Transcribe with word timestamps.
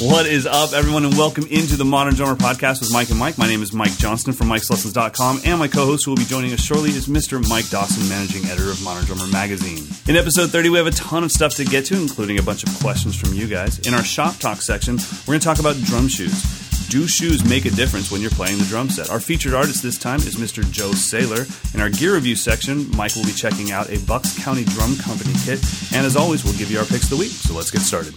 What 0.00 0.26
is 0.26 0.46
up, 0.46 0.74
everyone, 0.74 1.04
and 1.04 1.18
welcome 1.18 1.44
into 1.50 1.76
the 1.76 1.84
Modern 1.84 2.14
Drummer 2.14 2.36
Podcast 2.36 2.78
with 2.78 2.92
Mike 2.92 3.10
and 3.10 3.18
Mike. 3.18 3.36
My 3.36 3.48
name 3.48 3.62
is 3.62 3.72
Mike 3.72 3.98
Johnston 3.98 4.32
from 4.32 4.46
Mike'sLessons.com, 4.46 5.40
and 5.44 5.58
my 5.58 5.66
co-host 5.66 6.04
who 6.04 6.12
will 6.12 6.18
be 6.18 6.24
joining 6.24 6.52
us 6.52 6.60
shortly 6.60 6.90
is 6.90 7.08
Mr. 7.08 7.44
Mike 7.48 7.68
Dawson, 7.68 8.08
managing 8.08 8.44
editor 8.44 8.70
of 8.70 8.80
Modern 8.84 9.04
Drummer 9.06 9.26
Magazine. 9.26 9.84
In 10.06 10.14
episode 10.14 10.50
30, 10.50 10.68
we 10.68 10.78
have 10.78 10.86
a 10.86 10.92
ton 10.92 11.24
of 11.24 11.32
stuff 11.32 11.56
to 11.56 11.64
get 11.64 11.84
to, 11.86 11.96
including 11.96 12.38
a 12.38 12.42
bunch 12.44 12.62
of 12.62 12.72
questions 12.78 13.16
from 13.16 13.34
you 13.34 13.48
guys. 13.48 13.80
In 13.80 13.94
our 13.94 14.04
Shop 14.04 14.36
Talk 14.36 14.62
section, 14.62 14.98
we're 15.26 15.32
going 15.32 15.40
to 15.40 15.44
talk 15.44 15.58
about 15.58 15.74
drum 15.78 16.06
shoes. 16.06 16.44
Do 16.90 17.08
shoes 17.08 17.44
make 17.44 17.64
a 17.64 17.70
difference 17.70 18.12
when 18.12 18.20
you're 18.20 18.30
playing 18.30 18.58
the 18.58 18.66
drum 18.66 18.90
set? 18.90 19.10
Our 19.10 19.18
featured 19.18 19.52
artist 19.52 19.82
this 19.82 19.98
time 19.98 20.20
is 20.20 20.36
Mr. 20.36 20.62
Joe 20.70 20.90
Saylor. 20.90 21.42
In 21.74 21.80
our 21.80 21.90
gear 21.90 22.14
review 22.14 22.36
section, 22.36 22.88
Mike 22.96 23.16
will 23.16 23.24
be 23.24 23.32
checking 23.32 23.72
out 23.72 23.90
a 23.90 23.98
Bucks 24.06 24.38
County 24.44 24.62
Drum 24.62 24.96
Company 24.98 25.34
kit, 25.44 25.58
and 25.92 26.06
as 26.06 26.14
always, 26.14 26.44
we'll 26.44 26.56
give 26.56 26.70
you 26.70 26.78
our 26.78 26.86
picks 26.86 27.10
of 27.10 27.10
the 27.10 27.16
week. 27.16 27.32
So 27.32 27.52
let's 27.52 27.72
get 27.72 27.80
started. 27.80 28.14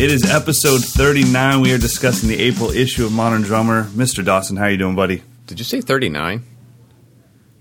It 0.00 0.10
is 0.10 0.24
episode 0.24 0.82
39. 0.82 1.60
We 1.60 1.74
are 1.74 1.78
discussing 1.78 2.30
the 2.30 2.38
April 2.38 2.70
issue 2.70 3.04
of 3.04 3.12
Modern 3.12 3.42
Drummer. 3.42 3.84
Mr. 3.84 4.24
Dawson, 4.24 4.56
how 4.56 4.64
are 4.64 4.70
you 4.70 4.78
doing, 4.78 4.96
buddy? 4.96 5.22
Did 5.46 5.58
you 5.58 5.64
say 5.66 5.82
39? 5.82 6.42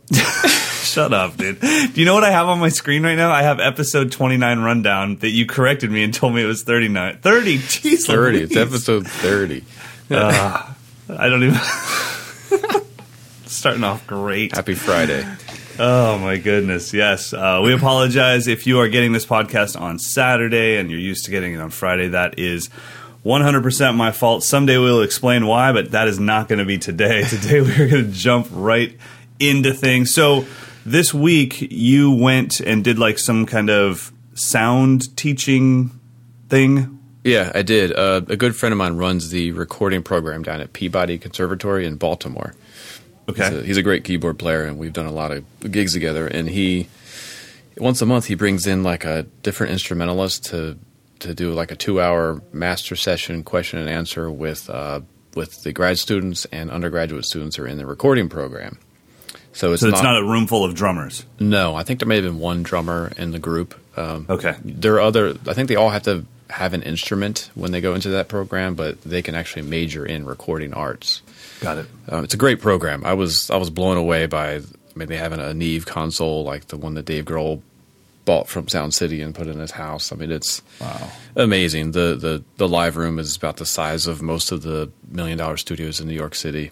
Shut 0.13 1.12
up, 1.12 1.35
dude. 1.35 1.59
Do 1.59 1.91
you 1.95 2.05
know 2.05 2.13
what 2.13 2.23
I 2.23 2.31
have 2.31 2.48
on 2.48 2.62
my 2.62 2.70
screen 2.70 3.03
right 3.03 3.15
now? 3.15 3.29
I 3.29 3.43
have 3.43 3.59
episode 3.59 4.13
29 4.13 4.59
rundown 4.59 5.17
that 5.17 5.31
you 5.31 5.48
corrected 5.48 5.91
me 5.91 6.02
and 6.02 6.13
told 6.13 6.34
me 6.34 6.41
it 6.41 6.45
was 6.45 6.63
39. 6.63 7.17
30. 7.17 7.57
Jeez, 7.57 8.07
30. 8.07 8.38
Louise. 8.38 8.51
It's 8.51 8.55
episode 8.55 9.05
30. 9.05 9.65
Uh, 10.09 10.73
I 11.09 11.27
don't 11.27 11.43
even. 11.43 11.59
Starting 13.48 13.84
off 13.84 14.07
great. 14.07 14.55
Happy 14.55 14.76
Friday. 14.76 15.27
Oh 15.82 16.18
my 16.18 16.35
goodness, 16.35 16.94
yes. 16.94 17.32
Uh, 17.32 17.62
we 17.63 17.74
apologize 17.74 18.49
if 18.49 18.68
you 18.68 18.82
are 18.82 18.90
getting 18.90 19.13
this 19.13 19.26
podcast 19.26 19.80
on 19.80 19.98
Saturday 19.98 20.76
and 20.76 20.91
you're 20.91 20.99
used 20.99 21.24
to 21.24 21.32
getting 21.32 21.54
it 21.54 21.62
on 21.62 21.70
Friday. 21.70 22.10
That 22.10 22.38
is 22.38 22.70
100% 23.24 23.96
my 23.96 24.12
fault. 24.12 24.44
Someday 24.44 24.77
we'll 24.77 25.02
explain 25.02 25.48
why, 25.48 25.72
but 25.72 25.91
that 25.91 26.10
is 26.10 26.20
not 26.20 26.50
going 26.50 26.60
to 26.60 26.66
be 26.66 26.77
today. 26.77 27.24
Today 27.30 27.62
we 27.62 27.72
are 27.76 27.88
going 27.88 28.04
to 28.04 28.12
jump 28.12 28.50
right 28.52 28.98
into 29.40 29.74
things. 29.74 30.13
So 30.13 30.46
this 30.85 31.13
week 31.13 31.62
you 31.72 32.12
went 32.12 32.60
and 32.60 32.84
did 32.84 33.00
like 33.00 33.18
some 33.18 33.46
kind 33.46 33.70
of 33.70 34.12
sound 34.34 35.16
teaching 35.16 35.98
thing. 36.50 37.00
Yeah, 37.24 37.54
I 37.55 37.62
did. 37.62 37.94
Uh, 37.96 38.20
a 38.27 38.35
good 38.35 38.54
friend 38.54 38.74
of 38.74 38.77
mine 38.77 38.98
runs 38.98 39.30
the 39.30 39.54
recording 39.54 40.04
program 40.04 40.44
down 40.44 40.60
at 40.60 40.74
Peabody 40.74 41.18
Conservatory 41.18 41.85
in 41.85 41.96
Baltimore. 41.96 42.54
Okay. 43.30 43.44
He's 43.49 43.60
a, 43.60 43.63
he's 43.63 43.77
a 43.77 43.84
great 43.84 44.04
keyboard 44.04 44.38
player, 44.40 44.63
and 44.66 44.77
we've 44.77 44.94
done 44.94 45.05
a 45.05 45.12
lot 45.12 45.32
of 45.32 45.44
gigs 45.72 45.94
together. 45.94 46.27
And 46.27 46.49
he, 46.49 46.88
once 47.77 48.02
a 48.02 48.05
month, 48.05 48.26
he 48.26 48.35
brings 48.35 48.68
in 48.68 48.84
like 48.84 49.05
a 49.05 49.24
different 49.44 49.72
instrumentalist 49.74 50.46
to 50.48 50.77
to 51.20 51.34
do 51.34 51.52
like 51.52 51.70
a 51.72 51.76
two 51.76 52.00
hour 52.02 52.41
master 52.54 52.96
session, 52.96 53.44
question 53.44 53.80
and 53.80 53.90
answer 53.90 54.32
with 54.32 54.70
uh, 54.70 55.02
with 55.35 55.63
the 55.63 55.72
grad 55.74 56.00
students 56.00 56.46
and 56.52 56.72
undergraduate 56.72 57.26
students 57.26 57.55
who 57.57 57.63
are 57.63 57.68
in 57.68 57.77
the 57.77 57.85
recording 57.85 58.30
program. 58.30 58.77
So 59.52 59.74
it's, 59.74 59.82
So 59.82 59.90
it's 59.90 60.02
not 60.02 60.18
a 60.18 60.24
room 60.24 60.48
full 60.48 60.63
of 60.63 60.76
drummers. 60.76 61.26
No, 61.40 61.76
I 61.76 61.84
think 61.84 62.00
there 62.00 62.07
may 62.07 62.16
have 62.16 62.24
been 62.24 62.40
one 62.40 62.63
drummer 62.63 63.12
in 63.18 63.32
the 63.32 63.40
group. 63.40 63.76
Um, 63.98 64.25
Okay. 64.30 64.56
There 64.63 64.96
are 64.96 65.02
other. 65.02 65.35
I 65.47 65.53
think 65.53 65.68
they 65.69 65.75
all 65.75 65.90
have 65.90 66.03
to 66.03 66.25
have 66.50 66.74
an 66.74 66.81
instrument 66.84 67.50
when 67.56 67.72
they 67.72 67.81
go 67.81 67.94
into 67.94 68.09
that 68.09 68.28
program, 68.28 68.75
but 68.75 69.02
they 69.02 69.22
can 69.22 69.35
actually 69.35 69.63
major 69.63 70.06
in 70.06 70.25
recording 70.25 70.74
arts. 70.74 71.22
Got 71.62 71.79
it. 71.79 71.85
Um, 72.07 72.24
it's 72.24 72.34
a 72.34 72.38
great 72.38 72.62
program. 72.62 73.03
I 73.06 73.13
was 73.13 73.50
I 73.52 73.57
was 73.57 73.69
blown 73.69 73.97
away 73.97 74.25
by 74.28 74.62
maybe 74.96 75.16
having 75.16 75.40
a 75.40 75.53
Neve 75.53 75.85
console 75.85 76.44
like 76.44 76.68
the 76.68 76.78
one 76.78 76.94
that 76.96 77.06
Dave 77.06 77.25
Grohl 77.25 77.61
bought 78.25 78.47
from 78.47 78.67
Sound 78.67 78.94
City 78.94 79.22
and 79.22 79.33
put 79.33 79.47
in 79.47 79.59
his 79.59 79.72
house. 79.72 80.11
I 80.11 80.16
mean, 80.16 80.31
it's 80.31 80.61
Wow. 80.79 81.11
amazing. 81.35 81.91
The 81.91 82.16
the 82.16 82.44
the 82.57 82.67
live 82.67 82.95
room 82.97 83.19
is 83.19 83.35
about 83.35 83.57
the 83.57 83.66
size 83.66 84.07
of 84.07 84.22
most 84.22 84.51
of 84.51 84.61
the 84.61 84.91
million 85.09 85.38
dollar 85.38 85.57
studios 85.57 86.00
in 86.00 86.07
New 86.07 86.13
York 86.13 86.35
City. 86.35 86.72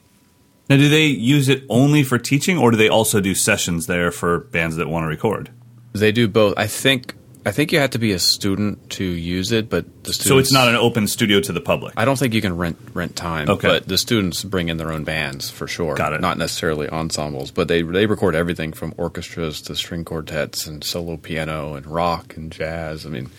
Now, 0.70 0.76
do 0.76 0.90
they 0.90 1.06
use 1.06 1.48
it 1.48 1.64
only 1.70 2.04
for 2.04 2.18
teaching, 2.18 2.58
or 2.58 2.72
do 2.72 2.78
they 2.78 2.90
also 2.90 3.22
do 3.22 3.34
sessions 3.34 3.88
there 3.88 4.12
for 4.12 4.40
bands 4.40 4.76
that 4.76 4.90
want 4.90 5.04
to 5.04 5.08
record? 5.08 5.50
They 5.94 6.12
do 6.12 6.28
both. 6.28 6.56
I 6.58 6.68
think 6.68 7.14
I 7.48 7.52
think 7.52 7.72
you 7.72 7.80
have 7.80 7.92
to 7.92 7.98
be 7.98 8.12
a 8.12 8.20
student 8.20 8.90
to 8.92 9.06
use 9.06 9.54
it, 9.54 9.70
but 9.70 9.86
the 10.04 10.12
students, 10.12 10.28
So 10.28 10.38
it's 10.38 10.52
not 10.52 10.68
an 10.68 10.76
open 10.76 11.08
studio 11.08 11.40
to 11.40 11.54
the 11.54 11.62
public. 11.62 11.94
I 11.96 12.04
don't 12.04 12.20
think 12.20 12.34
you 12.34 12.42
can 12.42 12.58
rent 12.58 12.78
rent 12.94 13.16
time. 13.16 13.50
Okay. 13.50 13.70
But 13.70 13.88
the 13.88 13.98
students 13.98 14.44
bring 14.44 14.68
in 14.68 14.76
their 14.76 14.92
own 14.92 15.06
bands 15.06 15.50
for 15.50 15.66
sure. 15.66 15.96
Got 15.96 16.12
it. 16.12 16.20
Not 16.20 16.38
necessarily 16.38 16.90
ensembles, 16.90 17.52
but 17.52 17.70
they 17.70 17.84
they 17.84 18.06
record 18.06 18.36
everything 18.36 18.74
from 18.74 18.94
orchestras 18.98 19.62
to 19.62 19.78
string 19.78 20.04
quartets 20.04 20.68
and 20.68 20.84
solo 20.84 21.16
piano 21.16 21.76
and 21.76 21.86
rock 21.88 22.36
and 22.36 22.52
jazz. 22.52 23.06
I 23.06 23.10
mean, 23.10 23.30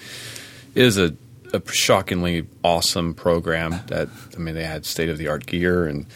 it 0.75 0.85
is 0.85 0.97
a, 0.97 1.15
a 1.53 1.61
shockingly 1.71 2.47
awesome 2.65 3.13
program. 3.13 3.79
That 3.89 4.09
I 4.35 4.39
mean, 4.39 4.55
they 4.55 4.65
had 4.65 4.87
state 4.87 5.11
of 5.11 5.19
the 5.19 5.29
art 5.29 5.45
gear 5.45 5.87
and. 5.87 6.07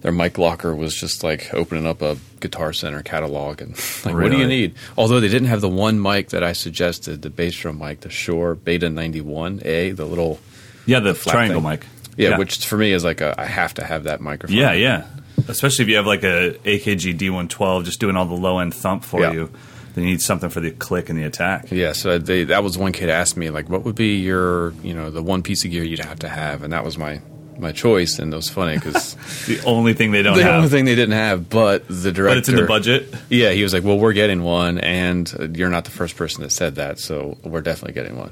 Their 0.00 0.12
mic 0.12 0.38
locker 0.38 0.74
was 0.74 0.94
just 0.94 1.24
like 1.24 1.52
opening 1.52 1.86
up 1.86 2.02
a 2.02 2.16
Guitar 2.40 2.72
Center 2.72 3.02
catalog 3.02 3.60
and 3.60 3.70
like, 4.04 4.14
what 4.14 4.30
do 4.30 4.38
you 4.38 4.46
need? 4.46 4.74
Although 4.96 5.20
they 5.20 5.28
didn't 5.28 5.48
have 5.48 5.60
the 5.60 5.68
one 5.68 6.00
mic 6.00 6.28
that 6.30 6.44
I 6.44 6.52
suggested, 6.52 7.22
the 7.22 7.30
bass 7.30 7.54
drum 7.56 7.78
mic, 7.78 8.00
the 8.00 8.10
Shure 8.10 8.54
Beta 8.54 8.86
91A, 8.88 9.96
the 9.96 10.04
little 10.04 10.38
yeah, 10.86 11.00
the, 11.00 11.14
flat 11.14 11.32
triangle 11.32 11.60
thing. 11.60 11.70
mic. 11.70 11.86
yeah, 12.16 12.38
which 12.38 12.64
for 12.66 12.76
me 12.78 12.92
is 12.92 13.04
like 13.04 13.20
a 13.20 13.34
I 13.38 13.44
have 13.46 13.74
to 13.74 13.84
have 13.84 14.04
that 14.04 14.20
microphone. 14.20 14.56
Yeah, 14.56 14.72
yeah. 14.72 15.06
Especially 15.48 15.84
if 15.84 15.88
you 15.88 15.96
have 15.96 16.06
like 16.06 16.22
a 16.24 16.52
AKG 16.64 17.16
D112 17.18 17.84
just 17.84 18.00
doing 18.00 18.16
all 18.16 18.24
the 18.26 18.34
low 18.34 18.58
end 18.58 18.74
thump 18.74 19.04
for 19.04 19.20
Yeah. 19.20 19.32
you, 19.32 19.50
then 19.94 20.04
you 20.04 20.10
need 20.10 20.20
something 20.20 20.50
for 20.50 20.60
the 20.60 20.70
click 20.70 21.08
and 21.08 21.18
the 21.18 21.24
attack. 21.24 21.70
Yeah, 21.70 21.92
so 21.92 22.18
they, 22.18 22.44
that 22.44 22.62
was 22.62 22.76
one 22.78 22.92
kid 22.92 23.08
asked 23.08 23.36
me 23.36 23.50
like, 23.50 23.68
what 23.68 23.84
would 23.84 23.94
be 23.96 24.16
your 24.18 24.72
you 24.82 24.94
know 24.94 25.10
the 25.10 25.22
one 25.22 25.42
piece 25.42 25.64
of 25.64 25.70
gear 25.70 25.82
you'd 25.82 25.98
have 26.04 26.20
to 26.20 26.28
have, 26.28 26.62
and 26.62 26.72
that 26.72 26.84
was 26.84 26.96
my 26.98 27.20
my 27.58 27.72
choice, 27.72 28.18
and 28.18 28.32
it 28.32 28.36
was 28.36 28.48
funny 28.48 28.76
because 28.76 29.14
The 29.46 29.60
only 29.64 29.94
thing 29.94 30.10
they 30.12 30.22
don't 30.22 30.36
the 30.36 30.44
have, 30.44 30.54
only 30.56 30.68
thing 30.68 30.84
they 30.84 30.94
didn't 30.94 31.16
have, 31.16 31.48
but 31.48 31.84
the 31.88 32.12
director, 32.12 32.34
but 32.34 32.38
it's 32.38 32.48
in 32.48 32.56
the 32.56 32.66
budget. 32.66 33.14
Yeah, 33.28 33.50
he 33.50 33.62
was 33.62 33.72
like, 33.72 33.84
well, 33.84 33.98
we're 33.98 34.12
getting 34.12 34.42
one, 34.42 34.78
and 34.78 35.32
uh, 35.38 35.48
you're 35.48 35.70
not 35.70 35.84
the 35.84 35.90
first 35.90 36.16
person 36.16 36.42
that 36.42 36.50
said 36.52 36.76
that, 36.76 36.98
so 36.98 37.36
we're 37.42 37.60
definitely 37.62 37.94
getting 37.94 38.16
one. 38.18 38.30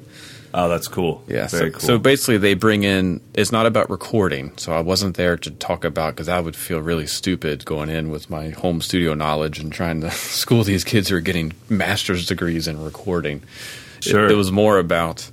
Oh, 0.54 0.70
that's 0.70 0.88
cool. 0.88 1.22
Yeah, 1.26 1.48
very 1.48 1.70
so, 1.72 1.78
cool. 1.78 1.80
so 1.80 1.98
basically 1.98 2.38
they 2.38 2.54
bring 2.54 2.82
in. 2.84 3.20
It's 3.34 3.52
not 3.52 3.66
about 3.66 3.90
recording, 3.90 4.56
so 4.56 4.72
I 4.72 4.80
wasn't 4.80 5.16
there 5.16 5.36
to 5.36 5.50
talk 5.50 5.84
about 5.84 6.14
because 6.14 6.28
I 6.30 6.40
would 6.40 6.56
feel 6.56 6.80
really 6.80 7.06
stupid 7.06 7.64
going 7.66 7.90
in 7.90 8.10
with 8.10 8.30
my 8.30 8.50
home 8.50 8.80
studio 8.80 9.12
knowledge 9.12 9.58
and 9.58 9.70
trying 9.70 10.00
to 10.00 10.10
school 10.12 10.62
these 10.64 10.82
kids 10.84 11.10
who 11.10 11.16
are 11.16 11.20
getting 11.20 11.52
master's 11.68 12.24
degrees 12.26 12.66
in 12.68 12.82
recording. 12.82 13.38
It- 13.38 14.04
Sure. 14.04 14.28
it, 14.30 14.34
was 14.34 14.52
more 14.52 14.78
about 14.78 15.28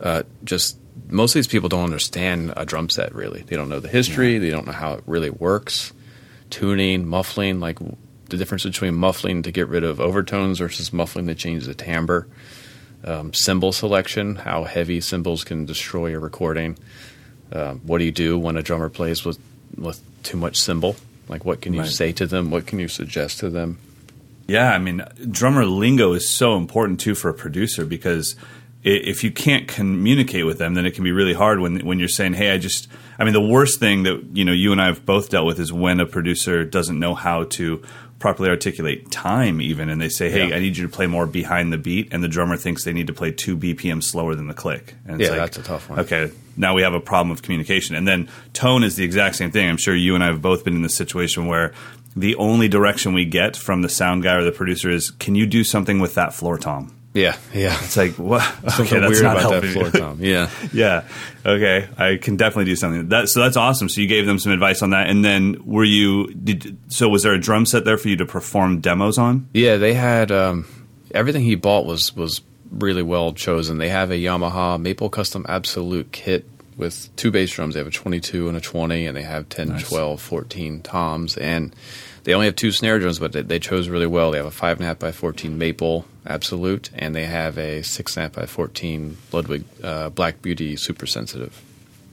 uh, 0.00 0.22
just 0.44 0.78
most 1.08 1.32
of 1.32 1.34
these 1.34 1.46
people 1.46 1.68
don't 1.68 1.84
understand 1.84 2.52
a 2.56 2.64
drum 2.64 2.88
set 2.88 3.14
really. 3.14 3.42
They 3.42 3.56
don't 3.56 3.68
know 3.68 3.80
the 3.80 3.88
history. 3.88 4.38
They 4.38 4.50
don't 4.50 4.66
know 4.66 4.72
how 4.72 4.94
it 4.94 5.04
really 5.06 5.30
works. 5.30 5.92
Tuning, 6.50 7.06
muffling, 7.06 7.60
like 7.60 7.78
the 8.28 8.36
difference 8.36 8.64
between 8.64 8.94
muffling 8.94 9.42
to 9.42 9.52
get 9.52 9.68
rid 9.68 9.84
of 9.84 10.00
overtones 10.00 10.58
versus 10.58 10.92
muffling 10.92 11.26
to 11.28 11.34
change 11.34 11.66
the 11.66 11.74
timbre 11.74 12.26
um, 13.04 13.32
cymbal 13.32 13.72
selection, 13.72 14.34
how 14.34 14.64
heavy 14.64 15.00
cymbals 15.00 15.44
can 15.44 15.64
destroy 15.66 16.14
a 16.16 16.18
recording. 16.18 16.76
Um, 17.52 17.80
what 17.84 17.98
do 17.98 18.04
you 18.04 18.10
do 18.12 18.36
when 18.38 18.56
a 18.56 18.62
drummer 18.62 18.88
plays 18.88 19.24
with 19.24 19.38
with 19.76 20.00
too 20.24 20.36
much 20.36 20.56
cymbal? 20.56 20.96
Like, 21.28 21.44
what 21.44 21.60
can 21.60 21.74
you 21.74 21.80
Right. 21.82 21.90
say 21.90 22.12
to 22.12 22.26
them? 22.26 22.50
What 22.50 22.66
can 22.66 22.78
you 22.78 22.88
suggest 22.88 23.38
to 23.40 23.50
them? 23.50 23.78
Yeah, 24.48 24.72
I 24.72 24.78
mean, 24.78 25.04
drummer 25.30 25.64
lingo 25.66 26.14
is 26.14 26.28
so 26.28 26.56
important 26.56 27.00
too 27.00 27.14
for 27.14 27.28
a 27.28 27.34
producer 27.34 27.84
because 27.84 28.34
if 28.84 29.24
you 29.24 29.30
can't 29.30 29.66
communicate 29.66 30.46
with 30.46 30.58
them, 30.58 30.74
then 30.74 30.86
it 30.86 30.92
can 30.92 31.04
be 31.04 31.12
really 31.12 31.34
hard 31.34 31.60
when 31.60 31.80
when 31.80 31.98
you're 31.98 32.08
saying, 32.08 32.34
"Hey, 32.34 32.50
I 32.50 32.58
just." 32.58 32.88
I 33.18 33.24
mean, 33.24 33.32
the 33.32 33.40
worst 33.40 33.80
thing 33.80 34.04
that 34.04 34.22
you 34.32 34.44
know 34.44 34.52
you 34.52 34.70
and 34.72 34.80
I 34.80 34.86
have 34.86 35.04
both 35.04 35.30
dealt 35.30 35.46
with 35.46 35.58
is 35.58 35.72
when 35.72 35.98
a 36.00 36.06
producer 36.06 36.64
doesn't 36.64 36.98
know 36.98 37.14
how 37.14 37.44
to 37.44 37.82
properly 38.20 38.48
articulate 38.48 39.10
time, 39.10 39.60
even, 39.60 39.88
and 39.88 40.00
they 40.00 40.08
say, 40.08 40.30
"Hey, 40.30 40.48
Yeah. 40.48 40.56
I 40.56 40.58
need 40.60 40.76
you 40.76 40.84
to 40.84 40.88
play 40.88 41.06
more 41.06 41.26
behind 41.26 41.72
the 41.72 41.78
beat," 41.78 42.08
and 42.12 42.22
the 42.22 42.28
drummer 42.28 42.56
thinks 42.56 42.84
they 42.84 42.92
need 42.92 43.06
to 43.08 43.12
play 43.12 43.30
two 43.30 43.56
BPM 43.56 44.00
slower 44.00 44.34
than 44.34 44.46
the 44.48 44.54
click. 44.54 44.94
And 45.06 45.20
it's 45.20 45.28
Yeah, 45.28 45.36
like, 45.36 45.52
that's 45.52 45.58
a 45.58 45.62
tough 45.62 45.88
one. 45.88 46.00
Okay, 46.00 46.30
now 46.56 46.74
we 46.74 46.82
have 46.82 46.94
a 46.94 47.00
problem 47.00 47.30
of 47.30 47.42
communication, 47.42 47.94
and 47.96 48.06
then 48.06 48.28
tone 48.52 48.82
is 48.84 48.96
the 48.96 49.04
exact 49.04 49.36
same 49.36 49.50
thing. 49.50 49.68
I'm 49.68 49.76
sure 49.76 49.94
you 49.94 50.14
and 50.14 50.22
I 50.22 50.28
have 50.28 50.42
both 50.42 50.64
been 50.64 50.74
in 50.74 50.82
this 50.82 50.96
situation 50.96 51.46
where 51.46 51.72
the 52.16 52.34
only 52.36 52.68
direction 52.68 53.14
we 53.14 53.24
get 53.24 53.56
from 53.56 53.82
the 53.82 53.88
sound 53.88 54.24
guy 54.24 54.34
or 54.34 54.44
the 54.44 54.52
producer 54.52 54.90
is, 54.90 55.10
"Can 55.10 55.34
you 55.36 55.46
do 55.46 55.62
something 55.62 56.00
with 56.00 56.14
that 56.14 56.34
floor 56.34 56.58
tom?" 56.58 56.92
Yeah, 57.18 57.36
yeah. 57.54 57.76
It's 57.82 57.96
like 57.96 58.12
what? 58.14 58.42
Something 58.70 58.86
okay, 58.86 59.00
that's 59.00 59.10
weird 59.10 59.22
not 59.22 59.38
about 59.38 59.52
helping. 59.52 59.74
that 59.74 59.90
floor 59.90 59.90
tom. 59.90 60.18
Yeah. 60.22 60.50
yeah. 60.72 61.04
Okay. 61.44 61.88
I 61.96 62.16
can 62.16 62.36
definitely 62.36 62.66
do 62.66 62.76
something. 62.76 63.08
That 63.08 63.28
so 63.28 63.40
that's 63.40 63.56
awesome. 63.56 63.88
So 63.88 64.00
you 64.00 64.06
gave 64.06 64.26
them 64.26 64.38
some 64.38 64.52
advice 64.52 64.82
on 64.82 64.90
that, 64.90 65.08
and 65.08 65.24
then 65.24 65.56
were 65.64 65.84
you? 65.84 66.32
Did 66.34 66.76
so? 66.88 67.08
Was 67.08 67.22
there 67.22 67.34
a 67.34 67.40
drum 67.40 67.66
set 67.66 67.84
there 67.84 67.98
for 67.98 68.08
you 68.08 68.16
to 68.16 68.26
perform 68.26 68.80
demos 68.80 69.18
on? 69.18 69.48
Yeah, 69.52 69.76
they 69.76 69.94
had 69.94 70.30
um, 70.30 70.66
everything 71.12 71.42
he 71.42 71.54
bought 71.54 71.86
was 71.86 72.14
was 72.14 72.40
really 72.70 73.02
well 73.02 73.32
chosen. 73.32 73.78
They 73.78 73.88
have 73.88 74.10
a 74.10 74.16
Yamaha 74.16 74.80
Maple 74.80 75.08
Custom 75.10 75.44
Absolute 75.48 76.12
kit 76.12 76.46
with 76.76 77.14
two 77.16 77.30
bass 77.30 77.50
drums. 77.50 77.74
They 77.74 77.80
have 77.80 77.88
a 77.88 77.90
22 77.90 78.48
and 78.48 78.56
a 78.56 78.60
20, 78.60 79.06
and 79.06 79.16
they 79.16 79.22
have 79.22 79.48
10, 79.48 79.68
Nice. 79.70 79.88
12, 79.88 80.20
14 80.20 80.82
toms. 80.82 81.36
And 81.36 81.74
they 82.28 82.34
only 82.34 82.44
have 82.44 82.56
two 82.56 82.72
snare 82.72 82.98
drums, 82.98 83.18
but 83.18 83.32
they, 83.32 83.40
they 83.40 83.58
chose 83.58 83.88
really 83.88 84.06
well. 84.06 84.30
They 84.32 84.36
have 84.36 84.44
a 84.44 84.50
5.5 84.50 84.98
by 84.98 85.12
14 85.12 85.56
Maple 85.56 86.04
Absolute, 86.26 86.90
and 86.94 87.14
they 87.14 87.24
have 87.24 87.56
a 87.56 87.80
6.5 87.80 88.32
by 88.34 88.44
14 88.44 89.16
Ludwig 89.32 89.64
uh, 89.82 90.10
Black 90.10 90.42
Beauty 90.42 90.76
Super 90.76 91.06
Sensitive. 91.06 91.58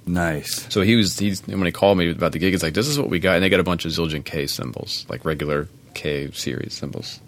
Nice. 0.07 0.71
So 0.73 0.83
he 0.83 0.95
was 0.95 1.19
he's 1.19 1.45
when 1.45 1.65
he 1.65 1.71
called 1.73 1.97
me 1.97 2.11
about 2.11 2.31
the 2.31 2.39
gig, 2.39 2.53
he's 2.53 2.63
like, 2.63 2.75
"This 2.75 2.87
is 2.87 2.97
what 2.97 3.09
we 3.09 3.19
got," 3.19 3.35
and 3.35 3.43
they 3.43 3.49
got 3.49 3.59
a 3.59 3.63
bunch 3.63 3.83
of 3.83 3.91
Zildjian 3.91 4.23
K 4.23 4.47
cymbals, 4.47 5.05
like 5.09 5.25
regular 5.25 5.67
K 5.95 6.31
series 6.31 6.73
cymbals. 6.75 7.19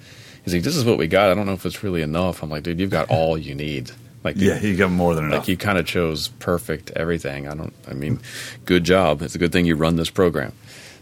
He's 0.46 0.54
like, 0.54 0.64
"This 0.64 0.78
is 0.78 0.86
what 0.86 0.98
we 0.98 1.08
got. 1.08 1.30
I 1.30 1.34
don't 1.34 1.46
know 1.46 1.52
if 1.54 1.66
it's 1.66 1.84
really 1.84 2.02
enough." 2.04 2.42
I'm 2.42 2.50
like, 2.50 2.64
"Dude, 2.64 2.80
you've 2.80 2.90
got 2.90 3.10
all 3.10 3.38
you 3.38 3.54
need." 3.54 3.92
Like, 4.24 4.36
dude, 4.38 4.48
Yeah, 4.48 4.60
you 4.62 4.78
got 4.78 4.92
more 4.92 5.14
than 5.14 5.26
enough. 5.26 5.40
like 5.40 5.48
you 5.50 5.58
kind 5.58 5.78
of 5.78 5.86
chose 5.86 6.30
perfect 6.40 6.92
everything. 6.92 7.50
I 7.50 7.54
don't. 7.54 7.74
I 7.90 7.96
mean, 7.96 8.22
good 8.64 8.86
job. 8.86 9.22
It's 9.24 9.36
a 9.36 9.40
good 9.40 9.52
thing 9.52 9.66
you 9.66 9.76
run 9.76 9.98
this 9.98 10.10
program. 10.10 10.54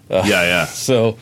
yeah, 0.09 0.23
yeah. 0.25 0.65
So, 0.65 1.17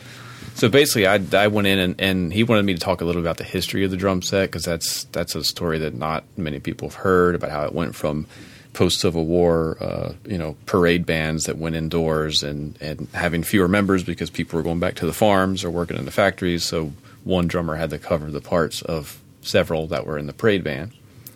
so 0.54 0.68
basically, 0.68 1.06
I, 1.06 1.20
I 1.32 1.48
went 1.48 1.66
in 1.66 1.78
and, 1.78 2.00
and 2.00 2.32
he 2.32 2.44
wanted 2.44 2.64
me 2.64 2.74
to 2.74 2.80
talk 2.80 3.00
a 3.00 3.04
little 3.04 3.20
about 3.20 3.38
the 3.38 3.44
history 3.44 3.84
of 3.84 3.90
the 3.90 3.96
drum 3.96 4.22
set 4.22 4.50
because 4.50 4.64
that's 4.64 5.04
that's 5.04 5.34
a 5.34 5.42
story 5.42 5.78
that 5.78 5.94
not 5.94 6.24
many 6.36 6.60
people 6.60 6.88
have 6.88 6.96
heard 6.96 7.34
about 7.34 7.50
how 7.50 7.64
it 7.64 7.74
went 7.74 7.94
from 7.94 8.26
post 8.72 9.00
Civil 9.00 9.24
War, 9.24 9.76
uh, 9.80 10.12
you 10.26 10.38
know, 10.38 10.56
parade 10.66 11.06
bands 11.06 11.44
that 11.44 11.58
went 11.58 11.76
indoors 11.76 12.42
and 12.42 12.76
and 12.80 13.08
having 13.14 13.42
fewer 13.42 13.68
members 13.68 14.04
because 14.04 14.30
people 14.30 14.56
were 14.56 14.62
going 14.62 14.80
back 14.80 14.94
to 14.96 15.06
the 15.06 15.12
farms 15.12 15.64
or 15.64 15.70
working 15.70 15.96
in 15.96 16.04
the 16.04 16.10
factories. 16.10 16.64
So 16.64 16.92
one 17.24 17.46
drummer 17.48 17.76
had 17.76 17.90
to 17.90 17.98
cover 17.98 18.30
the 18.30 18.40
parts 18.40 18.82
of 18.82 19.20
several 19.42 19.86
that 19.88 20.06
were 20.06 20.18
in 20.18 20.26
the 20.26 20.32
parade 20.32 20.62
band. 20.62 20.92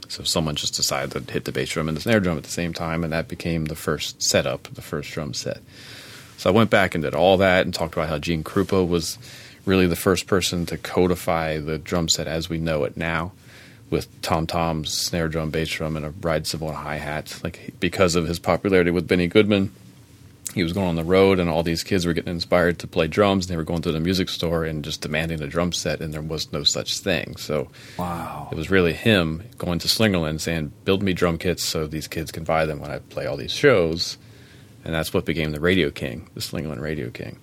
So 0.09 0.25
someone 0.25 0.57
just 0.57 0.75
decided 0.75 1.11
to 1.27 1.33
hit 1.33 1.45
the 1.45 1.53
bass 1.53 1.71
drum 1.71 1.89
and 1.89 1.97
the 1.97 2.01
snare 2.01 2.21
drum 2.21 2.39
at 2.39 2.45
the 2.45 2.51
same 2.51 2.73
time, 2.73 3.05
and 3.05 3.13
that 3.13 3.29
became 3.29 3.67
the 3.67 3.75
first 3.75 4.23
setup, 4.23 4.63
the 4.73 4.81
first 4.81 5.11
drum 5.11 5.35
set. 5.35 5.61
So 6.39 6.49
I 6.49 6.53
went 6.53 6.71
back 6.71 6.95
and 6.95 7.03
did 7.03 7.15
all 7.15 7.37
that 7.39 7.67
and 7.67 7.75
talked 7.75 7.95
about 7.95 8.09
how 8.09 8.19
Gene 8.19 8.45
Krupa 8.45 8.87
was 8.87 9.19
really 9.67 9.87
the 9.87 9.97
first 9.97 10.27
person 10.27 10.65
to 10.67 10.79
codify 10.79 11.59
the 11.59 11.79
drum 11.79 12.09
set 12.09 12.27
as 12.27 12.49
we 12.49 12.59
know 12.59 12.85
it 12.85 12.97
now, 12.97 13.33
with 13.91 14.07
tom 14.23 14.47
toms, 14.47 14.93
snare 14.97 15.29
drum, 15.29 15.51
bass 15.51 15.69
drum, 15.69 15.97
and 15.97 16.07
a 16.07 16.11
ride 16.23 16.47
cymbal 16.47 16.69
and 16.69 16.77
a 16.77 16.81
hi 16.81 16.97
hat. 16.97 17.41
Like 17.43 17.75
because 17.81 18.15
of 18.15 18.29
his 18.29 18.39
popularity 18.39 18.91
with 18.93 19.09
Benny 19.09 19.27
Goodman, 19.27 19.73
he 20.55 20.63
was 20.63 20.73
going 20.73 20.87
on 20.87 20.97
the 20.97 21.05
road, 21.05 21.39
and 21.41 21.51
all 21.51 21.63
these 21.63 21.83
kids 21.83 22.07
were 22.07 22.13
getting 22.15 22.31
inspired 22.33 22.79
to 22.79 22.87
play 22.87 23.07
drums. 23.09 23.45
And 23.47 23.53
they 23.53 23.57
were 23.57 23.65
going 23.65 23.83
to 23.83 23.93
the 23.93 24.01
music 24.01 24.29
store 24.29 24.65
and 24.65 24.83
just 24.85 25.01
demanding 25.03 25.43
a 25.43 25.47
drum 25.49 25.73
set, 25.73 26.01
and 26.01 26.15
there 26.15 26.23
was 26.23 26.53
no 26.53 26.63
such 26.63 27.01
thing. 27.01 27.37
So 27.37 27.69
Wow. 27.99 28.49
it 28.53 28.57
was 28.57 28.71
really 28.71 28.93
him 28.95 29.43
going 29.59 29.81
to 29.81 29.89
Slingerland 29.89 30.41
saying, 30.41 30.73
"Build 30.85 31.03
me 31.03 31.13
drum 31.15 31.37
kits 31.37 31.65
so 31.65 31.87
these 31.87 32.07
kids 32.09 32.31
can 32.31 32.45
buy 32.45 32.65
them 32.65 32.79
when 32.81 32.91
I 32.91 33.01
play 33.01 33.27
all 33.27 33.37
these 33.37 33.53
shows," 33.53 34.17
and 34.85 34.95
that's 34.95 35.13
what 35.15 35.25
became 35.25 35.53
the 35.53 35.61
Radio 35.61 35.91
King, 35.91 36.29
the 36.35 36.41
Slingerland 36.41 36.81
Radio 36.81 37.11
King. 37.11 37.39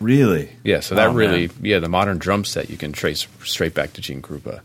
Really? 0.00 0.50
Yeah, 0.62 0.80
so 0.80 0.94
that 0.94 1.08
Oh, 1.08 1.12
really, 1.14 1.48
man. 1.48 1.56
yeah, 1.62 1.78
the 1.78 1.88
modern 1.88 2.18
drum 2.18 2.44
set 2.44 2.68
you 2.68 2.76
can 2.76 2.92
trace 2.92 3.26
straight 3.44 3.72
back 3.74 3.94
to 3.94 4.00
Gene 4.02 4.20
Krupa. 4.22 4.60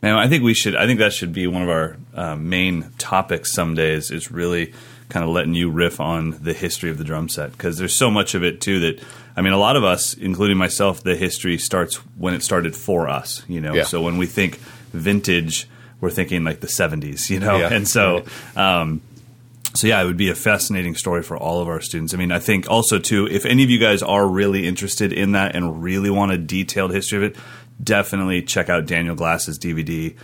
Man, 0.00 0.14
I 0.14 0.28
think 0.28 0.44
we 0.44 0.54
should. 0.54 0.76
I 0.76 0.86
think 0.86 1.00
that 1.00 1.12
should 1.12 1.32
be 1.32 1.48
one 1.48 1.62
of 1.62 1.68
our 1.68 1.96
uh, 2.14 2.36
main 2.36 2.90
topics 2.98 3.52
some 3.52 3.74
days. 3.74 4.12
Is 4.12 4.30
really 4.30 4.72
kind 5.08 5.24
of 5.24 5.30
letting 5.30 5.54
you 5.54 5.70
riff 5.70 5.98
on 5.98 6.38
the 6.42 6.52
history 6.52 6.88
of 6.90 6.98
the 6.98 7.04
drum 7.04 7.28
set 7.28 7.50
because 7.50 7.78
there's 7.78 7.96
so 7.96 8.08
much 8.10 8.34
of 8.36 8.44
it 8.44 8.60
too 8.60 8.78
that 8.78 9.02
I 9.36 9.42
mean, 9.42 9.52
a 9.52 9.58
lot 9.58 9.74
of 9.74 9.82
us, 9.82 10.14
including 10.14 10.56
myself, 10.56 11.02
the 11.02 11.16
history 11.16 11.58
starts 11.58 11.96
when 12.16 12.32
it 12.34 12.44
started 12.44 12.76
for 12.76 13.08
us. 13.08 13.42
You 13.48 13.60
know, 13.60 13.74
Yeah. 13.74 13.82
so 13.84 14.00
when 14.00 14.18
we 14.18 14.26
think 14.26 14.58
vintage, 14.92 15.66
we're 16.00 16.10
thinking 16.10 16.44
like 16.44 16.60
the 16.60 16.68
'70s. 16.68 17.28
You 17.28 17.40
know, 17.40 17.56
Yeah. 17.58 17.72
and 17.72 17.88
so. 17.88 18.24
Um, 18.54 19.00
so 19.78 19.86
yeah, 19.86 20.02
it 20.02 20.06
would 20.06 20.16
be 20.16 20.28
a 20.28 20.34
fascinating 20.34 20.96
story 20.96 21.22
for 21.22 21.36
all 21.36 21.60
of 21.60 21.68
our 21.68 21.80
students. 21.80 22.12
I 22.12 22.16
mean, 22.16 22.32
I 22.32 22.40
think 22.40 22.68
also 22.68 22.98
too, 22.98 23.28
if 23.28 23.46
any 23.46 23.62
of 23.62 23.70
you 23.70 23.78
guys 23.78 24.02
are 24.02 24.26
really 24.26 24.66
interested 24.66 25.12
in 25.12 25.32
that 25.32 25.54
and 25.54 25.80
really 25.84 26.10
want 26.10 26.32
a 26.32 26.36
detailed 26.36 26.92
history 26.92 27.18
of 27.18 27.22
it, 27.22 27.36
definitely 27.80 28.42
check 28.42 28.68
out 28.68 28.86
Daniel 28.86 29.14
Glass's 29.14 29.56
DVD. 29.56 30.16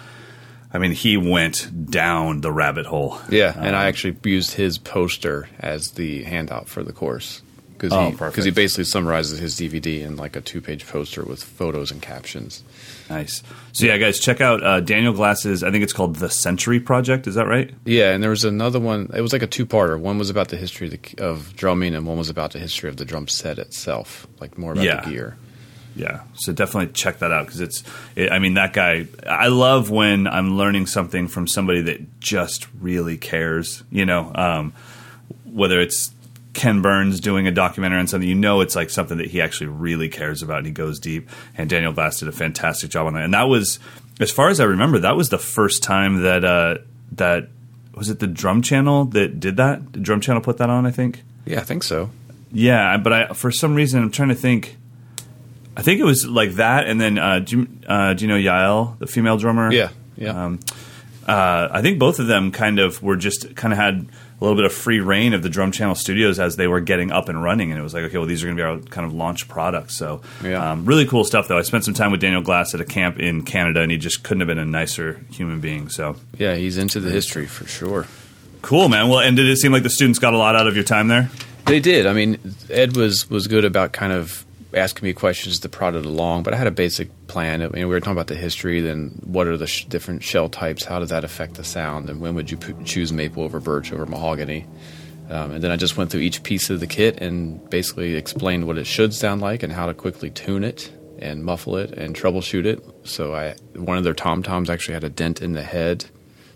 I 0.73 0.79
mean, 0.79 0.91
he 0.91 1.17
went 1.17 1.71
down 1.89 2.41
the 2.41 2.51
rabbit 2.51 2.87
hole. 2.87 3.21
Yeah, 3.31 3.53
and 3.57 3.69
Um, 3.69 3.75
I 3.77 3.87
actually 3.87 4.17
used 4.25 4.55
his 4.55 4.77
poster 4.77 5.49
as 5.61 5.93
the 5.93 6.25
handout 6.25 6.69
for 6.69 6.83
the 6.83 6.93
course 6.93 7.41
because 7.89 7.99
Oh, 8.07 8.11
he 8.11 8.17
perfect. 8.17 8.45
he 8.45 8.51
basically 8.51 8.85
summarizes 8.85 9.39
his 9.39 9.55
DVD 9.57 10.03
in 10.03 10.17
like 10.17 10.37
a 10.37 10.41
two 10.41 10.61
page 10.61 10.87
poster 10.87 11.23
with 11.25 11.43
photos 11.43 11.91
and 11.91 12.01
captions. 12.03 12.63
Nice. 13.11 13.43
So 13.73 13.87
yeah, 13.87 13.97
guys, 13.99 14.19
check 14.19 14.41
out 14.41 14.63
uh, 14.63 14.81
Daniel 14.81 15.13
Glass's. 15.13 15.63
I 15.63 15.71
think 15.71 15.85
it's 15.85 15.93
called 15.93 16.17
the 16.17 16.31
Century 16.31 16.81
Project. 16.81 17.27
Is 17.27 17.35
that 17.35 17.47
right? 17.47 17.73
Yeah, 17.85 18.13
and 18.13 18.23
there 18.23 18.31
was 18.31 18.45
another 18.45 18.81
one. 18.81 19.11
It 19.15 19.21
was 19.21 19.33
like 19.33 19.43
a 19.43 19.47
two-parter. 19.47 19.99
One 20.01 20.19
was 20.19 20.31
about 20.31 20.49
the 20.49 20.57
history 20.57 20.87
of, 20.87 20.93
the, 21.03 21.23
of 21.25 21.55
drumming, 21.57 21.95
and 21.95 22.07
one 22.07 22.17
was 22.19 22.31
about 22.31 22.53
the 22.53 22.59
history 22.59 22.89
of 22.89 22.97
the 22.97 23.05
drum 23.05 23.29
set 23.29 23.59
itself, 23.59 24.27
like 24.41 24.57
more 24.57 24.73
about 24.73 24.85
Yeah. 24.85 25.01
the 25.03 25.11
gear. 25.11 25.37
Yeah, 25.97 26.23
so 26.35 26.53
definitely 26.53 26.93
check 26.93 27.21
that 27.21 27.31
out 27.31 27.47
because 27.47 27.61
it's. 27.61 27.85
It, 28.17 28.33
I 28.33 28.41
mean, 28.41 28.55
that 28.55 28.73
guy. 28.73 29.07
I 29.29 29.47
love 29.47 29.91
when 29.91 30.27
I'm 30.27 30.57
learning 30.57 30.87
something 30.87 31.29
from 31.29 31.47
somebody 31.47 31.83
that 31.83 32.19
just 32.21 32.67
really 32.81 33.17
cares. 33.17 33.85
You 33.93 34.05
know, 34.05 34.33
um, 34.35 34.73
whether 35.45 35.81
it's 35.81 36.09
Ken 36.55 36.81
Burns 36.81 37.21
doing 37.21 37.47
a 37.47 37.51
documentary 37.51 37.99
on 37.99 38.07
something, 38.07 38.29
you 38.29 38.35
know, 38.35 38.61
it's 38.61 38.77
like 38.77 38.89
something 38.89 39.19
that 39.19 39.27
he 39.27 39.43
actually 39.43 39.67
really 39.67 40.09
cares 40.09 40.43
about 40.43 40.59
and 40.59 40.67
he 40.67 40.73
goes 40.73 40.99
deep. 40.99 41.29
And 41.57 41.69
Daniel 41.69 41.93
Glass 41.93 42.21
did 42.21 42.29
a 42.29 42.33
fantastic 42.33 42.91
job 42.91 43.07
on 43.07 43.15
that. 43.15 43.25
And 43.25 43.35
that 43.35 43.49
was, 43.49 43.79
as 44.21 44.31
far 44.31 44.49
as 44.49 44.61
I 44.61 44.65
remember, 44.65 45.01
that 45.01 45.17
was 45.17 45.29
the 45.29 45.39
first 45.39 45.83
time 45.83 46.23
that 46.23 46.45
uh, 46.45 46.79
that 47.13 47.49
was 47.95 48.11
it 48.11 48.21
the 48.21 48.27
Drum 48.27 48.63
Channel 48.63 49.07
that 49.07 49.41
did 49.41 49.57
that. 49.57 49.93
The 49.93 49.99
Drum 50.01 50.21
Channel 50.21 50.41
put 50.41 50.59
that 50.59 50.71
on, 50.71 50.87
I 50.87 50.91
think. 50.91 51.23
Yeah, 51.45 51.61
I 51.61 51.65
think 51.65 51.83
so. 51.83 52.11
Yeah, 52.53 52.97
but 52.97 53.13
I 53.13 53.27
for 53.35 53.51
some 53.51 53.75
reason 53.75 54.03
I'm 54.03 54.11
trying 54.11 54.31
to 54.31 54.35
think. 54.35 54.77
I 55.77 55.83
think 55.83 55.99
it 56.01 56.05
was 56.05 56.25
like 56.25 56.53
that, 56.53 56.87
and 56.87 57.01
then 57.01 57.19
uh, 57.19 57.41
do, 57.41 57.59
you, 57.59 57.69
uh, 57.89 58.15
do 58.15 58.25
you 58.25 58.29
know 58.29 58.39
Yael, 58.39 58.97
the 59.01 59.09
female 59.09 59.37
drummer? 59.37 59.73
Yeah, 59.73 59.89
yeah. 60.17 60.45
Um, 60.45 60.61
uh, 61.27 61.69
I 61.69 61.83
think 61.83 61.99
both 61.99 62.21
of 62.21 62.29
them 62.29 62.53
kind 62.53 62.79
of 62.79 63.03
were 63.03 63.17
just 63.17 63.57
kind 63.57 63.73
of 63.73 63.79
had 63.79 64.07
little 64.45 64.57
bit 64.57 64.65
of 64.65 64.73
free 64.73 65.01
reign 65.01 65.35
of 65.35 65.43
the 65.43 65.49
Drum 65.49 65.73
Channel 65.73 65.95
Studios 65.95 66.39
as 66.39 66.57
they 66.57 66.67
were 66.69 66.81
getting 66.81 67.11
up 67.11 67.29
and 67.29 67.43
running, 67.43 67.71
and 67.71 67.81
it 67.81 67.83
was 67.83 67.95
like, 67.95 68.05
okay, 68.05 68.19
well, 68.19 68.27
these 68.27 68.43
are 68.43 68.47
going 68.47 68.57
to 68.57 68.61
be 68.63 68.65
our 68.65 68.79
kind 68.91 69.07
of 69.07 69.13
launch 69.15 69.49
products. 69.49 69.97
So, 69.97 70.21
Yeah. 70.43 70.73
um, 70.73 70.85
really 70.85 71.07
cool 71.07 71.25
stuff. 71.25 71.49
Though 71.49 71.59
I 71.59 71.63
spent 71.63 71.85
some 71.85 71.95
time 71.95 72.11
with 72.13 72.21
Daniel 72.21 72.43
Glass 72.43 72.75
at 72.75 72.81
a 72.81 72.85
camp 72.85 73.19
in 73.19 73.43
Canada, 73.43 73.81
and 73.81 73.91
he 73.91 73.99
just 73.99 74.23
couldn't 74.23 74.41
have 74.43 74.49
been 74.49 74.59
a 74.59 74.65
nicer 74.65 75.21
human 75.31 75.61
being. 75.61 75.89
So 75.89 76.17
yeah, 76.39 76.55
he's 76.55 76.79
into 76.79 77.01
the 77.01 77.11
history 77.11 77.47
for 77.47 77.67
sure. 77.67 78.07
cool, 78.63 78.89
man. 78.89 79.09
Well, 79.09 79.21
and 79.21 79.37
did 79.37 79.47
it 79.49 79.57
seem 79.57 79.73
like 79.73 79.83
the 79.83 79.91
students 79.91 80.19
got 80.19 80.33
a 80.35 80.39
lot 80.39 80.57
out 80.57 80.67
of 80.67 80.75
your 80.75 80.85
time 80.85 81.09
there? 81.09 81.31
They 81.67 81.81
did. 81.81 82.07
I 82.07 82.13
mean, 82.13 82.39
Ed 82.71 82.97
was 82.97 83.29
was 83.31 83.47
good 83.47 83.65
about 83.65 83.93
kind 83.93 84.13
of 84.13 84.45
asking 84.75 85.07
me 85.07 85.13
questions 85.13 85.59
to 85.61 85.69
prod 85.69 85.95
it 85.95 86.05
along, 86.05 86.43
but 86.43 86.55
I 86.55 86.57
had 86.57 86.67
a 86.67 86.73
basic 86.73 87.09
plan. 87.27 87.63
I 87.63 87.69
mean, 87.69 87.87
we 87.89 87.95
were 87.95 88.01
talking 88.01 88.13
about 88.13 88.27
the 88.27 88.35
history, 88.35 88.81
then 88.81 89.21
what 89.25 89.47
are 89.47 89.57
the 89.57 89.67
sh- 89.67 89.85
different 89.85 90.23
shell 90.23 90.49
types? 90.49 90.85
How 90.85 90.99
does 90.99 91.11
that 91.11 91.25
affect 91.25 91.55
the 91.55 91.65
sound? 91.65 92.11
And 92.11 92.21
when 92.21 92.35
would 92.35 92.51
you 92.51 92.57
p- 92.57 92.75
choose 92.85 93.13
maple 93.13 93.43
over 93.43 93.61
birch 93.61 93.93
over 93.93 94.07
mahogany? 94.07 94.67
Um, 95.31 95.53
and 95.53 95.65
then 95.65 95.71
I 95.71 95.77
just 95.77 95.97
went 95.97 96.11
through 96.11 96.21
each 96.21 96.43
piece 96.43 96.69
of 96.71 96.81
the 96.81 96.87
kit 96.87 97.21
and 97.21 97.69
basically 97.71 98.15
explained 98.15 98.67
what 98.67 98.77
it 98.77 98.87
should 98.87 99.15
sound 99.15 99.41
like 99.41 99.63
and 99.63 99.73
how 99.73 99.87
to 99.87 99.95
quickly 99.95 100.31
tune 100.31 100.65
it 100.65 100.93
and 101.19 101.45
muffle 101.45 101.77
it 101.77 101.93
and 101.93 102.15
troubleshoot 102.15 102.67
it. 102.67 102.85
So 103.05 103.35
I 103.35 103.55
one 103.75 103.97
of 103.97 104.05
their 104.05 104.15
tom 104.15 104.43
toms 104.43 104.69
actually 104.69 104.95
had 104.95 105.05
a 105.05 105.09
dent 105.09 105.41
in 105.41 105.53
the 105.53 105.63
head, 105.63 106.05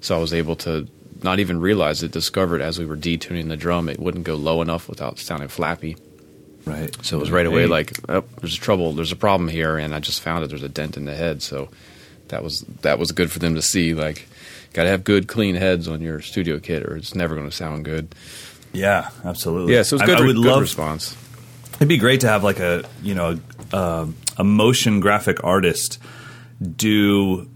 so 0.00 0.16
I 0.16 0.20
was 0.20 0.34
able 0.34 0.56
to 0.56 0.86
not 1.22 1.38
even 1.38 1.60
realize 1.60 2.02
it, 2.02 2.12
discovered 2.12 2.60
as 2.60 2.78
we 2.78 2.86
were 2.86 2.96
detuning 2.96 3.48
the 3.48 3.56
drum, 3.56 3.88
it 3.88 3.98
wouldn't 3.98 4.24
go 4.24 4.34
low 4.34 4.62
enough 4.62 4.88
without 4.88 5.18
sounding 5.18 5.48
flappy. 5.48 5.96
Right. 6.68 6.96
So 7.04 7.16
it 7.16 7.20
was 7.20 7.30
right 7.30 7.46
away 7.46 7.62
Hey. 7.62 7.66
like, 7.68 7.92
oh, 8.08 8.24
there's 8.40 8.56
a 8.56 8.60
trouble, 8.60 8.92
there's 8.92 9.12
a 9.12 9.16
problem 9.16 9.48
here, 9.48 9.76
and 9.78 9.94
I 9.94 10.00
just 10.00 10.20
found 10.20 10.44
it. 10.44 10.48
There's 10.48 10.62
a 10.62 10.68
dent 10.68 10.96
in 10.96 11.04
the 11.04 11.14
head, 11.14 11.42
so 11.42 11.68
that 12.28 12.42
was 12.44 12.60
that 12.82 12.98
was 12.98 13.10
good 13.12 13.30
for 13.30 13.38
them 13.38 13.54
to 13.54 13.62
see. 13.62 13.94
Like, 13.94 14.28
got 14.74 14.84
to 14.84 14.90
have 14.90 15.04
good, 15.04 15.28
clean 15.28 15.54
heads 15.54 15.88
on 15.88 16.00
your 16.00 16.20
studio 16.20 16.58
kit, 16.58 16.84
or 16.84 16.96
it's 16.96 17.14
never 17.14 17.34
going 17.34 17.48
to 17.48 17.54
sound 17.56 17.84
good. 17.84 18.14
Yeah, 18.72 19.10
absolutely. 19.24 19.74
Yeah, 19.74 19.82
so 19.82 19.96
it's 19.96 20.02
I- 20.02 20.06
good. 20.06 20.18
I, 20.18 20.20
would 20.26 20.36
good 20.36 20.44
love 20.44 20.60
response. 20.60 21.16
It'd 21.76 21.88
be 21.88 21.96
great 21.96 22.20
to 22.22 22.28
have 22.28 22.42
like 22.44 22.58
a 22.58 22.84
you 23.02 23.14
know 23.14 23.38
a, 23.72 24.08
a 24.36 24.44
motion 24.44 25.00
graphic 25.00 25.42
artist 25.44 25.98
do 26.76 27.48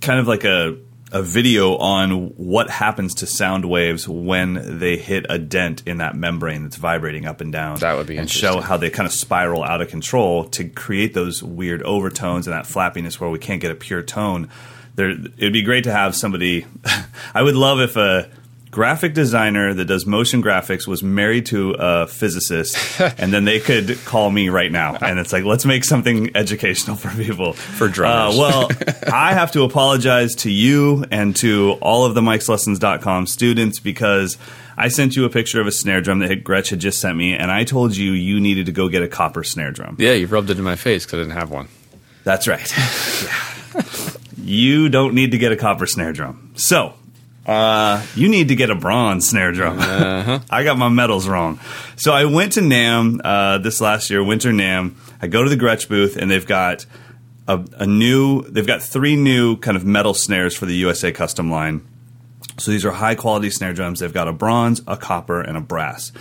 kind 0.00 0.20
of 0.20 0.28
like 0.28 0.44
a 0.44 0.76
a 1.14 1.22
video 1.22 1.76
on 1.76 2.30
what 2.30 2.68
happens 2.68 3.14
to 3.14 3.26
sound 3.26 3.64
waves 3.64 4.08
when 4.08 4.80
they 4.80 4.96
hit 4.96 5.24
a 5.28 5.38
dent 5.38 5.80
in 5.86 5.98
that 5.98 6.16
membrane 6.16 6.64
that's 6.64 6.74
vibrating 6.74 7.24
up 7.24 7.40
and 7.40 7.52
down. 7.52 7.78
That 7.78 7.96
would 7.96 8.08
be 8.08 8.16
and 8.16 8.28
show 8.28 8.60
how 8.60 8.76
they 8.76 8.90
kind 8.90 9.06
of 9.06 9.12
spiral 9.12 9.62
out 9.62 9.80
of 9.80 9.88
control 9.88 10.44
to 10.46 10.68
create 10.68 11.14
those 11.14 11.40
weird 11.40 11.84
overtones 11.84 12.48
and 12.48 12.56
that 12.56 12.64
flappiness 12.64 13.20
where 13.20 13.30
we 13.30 13.38
can't 13.38 13.60
get 13.60 13.70
a 13.70 13.76
pure 13.76 14.02
tone. 14.02 14.48
There, 14.96 15.10
it'd 15.10 15.52
be 15.52 15.62
great 15.62 15.84
to 15.84 15.92
have 15.92 16.16
somebody. 16.16 16.66
I 17.34 17.42
would 17.42 17.54
love 17.54 17.78
if 17.78 17.96
a 17.96 18.28
graphic 18.74 19.14
designer 19.14 19.72
that 19.72 19.84
does 19.84 20.04
motion 20.04 20.42
graphics 20.42 20.84
was 20.84 21.00
married 21.00 21.46
to 21.46 21.76
a 21.78 22.08
physicist, 22.08 22.76
and 23.18 23.32
then 23.32 23.44
they 23.44 23.60
could 23.60 23.96
call 24.04 24.28
me 24.28 24.48
right 24.48 24.72
now, 24.72 24.96
and 24.96 25.20
it's 25.20 25.32
like 25.32 25.44
let's 25.44 25.64
make 25.64 25.84
something 25.84 26.36
educational 26.36 26.96
for 27.02 27.08
people 27.16 27.52
for 27.52 27.86
drummers. 27.86 28.36
Uh, 28.36 28.40
well, 28.40 28.68
I 29.12 29.32
have 29.32 29.52
to 29.52 29.62
apologize 29.62 30.34
to 30.36 30.50
you 30.50 31.04
and 31.12 31.36
to 31.36 31.78
all 31.80 32.04
of 32.04 32.14
the 32.14 32.20
Mike'sLessons.com 32.20 33.28
students 33.28 33.78
because 33.78 34.36
I 34.76 34.88
sent 34.88 35.14
you 35.14 35.24
a 35.24 35.30
picture 35.30 35.60
of 35.60 35.68
a 35.68 35.72
snare 35.72 36.00
drum 36.00 36.18
that 36.18 36.42
Gretsch 36.42 36.70
had 36.70 36.80
just 36.80 37.00
sent 37.00 37.16
me, 37.16 37.34
and 37.34 37.52
I 37.52 37.62
told 37.62 37.96
you 37.96 38.10
you 38.10 38.40
needed 38.40 38.66
to 38.66 38.72
go 38.72 38.88
get 38.88 39.04
a 39.04 39.08
copper 39.08 39.44
snare 39.44 39.70
drum. 39.70 39.96
Yeah, 40.00 40.14
you 40.14 40.26
rubbed 40.26 40.50
it 40.50 40.58
in 40.58 40.64
my 40.64 40.76
face 40.76 41.06
because 41.06 41.20
I 41.20 41.22
didn't 41.22 41.38
have 41.38 41.52
one. 41.52 41.68
That's 42.24 42.48
right. 42.48 42.72
yeah. 43.22 44.10
you 44.42 44.88
don't 44.88 45.14
need 45.14 45.30
to 45.30 45.38
get 45.38 45.52
a 45.52 45.56
copper 45.56 45.86
snare 45.86 46.12
drum. 46.12 46.50
So, 46.56 46.94
uh, 47.46 48.04
you 48.14 48.28
need 48.28 48.48
to 48.48 48.56
get 48.56 48.70
a 48.70 48.74
bronze 48.74 49.28
snare 49.28 49.52
drum. 49.52 49.78
Uh-huh. 49.78 50.40
I 50.50 50.64
got 50.64 50.78
my 50.78 50.88
medals 50.88 51.28
wrong. 51.28 51.60
So 51.96 52.12
I 52.12 52.24
went 52.24 52.52
to 52.52 52.60
NAMM 52.60 53.20
uh, 53.22 53.58
this 53.58 53.80
last 53.80 54.10
year, 54.10 54.24
Winter 54.24 54.50
NAMM. 54.50 54.94
I 55.20 55.26
go 55.26 55.42
to 55.42 55.50
the 55.50 55.56
Gretsch 55.56 55.88
booth, 55.88 56.16
and 56.16 56.30
they've 56.30 56.46
got 56.46 56.86
a, 57.46 57.64
a 57.76 57.86
new. 57.86 58.42
They've 58.42 58.66
got 58.66 58.82
three 58.82 59.16
new 59.16 59.56
kind 59.56 59.76
of 59.76 59.84
metal 59.84 60.14
snares 60.14 60.56
for 60.56 60.66
the 60.66 60.74
USA 60.76 61.12
Custom 61.12 61.50
line. 61.50 61.86
So 62.58 62.70
these 62.70 62.84
are 62.84 62.92
high 62.92 63.14
quality 63.14 63.50
snare 63.50 63.72
drums. 63.72 64.00
They've 64.00 64.12
got 64.12 64.28
a 64.28 64.32
bronze, 64.32 64.80
a 64.86 64.96
copper, 64.96 65.40
and 65.40 65.56
a 65.56 65.60
brass. 65.60 66.12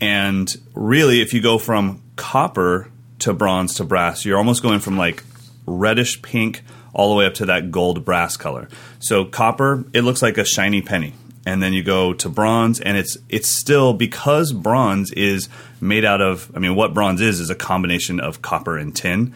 And 0.00 0.54
really, 0.74 1.20
if 1.20 1.32
you 1.32 1.40
go 1.40 1.58
from 1.58 2.02
copper 2.16 2.90
to 3.20 3.32
bronze 3.32 3.74
to 3.74 3.84
brass, 3.84 4.24
you're 4.24 4.38
almost 4.38 4.62
going 4.62 4.80
from 4.80 4.96
like 4.96 5.22
reddish 5.66 6.20
pink 6.22 6.62
all 6.96 7.10
the 7.10 7.14
way 7.14 7.26
up 7.26 7.34
to 7.34 7.46
that 7.46 7.70
gold 7.70 8.04
brass 8.04 8.36
color. 8.38 8.68
So 8.98 9.26
copper, 9.26 9.84
it 9.92 10.00
looks 10.00 10.22
like 10.22 10.38
a 10.38 10.44
shiny 10.44 10.80
penny. 10.80 11.12
And 11.44 11.62
then 11.62 11.72
you 11.72 11.84
go 11.84 12.12
to 12.14 12.28
bronze, 12.28 12.80
and 12.80 12.96
it's 12.96 13.16
it's 13.28 13.46
still 13.46 13.92
because 13.92 14.52
bronze 14.52 15.12
is 15.12 15.48
made 15.80 16.04
out 16.04 16.20
of. 16.20 16.50
I 16.56 16.58
mean, 16.58 16.74
what 16.74 16.92
bronze 16.92 17.20
is 17.20 17.38
is 17.38 17.50
a 17.50 17.54
combination 17.54 18.18
of 18.18 18.42
copper 18.42 18.76
and 18.76 18.96
tin. 18.96 19.32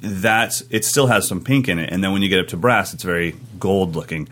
That 0.00 0.60
it 0.68 0.84
still 0.84 1.06
has 1.06 1.28
some 1.28 1.44
pink 1.44 1.68
in 1.68 1.78
it, 1.78 1.92
and 1.92 2.02
then 2.02 2.12
when 2.12 2.22
you 2.22 2.28
get 2.28 2.40
up 2.40 2.48
to 2.48 2.56
brass, 2.56 2.92
it's 2.92 3.04
very 3.04 3.36
gold 3.60 3.94
looking. 3.94 4.28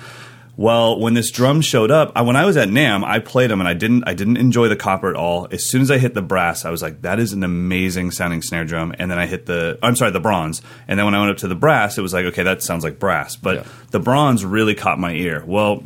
Well, 0.61 1.01
when 1.01 1.15
this 1.15 1.31
drum 1.31 1.63
showed 1.63 1.91
up, 1.91 2.13
I, 2.15 2.21
when 2.21 2.37
I 2.37 2.45
was 2.45 2.59
at 2.59 2.69
NAMM, 2.69 3.03
I 3.03 3.19
played 3.19 3.51
them 3.51 3.61
and 3.61 3.69
I 3.69 3.73
didn't 3.73 4.05
I 4.07 4.13
didn't 4.13 4.37
enjoy 4.37 4.69
the 4.69 4.77
copper 4.77 5.09
at 5.09 5.17
all. 5.17 5.49
As 5.51 5.67
soon 5.67 5.81
as 5.81 5.91
I 5.91 5.97
hit 5.97 6.13
the 6.13 6.21
brass, 6.21 6.67
I 6.67 6.71
was 6.71 6.83
like, 6.83 7.01
that 7.01 7.19
is 7.19 7.33
an 7.33 7.43
amazing 7.43 8.11
sounding 8.11 8.43
snare 8.43 8.67
drum. 8.67 8.95
And 8.99 9.11
then 9.11 9.19
I 9.19 9.25
hit 9.25 9.47
the 9.47 9.79
I'm 9.83 9.97
sorry, 9.97 10.11
the 10.11 10.21
bronze. 10.21 10.61
And 10.87 10.99
then 10.99 11.07
when 11.07 11.15
I 11.15 11.21
went 11.21 11.31
up 11.31 11.39
to 11.39 11.49
the 11.49 11.55
brass, 11.55 11.97
it 11.97 12.03
was 12.03 12.13
like, 12.13 12.27
okay, 12.27 12.43
that 12.43 12.63
sounds 12.63 12.85
like 12.85 12.99
brass. 12.99 13.37
But 13.37 13.57
yeah. 13.57 13.65
the 13.91 14.01
bronze 14.01 14.45
really 14.45 14.75
caught 14.75 14.99
my 14.99 15.15
ear. 15.15 15.43
Well, 15.47 15.83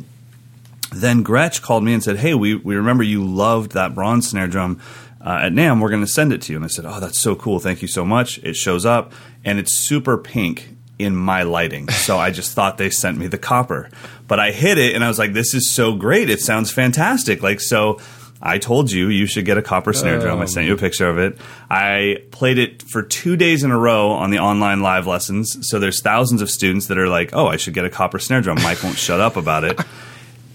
then 0.91 1.23
Gretsch 1.23 1.61
called 1.61 1.85
me 1.85 1.93
and 1.93 2.03
said, 2.03 2.17
hey, 2.17 2.33
we, 2.33 2.55
we 2.55 2.75
remember 2.75 3.03
you 3.03 3.23
loved 3.23 3.71
that 3.71 3.95
bronze 3.95 4.29
snare 4.29 4.47
drum. 4.49 4.81
Uh, 5.21 5.39
at 5.43 5.53
NAMM, 5.53 5.79
we're 5.79 5.89
going 5.89 6.03
to 6.03 6.11
send 6.11 6.33
it 6.33 6.41
to 6.41 6.51
you. 6.51 6.57
And 6.57 6.65
I 6.65 6.67
said, 6.67 6.85
Oh, 6.85 6.99
that's 6.99 7.21
so 7.21 7.33
cool. 7.33 7.59
Thank 7.59 7.81
you 7.81 7.87
so 7.87 8.03
much. 8.03 8.39
It 8.39 8.57
shows 8.57 8.85
up 8.85 9.13
and 9.45 9.57
it's 9.57 9.73
super 9.73 10.17
pink 10.17 10.75
in 10.97 11.15
my 11.15 11.43
lighting. 11.43 11.89
So 11.89 12.17
I 12.17 12.31
just 12.31 12.53
thought 12.53 12.77
they 12.77 12.89
sent 12.89 13.17
me 13.17 13.27
the 13.27 13.37
copper. 13.37 13.89
But 14.27 14.39
I 14.39 14.51
hit 14.51 14.77
it 14.77 14.95
and 14.95 15.03
I 15.03 15.07
was 15.07 15.19
like, 15.19 15.33
this 15.33 15.53
is 15.53 15.69
so 15.69 15.93
great. 15.93 16.29
It 16.29 16.39
sounds 16.39 16.71
fantastic. 16.71 17.43
Like, 17.43 17.61
so 17.61 17.99
I 18.41 18.57
told 18.57 18.91
you 18.91 19.09
you 19.09 19.27
should 19.27 19.45
get 19.45 19.57
a 19.57 19.61
copper 19.61 19.93
snare 19.93 20.19
drum. 20.19 20.39
I 20.39 20.45
sent 20.45 20.65
you 20.65 20.73
a 20.73 20.75
oh. 20.75 20.79
picture 20.79 21.07
of 21.07 21.17
it. 21.17 21.37
I 21.69 22.23
played 22.31 22.57
it 22.57 22.81
for 22.81 23.01
two 23.03 23.37
days 23.37 23.63
in 23.63 23.71
a 23.71 23.77
row 23.77 24.11
on 24.11 24.31
the 24.31 24.39
online 24.39 24.81
live 24.81 25.07
lessons. 25.07 25.67
So 25.67 25.79
there's 25.79 26.01
thousands 26.01 26.41
of 26.41 26.49
students 26.49 26.87
that 26.87 26.97
are 26.97 27.07
like, 27.07 27.31
oh, 27.33 27.47
I 27.47 27.57
should 27.57 27.73
get 27.73 27.85
a 27.85 27.89
copper 27.89 28.19
snare 28.19 28.41
drum. 28.41 28.61
Mike 28.61 28.83
won't 28.83 28.97
shut 28.97 29.19
up 29.19 29.35
about 29.35 29.63
it. 29.63 29.79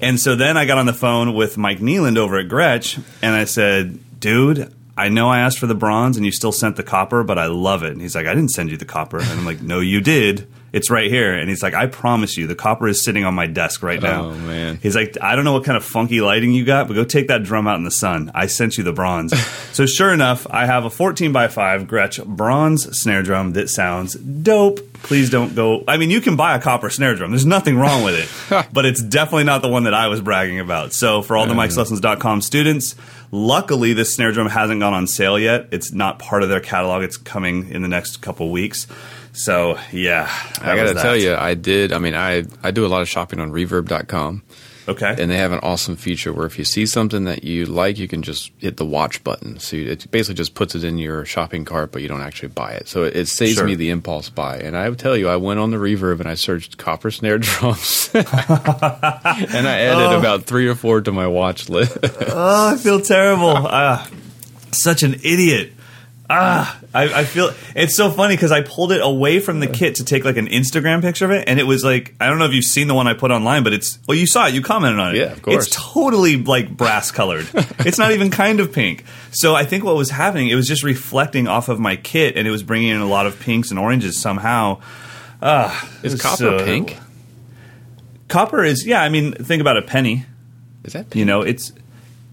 And 0.03 0.19
so 0.19 0.35
then 0.35 0.57
I 0.57 0.65
got 0.65 0.79
on 0.79 0.87
the 0.87 0.95
phone 0.95 1.35
with 1.35 1.59
Mike 1.59 1.79
Nealand 1.79 2.17
over 2.17 2.39
at 2.39 2.49
Gretsch 2.49 3.03
and 3.21 3.35
I 3.35 3.45
said, 3.45 3.99
dude, 4.19 4.73
I 4.97 5.09
know 5.09 5.29
I 5.29 5.41
asked 5.41 5.59
for 5.59 5.67
the 5.67 5.75
bronze 5.75 6.17
and 6.17 6.25
you 6.25 6.33
still 6.33 6.53
sent 6.53 6.77
the 6.77 6.83
copper, 6.83 7.23
but 7.23 7.39
I 7.39 7.47
love 7.47 7.83
it. 7.83 7.93
And 7.93 8.01
he's 8.01 8.15
like, 8.15 8.27
I 8.27 8.35
didn't 8.35 8.51
send 8.51 8.71
you 8.71 8.77
the 8.77 8.87
copper. 8.87 9.19
And 9.19 9.29
I'm 9.29 9.45
like, 9.45 9.61
no, 9.61 9.81
you 9.81 10.01
did. 10.01 10.47
It's 10.73 10.91
right 10.91 11.11
here. 11.11 11.35
And 11.35 11.49
he's 11.49 11.63
like, 11.63 11.75
I 11.75 11.87
promise 11.87 12.37
you, 12.37 12.47
the 12.47 12.55
copper 12.55 12.89
is 12.89 13.05
sitting 13.05 13.25
on 13.25 13.35
my 13.35 13.47
desk 13.47 13.83
right 13.83 14.01
now. 14.01 14.27
Oh, 14.27 14.35
man. 14.35 14.79
He's 14.83 14.95
like, 14.95 15.17
I 15.21 15.35
don't 15.35 15.45
know 15.45 15.53
what 15.53 15.65
kind 15.65 15.77
of 15.77 15.85
funky 15.85 16.21
lighting 16.21 16.53
you 16.53 16.65
got, 16.65 16.87
but 16.87 16.95
go 16.95 17.05
take 17.05 17.29
that 17.29 17.43
drum 17.43 17.67
out 17.67 17.77
in 17.77 17.85
the 17.85 17.91
sun. 17.91 18.31
I 18.35 18.47
sent 18.47 18.79
you 18.79 18.85
the 18.85 18.93
bronze. 18.93 19.37
so 19.73 19.87
sure 19.87 20.13
enough, 20.13 20.47
I 20.51 20.67
have 20.67 20.85
a 20.85 20.91
14 20.91 21.33
by 21.33 21.49
5 21.49 21.83
Gretsch 21.85 22.25
bronze 22.25 22.87
snare 23.01 23.23
drum 23.23 23.53
that 23.53 23.69
sounds 23.69 24.15
dope. 24.15 24.81
Please 25.03 25.31
don't 25.31 25.55
go. 25.55 25.83
I 25.89 25.97
mean, 25.97 26.11
you 26.11 26.21
can 26.21 26.37
buy 26.37 26.55
a 26.55 26.61
copper 26.61 26.91
snare 26.91 27.15
drum. 27.15 27.31
There's 27.31 27.47
nothing 27.47 27.77
wrong 27.77 28.05
with 28.05 28.15
it, 28.15 28.67
but 28.73 28.85
it's 28.85 29.03
definitely 29.03 29.45
not 29.45 29.63
the 29.63 29.69
one 29.69 29.85
that 29.85 29.95
I 29.95 30.09
was 30.09 30.21
bragging 30.21 30.61
about. 30.61 30.93
So 30.93 31.23
for 31.23 31.37
all 31.37 31.47
the 31.47 31.55
Mike'sLessons.com 31.55 32.43
students, 32.43 32.95
luckily 33.31 33.95
this 33.95 34.15
snare 34.15 34.33
drum 34.33 34.49
hasn't 34.49 34.81
gone 34.81 34.93
on 34.93 35.07
sale 35.07 35.39
yet. 35.39 35.69
It's 35.73 35.93
not 35.93 36.19
part 36.19 36.43
of 36.43 36.49
their 36.49 36.61
catalog. 36.61 37.03
It's 37.03 37.17
coming 37.17 37.71
in 37.71 37.83
the 37.83 37.89
next 37.89 38.19
couple 38.19 38.51
weeks. 38.51 38.87
So 39.41 39.79
yeah, 39.91 40.31
I 40.61 40.77
got 40.77 40.93
to 40.93 40.95
tell 40.95 41.17
you, 41.17 41.35
I 41.35 41.55
did. 41.55 41.95
I 41.95 41.99
mean, 41.99 42.15
I 42.15 42.45
I 42.63 42.73
do 42.73 42.85
a 42.85 42.89
lot 42.89 43.01
of 43.01 43.09
shopping 43.09 43.41
on 43.41 43.53
Reverb.com. 43.53 44.43
Okay. 44.87 45.15
And 45.19 45.31
they 45.31 45.39
have 45.39 45.53
an 45.53 45.61
awesome 45.63 45.97
feature 45.97 46.33
where 46.33 46.47
if 46.47 46.59
you 46.59 46.65
see 46.65 46.85
something 46.85 47.25
that 47.25 47.43
you 47.43 47.65
like, 47.65 47.97
you 47.97 48.09
can 48.09 48.23
just 48.23 48.51
hit 48.59 48.77
the 48.77 48.85
watch 48.85 49.23
button. 49.25 49.59
So 49.59 49.77
it 49.77 50.11
basically 50.11 50.35
just 50.35 50.55
puts 50.55 50.75
it 50.75 50.85
in 50.85 50.99
your 50.99 51.25
shopping 51.25 51.65
cart, 51.65 51.93
but 51.93 52.03
you 52.03 52.09
don't 52.09 52.21
actually 52.21 52.49
buy 52.49 52.73
it. 52.73 52.89
So 52.89 53.05
it, 53.05 53.17
it 53.17 53.29
saves 53.29 53.55
sure. 53.55 53.67
me 53.67 53.77
the 53.77 53.91
impulse 53.91 54.29
buy. 54.29 54.59
And 54.59 54.77
I 54.77 54.89
would 54.89 54.99
tell 54.99 55.17
you, 55.17 55.29
I 55.29 55.37
went 55.37 55.61
on 55.61 55.71
the 55.71 55.77
Reverb 55.77 56.21
and 56.21 56.29
I 56.29 56.35
searched 56.35 56.77
copper 56.77 57.11
snare 57.11 57.39
drums, 57.39 58.11
and 58.15 58.27
I 58.27 59.79
added 59.79 60.17
oh. 60.17 60.19
about 60.19 60.45
three 60.45 60.67
or 60.67 60.75
four 60.75 61.01
to 61.03 61.13
my 61.13 61.29
watch 61.29 61.69
list. 61.71 61.97
oh, 62.03 62.75
I 62.75 62.77
feel 62.77 63.01
terrible. 63.01 63.57
Uh, 63.57 64.05
such 64.73 65.03
an 65.03 65.15
idiot 65.23 65.73
ah, 66.31 66.81
I, 66.95 67.21
I, 67.21 67.25
feel 67.25 67.53
it's 67.75 67.97
so 67.97 68.11
funny 68.11 68.37
because 68.37 68.53
I 68.53 68.63
pulled 68.63 68.93
it 68.93 69.01
away 69.03 69.41
from 69.41 69.61
the 69.61 69.67
kit 69.67 69.97
to 69.97 70.05
take 70.05 70.25
like 70.25 70.37
an 70.37 70.47
Instagram 70.47 71.03
picture 71.03 71.25
of 71.25 71.33
it, 71.33 71.49
and 71.49 71.59
it 71.59 71.65
was 71.65 71.85
like 71.85 72.15
I 72.21 72.29
don't 72.29 72.39
know 72.39 72.45
if 72.47 72.53
you've 72.53 72.65
seen 72.65 72.87
the 72.87 72.95
one 72.95 73.07
I 73.07 73.15
put 73.15 73.31
online, 73.31 73.65
but 73.65 73.73
it's 73.73 73.99
well, 74.07 74.17
you 74.17 74.27
saw 74.27 74.47
it, 74.47 74.55
you 74.55 74.63
commented 74.63 75.01
on 75.01 75.15
it. 75.15 75.19
Yeah, 75.19 75.33
of 75.33 75.43
course. 75.43 75.67
It's 75.67 75.77
totally 75.77 76.37
like 76.37 76.75
brass 76.75 77.11
colored. 77.11 77.49
it's 77.81 77.99
not 77.99 78.13
even 78.13 78.31
kind 78.31 78.61
of 78.61 78.73
pink. 78.73 79.05
So 79.33 79.55
I 79.55 79.65
think 79.65 79.85
what 79.85 79.97
was 79.97 80.11
happening, 80.11 80.49
it 80.49 80.55
was 80.55 80.69
just 80.69 80.83
reflecting 80.83 81.49
off 81.49 81.69
of 81.69 81.81
my 81.81 81.97
kit, 81.97 82.37
and 82.37 82.47
it 82.47 82.51
was 82.51 82.63
bringing 82.63 82.91
in 82.91 83.01
a 83.01 83.09
lot 83.09 83.27
of 83.27 83.39
pinks 83.41 83.71
and 83.71 83.79
oranges 83.79 84.21
somehow. 84.21 84.81
Ah, 85.43 85.91
is 86.03 86.21
copper 86.21 86.37
so, 86.37 86.65
pink? 86.65 86.97
Copper 88.29 88.63
is 88.63 88.87
yeah. 88.87 89.03
I 89.03 89.09
mean, 89.09 89.33
think 89.33 89.61
about 89.61 89.77
a 89.77 89.83
penny. 89.83 90.27
Is 90.85 90.93
that 90.93 91.11
pink? 91.11 91.17
you 91.17 91.25
know? 91.25 91.43
It's 91.43 91.73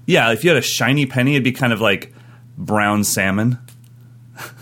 yeah. 0.05 0.31
If 0.31 0.43
you 0.43 0.51
had 0.51 0.57
a 0.57 0.61
shiny 0.61 1.07
penny, 1.07 1.33
it'd 1.33 1.43
be 1.43 1.51
kind 1.51 1.73
of 1.73 1.81
like 1.81 2.13
brown 2.57 3.03
salmon. 3.03 3.59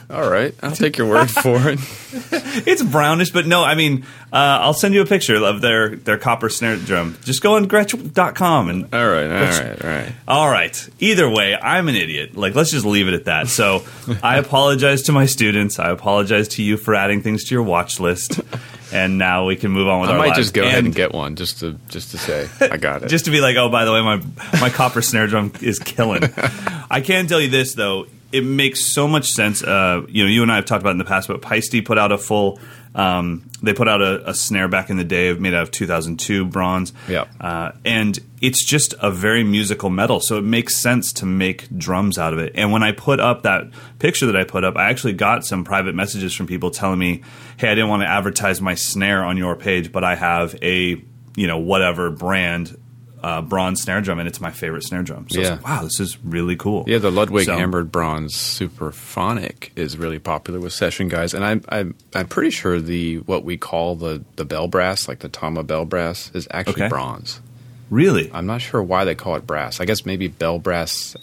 All 0.09 0.29
right, 0.29 0.53
I'll 0.61 0.75
take 0.75 0.97
your 0.97 1.07
word 1.07 1.31
for 1.31 1.69
it. 1.69 1.79
it's 2.67 2.83
brownish, 2.83 3.31
but 3.31 3.47
no, 3.47 3.63
I 3.63 3.73
mean, 3.73 4.05
uh, 4.31 4.59
I'll 4.61 4.73
send 4.73 4.93
you 4.93 5.01
a 5.01 5.05
picture 5.05 5.35
of 5.43 5.61
their, 5.61 5.95
their 5.95 6.17
copper 6.17 6.49
snare 6.49 6.77
drum. 6.77 7.17
Just 7.23 7.41
go 7.41 7.55
on 7.55 7.67
Gretsch.com 7.67 8.69
and. 8.69 8.93
All 8.93 9.07
right, 9.07 9.25
all 9.25 9.29
right, 9.29 9.83
all 9.83 9.89
right. 9.89 10.11
All 10.27 10.49
right. 10.49 10.89
Either 10.99 11.27
way, 11.29 11.55
I'm 11.55 11.87
an 11.89 11.95
idiot. 11.95 12.37
Like, 12.37 12.53
let's 12.53 12.69
just 12.69 12.85
leave 12.85 13.07
it 13.07 13.15
at 13.15 13.25
that. 13.25 13.47
So, 13.47 13.83
I 14.23 14.37
apologize 14.37 15.03
to 15.03 15.11
my 15.11 15.25
students. 15.25 15.79
I 15.79 15.89
apologize 15.89 16.49
to 16.49 16.63
you 16.63 16.77
for 16.77 16.93
adding 16.93 17.21
things 17.21 17.45
to 17.45 17.55
your 17.55 17.63
watch 17.63 17.99
list. 17.99 18.39
And 18.93 19.17
now 19.17 19.45
we 19.45 19.55
can 19.55 19.71
move 19.71 19.87
on 19.87 20.01
with 20.01 20.11
I 20.11 20.13
our 20.13 20.19
might 20.19 20.27
lives. 20.27 20.39
just 20.39 20.53
go 20.53 20.61
and 20.61 20.69
ahead 20.69 20.85
and 20.85 20.93
get 20.93 21.13
one 21.13 21.35
just 21.35 21.59
to 21.61 21.77
just 21.89 22.11
to 22.11 22.19
say 22.19 22.47
I 22.61 22.77
got 22.77 23.01
it. 23.01 23.07
just 23.09 23.25
to 23.25 23.31
be 23.31 23.41
like, 23.41 23.57
oh, 23.57 23.67
by 23.67 23.83
the 23.83 23.91
way, 23.91 24.01
my 24.01 24.21
my 24.61 24.69
copper 24.69 25.01
snare 25.01 25.25
drum 25.25 25.51
is 25.61 25.79
killing. 25.79 26.23
I 26.89 27.01
can 27.01 27.25
tell 27.25 27.41
you 27.41 27.49
this 27.49 27.73
though, 27.73 28.05
it 28.31 28.43
makes 28.43 28.93
so 28.93 29.07
much 29.07 29.29
sense. 29.29 29.63
Uh, 29.63 30.05
you 30.07 30.23
know, 30.23 30.29
you 30.29 30.43
and 30.43 30.51
I 30.51 30.55
have 30.55 30.65
talked 30.65 30.81
about 30.81 30.91
in 30.91 30.97
the 30.97 31.05
past, 31.05 31.27
but 31.27 31.41
Paiste 31.41 31.83
put 31.85 31.97
out 31.97 32.11
a 32.11 32.17
full. 32.17 32.59
Um, 32.93 33.49
they 33.61 33.73
put 33.73 33.89
out 33.89 34.01
a, 34.01 34.29
a, 34.29 34.33
snare 34.33 34.69
back 34.69 34.89
in 34.89 34.95
the 34.95 35.03
day, 35.03 35.33
made 35.33 35.53
out 35.53 35.63
of 35.63 35.71
2002 35.71 36.45
bronze. 36.45 36.93
Yeah, 37.09 37.25
uh, 37.41 37.73
and 37.83 38.17
it's 38.41 38.65
just 38.65 38.93
a 39.01 39.11
very 39.11 39.43
musical 39.43 39.89
metal, 39.89 40.21
so 40.21 40.37
it 40.37 40.43
makes 40.43 40.77
sense 40.77 41.11
to 41.13 41.25
make 41.25 41.67
drums 41.77 42.17
out 42.17 42.31
of 42.31 42.39
it. 42.39 42.53
And 42.55 42.71
when 42.71 42.83
I 42.83 42.93
put 42.93 43.19
up 43.19 43.43
that 43.43 43.65
picture 43.99 44.27
that 44.27 44.37
I 44.37 44.45
put 44.45 44.63
up, 44.63 44.77
I 44.77 44.89
actually 44.89 45.13
got 45.13 45.45
some 45.45 45.65
private 45.65 45.93
messages 45.93 46.33
from 46.33 46.47
people 46.47 46.71
telling 46.71 46.99
me, 46.99 47.21
"Hey, 47.57 47.69
I 47.69 47.75
didn't 47.75 47.89
want 47.89 48.03
to 48.03 48.07
advertise 48.07 48.61
my 48.61 48.75
snare 48.75 49.25
on 49.25 49.35
your 49.35 49.57
page, 49.57 49.91
but 49.91 50.05
I 50.05 50.15
have 50.15 50.55
a 50.61 51.01
you 51.35 51.47
know 51.47 51.57
whatever 51.57 52.11
brand 52.11 52.77
uh, 53.25 53.41
bronze 53.41 53.81
snare 53.81 54.01
drum, 54.01 54.19
and 54.19 54.27
it's 54.27 54.39
my 54.39 54.51
favorite 54.51 54.83
snare 54.83 55.01
drum. 55.01 55.27
So 55.31 55.41
yeah. 55.41 55.53
Like, 55.53 55.65
wow, 55.65 55.81
this 55.81 55.99
is 55.99 56.23
really 56.23 56.55
cool. 56.55 56.83
Yeah, 56.85 56.99
the 56.99 57.09
Ludwig 57.09 57.47
so, 57.47 57.57
Hammered 57.57 57.91
Bronze 57.91 58.35
Superphonic 58.35 59.71
is 59.75 59.97
really 59.97 60.19
popular 60.19 60.59
with 60.59 60.73
session 60.73 61.07
guys, 61.07 61.33
and 61.33 61.43
I'm 61.43 61.63
I'm, 61.69 61.95
I'm 62.13 62.27
pretty 62.27 62.51
sure 62.51 62.79
the 62.79 63.17
what 63.17 63.43
we 63.43 63.57
call 63.57 63.95
the 63.95 64.23
the 64.35 64.45
bell 64.45 64.67
brass, 64.67 65.07
like 65.07 65.19
the 65.19 65.29
Tama 65.29 65.63
bell 65.63 65.85
brass, 65.85 66.29
is 66.35 66.47
actually 66.51 66.83
okay. 66.83 66.87
bronze. 66.87 67.41
Really? 67.89 68.29
I'm 68.31 68.45
not 68.45 68.61
sure 68.61 68.83
why 68.83 69.05
they 69.05 69.15
call 69.15 69.35
it 69.37 69.47
brass. 69.47 69.79
I 69.79 69.85
guess 69.85 70.05
maybe 70.05 70.27
bell 70.27 70.59
brass 70.59 71.15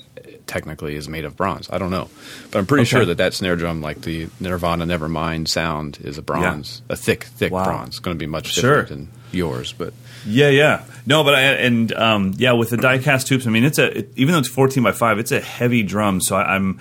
technically 0.48 0.96
is 0.96 1.08
made 1.08 1.24
of 1.24 1.36
bronze. 1.36 1.70
I 1.70 1.78
don't 1.78 1.92
know, 1.92 2.10
but 2.50 2.58
I'm 2.58 2.66
pretty 2.66 2.82
okay. 2.82 2.90
sure 2.90 3.04
that 3.04 3.18
that 3.18 3.32
snare 3.32 3.54
drum, 3.54 3.80
like 3.80 4.00
the 4.00 4.28
Nirvana 4.40 4.86
Nevermind 4.86 5.46
sound, 5.46 5.98
is 6.02 6.18
a 6.18 6.22
bronze, 6.22 6.82
yeah. 6.88 6.94
a 6.94 6.96
thick, 6.96 7.24
thick 7.24 7.52
wow. 7.52 7.62
bronze. 7.62 7.90
It's 7.90 7.98
going 8.00 8.16
to 8.16 8.20
be 8.20 8.26
much 8.26 8.56
different 8.56 8.88
sure. 8.88 8.96
than 8.96 9.08
yours, 9.30 9.72
but 9.72 9.94
yeah, 10.26 10.48
yeah. 10.48 10.84
No, 11.06 11.24
but 11.24 11.34
I 11.34 11.40
and 11.40 11.92
um, 11.92 12.34
yeah, 12.36 12.52
with 12.52 12.70
the 12.70 12.76
diecast 12.76 13.26
tubes, 13.26 13.46
I 13.46 13.50
mean, 13.50 13.64
it's 13.64 13.78
a 13.78 13.98
it, 13.98 14.12
even 14.16 14.32
though 14.32 14.38
it's 14.38 14.48
14 14.48 14.82
by 14.82 14.92
five, 14.92 15.18
it's 15.18 15.32
a 15.32 15.40
heavy 15.40 15.82
drum. 15.82 16.20
So 16.20 16.36
I, 16.36 16.56
am 16.56 16.80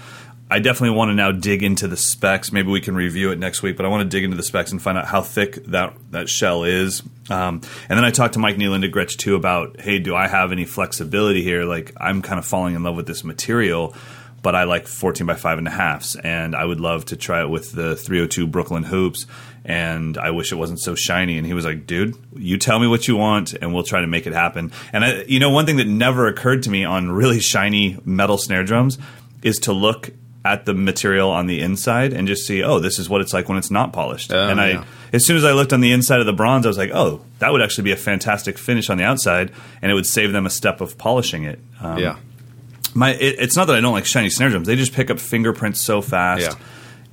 I 0.50 0.60
definitely 0.60 0.98
want 0.98 1.10
to 1.10 1.16
now 1.16 1.32
dig 1.32 1.64
into 1.64 1.88
the 1.88 1.98
specs. 1.98 2.52
Maybe 2.52 2.70
we 2.70 2.82
can 2.82 2.94
review 2.94 3.32
it 3.32 3.40
next 3.40 3.64
week, 3.64 3.78
but 3.78 3.86
I 3.86 3.90
want 3.90 4.04
to 4.04 4.10
dig 4.10 4.24
into 4.24 4.38
the 4.38 4.44
specs 4.44 4.72
and 4.72 4.82
find 4.82 4.98
out 4.98 5.06
how 5.06 5.22
thick 5.22 5.66
that 5.68 5.96
that 6.12 6.30
shell 6.30 6.64
is. 6.64 7.02
Um, 7.30 7.62
and 7.90 7.98
then 7.98 8.04
I 8.04 8.12
talked 8.12 8.34
to 8.34 8.40
Mike 8.40 8.58
Nealon 8.58 8.86
at 8.86 8.92
Gretsch 8.92 9.18
too 9.18 9.36
about, 9.36 9.80
hey, 9.80 10.00
do 10.00 10.16
I 10.16 10.28
have 10.28 10.52
any 10.52 10.66
flexibility 10.66 11.42
here? 11.42 11.64
Like 11.64 11.94
I'm 11.98 12.22
kind 12.22 12.38
of 12.38 12.46
falling 12.46 12.76
in 12.76 12.84
love 12.84 12.96
with 12.96 13.08
this 13.08 13.24
material 13.24 13.96
but 14.42 14.56
I 14.56 14.64
like 14.64 14.88
14 14.88 15.28
by 15.28 15.36
five 15.36 15.58
and 15.58 15.68
a 15.68 15.72
halfs, 15.72 16.16
and 16.16 16.56
I 16.56 16.66
would 16.66 16.80
love 16.80 17.06
to 17.06 17.16
try 17.16 17.42
it 17.42 17.50
with 17.50 17.72
the 17.72 17.96
302 17.96 18.48
Brooklyn 18.48 18.84
hoops. 18.84 19.28
And 19.64 20.18
I 20.18 20.32
wish 20.32 20.52
it 20.52 20.56
wasn't 20.56 20.80
so 20.80 20.96
shiny. 20.96 21.38
And 21.38 21.46
he 21.46 21.54
was 21.54 21.66
like, 21.66 21.86
"Dude, 21.86 22.16
you 22.36 22.58
tell 22.58 22.80
me 22.80 22.88
what 22.88 23.08
you 23.08 23.16
want, 23.16 23.54
and 23.54 23.74
we'll 23.74 23.84
try 23.84 24.02
to 24.02 24.08
make 24.08 24.26
it 24.26 24.34
happen." 24.34 24.72
And 24.92 25.06
I, 25.06 25.22
you 25.28 25.40
know, 25.40 25.52
one 25.52 25.66
thing 25.68 25.78
that 25.78 25.88
never 25.88 26.28
occurred 26.28 26.64
to 26.64 26.70
me 26.72 26.84
on 26.84 27.12
really 27.12 27.40
shiny 27.40 27.98
metal 28.04 28.38
snare 28.40 28.64
drums 28.64 28.98
is 29.44 29.60
to 29.60 29.74
look 29.74 30.10
at 30.44 30.66
the 30.66 30.74
material 30.74 31.30
on 31.30 31.46
the 31.46 31.60
inside 31.62 32.14
and 32.14 32.28
just 32.28 32.48
see, 32.48 32.64
oh, 32.64 32.80
this 32.80 32.98
is 32.98 33.08
what 33.08 33.22
it's 33.22 33.32
like 33.32 33.48
when 33.48 33.60
it's 33.60 33.70
not 33.70 33.94
polished. 33.94 34.34
Oh, 34.34 34.48
and 34.50 34.60
I, 34.60 34.70
yeah. 34.72 34.84
as 35.14 35.24
soon 35.24 35.38
as 35.38 35.44
I 35.44 35.52
looked 35.52 35.72
on 35.72 35.82
the 35.82 35.92
inside 35.92 36.20
of 36.20 36.26
the 36.26 36.34
bronze, 36.34 36.66
I 36.66 36.70
was 36.70 36.80
like, 36.80 36.90
oh, 36.92 37.22
that 37.38 37.52
would 37.52 37.62
actually 37.62 37.84
be 37.84 37.92
a 37.92 37.96
fantastic 37.98 38.58
finish 38.58 38.90
on 38.90 38.98
the 38.98 39.04
outside, 39.04 39.52
and 39.84 39.92
it 39.92 39.94
would 39.94 40.08
save 40.08 40.32
them 40.34 40.48
a 40.48 40.50
step 40.50 40.82
of 40.82 40.98
polishing 40.98 41.44
it. 41.44 41.60
Um, 41.80 42.00
yeah. 42.00 42.16
my 42.96 43.12
it, 43.12 43.36
it's 43.38 43.56
not 43.56 43.68
that 43.68 43.76
I 43.76 43.82
don't 43.82 43.94
like 43.94 44.08
shiny 44.08 44.32
snare 44.32 44.50
drums. 44.50 44.66
They 44.66 44.76
just 44.76 44.94
pick 44.94 45.12
up 45.12 45.20
fingerprints 45.20 45.80
so 45.80 46.02
fast, 46.02 46.42
Yeah. 46.42 46.56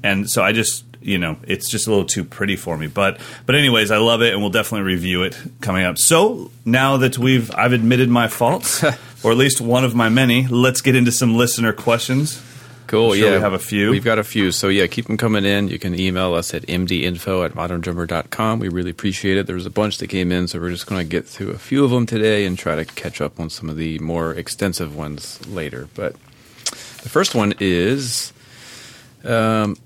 and 0.03 0.31
so 0.31 0.43
I 0.43 0.53
just 0.53 0.85
you 1.01 1.19
know 1.19 1.37
it's 1.47 1.71
just 1.71 1.87
a 1.87 1.91
little 1.91 2.05
too 2.05 2.25
pretty 2.25 2.57
for 2.57 2.77
me. 2.77 2.87
But 2.87 3.21
but 3.47 3.55
anyways, 3.55 3.91
I 3.91 3.99
love 3.99 4.23
it, 4.23 4.33
and 4.33 4.43
we'll 4.43 4.51
definitely 4.51 4.87
review 4.87 5.23
it 5.23 5.37
coming 5.61 5.85
up. 5.85 5.99
So 5.99 6.51
now 6.65 6.97
that 6.99 7.19
we've 7.19 7.55
I've 7.55 7.73
admitted 7.73 8.09
my 8.09 8.29
faults, 8.29 8.83
or 9.23 9.33
at 9.33 9.37
least 9.37 9.61
one 9.61 9.85
of 9.85 9.95
my 9.95 10.09
many, 10.09 10.47
let's 10.47 10.81
get 10.81 10.95
into 10.97 11.13
some 11.13 11.37
listener 11.37 11.73
questions. 11.73 12.43
Cool. 12.89 13.13
Sure 13.13 13.27
yeah, 13.27 13.37
we 13.37 13.41
have 13.43 13.53
a 13.53 13.59
few. 13.59 13.91
We've 13.91 14.03
got 14.03 14.19
a 14.19 14.25
few. 14.25 14.51
So 14.51 14.69
yeah, 14.69 14.87
keep 14.87 15.07
them 15.07 15.19
coming 15.19 15.45
in. 15.45 15.69
You 15.69 15.79
can 15.79 15.95
email 15.95 16.33
us 16.33 16.55
at 16.55 16.63
mdinfo 16.63 17.45
at 17.45 17.53
moderndrummer.com. 17.53 18.61
We 18.61 18.71
really 18.71 18.91
appreciate 18.91 19.37
it. 19.37 19.47
There 19.47 19.57
was 19.57 19.67
a 19.67 19.71
bunch 19.71 19.99
that 19.99 20.07
came 20.07 20.33
in, 20.33 20.49
so 20.49 20.59
we're 20.59 20.71
just 20.71 20.87
going 20.87 21.03
to 21.03 21.09
get 21.09 21.27
through 21.27 21.51
a 21.51 21.59
few 21.59 21.85
of 21.85 21.91
them 21.91 22.07
today 22.07 22.47
and 22.47 22.59
try 22.59 22.77
to 22.77 22.87
catch 22.87 23.21
up 23.21 23.39
on 23.39 23.51
some 23.51 23.69
of 23.69 23.77
the 23.77 23.99
more 23.99 24.33
extensive 24.33 24.97
ones 24.97 25.47
later. 25.47 25.87
But 25.95 26.15
the 27.03 27.11
first 27.11 27.35
one 27.35 27.53
is, 27.61 28.33
um, 29.23 29.77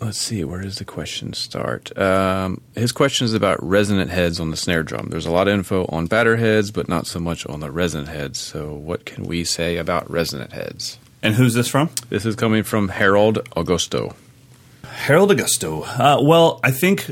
let's 0.00 0.18
see, 0.18 0.44
where 0.44 0.60
does 0.60 0.78
the 0.78 0.84
question 0.84 1.32
start? 1.32 1.96
Um, 1.98 2.60
his 2.74 2.92
question 2.92 3.24
is 3.24 3.34
about 3.34 3.62
resonant 3.62 4.10
heads 4.10 4.40
on 4.40 4.50
the 4.50 4.56
snare 4.56 4.82
drum. 4.82 5.08
There's 5.10 5.26
a 5.26 5.30
lot 5.30 5.48
of 5.48 5.54
info 5.54 5.86
on 5.86 6.06
batter 6.06 6.36
heads, 6.36 6.70
but 6.70 6.88
not 6.88 7.06
so 7.06 7.20
much 7.20 7.46
on 7.46 7.60
the 7.60 7.70
resonant 7.70 8.08
heads. 8.08 8.38
So 8.38 8.72
what 8.72 9.04
can 9.04 9.24
we 9.24 9.44
say 9.44 9.76
about 9.76 10.10
resonant 10.10 10.52
heads? 10.52 10.98
And 11.22 11.34
who's 11.34 11.54
this 11.54 11.68
from? 11.68 11.90
This 12.08 12.24
is 12.24 12.36
coming 12.36 12.62
from 12.62 12.88
Harold 12.88 13.44
Augusto. 13.56 14.14
Harold 14.84 15.30
Augusto. 15.30 15.84
Uh, 15.86 16.22
well, 16.22 16.60
I 16.62 16.70
think 16.70 17.10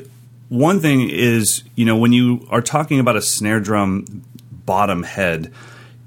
one 0.48 0.80
thing 0.80 1.08
is, 1.10 1.64
you 1.74 1.84
know, 1.84 1.96
when 1.96 2.12
you 2.12 2.46
are 2.50 2.62
talking 2.62 3.00
about 3.00 3.16
a 3.16 3.22
snare 3.22 3.60
drum 3.60 4.22
bottom 4.50 5.02
head, 5.02 5.52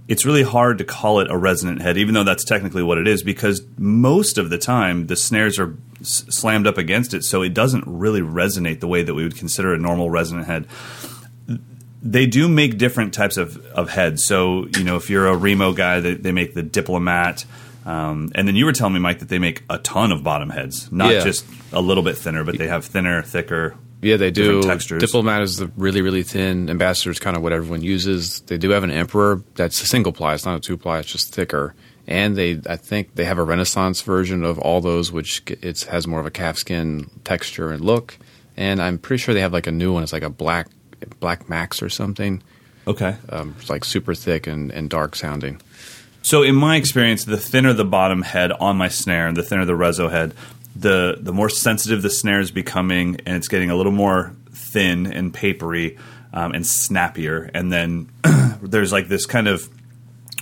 it's 0.08 0.26
really 0.26 0.44
hard 0.44 0.78
to 0.78 0.86
call 0.86 1.20
it 1.20 1.30
a 1.30 1.38
resonant 1.38 1.82
head, 1.82 1.98
even 1.98 2.14
though 2.14 2.24
that's 2.24 2.46
technically 2.46 2.82
what 2.82 2.98
it 2.98 3.08
is, 3.08 3.24
because 3.24 3.62
most 3.78 4.38
of 4.38 4.50
the 4.50 4.58
time 4.58 5.08
the 5.08 5.16
snares 5.16 5.60
are 5.60 5.76
s- 6.02 6.26
slammed 6.30 6.68
up 6.68 6.78
against 6.78 7.14
it, 7.14 7.24
so 7.24 7.42
it 7.42 7.54
doesn't 7.54 7.84
really 7.88 8.22
resonate 8.22 8.80
the 8.80 8.88
way 8.88 9.04
that 9.04 9.14
we 9.14 9.24
would 9.24 9.36
consider 9.38 9.74
a 9.74 9.78
normal 9.78 10.10
resonant 10.10 10.48
head. 10.48 10.68
They 12.04 12.26
do 12.28 12.48
make 12.48 12.78
different 12.78 13.14
types 13.14 13.38
of, 13.38 13.58
of 13.68 13.90
heads. 13.90 14.26
So, 14.26 14.68
you 14.78 14.84
know, 14.84 14.96
if 14.98 15.10
you're 15.10 15.28
a 15.28 15.36
Remo 15.36 15.74
guy, 15.74 16.00
they, 16.00 16.14
they 16.14 16.32
make 16.32 16.54
the 16.54 16.64
diplomat. 16.64 17.44
Um, 17.86 18.32
and 18.36 18.48
then 18.48 18.56
you 18.56 18.66
were 18.66 18.74
telling 18.74 18.94
me, 18.94 19.00
Mike, 19.00 19.20
that 19.20 19.30
they 19.30 19.40
make 19.40 19.64
a 19.70 19.78
ton 19.80 20.12
of 20.12 20.24
bottom 20.24 20.50
heads, 20.50 20.92
not 20.92 21.12
Yeah. 21.14 21.24
just 21.24 21.46
a 21.74 21.82
little 21.82 22.04
bit 22.04 22.18
thinner, 22.18 22.44
but 22.44 22.58
they 22.58 22.68
have 22.68 22.86
thinner, 22.86 23.24
thicker. 23.24 23.76
Yeah, 24.02 24.18
they 24.18 24.30
do. 24.30 24.62
Textures. 24.62 25.02
Diplomat 25.02 25.42
is 25.42 25.58
the 25.58 25.72
really, 25.76 26.02
really 26.02 26.22
thin. 26.22 26.70
Ambassador 26.70 27.10
is 27.10 27.20
kind 27.20 27.36
of 27.36 27.42
what 27.42 27.52
everyone 27.52 27.82
uses. 27.82 28.42
They 28.42 28.58
do 28.60 28.70
have 28.70 28.84
an 28.84 28.92
Emperor 28.92 29.42
that's 29.56 29.82
a 29.82 29.88
single 29.88 30.12
ply. 30.12 30.36
It's 30.36 30.46
not 30.46 30.56
a 30.56 30.60
two 30.60 30.78
ply. 30.78 31.00
It's 31.00 31.12
just 31.12 31.34
thicker. 31.34 31.74
And 32.08 32.38
they, 32.38 32.62
I 32.68 32.78
think, 32.78 33.16
they 33.16 33.26
have 33.26 33.38
a 33.38 33.44
Renaissance 33.44 34.02
version 34.02 34.44
of 34.44 34.58
all 34.60 34.80
those, 34.80 35.12
which 35.12 35.44
it 35.62 35.82
has 35.84 36.08
more 36.08 36.20
of 36.20 36.26
a 36.26 36.32
calfskin 36.32 37.10
texture 37.24 37.72
and 37.72 37.84
look. 37.84 38.18
And 38.56 38.82
I'm 38.82 38.98
pretty 38.98 39.22
sure 39.22 39.34
they 39.34 39.42
have 39.42 39.54
like 39.54 39.68
a 39.68 39.72
new 39.72 39.94
one. 39.94 40.04
It's 40.04 40.14
like 40.14 40.24
a 40.24 40.30
black, 40.30 40.68
black 41.20 41.50
Max 41.50 41.82
or 41.82 41.90
something. 41.90 42.42
Okay. 42.88 43.18
Um, 43.30 43.56
it's 43.60 43.70
like 43.70 43.84
super 43.84 44.16
thick 44.16 44.48
and, 44.48 44.72
and 44.72 44.90
dark 44.90 45.16
sounding. 45.16 45.62
So, 46.22 46.44
in 46.44 46.56
my 46.56 46.76
experience, 46.76 47.24
the 47.24 47.38
thinner 47.38 47.74
the 47.74 47.86
bottom 47.86 48.22
head 48.22 48.52
on 48.52 48.76
my 48.76 48.90
snare, 48.90 49.28
and 49.28 49.38
the 49.38 49.44
thinner 49.44 49.64
the 49.64 49.74
rezo 49.74 50.12
head, 50.12 50.34
the 50.76 51.18
the 51.20 51.32
more 51.32 51.50
sensitive 51.50 52.02
the 52.02 52.10
snare 52.10 52.42
is 52.42 52.52
becoming, 52.52 53.22
and 53.26 53.38
it's 53.38 53.48
getting 53.48 53.70
a 53.70 53.76
little 53.76 53.94
more 53.94 54.34
thin 54.52 55.08
and 55.08 55.34
papery 55.34 55.98
um, 56.34 56.52
and 56.54 56.66
snappier. 56.66 57.50
And 57.54 57.72
then 57.72 58.10
there's 58.62 58.92
like 58.92 59.08
this 59.08 59.26
kind 59.26 59.48
of 59.48 59.70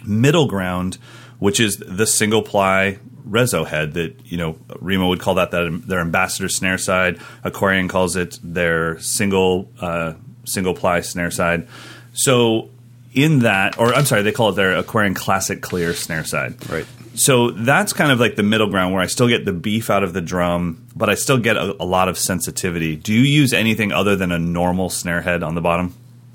middle 0.04 0.48
ground, 0.48 0.98
which 1.46 1.60
is 1.60 1.78
the 1.78 2.08
single 2.08 2.42
ply 2.42 2.98
rezo 3.30 3.66
head 3.68 3.94
that 3.94 4.12
you 4.26 4.38
know 4.38 4.58
Remo 4.80 5.08
would 5.10 5.20
call 5.20 5.36
that, 5.36 5.52
that 5.52 5.84
their 5.88 6.00
ambassador 6.00 6.50
snare 6.50 6.80
side. 6.80 7.20
Aquarian 7.44 7.88
calls 7.88 8.16
it 8.16 8.40
their 8.44 8.98
single 9.00 9.70
uh, 9.80 10.14
single 10.46 10.74
ply 10.74 11.02
snare 11.02 11.30
side. 11.32 11.68
So 12.14 12.70
in 13.14 13.40
that, 13.40 13.78
or 13.78 13.94
I'm 13.94 14.06
sorry, 14.06 14.24
they 14.24 14.32
call 14.32 14.50
it 14.50 14.56
their 14.56 14.74
Aquarian 14.76 15.14
Classic 15.14 15.62
Clear 15.62 15.94
snare 15.94 16.24
side. 16.24 16.54
Right. 16.70 16.88
So 17.14 17.52
that's 17.52 17.94
kind 17.94 18.12
of 18.12 18.20
like 18.20 18.36
the 18.36 18.44
middle 18.44 18.70
ground 18.74 18.94
where 18.94 19.04
I 19.04 19.08
still 19.08 19.28
get 19.28 19.46
the 19.46 19.54
beef 19.54 19.90
out 19.90 20.04
of 20.04 20.14
the 20.14 20.22
drum, 20.22 20.86
but 20.96 21.10
I 21.10 21.16
still 21.16 21.38
get 21.38 21.56
a, 21.58 21.76
a 21.82 21.86
lot 21.86 22.10
of 22.10 22.18
sensitivity. 22.18 22.96
Do 22.96 23.14
you 23.14 23.22
use 23.22 23.54
anything 23.54 23.92
other 23.92 24.16
than 24.16 24.32
a 24.32 24.40
normal 24.40 24.90
snare 24.90 25.22
head 25.22 25.44
on 25.44 25.54
the 25.56 25.62
bottom? 25.62 25.94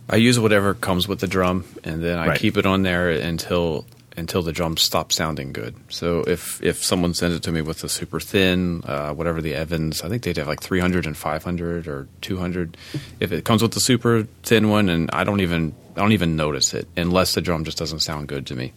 I 0.08 0.16
use 0.16 0.38
whatever 0.38 0.72
comes 0.74 1.06
with 1.06 1.18
the 1.20 1.26
drum, 1.26 1.64
and 1.84 2.02
then 2.02 2.16
I 2.18 2.28
Right. 2.28 2.38
keep 2.38 2.56
it 2.56 2.64
on 2.66 2.82
there 2.82 3.10
until 3.10 3.84
until 4.16 4.42
the 4.42 4.52
drum 4.52 4.76
stops 4.76 5.16
sounding 5.16 5.52
good. 5.52 5.74
So 5.88 6.20
if 6.22 6.62
if 6.62 6.82
someone 6.84 7.14
sends 7.14 7.36
it 7.36 7.42
to 7.44 7.52
me 7.52 7.62
with 7.62 7.84
a 7.84 7.88
super 7.88 8.20
thin, 8.20 8.82
uh, 8.84 9.12
whatever 9.12 9.40
the 9.40 9.54
Evans, 9.54 10.02
I 10.02 10.08
think 10.08 10.22
they'd 10.22 10.36
have 10.36 10.48
like 10.48 10.60
300 10.60 11.06
and 11.06 11.16
500 11.16 11.86
or 11.86 12.08
200. 12.20 12.76
If 13.20 13.32
it 13.32 13.44
comes 13.44 13.62
with 13.62 13.72
the 13.72 13.80
super 13.80 14.24
thin 14.42 14.68
one, 14.68 14.88
and 14.88 15.10
I 15.12 15.24
don't 15.24 15.40
even 15.40 15.74
I 15.96 16.00
don't 16.00 16.12
even 16.12 16.36
notice 16.36 16.74
it 16.74 16.88
unless 16.96 17.34
the 17.34 17.40
drum 17.40 17.64
just 17.64 17.78
doesn't 17.78 18.00
sound 18.00 18.28
good 18.28 18.46
to 18.46 18.56
me, 18.56 18.72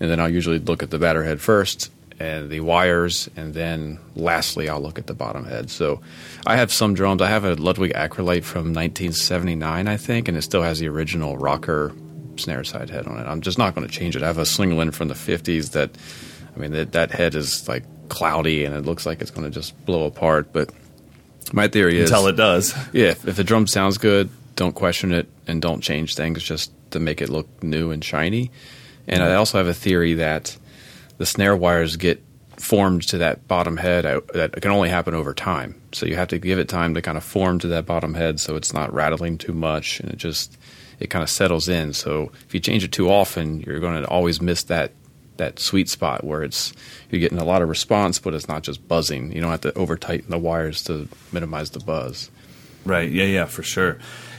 and 0.00 0.10
then 0.10 0.20
I'll 0.20 0.30
usually 0.30 0.58
look 0.58 0.82
at 0.82 0.90
the 0.90 0.98
batter 0.98 1.24
head 1.24 1.40
first 1.40 1.90
and 2.20 2.48
the 2.48 2.60
wires, 2.60 3.28
and 3.36 3.54
then 3.54 3.98
lastly 4.14 4.68
I'll 4.68 4.80
look 4.80 4.98
at 4.98 5.06
the 5.06 5.14
bottom 5.14 5.44
head. 5.44 5.70
So 5.70 6.00
I 6.46 6.56
have 6.56 6.72
some 6.72 6.94
drums. 6.94 7.20
I 7.20 7.28
have 7.28 7.44
a 7.44 7.54
Ludwig 7.54 7.92
Acrolite 7.92 8.44
from 8.44 8.72
1979, 8.72 9.88
I 9.88 9.96
think, 9.96 10.28
and 10.28 10.36
it 10.36 10.42
still 10.42 10.62
has 10.62 10.78
the 10.78 10.88
original 10.88 11.36
rocker 11.36 11.92
snare 12.40 12.64
side 12.64 12.90
head 12.90 13.06
on 13.06 13.18
it. 13.18 13.26
I'm 13.26 13.40
just 13.40 13.58
not 13.58 13.74
going 13.74 13.86
to 13.86 13.92
change 13.92 14.16
it. 14.16 14.22
I 14.22 14.26
have 14.26 14.38
a 14.38 14.42
Slingerland 14.42 14.94
from 14.94 15.08
the 15.08 15.14
50s 15.14 15.72
that, 15.72 15.90
I 16.54 16.58
mean, 16.58 16.72
that, 16.72 16.92
that 16.92 17.10
head 17.10 17.34
is 17.34 17.68
like 17.68 17.84
cloudy 18.08 18.64
and 18.64 18.74
it 18.74 18.84
looks 18.84 19.06
like 19.06 19.20
it's 19.20 19.30
going 19.30 19.44
to 19.44 19.50
just 19.50 19.84
blow 19.86 20.06
apart. 20.06 20.52
But 20.52 20.70
my 21.52 21.68
theory 21.68 21.98
is, 21.98 22.10
Until 22.10 22.28
it 22.28 22.36
does. 22.36 22.74
yeah, 22.92 23.08
if, 23.08 23.26
if 23.26 23.36
the 23.36 23.44
drum 23.44 23.66
sounds 23.66 23.98
good, 23.98 24.30
don't 24.56 24.74
question 24.74 25.12
it 25.12 25.28
and 25.46 25.60
don't 25.60 25.80
change 25.80 26.14
things 26.14 26.42
just 26.42 26.72
to 26.92 27.00
make 27.00 27.20
it 27.20 27.28
look 27.28 27.62
new 27.62 27.90
and 27.90 28.04
shiny. 28.04 28.50
And 29.06 29.22
I 29.22 29.34
also 29.34 29.58
have 29.58 29.66
a 29.66 29.74
theory 29.74 30.14
that 30.14 30.56
the 31.18 31.26
snare 31.26 31.56
wires 31.56 31.96
get 31.96 32.22
formed 32.56 33.02
to 33.08 33.18
that 33.18 33.46
bottom 33.48 33.76
head 33.76 34.06
uh, 34.06 34.20
that 34.32 34.60
can 34.62 34.70
only 34.70 34.88
happen 34.88 35.14
over 35.14 35.34
time. 35.34 35.80
So 35.92 36.06
you 36.06 36.16
have 36.16 36.28
to 36.28 36.38
give 36.38 36.58
it 36.58 36.68
time 36.68 36.94
to 36.94 37.02
kind 37.02 37.18
of 37.18 37.24
form 37.24 37.58
to 37.60 37.68
that 37.68 37.86
bottom 37.86 38.14
head 38.14 38.40
so 38.40 38.56
it's 38.56 38.72
not 38.72 38.92
rattling 38.92 39.38
too 39.38 39.52
much 39.52 40.00
and 40.00 40.10
it 40.10 40.16
just 40.16 40.56
it 41.00 41.10
kind 41.10 41.22
of 41.22 41.30
settles 41.30 41.68
in. 41.68 41.92
So 41.92 42.30
if 42.46 42.54
you 42.54 42.60
change 42.60 42.84
it 42.84 42.92
too 42.92 43.10
often, 43.10 43.60
you're 43.60 43.80
going 43.80 44.02
to 44.02 44.08
always 44.08 44.40
miss 44.40 44.62
that 44.64 44.92
that 45.36 45.58
sweet 45.58 45.88
spot 45.88 46.22
where 46.22 46.44
it's 46.44 46.72
you're 47.10 47.20
getting 47.20 47.38
a 47.38 47.44
lot 47.44 47.60
of 47.60 47.68
response, 47.68 48.20
but 48.20 48.34
it's 48.34 48.46
not 48.46 48.62
just 48.62 48.86
buzzing. 48.86 49.32
You 49.32 49.40
don't 49.40 49.50
have 49.50 49.62
to 49.62 49.74
over 49.76 49.96
tighten 49.96 50.30
the 50.30 50.38
wires 50.38 50.82
to 50.84 51.08
minimize 51.32 51.70
the 51.70 51.80
buzz. 51.80 52.30
Right. 52.84 53.10
Yeah. 53.10 53.24
Yeah. 53.24 53.44
For 53.46 53.62
sure. 53.64 53.98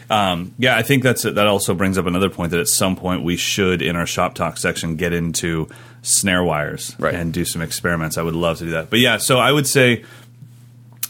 Um, 0.09 0.53
yeah, 0.59 0.77
I 0.77 0.83
think 0.83 1.01
that's 1.03 1.23
that. 1.23 1.37
Also 1.47 1.73
brings 1.73 1.97
up 1.97 2.05
another 2.05 2.29
point 2.29 2.51
that 2.51 2.59
at 2.59 2.67
some 2.67 2.95
point 2.95 3.23
we 3.23 3.35
should, 3.37 3.81
in 3.81 3.95
our 3.95 4.05
shop 4.05 4.35
talk 4.35 4.57
section, 4.57 4.95
get 4.97 5.13
into 5.13 5.67
snare 6.03 6.43
wires 6.43 6.95
Right. 6.99 7.15
and 7.15 7.33
do 7.33 7.43
some 7.43 7.61
experiments. 7.63 8.15
I 8.17 8.21
would 8.21 8.35
love 8.35 8.59
to 8.59 8.65
do 8.65 8.71
that. 8.71 8.91
But 8.91 8.99
yeah, 8.99 9.17
so 9.17 9.39
I 9.39 9.51
would 9.51 9.65
say, 9.65 10.03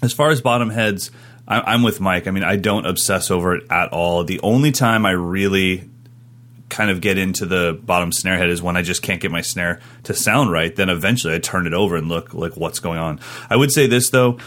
as 0.01 0.13
far 0.13 0.29
as 0.29 0.39
bottom 0.39 0.69
heads, 0.69 1.11
I, 1.47 1.73
I'm 1.73 1.83
with 1.83 1.99
Mike. 1.99 2.27
I 2.27 2.31
mean, 2.31 2.43
I 2.43 2.55
don't 2.55 2.85
obsess 2.85 3.31
over 3.31 3.55
it 3.55 3.65
at 3.69 3.91
all. 3.91 4.23
The 4.23 4.39
only 4.41 4.71
time 4.71 5.05
I 5.05 5.11
really 5.11 5.89
kind 6.69 6.89
of 6.89 6.99
get 6.99 7.17
into 7.17 7.45
the 7.45 7.79
bottom 7.83 8.11
snare 8.11 8.37
head 8.37 8.49
is 8.49 8.61
when 8.61 8.75
I 8.75 8.81
just 8.81 9.01
can't 9.01 9.21
get 9.21 9.31
my 9.31 9.41
snare 9.41 9.79
to 10.03 10.13
sound 10.13 10.51
right. 10.51 10.75
Then 10.75 10.89
eventually 10.89 11.35
I 11.35 11.39
turn 11.39 11.67
it 11.67 11.73
over 11.73 11.95
and 11.95 12.09
look 12.09 12.33
like 12.33 12.57
what's 12.57 12.79
going 12.79 12.99
on. 12.99 13.19
I 13.49 13.55
would 13.55 13.71
say 13.71 13.87
this 13.87 14.09
though, 14.09 14.39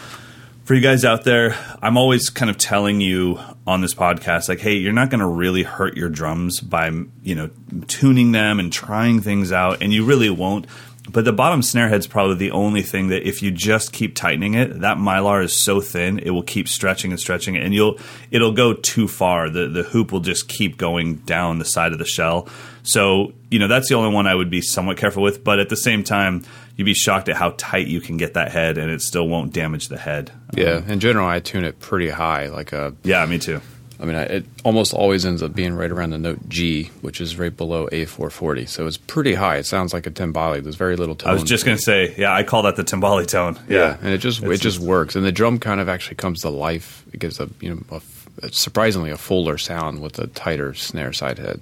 for 0.69 0.75
you 0.75 0.81
guys 0.81 1.03
out 1.03 1.23
there, 1.23 1.57
I'm 1.81 1.97
always 1.97 2.29
kind 2.29 2.51
of 2.51 2.57
telling 2.57 3.01
you 3.01 3.39
on 3.65 3.81
this 3.81 3.95
podcast, 3.95 4.49
like, 4.49 4.59
hey, 4.59 4.73
you're 4.73 4.93
not 4.93 5.09
going 5.09 5.21
to 5.21 5.25
really 5.25 5.63
hurt 5.63 5.97
your 5.97 6.09
drums 6.09 6.59
by 6.59 6.91
you 7.23 7.33
know 7.33 7.49
tuning 7.87 8.33
them 8.33 8.59
and 8.59 8.71
trying 8.71 9.21
things 9.21 9.51
out, 9.51 9.81
and 9.81 9.91
you 9.91 10.05
really 10.05 10.29
won't. 10.29 10.67
But 11.11 11.25
the 11.25 11.33
bottom 11.33 11.61
snare 11.61 11.89
head's 11.89 12.07
probably 12.07 12.35
the 12.35 12.51
only 12.51 12.81
thing 12.81 13.07
that 13.09 13.27
if 13.27 13.41
you 13.41 13.51
just 13.51 13.91
keep 13.91 14.15
tightening 14.15 14.53
it, 14.53 14.81
that 14.81 14.97
mylar 14.97 15.43
is 15.43 15.55
so 15.55 15.81
thin 15.81 16.19
it 16.19 16.31
will 16.31 16.43
keep 16.43 16.67
stretching 16.67 17.11
and 17.11 17.19
stretching, 17.19 17.57
and 17.57 17.73
you'll 17.73 17.99
it'll 18.31 18.51
go 18.51 18.73
too 18.73 19.07
far. 19.07 19.49
The 19.49 19.67
the 19.67 19.83
hoop 19.83 20.11
will 20.11 20.19
just 20.19 20.47
keep 20.47 20.77
going 20.77 21.15
down 21.15 21.59
the 21.59 21.65
side 21.65 21.91
of 21.91 21.99
the 21.99 22.05
shell. 22.05 22.47
So 22.83 23.33
you 23.49 23.59
know 23.59 23.67
that's 23.67 23.89
the 23.89 23.95
only 23.95 24.13
one 24.13 24.27
I 24.27 24.35
would 24.35 24.49
be 24.49 24.61
somewhat 24.61 24.97
careful 24.97 25.23
with. 25.23 25.43
But 25.43 25.59
at 25.59 25.69
the 25.69 25.77
same 25.77 26.03
time, 26.03 26.43
you'd 26.75 26.85
be 26.85 26.93
shocked 26.93 27.29
at 27.29 27.35
how 27.35 27.53
tight 27.57 27.87
you 27.87 28.01
can 28.01 28.17
get 28.17 28.35
that 28.35 28.51
head, 28.51 28.77
and 28.77 28.91
it 28.91 29.01
still 29.01 29.27
won't 29.27 29.53
damage 29.53 29.87
the 29.87 29.97
head. 29.97 30.31
Yeah, 30.53 30.81
in 30.87 30.99
general, 30.99 31.27
I 31.27 31.39
tune 31.39 31.63
it 31.65 31.79
pretty 31.79 32.09
high, 32.09 32.47
like 32.47 32.73
a 32.73 32.95
Yeah, 33.03 33.25
me 33.25 33.39
too. 33.39 33.61
I 34.01 34.05
mean, 34.05 34.15
I, 34.15 34.23
it 34.23 34.45
almost 34.63 34.93
always 34.93 35.25
ends 35.25 35.43
up 35.43 35.53
being 35.53 35.73
right 35.73 35.91
around 35.91 36.11
the 36.11 36.17
note 36.17 36.47
G, 36.47 36.85
which 37.01 37.19
is 37.19 37.37
right 37.37 37.55
below 37.55 37.87
A440. 37.91 38.67
So 38.69 38.87
it's 38.87 38.95
pretty 38.95 39.33
high. 39.33 39.57
It 39.57 39.65
sounds 39.65 39.93
like 39.93 40.07
a 40.07 40.11
timbale. 40.11 40.63
There's 40.63 40.75
very 40.75 40.95
little 40.95 41.15
tone. 41.15 41.31
I 41.31 41.33
was 41.33 41.43
just 41.43 41.65
going 41.65 41.75
to 41.75 41.83
say, 41.83 42.15
yeah, 42.17 42.33
I 42.33 42.43
call 42.43 42.63
that 42.63 42.77
the 42.77 42.83
timbale 42.83 43.27
tone. 43.27 43.59
Yeah, 43.67 43.97
and 44.01 44.09
it 44.13 44.19
just 44.19 44.41
It's 44.41 44.53
it 44.53 44.61
just 44.61 44.79
works. 44.79 45.15
And 45.17 45.25
the 45.25 45.31
drum 45.33 45.59
kind 45.59 45.81
of 45.81 45.89
actually 45.89 46.15
comes 46.15 46.41
to 46.41 46.49
life. 46.49 47.03
It 47.11 47.19
gives 47.19 47.39
a 47.41 47.49
you 47.59 47.75
know 47.75 48.01
a 48.41 48.51
surprisingly 48.51 49.11
a 49.11 49.17
fuller 49.17 49.57
sound 49.57 50.01
with 50.01 50.17
a 50.17 50.27
tighter 50.27 50.73
snare 50.73 51.11
side 51.11 51.37
head. 51.39 51.61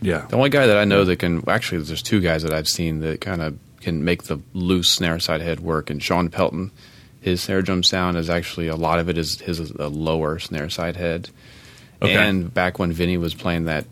yeah. 0.00 0.26
The 0.28 0.36
only 0.36 0.50
guy 0.50 0.66
that 0.66 0.76
I 0.78 0.84
know 0.84 1.04
that 1.04 1.20
can 1.20 1.44
actually, 1.48 1.82
there's 1.82 2.02
two 2.02 2.20
guys 2.20 2.42
that 2.42 2.52
I've 2.52 2.66
seen 2.66 3.00
that 3.00 3.20
kind 3.20 3.40
of 3.40 3.56
can 3.82 4.04
make 4.04 4.24
the 4.24 4.38
loose 4.52 4.90
snare 4.90 5.20
side 5.20 5.42
head 5.42 5.60
work. 5.60 5.90
And 5.90 6.02
Shawn 6.02 6.28
Pelton, 6.28 6.72
his 7.20 7.40
snare 7.40 7.62
drum 7.62 7.84
sound 7.84 8.16
is 8.16 8.28
actually 8.28 8.66
a 8.66 8.74
lot 8.74 8.98
of 8.98 9.08
it 9.08 9.16
is 9.16 9.38
his 9.40 9.60
a 9.60 9.86
lower 9.86 10.40
snare 10.40 10.68
side 10.70 10.96
head. 10.96 11.30
Okay. 12.02 12.14
And 12.14 12.52
back 12.52 12.78
when 12.78 12.92
Vinnie 12.92 13.16
was 13.18 13.34
playing 13.34 13.64
that 13.64 13.84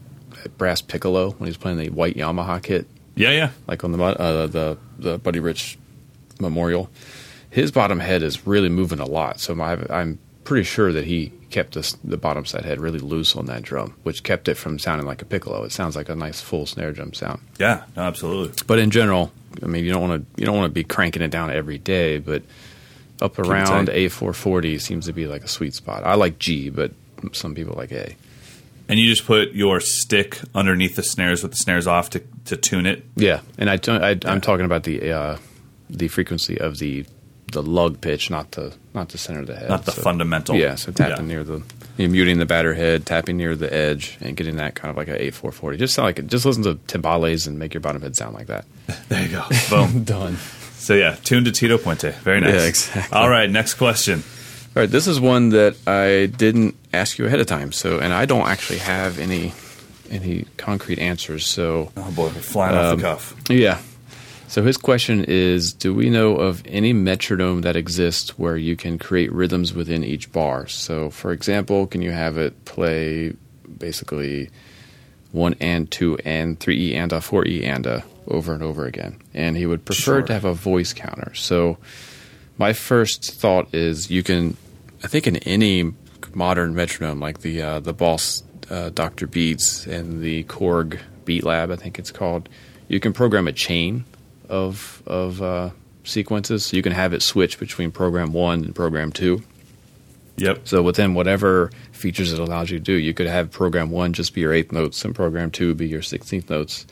brass 0.59 0.81
piccolo, 0.81 1.31
when 1.33 1.47
he 1.47 1.51
was 1.51 1.57
playing 1.57 1.79
the 1.79 1.91
white 1.91 2.17
Yamaha 2.17 2.63
kit, 2.63 2.87
Yeah, 3.17 3.31
yeah. 3.31 3.51
like 3.67 3.83
on 3.85 3.93
the 3.93 4.03
uh, 4.03 4.47
the 4.47 4.79
the 4.99 5.19
Buddy 5.19 5.41
Rich 5.41 5.79
Memorial, 6.41 6.89
his 7.51 7.71
bottom 7.73 7.99
head 8.01 8.23
is 8.23 8.47
really 8.47 8.69
moving 8.69 9.01
a 9.01 9.07
lot. 9.07 9.41
So 9.41 9.55
my, 9.55 9.79
I'm 9.91 10.19
pretty 10.45 10.65
sure 10.65 10.93
that 10.93 11.05
he 11.05 11.33
kept 11.51 11.75
this, 11.75 11.95
the 12.05 12.17
bottom 12.17 12.45
side 12.45 12.65
head 12.65 12.81
really 12.81 12.99
loose 12.99 13.35
on 13.35 13.47
that 13.47 13.63
drum, 13.63 13.95
which 14.03 14.23
kept 14.23 14.49
it 14.49 14.55
from 14.57 14.79
sounding 14.79 15.07
like 15.07 15.23
a 15.23 15.25
piccolo. 15.25 15.65
It 15.65 15.73
sounds 15.73 15.97
like 15.97 16.09
a 16.09 16.15
nice 16.15 16.41
full 16.41 16.67
snare 16.67 16.93
drum 16.93 17.13
sound. 17.15 17.41
Yeah, 17.59 17.85
no, 17.97 18.03
absolutely. 18.03 18.55
But 18.67 18.79
in 18.79 18.91
general, 18.91 19.33
I 19.63 19.67
mean, 19.67 19.85
you 19.85 19.93
don't 19.93 20.07
want 20.09 20.23
to 20.35 20.41
you 20.41 20.47
don't 20.47 20.57
want 20.57 20.71
to 20.71 20.75
be 20.75 20.85
cranking 20.85 21.23
it 21.23 21.31
down 21.31 21.51
every 21.51 21.79
day, 21.79 22.19
but 22.19 22.43
up 23.21 23.39
around. 23.39 23.89
A440 23.89 24.81
seems 24.81 25.07
to 25.07 25.13
be 25.13 25.27
like 25.27 25.43
a 25.43 25.49
sweet 25.49 25.75
spot. 25.75 26.05
I 26.05 26.15
like 26.15 26.39
G, 26.39 26.69
but 26.71 26.93
some 27.33 27.55
people 27.55 27.75
like 27.77 27.93
A. 27.93 28.15
And 28.89 28.99
you 29.01 29.09
just 29.09 29.27
put 29.27 29.53
your 29.53 29.81
stick 29.81 30.39
underneath 30.55 30.95
the 30.97 31.03
snares 31.03 31.43
with 31.43 31.51
the 31.53 31.57
snares 31.57 31.87
off 31.89 32.11
to, 32.11 32.23
to 32.45 32.57
tune 32.57 32.87
it. 32.87 33.05
Yeah, 33.17 33.41
and 33.59 33.69
I, 33.69 33.77
don't- 33.77 34.03
I 34.03 34.17
I'm 34.31 34.41
talking 34.41 34.65
about 34.65 34.85
the 34.85 35.11
uh, 35.13 35.39
the 35.91 36.09
frequency 36.09 36.59
of 36.61 36.79
the 36.79 37.05
the 37.53 37.63
lug 37.63 38.01
pitch, 38.01 38.31
not 38.31 38.53
the 38.53 38.75
not 38.95 39.09
the 39.11 39.19
center 39.19 39.41
of 39.41 39.47
the 39.49 39.57
head, 39.57 39.69
Not 39.69 39.85
the 39.87 39.93
fundamental. 39.93 40.55
Yeah, 40.57 40.75
so 40.77 40.93
tapping 40.93 41.27
Yeah. 41.29 41.35
near 41.35 41.45
the 41.45 41.63
you're 41.97 42.11
muting 42.11 42.39
the 42.39 42.47
batter 42.47 42.75
head, 42.75 43.07
tapping 43.07 43.37
near 43.39 43.57
the 43.57 43.73
edge, 43.73 44.19
and 44.21 44.37
getting 44.37 44.57
that 44.57 44.75
kind 44.75 44.91
of 44.91 44.97
like 44.97 45.09
a 45.09 45.19
A440. 45.19 45.79
Just 45.79 45.95
sound 45.95 46.07
like 46.07 46.19
it. 46.19 46.27
Just 46.29 46.45
listen 46.45 46.63
to 46.65 46.75
timbales 46.75 47.47
and 47.49 47.59
make 47.59 47.73
your 47.75 47.81
bottom 47.81 48.03
head 48.03 48.15
sound 48.17 48.35
like 48.35 48.47
that. 48.49 48.67
There 49.09 49.23
you 49.23 49.29
go. 49.31 49.45
Boom. 49.71 50.05
Done. 50.05 50.37
so 50.77 50.95
yeah, 50.95 51.17
tuned 51.25 51.47
to 51.47 51.53
Tito 51.53 51.79
Puente. 51.79 52.13
Very 52.21 52.41
nice. 52.41 52.53
Yeah, 52.55 52.67
exactly. 52.69 53.19
All 53.19 53.29
right, 53.31 53.51
next 53.51 53.75
question. 53.75 54.23
All 54.77 54.83
right, 54.83 54.91
this 54.91 55.07
is 55.07 55.19
one 55.19 55.49
that 55.51 55.75
I 55.87 56.27
didn't 56.27 56.75
ask 56.93 57.19
you 57.19 57.25
ahead 57.25 57.41
of 57.41 57.47
time, 57.47 57.73
so 57.73 57.99
and 57.99 58.13
I 58.13 58.27
don't 58.27 58.47
actually 58.47 58.81
have 58.81 59.19
any 59.19 59.55
any 60.11 60.45
concrete 60.59 60.99
answers. 60.99 61.47
So 61.47 61.91
Oh 61.97 62.11
boy, 62.13 62.25
we're 62.27 62.31
flying 62.43 62.77
off 62.77 62.93
Um, 62.93 62.97
the 62.99 63.03
cuff. 63.03 63.35
yeah. 63.49 63.79
So 64.49 64.63
his 64.63 64.77
question 64.77 65.25
is: 65.27 65.73
Do 65.73 65.95
we 65.95 66.11
know 66.11 66.37
of 66.37 66.63
any 66.67 66.93
metronome 66.93 67.63
that 67.63 67.75
exists 67.75 68.39
where 68.39 68.57
you 68.59 68.77
can 68.77 68.99
create 68.99 69.33
rhythms 69.33 69.73
within 69.73 70.05
each 70.05 70.31
bar? 70.31 70.67
So, 70.69 71.09
for 71.09 71.33
example, 71.33 71.87
can 71.87 72.03
you 72.03 72.11
have 72.13 72.37
it 72.37 72.67
play 72.67 73.33
basically 73.79 74.51
one 75.33 75.55
and 75.59 75.91
two 75.91 76.19
and 76.25 76.61
three 76.61 76.91
e 76.91 76.95
and 76.95 77.13
a 77.15 77.21
four 77.23 77.47
e 77.47 77.65
and 77.65 77.87
a 77.87 78.05
over 78.29 78.53
and 78.53 78.63
over 78.63 78.85
again? 78.85 79.17
And 79.33 79.57
he 79.57 79.65
would 79.65 79.87
prefer 79.87 80.03
Sure. 80.21 80.23
to 80.23 80.33
have 80.35 80.45
a 80.45 80.53
voice 80.55 80.93
counter. 80.93 81.33
So, 81.35 81.79
my 82.59 82.73
first 82.73 83.35
thought 83.35 83.75
is 83.75 84.11
you 84.13 84.23
can, 84.23 84.57
I 85.05 85.09
think, 85.09 85.27
in 85.27 85.37
any 85.39 85.93
modern 86.35 86.75
metronome 86.75 87.21
like 87.21 87.41
the 87.41 87.63
uh, 87.63 87.81
the 87.81 87.93
Boss 87.93 88.43
uh, 88.71 88.91
Dr. 88.91 89.27
Beats 89.27 89.87
and 89.87 90.23
the 90.23 90.45
Korg 90.45 90.99
Beat 91.25 91.45
Lab, 91.45 91.71
I 91.71 91.77
think 91.77 91.99
it's 91.99 92.11
called, 92.11 92.49
you 92.89 92.99
can 93.01 93.13
program 93.13 93.47
a 93.49 93.53
chain 93.53 94.05
of 94.49 95.03
of 95.07 95.43
uh, 95.43 95.71
sequences. 96.05 96.67
So 96.67 96.77
you 96.77 96.83
can 96.83 96.93
have 96.93 97.13
it 97.13 97.23
switch 97.23 97.59
between 97.59 97.91
program 97.91 98.33
one 98.33 98.65
and 98.65 98.75
program 98.75 99.13
two. 99.13 99.43
Yep. 100.39 100.69
So 100.69 100.83
within 100.83 101.15
whatever 101.15 101.71
features 101.93 102.33
it 102.33 102.39
allows 102.39 102.71
you 102.71 102.79
to 102.79 102.85
do, 102.85 102.93
you 102.93 103.15
could 103.15 103.27
have 103.27 103.51
program 103.51 103.91
one 103.91 104.13
just 104.13 104.35
be 104.35 104.43
your 104.43 104.53
eighth 104.53 104.71
notes 104.71 105.03
and 105.05 105.15
program 105.15 105.51
two 105.51 105.75
be 105.75 105.89
your 105.89 106.03
sixteenth 106.03 106.51
notes, 106.51 106.87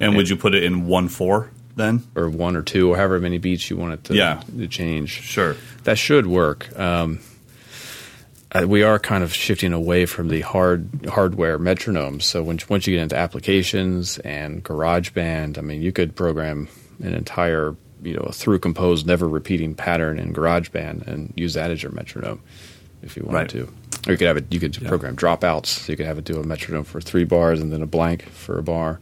And 0.00 0.16
would 0.16 0.28
you 0.28 0.36
put 0.36 0.54
it 0.54 0.62
in 0.62 0.86
one 0.86 1.08
four 1.08 1.50
then? 1.76 2.04
or 2.14 2.28
one 2.30 2.54
or 2.54 2.62
two, 2.62 2.92
or 2.92 2.96
however 2.96 3.18
many 3.18 3.38
beats 3.38 3.68
you 3.68 3.76
want 3.76 3.94
it 3.94 4.04
to, 4.04 4.14
Yeah. 4.14 4.42
to 4.56 4.68
change. 4.68 5.10
Sure. 5.10 5.56
That 5.82 5.98
should 5.98 6.26
work. 6.26 6.68
Um, 6.78 7.18
uh, 8.54 8.66
we 8.66 8.82
are 8.82 8.98
kind 8.98 9.24
of 9.24 9.34
shifting 9.34 9.72
away 9.72 10.06
from 10.06 10.28
the 10.28 10.40
hard 10.42 10.88
hardware 11.08 11.58
metronomes. 11.58 12.22
So 12.22 12.42
when, 12.42 12.58
once 12.68 12.86
you 12.86 12.94
get 12.94 13.02
into 13.02 13.16
applications 13.16 14.18
and 14.18 14.62
GarageBand, 14.64 15.58
I 15.58 15.60
mean, 15.60 15.82
you 15.82 15.92
could 15.92 16.14
program 16.14 16.68
an 17.02 17.14
entire 17.14 17.76
you 18.02 18.14
know 18.14 18.28
through 18.32 18.58
composed, 18.58 19.06
never 19.06 19.28
repeating 19.28 19.74
pattern 19.74 20.18
in 20.18 20.32
GarageBand 20.34 21.06
and 21.06 21.32
use 21.36 21.54
that 21.54 21.70
as 21.70 21.82
your 21.82 21.92
metronome 21.92 22.40
if 23.02 23.16
you 23.16 23.22
wanted 23.24 23.36
Right. 23.38 23.48
to. 23.50 23.72
Or 24.06 24.12
you 24.12 24.18
could 24.18 24.26
have 24.26 24.36
it. 24.36 24.46
You 24.50 24.60
could 24.60 24.74
program 24.86 25.16
dropouts. 25.16 25.66
So 25.66 25.92
you 25.92 25.96
could 25.96 26.06
have 26.06 26.18
it 26.18 26.24
do 26.24 26.38
a 26.38 26.44
metronome 26.44 26.84
for 26.84 27.00
three 27.00 27.24
bars 27.24 27.60
and 27.60 27.72
then 27.72 27.80
a 27.80 27.86
blank 27.86 28.28
for 28.30 28.58
a 28.58 28.62
bar. 28.62 29.00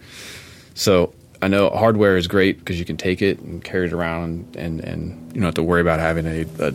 So 0.75 1.13
I 1.43 1.49
know 1.49 1.71
hardware 1.71 2.17
is 2.17 2.29
great 2.29 2.61
because 2.61 2.79
you 2.79 2.85
can 2.85 2.97
take 2.97 3.21
it 3.21 3.41
and 3.41 3.63
carry 3.65 3.87
it 3.89 3.93
around, 3.93 4.55
and, 4.57 4.79
and 4.81 5.33
you 5.35 5.41
don't 5.41 5.47
have 5.47 5.55
to 5.55 5.63
worry 5.65 5.81
about 5.81 5.99
having 5.99 6.25
a, 6.25 6.47
a 6.61 6.73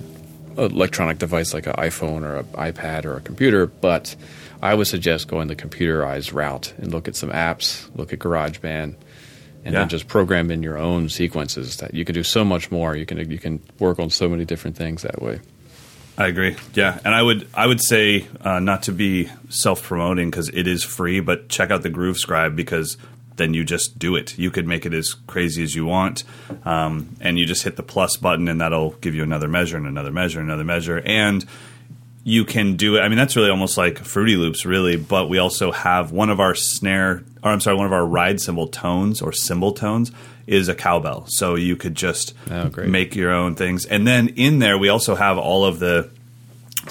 electronic 0.58 1.18
device 1.20 1.54
like 1.54 1.68
an 1.68 1.74
iPhone 1.74 2.24
or 2.24 2.38
an 2.38 2.46
iPad 2.54 3.06
or 3.06 3.16
a 3.18 3.22
computer. 3.22 3.68
But 3.68 4.16
I 4.62 4.74
would 4.74 4.88
suggest 4.88 5.28
going 5.28 5.48
the 5.48 5.56
computerized 5.56 6.34
route 6.34 6.74
and 6.78 6.92
look 6.92 7.08
at 7.08 7.16
some 7.16 7.30
apps, 7.30 7.88
look 7.96 8.12
at 8.14 8.20
GarageBand, 8.20 8.84
and 8.84 8.96
Yeah. 9.66 9.72
then 9.82 9.90
just 9.90 10.08
program 10.08 10.50
in 10.52 10.64
your 10.64 10.78
own 10.78 11.10
sequences. 11.10 11.78
That 11.78 11.94
you 11.94 12.06
can 12.06 12.16
do 12.16 12.24
so 12.24 12.44
much 12.46 12.72
more. 12.72 12.96
You 12.96 13.06
can 13.06 13.30
you 13.30 13.38
can 13.38 13.60
work 13.80 14.00
on 14.00 14.10
so 14.10 14.28
many 14.30 14.46
different 14.46 14.76
things 14.78 15.02
that 15.04 15.22
way. 15.22 15.40
I 16.20 16.26
agree. 16.28 16.56
Yeah, 16.74 16.98
and 17.06 17.14
I 17.14 17.22
would 17.22 17.48
I 17.54 17.68
would 17.68 17.82
say 17.82 18.26
uh, 18.42 18.60
not 18.60 18.84
to 18.84 18.92
be 18.92 19.30
self 19.50 19.84
promoting 19.84 20.32
because 20.32 20.50
it 20.50 20.66
is 20.68 20.84
free, 20.84 21.20
but 21.20 21.48
check 21.50 21.70
out 21.70 21.84
the 21.84 21.90
Groove 21.92 22.18
Scribe 22.18 22.56
because 22.56 22.98
then 23.38 23.54
you 23.54 23.64
just 23.64 23.98
do 23.98 24.16
it. 24.16 24.38
You 24.38 24.52
could 24.52 24.68
make 24.68 24.86
it 24.86 24.94
as 24.94 25.14
crazy 25.14 25.64
as 25.64 25.76
you 25.76 25.86
want, 25.86 26.24
um, 26.66 27.16
and 27.22 27.40
you 27.40 27.46
just 27.46 27.64
hit 27.64 27.76
the 27.76 27.84
plus 27.84 28.18
button, 28.18 28.48
and 28.48 28.60
that'll 28.62 28.92
give 29.02 29.16
you 29.16 29.24
another 29.24 29.48
measure 29.48 29.78
and 29.78 29.88
another 29.88 30.12
measure 30.12 30.40
and 30.40 30.50
another 30.50 30.64
measure, 30.66 31.00
and 31.06 31.46
you 32.24 32.44
can 32.44 32.76
do 32.76 32.98
it. 32.98 33.00
I 33.02 33.08
mean, 33.08 33.18
that's 33.18 33.38
really 33.38 33.50
almost 33.50 33.78
like 33.78 34.00
Fruity 34.00 34.36
Loops, 34.36 34.66
really. 34.66 34.98
But 34.98 35.30
we 35.30 35.38
also 35.38 35.72
have 35.72 36.12
one 36.12 36.30
of 36.30 36.42
our 36.42 36.56
snare, 36.56 37.24
or 37.42 37.52
I'm 37.52 37.62
sorry, 37.62 37.78
one 37.78 37.86
of 37.86 37.94
our 37.94 38.06
ride 38.06 38.42
cymbal 38.42 38.68
tones 38.68 39.22
or 39.22 39.32
cymbal 39.32 39.72
tones 39.72 40.12
is 40.46 40.68
a 40.68 40.76
cowbell. 40.76 41.26
So 41.30 41.56
you 41.56 41.78
could 41.78 41.96
just 41.96 42.34
Oh, 42.52 42.70
make 42.86 43.16
your 43.16 43.32
own 43.32 43.56
things. 43.56 43.86
And 43.86 44.06
then 44.06 44.28
in 44.30 44.60
there, 44.60 44.78
we 44.78 44.90
also 44.90 45.16
have 45.16 45.38
all 45.38 45.64
of 45.64 45.80
the 45.80 46.10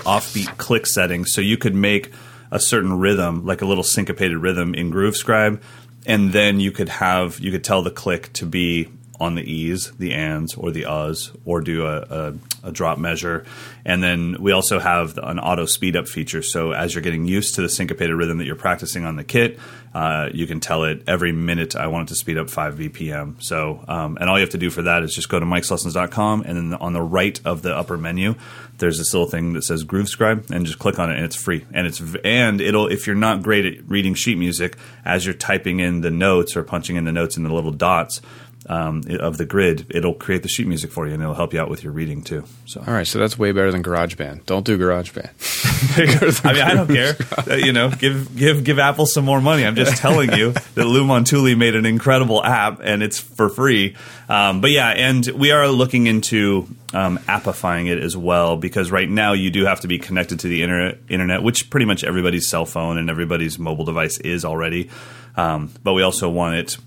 offbeat 0.05 0.57
click 0.57 0.87
settings. 0.87 1.33
So 1.35 1.41
you 1.43 1.57
could 1.59 1.75
make 1.75 2.13
a 2.51 2.61
certain 2.61 2.99
rhythm, 2.99 3.45
like 3.45 3.61
a 3.61 3.67
little 3.67 3.85
syncopated 3.85 4.39
rhythm 4.39 4.75
in 4.75 4.89
Groove 4.91 5.17
Scribe, 5.17 5.61
and 6.07 6.33
then 6.33 6.61
you 6.61 6.71
could 6.71 6.89
have 6.89 7.39
you 7.41 7.51
could 7.51 7.65
tell 7.65 7.83
the 7.83 7.91
click 7.91 8.33
to 8.35 8.47
be 8.47 8.89
on 9.21 9.35
the 9.35 9.43
e's, 9.43 9.93
the 9.93 10.13
ands, 10.13 10.55
or 10.55 10.71
the 10.71 10.83
uhs, 10.83 11.37
or 11.45 11.61
do 11.61 11.87
a, 11.87 12.01
a, 12.01 12.35
a 12.69 12.73
drop 12.73 12.99
measure. 12.99 13.45
And 13.85 14.03
then 14.03 14.37
we 14.41 14.53
also 14.53 14.79
have 14.79 15.19
an 15.19 15.39
auto 15.39 15.67
speed 15.67 15.97
up 15.97 16.09
feature. 16.09 16.43
So 16.43 16.73
as 16.73 16.95
you're 16.95 17.03
getting 17.03 17.27
used 17.27 17.55
to 17.55 17.63
the 17.63 17.69
syncopated 17.69 18.15
rhythm 18.15 18.39
that 18.39 18.45
you're 18.45 18.57
practicing 18.57 19.05
on 19.05 19.17
the 19.17 19.25
kit, 19.25 19.59
uh, 19.95 20.29
you 20.35 20.47
can 20.47 20.61
tell 20.61 20.85
it 20.85 21.03
every 21.07 21.33
minute 21.33 21.75
I 21.75 21.87
want 21.87 22.09
it 22.09 22.13
to 22.13 22.17
speed 22.17 22.37
up 22.37 22.51
5 22.51 22.75
BPM. 22.75 23.43
So, 23.43 23.83
um, 23.89 24.19
and 24.21 24.29
all 24.29 24.37
you 24.37 24.43
have 24.43 24.51
to 24.51 24.59
do 24.59 24.69
for 24.69 24.83
that 24.83 25.03
is 25.03 25.15
just 25.15 25.31
go 25.31 25.41
to 25.41 25.47
mikeslessons.com 25.47 26.43
and 26.43 26.57
then 26.57 26.75
on 26.75 26.93
the 26.93 27.01
right 27.01 27.41
of 27.47 27.63
the 27.63 27.75
upper 27.75 27.97
menu, 27.97 28.35
there's 28.79 28.99
this 28.99 29.15
little 29.15 29.29
thing 29.29 29.55
that 29.55 29.63
says 29.63 29.85
Groove 29.85 30.09
Scribe 30.09 30.45
and 30.51 30.67
just 30.67 30.79
click 30.79 30.99
on 30.99 31.11
it 31.11 31.17
and 31.17 31.25
it's 31.25 31.37
free. 31.37 31.65
And 31.73 31.87
it's, 31.87 32.03
and 32.25 32.61
it'll, 32.61 32.89
if 32.89 33.07
you're 33.07 33.17
not 33.17 33.43
great 33.43 33.65
at 33.65 33.89
reading 33.89 34.13
sheet 34.15 34.37
music, 34.37 34.77
as 35.05 35.25
you're 35.25 35.35
typing 35.35 35.81
in 35.81 36.03
the 36.03 36.11
notes 36.11 36.57
or 36.57 36.63
punching 36.63 36.97
in 36.97 37.05
the 37.05 37.13
notes 37.13 37.39
in 37.39 37.45
the 37.45 37.55
little 37.55 37.73
dots, 37.73 38.21
um, 38.69 39.03
of 39.21 39.39
the 39.39 39.45
grid, 39.45 39.87
it'll 39.91 40.15
create 40.15 40.43
the 40.43 40.49
sheet 40.49 40.67
music 40.67 40.91
for 40.91 41.07
you, 41.07 41.15
and 41.15 41.23
it'll 41.23 41.35
help 41.35 41.55
you 41.55 41.61
out 41.61 41.71
with 41.71 41.85
your 41.85 41.93
reading 41.93 42.23
too. 42.23 42.45
So, 42.65 42.83
All 42.87 42.93
right, 42.93 43.07
so 43.07 43.19
that's 43.19 43.39
way 43.39 43.53
better 43.53 43.71
than 43.71 43.83
GarageBand. 43.83 44.45
Don't 44.47 44.67
do 44.67 44.77
GarageBand. 44.77 46.45
I 46.45 46.53
mean, 46.53 46.63
I 46.63 46.75
don't 46.75 46.89
care. 46.89 47.17
Uh, 47.49 47.55
you 47.55 47.73
know, 47.73 47.91
give 47.91 48.37
give 48.37 48.65
give 48.65 48.79
Apple 48.79 49.07
some 49.07 49.25
more 49.25 49.41
money. 49.41 49.65
I'm 49.65 49.77
just 49.77 49.97
telling 50.03 50.33
you 50.33 50.53
that 50.53 50.85
Lou 50.85 51.05
Montulli 51.05 51.57
made 51.57 51.77
an 51.77 51.87
incredible 51.87 52.43
app, 52.43 52.81
and 52.83 53.03
it's 53.03 53.21
for 53.21 53.49
free. 53.49 53.97
Um, 54.29 54.61
but 54.61 54.71
yeah, 54.73 54.89
and 54.89 55.25
we 55.29 55.53
are 55.53 55.69
looking 55.69 56.09
into 56.09 56.67
um, 56.93 57.19
appifying 57.19 57.89
it 57.89 58.03
as 58.03 58.17
well 58.17 58.57
because 58.57 58.91
right 58.91 59.09
now 59.09 59.33
you 59.33 59.51
do 59.51 59.65
have 59.65 59.81
to 59.81 59.89
be 59.89 59.99
connected 59.99 60.41
to 60.41 60.49
the 60.49 60.63
internet, 60.63 60.99
internet, 61.09 61.43
which 61.43 61.71
pretty 61.71 61.87
much 61.87 62.03
everybody's 62.03 62.49
cell 62.49 62.67
phone 62.67 62.99
and 62.99 63.09
everybody's 63.11 63.59
mobile 63.59 63.85
device 63.85 64.19
is 64.19 64.45
already. 64.45 64.91
Um, 65.37 65.71
but 65.85 65.93
we 65.93 66.03
also 66.03 66.29
want 66.29 66.57
it 66.57 66.79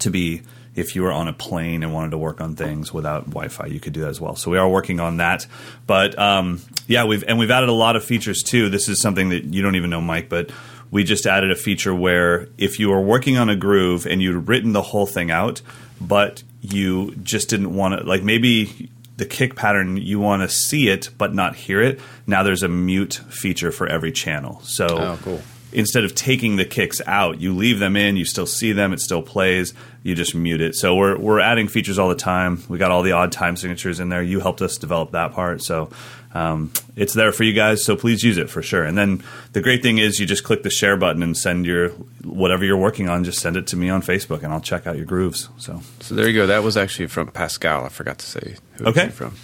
to 0.00 0.10
be 0.10 0.42
if 0.74 0.94
you 0.94 1.02
were 1.02 1.12
on 1.12 1.28
a 1.28 1.32
plane 1.32 1.82
and 1.82 1.92
wanted 1.92 2.10
to 2.12 2.18
work 2.18 2.40
on 2.40 2.56
things 2.56 2.92
without 2.92 3.26
Wi-Fi, 3.26 3.66
you 3.66 3.78
could 3.80 3.92
do 3.92 4.00
that 4.00 4.08
as 4.08 4.20
well. 4.20 4.36
So 4.36 4.50
we 4.50 4.58
are 4.58 4.68
working 4.68 5.00
on 5.00 5.18
that. 5.18 5.46
But 5.86 6.18
um, 6.18 6.60
yeah, 6.86 7.04
we've 7.04 7.22
and 7.24 7.38
we've 7.38 7.50
added 7.50 7.68
a 7.68 7.72
lot 7.74 7.96
of 7.96 8.04
features 8.04 8.42
too. 8.42 8.68
This 8.70 8.88
is 8.88 9.00
something 9.00 9.28
that 9.30 9.44
you 9.44 9.62
don't 9.62 9.76
even 9.76 9.90
know, 9.90 10.00
Mike, 10.00 10.28
but 10.28 10.50
we 10.90 11.04
just 11.04 11.26
added 11.26 11.50
a 11.50 11.56
feature 11.56 11.94
where 11.94 12.48
if 12.58 12.78
you 12.78 12.90
were 12.90 13.00
working 13.00 13.36
on 13.38 13.48
a 13.48 13.56
groove 13.56 14.06
and 14.06 14.22
you'd 14.22 14.48
written 14.48 14.72
the 14.72 14.82
whole 14.82 15.06
thing 15.06 15.30
out, 15.30 15.62
but 16.00 16.42
you 16.60 17.14
just 17.22 17.48
didn't 17.48 17.74
want 17.74 17.98
to, 17.98 18.06
like 18.06 18.22
maybe 18.22 18.90
the 19.16 19.26
kick 19.26 19.56
pattern 19.56 19.96
you 19.96 20.18
want 20.18 20.42
to 20.42 20.48
see 20.48 20.88
it 20.88 21.10
but 21.18 21.34
not 21.34 21.54
hear 21.54 21.80
it. 21.82 22.00
Now 22.26 22.42
there's 22.42 22.62
a 22.62 22.68
mute 22.68 23.14
feature 23.28 23.70
for 23.70 23.86
every 23.86 24.12
channel. 24.12 24.60
So 24.64 24.86
Oh, 24.86 25.18
cool. 25.22 25.42
Instead 25.72 26.04
of 26.04 26.14
taking 26.14 26.56
the 26.56 26.64
kicks 26.64 27.00
out, 27.06 27.40
you 27.40 27.54
leave 27.54 27.78
them 27.78 27.96
in, 27.96 28.16
you 28.16 28.24
still 28.24 28.46
see 28.46 28.72
them, 28.72 28.92
it 28.92 29.00
still 29.00 29.22
plays, 29.22 29.72
you 30.02 30.14
just 30.14 30.34
mute 30.34 30.60
it. 30.60 30.74
So 30.74 30.94
we're 30.94 31.18
we're 31.18 31.40
adding 31.40 31.68
features 31.68 31.98
all 31.98 32.08
the 32.08 32.14
time. 32.14 32.62
We 32.68 32.78
got 32.78 32.90
all 32.90 33.02
the 33.02 33.12
odd 33.12 33.32
time 33.32 33.56
signatures 33.56 34.00
in 34.00 34.08
there. 34.08 34.22
You 34.22 34.40
helped 34.40 34.62
us 34.62 34.76
develop 34.76 35.12
that 35.12 35.32
part. 35.32 35.62
So 35.62 35.90
um, 36.34 36.72
it's 36.96 37.12
there 37.12 37.30
for 37.32 37.44
you 37.44 37.52
guys, 37.52 37.84
so 37.84 37.94
please 37.94 38.22
use 38.22 38.38
it 38.38 38.48
for 38.48 38.62
sure. 38.62 38.84
And 38.84 38.96
then 38.96 39.22
the 39.52 39.60
great 39.60 39.82
thing 39.82 39.98
is 39.98 40.18
you 40.18 40.26
just 40.26 40.44
click 40.44 40.62
the 40.62 40.70
share 40.70 40.96
button 40.96 41.22
and 41.22 41.36
send 41.36 41.66
your 41.66 41.90
whatever 42.24 42.64
you're 42.64 42.76
working 42.78 43.08
on, 43.08 43.22
just 43.24 43.38
send 43.40 43.56
it 43.56 43.66
to 43.68 43.76
me 43.76 43.90
on 43.90 44.00
Facebook 44.02 44.42
and 44.42 44.52
I'll 44.52 44.60
check 44.60 44.86
out 44.86 44.96
your 44.96 45.04
grooves. 45.06 45.48
So 45.58 45.80
So 46.00 46.14
there 46.14 46.26
you 46.28 46.34
go. 46.34 46.46
That 46.46 46.62
was 46.62 46.76
actually 46.76 47.08
from 47.08 47.28
Pascal. 47.28 47.84
I 47.84 47.88
forgot 47.90 48.18
to 48.18 48.26
say 48.26 48.56
who 48.74 48.84
it 48.84 48.88
Okay. 48.88 49.00
came 49.02 49.10
from. 49.10 49.34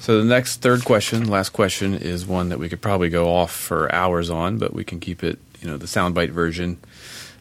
So 0.00 0.18
the 0.18 0.24
next 0.24 0.62
third 0.62 0.84
question, 0.84 1.28
last 1.28 1.50
question, 1.50 1.94
is 1.94 2.26
one 2.26 2.48
that 2.48 2.58
we 2.58 2.68
could 2.70 2.80
probably 2.80 3.10
go 3.10 3.28
off 3.34 3.52
for 3.52 3.94
hours 3.94 4.30
on, 4.30 4.56
but 4.56 4.72
we 4.72 4.82
can 4.82 4.98
keep 4.98 5.22
it, 5.22 5.38
you 5.60 5.68
know, 5.68 5.76
the 5.76 5.86
soundbite 5.86 6.30
version. 6.30 6.78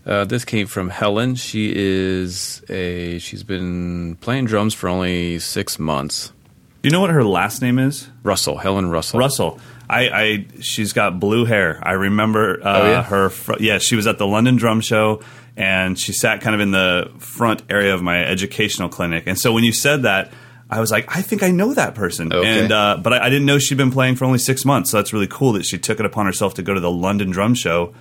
Uh, 0.05 0.25
this 0.25 0.43
came 0.43 0.67
from 0.67 0.89
Helen. 0.89 1.35
She 1.35 1.71
is 1.73 2.61
a 2.69 3.17
she's 3.19 3.43
been 3.43 4.15
playing 4.21 4.45
drums 4.45 4.73
for 4.73 4.89
only 4.89 5.39
six 5.39 5.79
months. 5.79 6.33
do 6.81 6.89
you 6.89 6.91
know 6.91 6.99
what 7.01 7.09
her 7.11 7.23
last 7.23 7.61
name 7.61 7.79
is? 7.79 8.09
Russell, 8.23 8.57
Helen 8.57 8.89
Russell. 8.89 9.19
Russell. 9.19 9.59
I, 9.89 10.09
I 10.09 10.45
she's 10.61 10.93
got 10.93 11.19
blue 11.19 11.45
hair. 11.45 11.79
I 11.81 11.93
remember 11.93 12.59
uh, 12.61 12.79
Oh, 12.81 12.87
yeah? 12.91 13.03
her. 13.03 13.29
Fr- 13.29 13.53
yeah, 13.59 13.77
she 13.77 13.95
was 13.95 14.05
at 14.05 14.17
the 14.17 14.27
London 14.27 14.55
Drum 14.57 14.81
Show, 14.81 15.21
and 15.55 15.97
she 15.99 16.11
sat 16.13 16.41
kind 16.41 16.55
of 16.55 16.61
in 16.61 16.71
the 16.71 17.11
front 17.19 17.63
area 17.69 17.93
of 17.93 18.01
my 18.01 18.23
educational 18.23 18.89
clinic. 18.89 19.23
And 19.27 19.37
so 19.39 19.51
when 19.53 19.63
you 19.63 19.71
said 19.73 20.03
that, 20.03 20.31
I 20.69 20.79
was 20.79 20.91
like, 20.91 21.15
I 21.15 21.21
think 21.21 21.41
I 21.41 21.51
know 21.51 21.73
that 21.73 21.95
person. 21.95 22.31
Okay. 22.31 22.63
And 22.63 22.71
uh, 22.71 22.99
but 23.01 23.13
I, 23.13 23.25
I 23.25 23.29
didn't 23.29 23.45
know 23.45 23.57
she'd 23.57 23.77
been 23.77 23.91
playing 23.91 24.15
for 24.15 24.25
only 24.25 24.37
six 24.39 24.65
months. 24.65 24.91
So 24.91 24.97
that's 24.97 25.13
really 25.13 25.27
cool 25.27 25.53
that 25.53 25.65
she 25.65 25.77
took 25.77 25.99
it 25.99 26.05
upon 26.05 26.25
herself 26.25 26.53
to 26.55 26.61
go 26.61 26.73
to 26.73 26.79
the 26.79 26.91
London 26.91 27.31
Drum 27.31 27.55
Show. 27.55 27.93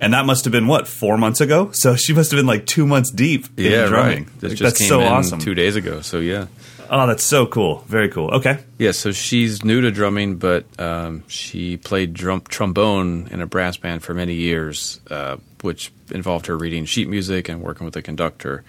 And 0.00 0.12
that 0.12 0.26
must 0.26 0.44
have 0.44 0.52
been 0.52 0.66
what 0.66 0.88
four 0.88 1.16
months 1.16 1.40
ago. 1.40 1.70
So 1.84 1.96
she 1.96 2.14
must 2.14 2.30
have 2.30 2.38
been 2.38 2.46
like 2.46 2.66
two 2.66 2.86
months 2.86 3.10
deep 3.10 3.46
in 3.58 3.70
yeah, 3.72 3.86
drumming. 3.86 4.24
right. 4.24 4.42
Like, 4.42 4.52
just 4.52 4.62
that's 4.62 4.78
came 4.78 4.88
so 4.88 5.00
in 5.00 5.06
awesome. 5.06 5.38
two 5.40 5.54
days 5.54 5.76
ago. 5.76 6.00
So 6.00 6.18
yeah. 6.18 6.46
Oh, 6.90 7.06
that's 7.06 7.24
so 7.24 7.46
cool. 7.46 7.78
Very 7.88 8.08
cool. 8.08 8.30
Okay. 8.30 8.58
Yeah, 8.78 8.92
so 8.92 9.10
she's 9.10 9.64
new 9.64 9.80
to 9.80 9.90
drumming, 9.90 10.36
but 10.36 10.64
um, 10.78 11.24
she 11.28 11.76
played 11.76 12.12
drum- 12.12 12.42
trombone 12.42 13.28
in 13.30 13.40
a 13.40 13.46
brass 13.46 13.76
band 13.76 14.02
for 14.02 14.14
many 14.14 14.34
years, 14.34 15.00
uh, 15.10 15.38
which 15.62 15.92
involved 16.10 16.46
her 16.46 16.56
reading 16.56 16.84
sheet 16.84 17.08
music 17.08 17.48
and 17.48 17.62
working 17.62 17.84
with 17.86 17.96
a 17.96 18.02
conductor, 18.02 18.64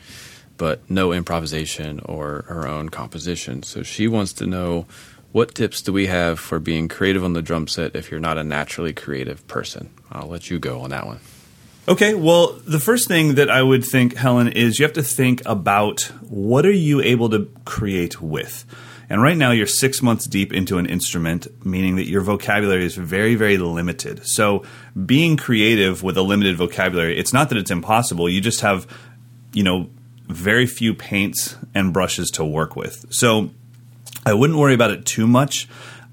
but 0.57 0.89
no 0.89 1.13
improvisation 1.13 1.99
or 2.05 2.45
her 2.47 2.67
own 2.67 2.89
composition. 2.89 3.63
So 3.63 3.83
she 3.83 4.07
wants 4.07 4.33
to 4.33 4.45
know 4.45 4.85
what 5.31 5.53
tips 5.53 5.81
do 5.81 5.91
we 5.91 6.07
have 6.07 6.39
for 6.39 6.59
being 6.59 6.87
creative 6.87 7.23
on 7.23 7.33
the 7.33 7.41
drum 7.41 7.67
set 7.67 7.95
if 7.95 8.09
you're 8.09 8.21
not 8.21 8.37
a 8.37 8.43
naturally 8.43 8.93
creative 8.93 9.45
person? 9.47 9.89
I'll 10.11 10.27
let 10.27 10.49
you 10.49 10.59
go 10.59 10.81
on 10.81 10.91
that 10.91 11.05
one. 11.05 11.19
Okay, 11.87 12.15
well, 12.15 12.53
the 12.65 12.79
first 12.79 13.07
thing 13.07 13.35
that 13.35 13.49
I 13.49 13.61
would 13.61 13.85
think, 13.85 14.15
Helen, 14.15 14.47
is 14.47 14.79
you 14.79 14.85
have 14.85 14.93
to 14.93 15.03
think 15.03 15.43
about 15.45 16.01
what 16.21 16.65
are 16.65 16.71
you 16.71 16.99
able 17.01 17.29
to 17.29 17.51
create 17.63 18.21
with. 18.21 18.65
And 19.07 19.21
right 19.21 19.37
now, 19.37 19.51
you're 19.51 19.67
six 19.67 20.01
months 20.01 20.25
deep 20.25 20.51
into 20.51 20.79
an 20.79 20.87
instrument, 20.87 21.47
meaning 21.63 21.97
that 21.97 22.07
your 22.07 22.21
vocabulary 22.21 22.85
is 22.85 22.95
very, 22.95 23.35
very 23.35 23.57
limited. 23.57 24.25
So, 24.25 24.63
being 25.05 25.37
creative 25.37 26.01
with 26.01 26.17
a 26.17 26.23
limited 26.23 26.55
vocabulary, 26.55 27.19
it's 27.19 27.33
not 27.33 27.49
that 27.49 27.57
it's 27.59 27.69
impossible. 27.69 28.27
You 28.27 28.41
just 28.41 28.61
have, 28.61 28.87
you 29.53 29.61
know, 29.61 29.89
very 30.27 30.65
few 30.65 30.93
paints 30.93 31.55
and 31.73 31.93
brushes 31.93 32.31
to 32.31 32.45
work 32.45 32.75
with. 32.75 33.05
So, 33.09 33.51
I 34.25 34.33
wouldn't 34.33 34.57
worry 34.57 34.73
about 34.73 34.91
it 34.91 35.05
too 35.05 35.27
much. 35.27 35.67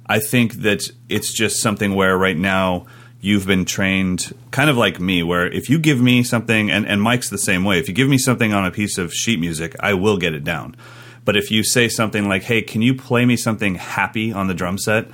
I 0.07 0.19
think 0.19 0.55
that 0.57 0.91
it's 1.09 1.33
just 1.33 1.61
something 1.61 1.95
where 1.95 2.17
right 2.17 2.37
now 2.37 2.87
you've 3.23 3.47
been 3.47 3.65
trained 3.65 4.35
kind 4.51 4.69
of 4.69 4.77
like 4.77 5.01
me, 5.01 5.23
where 5.23 5.47
if 5.47 5.71
you 5.71 5.79
give 5.79 6.01
me 6.01 6.23
something, 6.23 6.71
and, 6.71 6.87
and 6.87 7.01
Mike's 7.01 7.31
the 7.31 7.39
same 7.39 7.65
way, 7.65 7.79
if 7.79 7.89
you 7.89 7.95
give 7.95 8.09
me 8.09 8.19
something 8.19 8.53
on 8.53 8.67
a 8.67 8.71
piece 8.71 8.99
of 8.99 9.15
sheet 9.15 9.41
music, 9.41 9.75
I 9.81 9.95
will 9.95 10.19
get 10.19 10.35
it 10.35 10.45
down. 10.45 10.77
But 11.25 11.37
if 11.37 11.51
you 11.51 11.63
say 11.63 11.89
something 11.89 12.29
like, 12.29 12.43
hey, 12.43 12.63
can 12.63 12.83
you 12.83 12.95
play 12.95 13.25
me 13.25 13.37
something 13.37 13.77
happy 13.77 14.33
on 14.33 14.49
the 14.49 14.55
drum 14.55 14.77
set? 14.77 15.09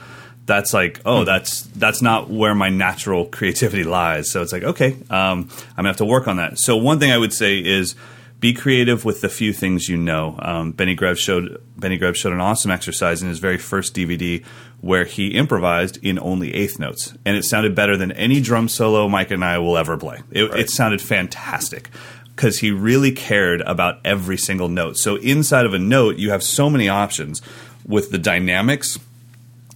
That's 0.46 0.72
like, 0.72 1.02
oh, 1.04 1.24
that's 1.24 1.64
that's 1.76 2.00
not 2.00 2.30
where 2.30 2.54
my 2.54 2.70
natural 2.70 3.26
creativity 3.26 3.84
lies. 3.84 4.30
So 4.30 4.40
it's 4.40 4.52
like, 4.52 4.62
okay, 4.62 4.96
um, 5.10 5.50
I'm 5.50 5.76
gonna 5.76 5.88
have 5.90 5.98
to 5.98 6.06
work 6.06 6.26
on 6.26 6.38
that. 6.38 6.58
So 6.58 6.78
one 6.78 6.98
thing 6.98 7.12
I 7.12 7.18
would 7.18 7.34
say 7.34 7.58
is 7.58 7.94
be 8.40 8.52
creative 8.52 9.04
with 9.04 9.20
the 9.20 9.28
few 9.28 9.52
things 9.52 9.88
you 9.88 9.96
know. 9.96 10.36
Um, 10.40 10.72
Benny 10.72 10.94
Greb 10.94 11.16
showed 11.16 11.62
Benny 11.76 11.96
Greb 11.96 12.16
showed 12.16 12.32
an 12.32 12.40
awesome 12.40 12.70
exercise 12.70 13.22
in 13.22 13.28
his 13.28 13.38
very 13.38 13.58
first 13.58 13.94
DVD 13.94 14.44
where 14.80 15.04
he 15.04 15.28
improvised 15.28 15.98
in 16.02 16.18
only 16.20 16.54
eighth 16.54 16.78
notes, 16.78 17.14
and 17.24 17.36
it 17.36 17.44
sounded 17.44 17.74
better 17.74 17.96
than 17.96 18.12
any 18.12 18.40
drum 18.40 18.68
solo 18.68 19.08
Mike 19.08 19.30
and 19.30 19.44
I 19.44 19.58
will 19.58 19.76
ever 19.76 19.96
play. 19.96 20.22
It, 20.30 20.44
it 20.54 20.70
sounded 20.70 21.02
fantastic 21.02 21.90
because 22.36 22.58
he 22.60 22.70
really 22.70 23.10
cared 23.10 23.60
about 23.62 23.98
every 24.04 24.36
single 24.36 24.68
note. 24.68 24.96
So 24.96 25.16
inside 25.16 25.66
of 25.66 25.74
a 25.74 25.78
note, 25.78 26.18
you 26.18 26.30
have 26.30 26.42
so 26.44 26.70
many 26.70 26.88
options 26.88 27.42
with 27.84 28.12
the 28.12 28.18
dynamics 28.18 28.98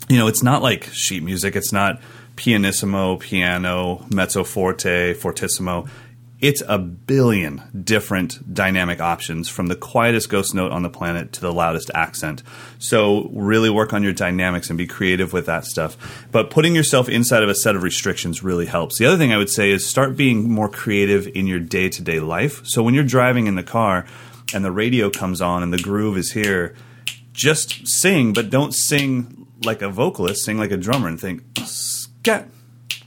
you 0.08 0.18
know, 0.18 0.26
it's 0.26 0.42
not 0.42 0.62
like 0.62 0.84
sheet 0.92 1.22
music. 1.22 1.56
It's 1.56 1.72
not 1.72 2.00
pianissimo, 2.36 3.16
piano, 3.16 4.04
mezzo 4.12 4.44
forte, 4.44 5.14
fortissimo. 5.14 5.88
It's 6.42 6.60
a 6.66 6.76
billion 6.76 7.62
different 7.84 8.52
dynamic 8.52 9.00
options 9.00 9.48
from 9.48 9.68
the 9.68 9.76
quietest 9.76 10.28
ghost 10.28 10.56
note 10.56 10.72
on 10.72 10.82
the 10.82 10.90
planet 10.90 11.32
to 11.34 11.40
the 11.40 11.52
loudest 11.52 11.88
accent. 11.94 12.42
So, 12.80 13.28
really 13.32 13.70
work 13.70 13.92
on 13.92 14.02
your 14.02 14.12
dynamics 14.12 14.68
and 14.68 14.76
be 14.76 14.88
creative 14.88 15.32
with 15.32 15.46
that 15.46 15.66
stuff. 15.66 16.26
But 16.32 16.50
putting 16.50 16.74
yourself 16.74 17.08
inside 17.08 17.44
of 17.44 17.48
a 17.48 17.54
set 17.54 17.76
of 17.76 17.84
restrictions 17.84 18.42
really 18.42 18.66
helps. 18.66 18.98
The 18.98 19.06
other 19.06 19.16
thing 19.18 19.32
I 19.32 19.36
would 19.36 19.50
say 19.50 19.70
is 19.70 19.86
start 19.86 20.16
being 20.16 20.50
more 20.50 20.68
creative 20.68 21.28
in 21.28 21.46
your 21.46 21.60
day 21.60 21.88
to 21.88 22.02
day 22.02 22.18
life. 22.18 22.66
So, 22.66 22.82
when 22.82 22.94
you're 22.94 23.04
driving 23.04 23.46
in 23.46 23.54
the 23.54 23.62
car 23.62 24.04
and 24.52 24.64
the 24.64 24.72
radio 24.72 25.10
comes 25.10 25.40
on 25.40 25.62
and 25.62 25.72
the 25.72 25.78
groove 25.78 26.16
is 26.16 26.32
here, 26.32 26.74
just 27.32 27.86
sing, 27.86 28.32
but 28.32 28.50
don't 28.50 28.74
sing 28.74 29.46
like 29.64 29.80
a 29.80 29.88
vocalist. 29.88 30.44
Sing 30.44 30.58
like 30.58 30.72
a 30.72 30.76
drummer 30.76 31.06
and 31.06 31.20
think 31.20 31.44
scat 31.64 32.48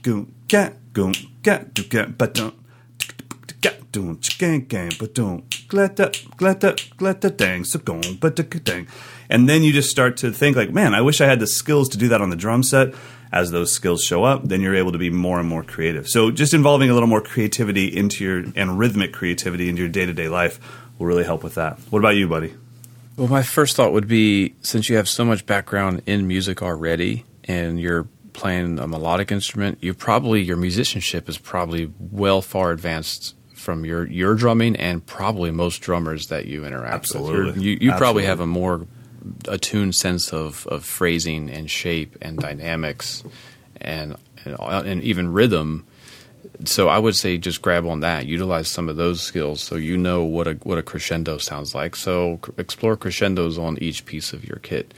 goon 0.00 0.34
cat 0.48 0.76
goon 0.94 1.12
cat 1.42 1.74
do 1.74 1.82
cat 1.82 2.16
but 2.16 2.32
don't 2.32 2.54
doon 3.96 4.20
chicken 4.20 4.60
gang 4.66 4.92
but 4.98 5.14
that 5.14 6.22
glad 6.36 7.20
that 7.22 7.34
dang 7.36 7.64
so 7.64 7.78
gone 7.78 8.18
but 8.20 8.36
dang 8.64 8.86
and 9.30 9.48
then 9.48 9.62
you 9.62 9.72
just 9.72 9.90
start 9.90 10.16
to 10.18 10.30
think 10.30 10.54
like 10.56 10.70
man 10.70 10.94
I 10.94 11.00
wish 11.00 11.20
I 11.20 11.26
had 11.26 11.40
the 11.40 11.46
skills 11.46 11.88
to 11.90 11.98
do 11.98 12.08
that 12.08 12.20
on 12.20 12.30
the 12.30 12.36
drum 12.36 12.62
set. 12.62 12.94
As 13.32 13.50
those 13.50 13.72
skills 13.72 14.04
show 14.04 14.22
up 14.24 14.48
then 14.48 14.60
you're 14.60 14.76
able 14.76 14.92
to 14.92 14.98
be 14.98 15.10
more 15.10 15.40
and 15.40 15.48
more 15.48 15.64
creative. 15.64 16.06
So 16.08 16.30
just 16.30 16.54
involving 16.54 16.90
a 16.90 16.94
little 16.94 17.08
more 17.08 17.22
creativity 17.22 17.86
into 17.86 18.22
your 18.24 18.44
and 18.54 18.78
rhythmic 18.78 19.12
creativity 19.12 19.68
into 19.68 19.80
your 19.82 19.90
day-to-day 19.90 20.28
life 20.28 20.60
will 20.98 21.06
really 21.06 21.24
help 21.24 21.42
with 21.42 21.54
that. 21.54 21.78
What 21.90 21.98
about 22.00 22.16
you 22.16 22.28
buddy? 22.28 22.54
Well, 23.16 23.28
my 23.28 23.42
first 23.42 23.76
thought 23.76 23.92
would 23.92 24.08
be 24.08 24.54
since 24.60 24.88
you 24.90 24.96
have 24.96 25.08
so 25.08 25.24
much 25.24 25.46
background 25.46 26.02
in 26.06 26.26
music 26.28 26.62
already 26.62 27.24
and 27.44 27.80
you're 27.80 28.06
playing 28.34 28.78
a 28.78 28.86
melodic 28.86 29.32
instrument, 29.32 29.78
you 29.80 29.94
probably 29.94 30.42
your 30.42 30.58
musicianship 30.58 31.28
is 31.28 31.38
probably 31.38 31.90
well 31.98 32.42
far 32.42 32.70
advanced 32.70 33.34
from 33.66 33.84
your 33.84 34.06
your 34.06 34.34
drumming 34.36 34.76
and 34.76 35.04
probably 35.04 35.50
most 35.50 35.78
drummers 35.82 36.28
that 36.28 36.46
you 36.46 36.64
interact 36.64 36.94
Absolutely. 36.94 37.44
with. 37.46 37.56
You're- 37.56 37.70
You, 37.72 37.78
you 37.80 37.92
probably 37.98 38.24
have 38.24 38.40
a 38.40 38.46
more 38.46 38.86
attuned 39.48 39.94
sense 39.96 40.32
of, 40.32 40.66
of 40.68 40.84
phrasing 40.84 41.50
and 41.50 41.68
shape 41.68 42.16
and 42.22 42.38
dynamics 42.38 43.24
and, 43.80 44.16
and 44.44 44.56
and 44.60 45.02
even 45.02 45.32
rhythm 45.32 45.84
So 46.64 46.82
I 46.88 46.98
would 46.98 47.16
say 47.16 47.36
just 47.38 47.60
grab 47.60 47.84
on 47.86 48.00
that, 48.00 48.24
utilize 48.26 48.68
some 48.68 48.88
of 48.88 48.96
those 48.96 49.20
skills, 49.20 49.60
so 49.60 49.74
you 49.76 49.96
know 49.96 50.22
what 50.36 50.46
a 50.46 50.54
what 50.68 50.78
a 50.78 50.82
crescendo 50.90 51.38
sounds 51.38 51.74
like. 51.74 51.96
So 51.96 52.38
explore 52.56 52.96
crescendos 52.96 53.58
on 53.58 53.76
each 53.86 54.00
piece 54.06 54.32
of 54.36 54.40
your 54.48 54.60
kit. 54.62 54.94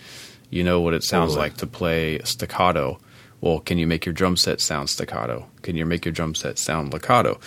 You 0.51 0.63
know 0.63 0.79
what 0.85 0.95
it 0.95 1.03
sounds 1.05 1.33
Totally. 1.33 1.49
like 1.49 1.57
to 1.59 1.67
play 1.67 2.21
staccato. 2.25 2.99
Well, 3.41 3.61
can 3.61 3.79
you 3.79 3.87
make 3.87 4.05
your 4.07 4.13
drum 4.21 4.37
set 4.37 4.61
sound 4.61 4.89
staccato? 4.91 5.47
Can 5.63 5.75
you 5.77 5.87
make 5.87 6.05
your 6.07 6.13
drum 6.19 6.35
set 6.35 6.59
sound 6.59 6.93
legato? 6.93 7.39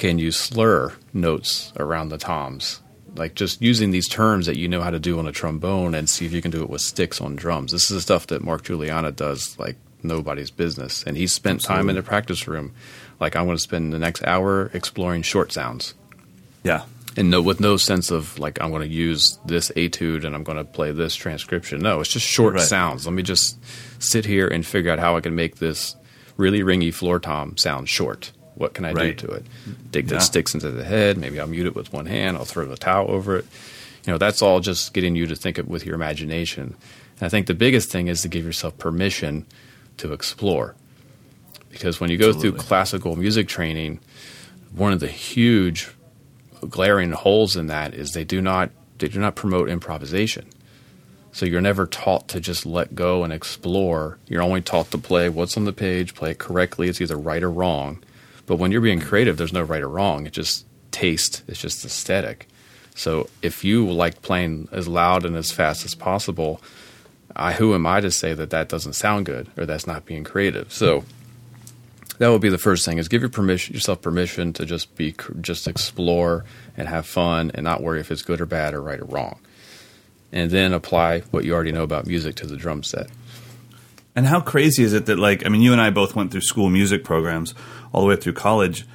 Can 0.00 0.18
you 0.18 0.32
slur 0.32 0.94
notes 1.12 1.74
around 1.78 2.08
the 2.08 2.16
toms? 2.16 2.80
Like 3.16 3.34
just 3.34 3.60
using 3.60 3.90
these 3.90 4.08
terms 4.08 4.46
that 4.46 4.56
you 4.56 4.66
know 4.66 4.80
how 4.80 4.88
to 4.90 4.98
do 4.98 5.18
on 5.18 5.26
a 5.26 5.32
trombone 5.32 5.94
and 5.94 6.08
see 6.08 6.24
if 6.24 6.32
you 6.32 6.40
can 6.40 6.50
do 6.50 6.62
it 6.62 6.70
with 6.70 6.80
sticks 6.80 7.20
on 7.20 7.36
drums. 7.36 7.70
This 7.72 7.90
is 7.90 7.96
the 7.96 8.00
stuff 8.00 8.26
that 8.28 8.42
Mark 8.42 8.64
Guiliana 8.64 9.14
does 9.14 9.58
like 9.58 9.76
nobody's 10.02 10.50
business. 10.50 11.02
And 11.06 11.18
he's 11.18 11.34
spent 11.34 11.60
time 11.60 11.90
in 11.90 11.96
the 11.96 12.02
practice 12.02 12.48
room. 12.48 12.72
Like 13.20 13.36
I'm 13.36 13.44
going 13.44 13.58
to 13.58 13.62
spend 13.62 13.92
the 13.92 13.98
next 13.98 14.22
hour 14.24 14.70
exploring 14.72 15.20
short 15.20 15.52
sounds 15.52 15.92
Yeah. 16.62 16.84
and 17.18 17.28
no 17.30 17.42
with 17.42 17.60
no 17.60 17.76
sense 17.76 18.10
of 18.10 18.38
like 18.38 18.58
I'm 18.62 18.70
going 18.70 18.88
to 18.88 18.94
use 18.94 19.38
this 19.44 19.70
etude 19.76 20.24
and 20.24 20.34
I'm 20.34 20.44
going 20.44 20.56
to 20.56 20.64
play 20.64 20.92
this 20.92 21.14
transcription. 21.14 21.80
No, 21.82 22.00
it's 22.00 22.08
just 22.10 22.24
short 22.26 22.54
Right. 22.54 22.62
sounds. 22.62 23.04
Let 23.06 23.12
me 23.12 23.22
just 23.22 23.58
sit 24.02 24.24
here 24.24 24.48
and 24.48 24.64
figure 24.64 24.90
out 24.92 24.98
how 24.98 25.16
I 25.18 25.20
can 25.20 25.34
make 25.34 25.56
this 25.56 25.94
really 26.38 26.60
ringy 26.60 26.94
floor 26.94 27.18
tom 27.20 27.58
sound 27.58 27.90
short. 27.90 28.32
What 28.60 28.74
can 28.74 28.84
I 28.84 28.92
Right. 28.92 29.16
do 29.16 29.26
to 29.26 29.32
it? 29.36 29.46
Dig 29.90 30.04
Yeah. 30.10 30.18
the 30.18 30.20
sticks 30.20 30.52
into 30.52 30.70
the 30.70 30.84
head. 30.84 31.16
Maybe 31.16 31.40
I'll 31.40 31.46
mute 31.46 31.64
it 31.64 31.74
with 31.74 31.94
one 31.94 32.04
hand. 32.04 32.36
I'll 32.36 32.44
throw 32.44 32.66
the 32.66 32.76
towel 32.76 33.10
over 33.10 33.38
it. 33.38 33.46
You 34.06 34.12
know, 34.12 34.18
that's 34.18 34.42
all 34.42 34.60
just 34.60 34.92
getting 34.92 35.16
you 35.16 35.26
to 35.28 35.34
think 35.34 35.58
it 35.58 35.66
with 35.66 35.86
your 35.86 35.94
imagination. 35.94 36.74
And 37.18 37.22
I 37.26 37.30
think 37.30 37.46
the 37.46 37.54
biggest 37.54 37.90
thing 37.90 38.08
is 38.08 38.20
to 38.20 38.28
give 38.28 38.44
yourself 38.44 38.76
permission 38.76 39.46
to 39.96 40.12
explore. 40.12 40.74
Because 41.70 42.00
when 42.00 42.10
you 42.10 42.18
go 42.18 42.34
through 42.34 42.52
classical 42.52 43.16
music 43.16 43.48
training, 43.48 43.98
one 44.74 44.92
of 44.92 45.00
the 45.00 45.08
huge 45.08 45.88
glaring 46.68 47.12
holes 47.12 47.56
in 47.56 47.66
that 47.68 47.94
is 47.94 48.12
they 48.12 48.24
do 48.24 48.42
not 48.42 48.70
they 48.98 49.08
do 49.08 49.18
not 49.20 49.34
promote 49.36 49.70
improvisation. 49.70 50.44
So 51.32 51.46
you're 51.46 51.62
never 51.62 51.86
taught 51.86 52.28
to 52.28 52.40
just 52.40 52.66
let 52.66 52.94
go 52.94 53.24
and 53.24 53.32
explore. 53.32 54.18
You're 54.28 54.42
only 54.42 54.60
taught 54.60 54.90
to 54.90 54.98
play 54.98 55.30
what's 55.30 55.56
on 55.56 55.64
the 55.64 55.72
page, 55.72 56.14
play 56.14 56.32
it 56.32 56.38
correctly. 56.38 56.88
It's 56.88 57.00
either 57.00 57.16
right 57.16 57.42
or 57.42 57.50
wrong. 57.50 58.02
But 58.46 58.56
when 58.56 58.72
you're 58.72 58.80
being 58.80 59.00
creative, 59.00 59.36
there's 59.36 59.52
no 59.52 59.62
right 59.62 59.82
or 59.82 59.88
wrong. 59.88 60.26
It's 60.26 60.36
just 60.36 60.66
taste. 60.90 61.42
It's 61.46 61.60
just 61.60 61.84
aesthetic. 61.84 62.48
So 62.94 63.28
if 63.42 63.64
you 63.64 63.88
like 63.88 64.22
playing 64.22 64.68
as 64.72 64.88
loud 64.88 65.24
and 65.24 65.36
as 65.36 65.52
fast 65.52 65.84
as 65.84 65.94
possible, 65.94 66.60
I, 67.36 67.52
who 67.52 67.74
am 67.74 67.86
I 67.86 68.00
to 68.00 68.10
say 68.10 68.34
that 68.34 68.50
that 68.50 68.68
doesn't 68.68 68.94
sound 68.94 69.26
good 69.26 69.48
or 69.56 69.64
that's 69.64 69.86
not 69.86 70.04
being 70.04 70.24
creative? 70.24 70.72
So 70.72 71.04
that 72.18 72.28
would 72.28 72.42
be 72.42 72.48
the 72.48 72.58
first 72.58 72.84
thing: 72.84 72.98
is 72.98 73.08
give 73.08 73.22
your 73.22 73.30
permission 73.30 73.74
yourself 73.74 74.02
permission 74.02 74.52
to 74.54 74.66
just 74.66 74.94
be 74.96 75.14
just 75.40 75.66
explore 75.66 76.44
and 76.76 76.88
have 76.88 77.06
fun 77.06 77.50
and 77.54 77.64
not 77.64 77.82
worry 77.82 78.00
if 78.00 78.10
it's 78.10 78.22
good 78.22 78.40
or 78.40 78.46
bad 78.46 78.74
or 78.74 78.82
right 78.82 79.00
or 79.00 79.06
wrong, 79.06 79.38
and 80.32 80.50
then 80.50 80.72
apply 80.72 81.20
what 81.30 81.44
you 81.44 81.54
already 81.54 81.72
know 81.72 81.84
about 81.84 82.06
music 82.06 82.34
to 82.36 82.46
the 82.46 82.56
drum 82.56 82.82
set. 82.82 83.08
And 84.16 84.26
how 84.26 84.40
crazy 84.40 84.82
is 84.82 84.92
it 84.92 85.06
that 85.06 85.18
like 85.18 85.46
I 85.46 85.48
mean 85.48 85.62
you 85.62 85.72
and 85.72 85.80
I 85.80 85.90
both 85.90 86.14
went 86.16 86.32
through 86.32 86.40
school 86.42 86.68
music 86.68 87.04
programs 87.04 87.54
all 87.92 88.00
the 88.02 88.08
way 88.08 88.16
through 88.16 88.32
college. 88.34 88.86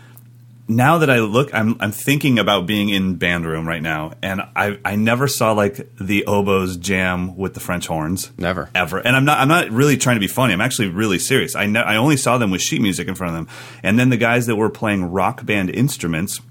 Now 0.68 0.98
that 0.98 1.12
I 1.12 1.20
look, 1.20 1.54
I'm 1.54 1.78
I'm 1.80 1.92
thinking 1.92 2.40
about 2.40 2.66
being 2.66 2.90
in 2.90 3.16
band 3.18 3.46
room 3.46 3.68
right 3.68 3.82
now, 3.84 4.14
and 4.24 4.42
I 4.56 4.80
I 4.84 4.96
never 4.96 5.28
saw 5.28 5.52
like 5.54 5.88
the 6.00 6.26
oboes 6.26 6.76
jam 6.76 7.38
with 7.38 7.54
the 7.54 7.60
French 7.60 7.86
horns, 7.86 8.32
Never. 8.38 8.72
ever. 8.74 8.98
And 8.98 9.16
I'm 9.16 9.26
not 9.26 9.40
I'm 9.40 9.48
not 9.48 9.70
really 9.70 9.96
trying 9.96 10.16
to 10.16 10.20
be 10.20 10.28
funny. 10.28 10.54
I'm 10.54 10.62
actually 10.62 10.90
really 10.90 11.20
serious. 11.20 11.56
I 11.56 11.68
ne- 11.68 11.84
I 11.84 11.98
only 11.98 12.18
saw 12.18 12.40
them 12.40 12.50
with 12.50 12.62
sheet 12.64 12.82
music 12.82 13.08
in 13.08 13.14
front 13.14 13.36
of 13.38 13.46
them, 13.46 13.56
and 13.84 14.00
then 14.00 14.10
the 14.10 14.18
guys 14.18 14.48
that 14.48 14.56
were 14.56 14.72
playing 14.72 15.06
rock 15.06 15.46
band 15.46 15.70
instruments, 15.70 16.42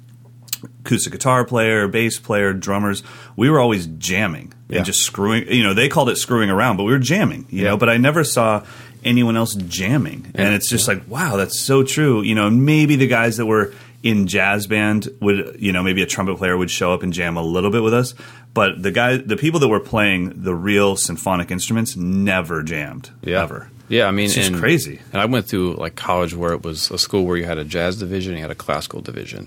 acoustic 0.84 1.12
guitar 1.12 1.44
player, 1.44 1.88
bass 1.88 2.18
player, 2.20 2.52
drummers, 2.54 3.02
we 3.36 3.50
were 3.50 3.58
always 3.58 3.88
jamming 3.88 4.52
Yeah. 4.68 4.78
and 4.78 4.86
just 4.86 5.00
screwing. 5.02 5.46
You 5.52 5.62
know, 5.62 5.74
they 5.74 5.88
called 5.88 6.08
it 6.08 6.16
screwing 6.16 6.50
around, 6.50 6.76
but 6.78 6.84
we 6.84 6.92
were 6.92 6.98
jamming. 6.98 7.46
You 7.50 7.62
Yeah. 7.64 7.70
know, 7.70 7.76
but 7.76 7.88
I 7.88 7.96
never 7.98 8.24
saw 8.24 8.64
anyone 9.04 9.36
else 9.36 9.54
jamming, 9.54 10.32
and 10.34 10.54
it's 10.54 10.68
just 10.70 10.88
like, 10.88 11.02
wow, 11.08 11.36
that's 11.36 11.58
so 11.60 11.82
true. 11.82 12.22
You 12.22 12.34
know, 12.34 12.48
maybe 12.50 12.96
the 12.96 13.06
guys 13.06 13.36
that 13.36 13.46
were 13.46 13.72
in 14.02 14.26
jazz 14.26 14.66
band 14.66 15.08
would, 15.20 15.56
you 15.58 15.72
know, 15.72 15.82
maybe 15.82 16.02
a 16.02 16.06
trumpet 16.06 16.36
player 16.36 16.56
would 16.56 16.70
show 16.70 16.92
up 16.92 17.02
and 17.02 17.12
jam 17.12 17.36
a 17.36 17.42
little 17.42 17.70
bit 17.70 17.82
with 17.82 17.94
us, 17.94 18.14
but 18.54 18.82
the 18.82 18.90
guy, 18.90 19.16
the 19.18 19.36
people 19.36 19.60
that 19.60 19.68
were 19.68 19.80
playing 19.80 20.32
the 20.42 20.54
real 20.54 20.94
symphonic 20.96 21.50
instruments 21.50 21.96
never 21.96 22.62
jammed 22.62 23.10
ever. 23.26 23.68
Yeah, 23.88 24.06
I 24.06 24.10
mean, 24.12 24.26
It's 24.26 24.34
just 24.34 24.50
and, 24.52 24.58
crazy. 24.60 25.00
And 25.12 25.20
I 25.20 25.26
went 25.26 25.46
through 25.46 25.74
like 25.74 25.94
college 25.96 26.34
where 26.34 26.52
it 26.54 26.62
was 26.62 26.90
a 26.90 26.96
school 26.98 27.24
where 27.26 27.36
you 27.36 27.44
had 27.44 27.58
a 27.58 27.64
jazz 27.64 27.96
division, 27.98 28.34
you 28.34 28.40
had 28.40 28.50
a 28.50 28.54
classical 28.54 29.00
division, 29.02 29.46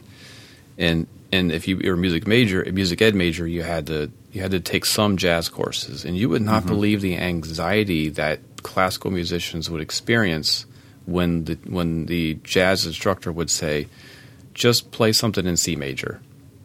and 0.77 1.07
and 1.31 1.51
if 1.51 1.67
you 1.67 1.77
were 1.83 1.93
a 1.93 1.97
music 1.97 2.25
major, 2.27 2.61
a 2.63 2.71
music 2.71 3.01
ed 3.01 3.13
major, 3.15 3.45
you 3.47 3.61
had 3.63 3.87
to 3.87 4.09
you 4.31 4.41
had 4.41 4.51
to 4.51 4.59
take 4.59 4.85
some 4.85 5.17
jazz 5.17 5.49
courses, 5.49 6.05
and 6.05 6.17
you 6.17 6.29
would 6.29 6.41
not 6.41 6.61
Mm-hmm. 6.63 6.69
believe 6.69 7.01
the 7.01 7.17
anxiety 7.17 8.09
that 8.09 8.39
classical 8.63 9.11
musicians 9.11 9.69
would 9.69 9.81
experience 9.81 10.65
when 11.05 11.45
the 11.45 11.57
when 11.65 12.05
the 12.07 12.35
jazz 12.43 12.85
instructor 12.85 13.31
would 13.31 13.49
say, 13.49 13.87
"Just 14.53 14.91
play 14.91 15.11
something 15.13 15.45
in 15.45 15.55
C 15.57 15.75
major." 15.75 16.19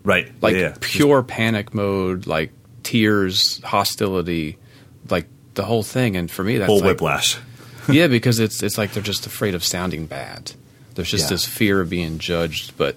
Right. 0.05 0.33
like 0.43 0.57
yeah, 0.57 0.75
pure 0.81 1.23
panic 1.23 1.73
mode, 1.75 2.27
like 2.27 2.51
tears, 2.83 3.63
hostility, 3.63 4.59
like 5.09 5.27
the 5.55 5.65
whole 5.65 5.85
thing. 5.85 6.17
And 6.17 6.29
for 6.29 6.43
me, 6.43 6.59
that's 6.59 6.67
Full 6.67 6.79
like, 6.81 6.87
whiplash. 6.87 7.39
yeah, 7.89 8.07
because 8.09 8.41
it's 8.41 8.63
it's 8.65 8.77
like 8.77 8.93
they're 8.93 9.03
just 9.03 9.27
afraid 9.27 9.55
of 9.55 9.63
sounding 9.65 10.07
bad. 10.07 10.53
There's 10.97 11.11
just 11.11 11.27
Yeah. 11.27 11.31
this 11.37 11.47
fear 11.47 11.81
of 11.81 11.89
being 11.89 12.19
judged, 12.19 12.77
but 12.77 12.97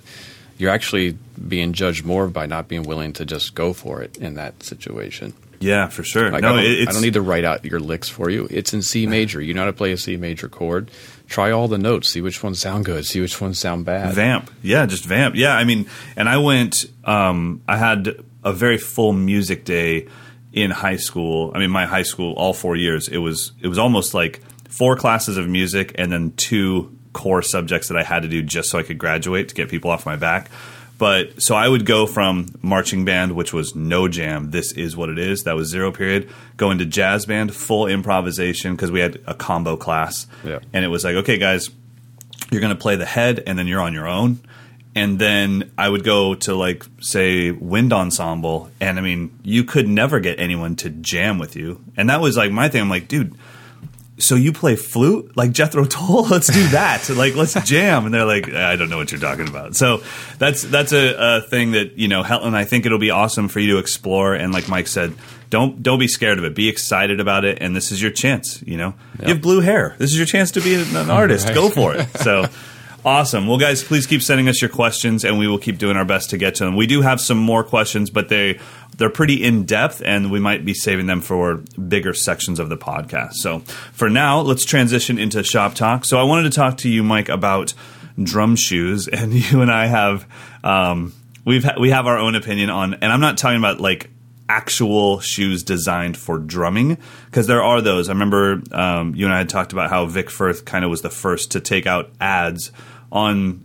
you're 0.58 0.72
actually 0.72 1.18
being 1.48 1.74
judged 1.74 2.06
more 2.06 2.28
by 2.28 2.46
not 2.46 2.68
being 2.68 2.84
willing 2.84 3.13
to 3.13 3.26
just 3.26 3.56
go 3.56 3.74
for 3.74 4.02
it 4.02 4.18
in 4.18 4.36
that 4.36 4.63
situation. 4.63 5.34
Yeah, 5.60 5.88
for 5.88 6.04
sure. 6.04 6.32
Like 6.32 6.41
no, 6.41 6.56
I, 6.56 6.62
don't, 6.62 6.65
it's, 6.65 6.89
I 6.89 6.94
don't 6.94 7.02
need 7.02 7.13
to 7.13 7.22
write 7.22 7.46
out 7.46 7.65
your 7.65 7.80
licks 7.80 8.10
for 8.10 8.30
you. 8.30 8.48
It's 8.50 8.74
in 8.74 8.82
C 8.82 9.06
major. 9.08 9.41
You 9.41 9.54
know 9.54 9.62
how 9.62 9.68
to 9.68 9.74
play 9.74 9.91
a 9.91 9.98
C 9.98 10.18
major 10.18 10.50
chord. 10.50 10.91
Try 11.28 11.52
all 11.52 11.68
the 11.68 11.78
notes. 11.78 12.12
See 12.12 12.22
which 12.22 12.44
ones 12.44 12.60
sound 12.60 12.86
good. 12.86 13.06
See 13.06 13.20
which 13.20 13.39
ones 13.41 13.60
sound 13.60 13.86
bad. 13.86 14.13
Vamp. 14.13 14.52
Yeah, 14.62 14.86
just 14.86 15.06
vamp. 15.06 15.36
Yeah, 15.36 15.56
I 15.56 15.63
mean, 15.63 15.88
and 16.15 16.30
I 16.30 16.38
went, 16.38 16.86
um, 17.04 17.62
I 17.68 17.78
had 17.78 18.24
a 18.44 18.54
very 18.54 18.78
full 18.78 19.12
music 19.12 19.65
day 19.65 20.08
in 20.54 20.70
high 20.70 20.98
school. 20.98 21.52
I 21.56 21.60
mean, 21.60 21.72
my 21.72 21.86
high 21.88 22.04
school, 22.04 22.34
all 22.34 22.54
four 22.54 22.76
years, 22.76 23.08
it 23.08 23.18
was, 23.18 23.54
it 23.60 23.68
was 23.68 23.80
almost 23.80 24.13
like 24.13 24.41
four 24.70 24.96
classes 24.96 25.38
of 25.38 25.48
music 25.50 25.94
and 25.96 26.12
then 26.12 26.34
two 26.34 26.96
core 27.15 27.41
subjects 27.41 27.88
that 27.88 27.97
I 27.97 28.04
had 28.04 28.21
to 28.23 28.28
do 28.28 28.43
just 28.43 28.69
so 28.69 28.78
I 28.78 28.84
could 28.84 28.97
graduate 28.99 29.47
to 29.49 29.56
get 29.56 29.69
people 29.69 29.89
off 29.89 30.06
my 30.06 30.17
back. 30.17 30.49
But 30.97 31.41
so 31.41 31.56
I 31.56 31.67
would 31.67 31.86
go 31.86 32.06
from 32.06 32.47
marching 32.62 33.04
band, 33.06 33.34
which 33.36 33.51
was 33.54 33.75
no 33.75 34.08
jam. 34.08 34.51
This 34.51 34.71
is 34.73 34.95
what 34.95 35.10
it 35.10 35.17
is. 35.19 35.43
That 35.43 35.56
was 35.56 35.67
zero 35.69 35.91
period. 35.91 36.30
Go 36.58 36.71
into 36.71 36.86
jazz 36.86 37.25
band, 37.25 37.54
full 37.54 37.88
improvisation 37.88 38.75
because 38.75 38.91
we 38.91 38.99
had 39.01 39.19
a 39.28 39.34
combo 39.34 39.75
class, 39.78 40.28
Yeah. 40.43 40.60
and 40.73 40.86
it 40.86 40.89
was 40.89 41.04
like, 41.04 41.15
okay, 41.17 41.38
guys, 41.38 41.69
you're 42.51 42.62
going 42.62 42.75
to 42.75 42.80
play 42.82 42.95
the 42.95 43.06
head 43.06 43.43
and 43.47 43.58
then 43.60 43.67
you're 43.67 43.82
on 43.82 43.93
your 43.93 44.08
own 44.08 44.39
and 44.97 45.19
then 45.19 45.69
i 45.78 45.89
would 45.89 46.04
go 46.06 46.36
to 46.36 46.56
like 46.56 46.86
say 47.01 47.51
wind 47.51 47.91
ensemble 47.91 48.69
and 48.80 48.97
i 48.97 49.01
mean 49.01 49.38
you 49.43 49.63
could 49.65 49.88
never 49.89 50.19
get 50.21 50.39
anyone 50.39 50.75
to 50.75 50.89
jam 50.89 51.38
with 51.39 51.56
you 51.58 51.82
and 51.97 52.10
that 52.10 52.21
was 52.21 52.38
like 52.38 52.51
my 52.51 52.69
thing 52.69 52.80
i'm 52.82 52.89
like 52.89 53.08
dude 53.10 53.36
so 54.17 54.36
you 54.36 54.54
play 54.54 54.75
flute? 54.75 55.36
Like 55.36 55.51
jethro 55.51 55.86
tull? 55.86 56.23
Let's 56.30 56.47
do 56.47 56.67
that. 56.69 57.10
Like 57.10 57.36
let's 57.36 57.54
jam. 57.65 58.06
And 58.06 58.13
they're 58.13 58.25
like 58.25 58.51
i 58.51 58.75
don't 58.75 58.89
know 58.89 58.97
what 58.97 59.12
you're 59.12 59.21
talking 59.21 59.47
about. 59.47 59.75
So 59.75 60.01
that's 60.38 60.62
that's 60.62 60.93
a, 60.93 61.15
a 61.17 61.41
thing 61.41 61.71
that 61.71 61.97
you 61.97 62.08
know 62.08 62.23
helen 62.23 62.56
i 62.56 62.63
think 62.63 62.86
it'll 62.86 62.99
be 62.99 63.12
awesome 63.12 63.47
for 63.47 63.60
you 63.60 63.73
to 63.73 63.78
explore. 63.78 64.34
And 64.34 64.54
like 64.54 64.69
mike 64.69 64.88
said 64.88 65.13
don't 65.49 65.84
don't 65.84 65.99
be 65.99 66.08
scared 66.08 66.38
of 66.38 66.45
it. 66.45 66.56
Be 66.56 66.69
excited 66.69 67.19
about 67.19 67.45
it. 67.45 67.60
And 67.62 67.75
this 67.75 67.91
is 67.91 68.01
your 68.01 68.12
chance 68.12 68.62
you 68.63 68.78
know? 68.78 68.93
You 69.21 69.30
have 69.30 69.41
blue 69.41 69.60
hair. 69.60 69.95
This 69.97 70.12
is 70.12 70.17
your 70.17 70.28
chance 70.28 70.51
to 70.51 70.62
be 70.62 70.75
an, 70.75 70.95
an 70.95 71.10
artist. 71.10 71.54
Go 71.54 71.69
for 71.69 71.95
it. 71.95 72.08
So 72.17 72.45
Awesome. 73.06 73.46
Well, 73.46 73.60
guys, 73.60 73.84
please 73.84 74.08
keep 74.08 74.24
sending 74.24 74.50
us 74.50 74.63
your 74.63 74.70
questions, 74.70 75.24
and 75.24 75.38
we 75.38 75.48
will 75.48 75.60
keep 75.60 75.78
doing 75.78 75.96
our 75.96 76.06
best 76.06 76.32
to 76.32 76.39
get 76.39 76.56
to 76.56 76.65
them. 76.65 76.76
We 76.76 76.88
do 76.88 77.02
have 77.02 77.22
some 77.22 77.38
more 77.38 77.63
questions, 77.63 78.10
but 78.10 78.30
they 78.30 78.60
they're 78.98 79.12
pretty 79.12 79.44
in 79.44 79.65
depth, 79.65 80.02
and 80.04 80.32
we 80.32 80.39
might 80.39 80.65
be 80.65 80.74
saving 80.74 81.06
them 81.06 81.22
for 81.22 81.58
bigger 81.88 82.15
sections 82.15 82.60
of 82.60 82.70
the 82.70 82.78
podcast. 82.78 83.34
So, 83.34 83.60
for 83.60 84.10
now, 84.10 84.39
let's 84.39 84.65
transition 84.65 85.20
into 85.20 85.44
shop 85.44 85.76
talk. 85.76 86.04
So, 86.04 86.18
I 86.18 86.24
wanted 86.24 86.52
to 86.52 86.56
talk 86.56 86.78
to 86.78 86.89
you, 86.89 87.04
Mike, 87.04 87.30
about 87.30 87.76
drum 88.22 88.56
shoes, 88.56 89.08
and 89.13 89.34
you 89.34 89.62
and 89.62 89.72
I 89.72 89.86
have 89.86 90.26
um, 90.63 91.13
we've 91.46 91.63
ha- 91.63 91.76
we 91.80 91.91
have 91.91 92.08
our 92.08 92.18
own 92.18 92.34
opinion 92.34 92.72
on, 92.72 92.96
and 92.96 93.13
I'm 93.13 93.22
not 93.22 93.38
talking 93.38 93.60
about 93.60 93.80
like 93.80 94.10
actual 94.50 95.20
shoes 95.20 95.63
designed 95.63 96.18
for 96.18 96.39
drumming 96.39 96.98
because 97.26 97.46
there 97.46 97.62
are 97.62 97.82
those. 97.82 98.10
I 98.10 98.13
remember 98.13 98.63
um, 98.72 99.13
you 99.13 99.26
and 99.26 99.34
I 99.34 99.39
had 99.39 99.50
talked 99.50 99.74
about 99.74 99.91
how 99.91 100.08
Vic 100.08 100.32
Firth 100.32 100.65
kind 100.65 100.84
of 100.84 100.89
was 100.89 101.04
the 101.04 101.10
first 101.12 101.52
to 101.52 101.60
take 101.60 101.86
out 101.86 102.12
ads 102.20 102.72
on 103.15 103.62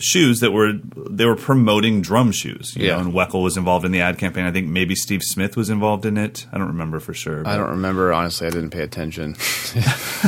shoes 0.00 0.38
that 0.38 0.52
were 0.52 0.74
they 1.10 1.26
were 1.26 1.34
promoting 1.34 2.00
drum 2.00 2.30
shoes. 2.30 2.74
You 2.76 2.86
Yeah. 2.86 2.92
know, 2.94 3.00
and 3.00 3.12
Weckl 3.12 3.42
was 3.42 3.56
involved 3.56 3.84
in 3.84 3.90
the 3.90 4.00
ad 4.00 4.16
campaign. 4.16 4.44
I 4.44 4.52
think 4.52 4.68
maybe 4.68 4.94
Steve 4.94 5.22
Smith 5.24 5.56
was 5.56 5.70
involved 5.70 6.06
in 6.06 6.16
it. 6.16 6.46
I 6.52 6.58
don't 6.58 6.68
remember 6.68 7.00
for 7.00 7.12
sure. 7.14 7.42
I 7.46 7.56
don't 7.56 7.70
remember 7.70 8.12
honestly. 8.12 8.46
I 8.46 8.50
didn't 8.50 8.70
pay 8.70 8.82
attention. 8.82 9.32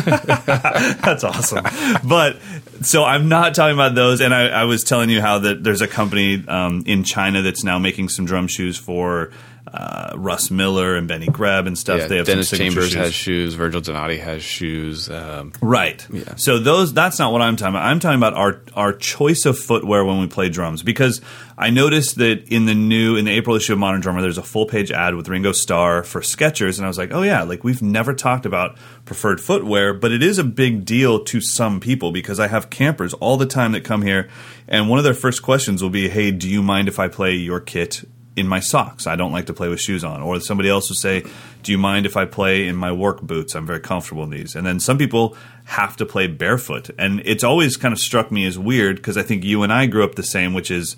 That's 0.04 1.24
awesome. 1.24 1.64
but 2.04 2.38
so 2.82 3.04
I'm 3.04 3.28
not 3.28 3.54
talking 3.54 3.74
about 3.74 3.94
those. 3.94 4.20
And 4.20 4.34
I, 4.34 4.48
I 4.48 4.64
was 4.64 4.82
telling 4.84 5.10
you 5.10 5.20
how 5.20 5.38
that 5.40 5.62
there's 5.62 5.82
a 5.82 5.88
company 5.88 6.44
um, 6.48 6.82
in 6.86 7.04
China 7.04 7.42
that's 7.42 7.64
now 7.64 7.78
making 7.78 8.08
some 8.08 8.24
drum 8.24 8.46
shoes 8.48 8.76
for 8.76 9.30
uh, 9.72 10.14
Russ 10.16 10.50
Miller 10.50 10.96
and 10.96 11.06
Benny 11.06 11.26
Greb 11.26 11.66
and 11.66 11.78
stuff. 11.78 12.00
Yeah, 12.00 12.06
they 12.08 12.16
have 12.16 12.26
Dennis 12.26 12.50
Chambers 12.50 12.86
shoes. 12.86 12.94
has 12.94 13.14
shoes. 13.14 13.54
Virgil 13.54 13.80
Donati 13.80 14.16
has 14.16 14.42
shoes. 14.42 15.08
Um, 15.08 15.52
Right. 15.62 16.04
Yeah. 16.12 16.34
So 16.36 16.58
those 16.58 16.92
that's 16.92 17.18
not 17.18 17.32
what 17.32 17.40
I'm 17.42 17.56
talking 17.56 17.74
about. 17.74 17.84
I'm 17.84 18.00
talking 18.00 18.18
about 18.18 18.34
our 18.34 18.62
our 18.74 18.92
choice 18.92 19.46
of 19.46 19.58
footwear 19.58 20.04
when 20.04 20.20
we 20.20 20.26
play 20.26 20.48
drums 20.48 20.82
because 20.82 21.20
I 21.56 21.70
noticed 21.70 22.16
that 22.16 22.48
in 22.48 22.66
the 22.66 22.74
new 22.74 23.16
in 23.16 23.24
the 23.26 23.30
April 23.32 23.54
issue 23.54 23.74
of 23.74 23.78
Modern 23.78 24.00
Drummer 24.00 24.22
there's 24.22 24.38
a 24.38 24.42
full 24.42 24.66
page 24.66 24.90
ad 24.90 25.14
with 25.14 25.28
Ringo 25.28 25.52
Starr 25.52 26.02
for 26.02 26.20
Skechers 26.20 26.78
and 26.78 26.84
I 26.84 26.88
was 26.88 26.98
like, 26.98 27.12
"Oh 27.12 27.22
yeah, 27.22 27.42
like 27.44 27.62
we've 27.62 27.82
never 27.82 28.12
talked 28.12 28.46
about 28.46 28.76
preferred 29.04 29.40
footwear, 29.40 29.94
but 29.94 30.10
it 30.10 30.22
is 30.22 30.38
a 30.38 30.44
big 30.44 30.84
deal 30.84 31.22
to 31.24 31.40
some 31.40 31.78
people 31.80 32.10
because 32.10 32.40
I 32.40 32.48
have 32.48 32.70
campers 32.70 33.14
all 33.14 33.36
the 33.36 33.46
time 33.46 33.72
that 33.72 33.84
come 33.84 34.02
here 34.02 34.28
and 34.66 34.88
one 34.88 34.98
of 34.98 35.04
their 35.04 35.14
first 35.14 35.42
questions 35.42 35.82
will 35.82 35.90
be, 35.90 36.08
"Hey, 36.08 36.32
do 36.32 36.48
you 36.48 36.62
mind 36.62 36.88
if 36.88 36.98
I 36.98 37.06
play 37.08 37.34
your 37.34 37.60
kit 37.60 38.04
in 38.40 38.48
my 38.48 38.60
socks. 38.60 39.06
I 39.06 39.16
don't 39.16 39.32
like 39.32 39.46
to 39.46 39.54
play 39.54 39.68
with 39.68 39.80
shoes 39.80 40.02
on. 40.02 40.22
Or 40.22 40.40
somebody 40.40 40.68
else 40.68 40.88
will 40.88 40.96
say, 40.96 41.24
Do 41.62 41.72
you 41.72 41.78
mind 41.78 42.06
if 42.06 42.16
I 42.16 42.24
play 42.24 42.66
in 42.66 42.74
my 42.74 42.90
work 42.90 43.20
boots? 43.20 43.54
I'm 43.54 43.66
very 43.66 43.80
comfortable 43.80 44.24
in 44.24 44.30
these. 44.30 44.56
And 44.56 44.66
then 44.66 44.80
some 44.80 44.98
people 44.98 45.36
have 45.66 45.96
to 45.98 46.06
play 46.06 46.26
barefoot. 46.26 46.90
And 46.98 47.22
it's 47.24 47.44
always 47.44 47.76
kind 47.76 47.92
of 47.92 48.00
struck 48.00 48.32
me 48.32 48.46
as 48.46 48.58
weird 48.58 48.96
because 48.96 49.16
I 49.16 49.22
think 49.22 49.44
you 49.44 49.62
and 49.62 49.72
I 49.72 49.86
grew 49.86 50.02
up 50.02 50.16
the 50.16 50.22
same, 50.22 50.54
which 50.54 50.70
is 50.70 50.96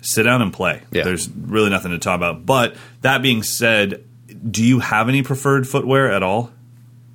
sit 0.00 0.24
down 0.24 0.42
and 0.42 0.52
play. 0.52 0.82
Yeah. 0.90 1.04
There's 1.04 1.28
really 1.28 1.70
nothing 1.70 1.92
to 1.92 1.98
talk 1.98 2.16
about. 2.16 2.44
But 2.44 2.74
that 3.02 3.22
being 3.22 3.42
said, 3.42 4.04
do 4.50 4.64
you 4.64 4.80
have 4.80 5.08
any 5.08 5.22
preferred 5.22 5.68
footwear 5.68 6.10
at 6.10 6.22
all? 6.22 6.50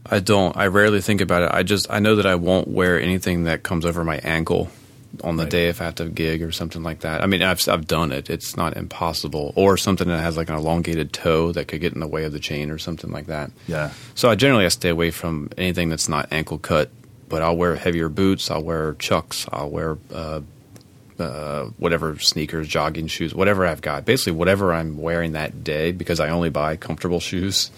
I 0.06 0.20
don't. 0.20 0.56
I 0.58 0.68
rarely 0.68 1.02
think 1.02 1.22
about 1.22 1.44
it. 1.44 1.52
I 1.54 1.64
just 1.64 1.90
I 1.90 2.00
know 2.00 2.16
that 2.18 2.26
I 2.26 2.36
won't 2.36 2.68
wear 2.68 3.00
anything 3.00 3.46
that 3.46 3.64
comes 3.64 3.86
over 3.86 4.04
my 4.04 4.18
ankle 4.18 4.70
on 5.24 5.38
the 5.38 5.44
Right. 5.44 5.52
day 5.52 5.68
if 5.70 5.82
I 5.82 5.86
have 5.86 5.96
to 5.96 6.06
gig 6.06 6.42
or 6.42 6.52
something 6.52 6.82
like 6.84 7.02
that. 7.02 7.22
I 7.22 7.28
mean, 7.28 7.44
I've 7.44 7.68
I've 7.70 7.88
done 7.88 8.12
it. 8.12 8.30
It's 8.30 8.58
not 8.58 8.76
impossible. 8.78 9.54
Or 9.56 9.78
something 9.78 10.08
that 10.08 10.20
has 10.22 10.38
like 10.38 10.50
an 10.50 10.56
elongated 10.56 11.14
toe 11.14 11.52
that 11.52 11.68
could 11.68 11.82
get 11.82 11.94
in 11.94 12.00
the 12.00 12.08
way 12.08 12.24
of 12.24 12.32
the 12.32 12.40
chain 12.40 12.72
or 12.72 12.78
something 12.78 13.12
like 13.12 13.28
that. 13.28 13.52
Yeah. 13.68 13.92
So 14.16 14.30
I 14.30 14.36
generally 14.36 14.66
I 14.66 14.70
stay 14.70 14.90
away 14.90 15.12
from 15.12 15.50
anything 15.58 15.90
that's 15.90 16.10
not 16.10 16.28
ankle 16.32 16.58
cut. 16.58 16.90
But 17.30 17.42
I'll 17.42 17.58
wear 17.58 17.76
heavier 17.76 18.10
boots. 18.10 18.52
I'll 18.52 18.62
wear 18.64 18.94
chucks. 19.00 19.48
I'll 19.52 19.70
wear 19.72 19.98
uh, 20.14 20.42
uh, 21.20 21.66
whatever 21.78 22.18
sneakers, 22.20 22.68
jogging 22.68 23.08
shoes, 23.08 23.34
whatever 23.34 23.66
I've 23.66 23.82
got. 23.82 24.06
Basically, 24.06 24.34
whatever 24.34 24.72
I'm 24.74 24.98
wearing 25.00 25.32
that 25.34 25.64
day 25.64 25.92
because 25.92 26.20
I 26.20 26.30
only 26.30 26.50
buy 26.50 26.76
comfortable 26.76 27.20
shoes 27.20 27.72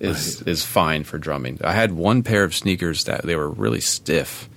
is 0.00 0.42
is 0.42 0.64
fine 0.64 1.04
for 1.04 1.16
drumming. 1.18 1.58
I 1.64 1.72
had 1.72 1.92
one 1.92 2.22
pair 2.22 2.44
of 2.44 2.54
sneakers 2.54 3.04
that 3.04 3.22
they 3.22 3.34
were 3.36 3.48
really 3.48 3.80
stiff, 3.80 4.48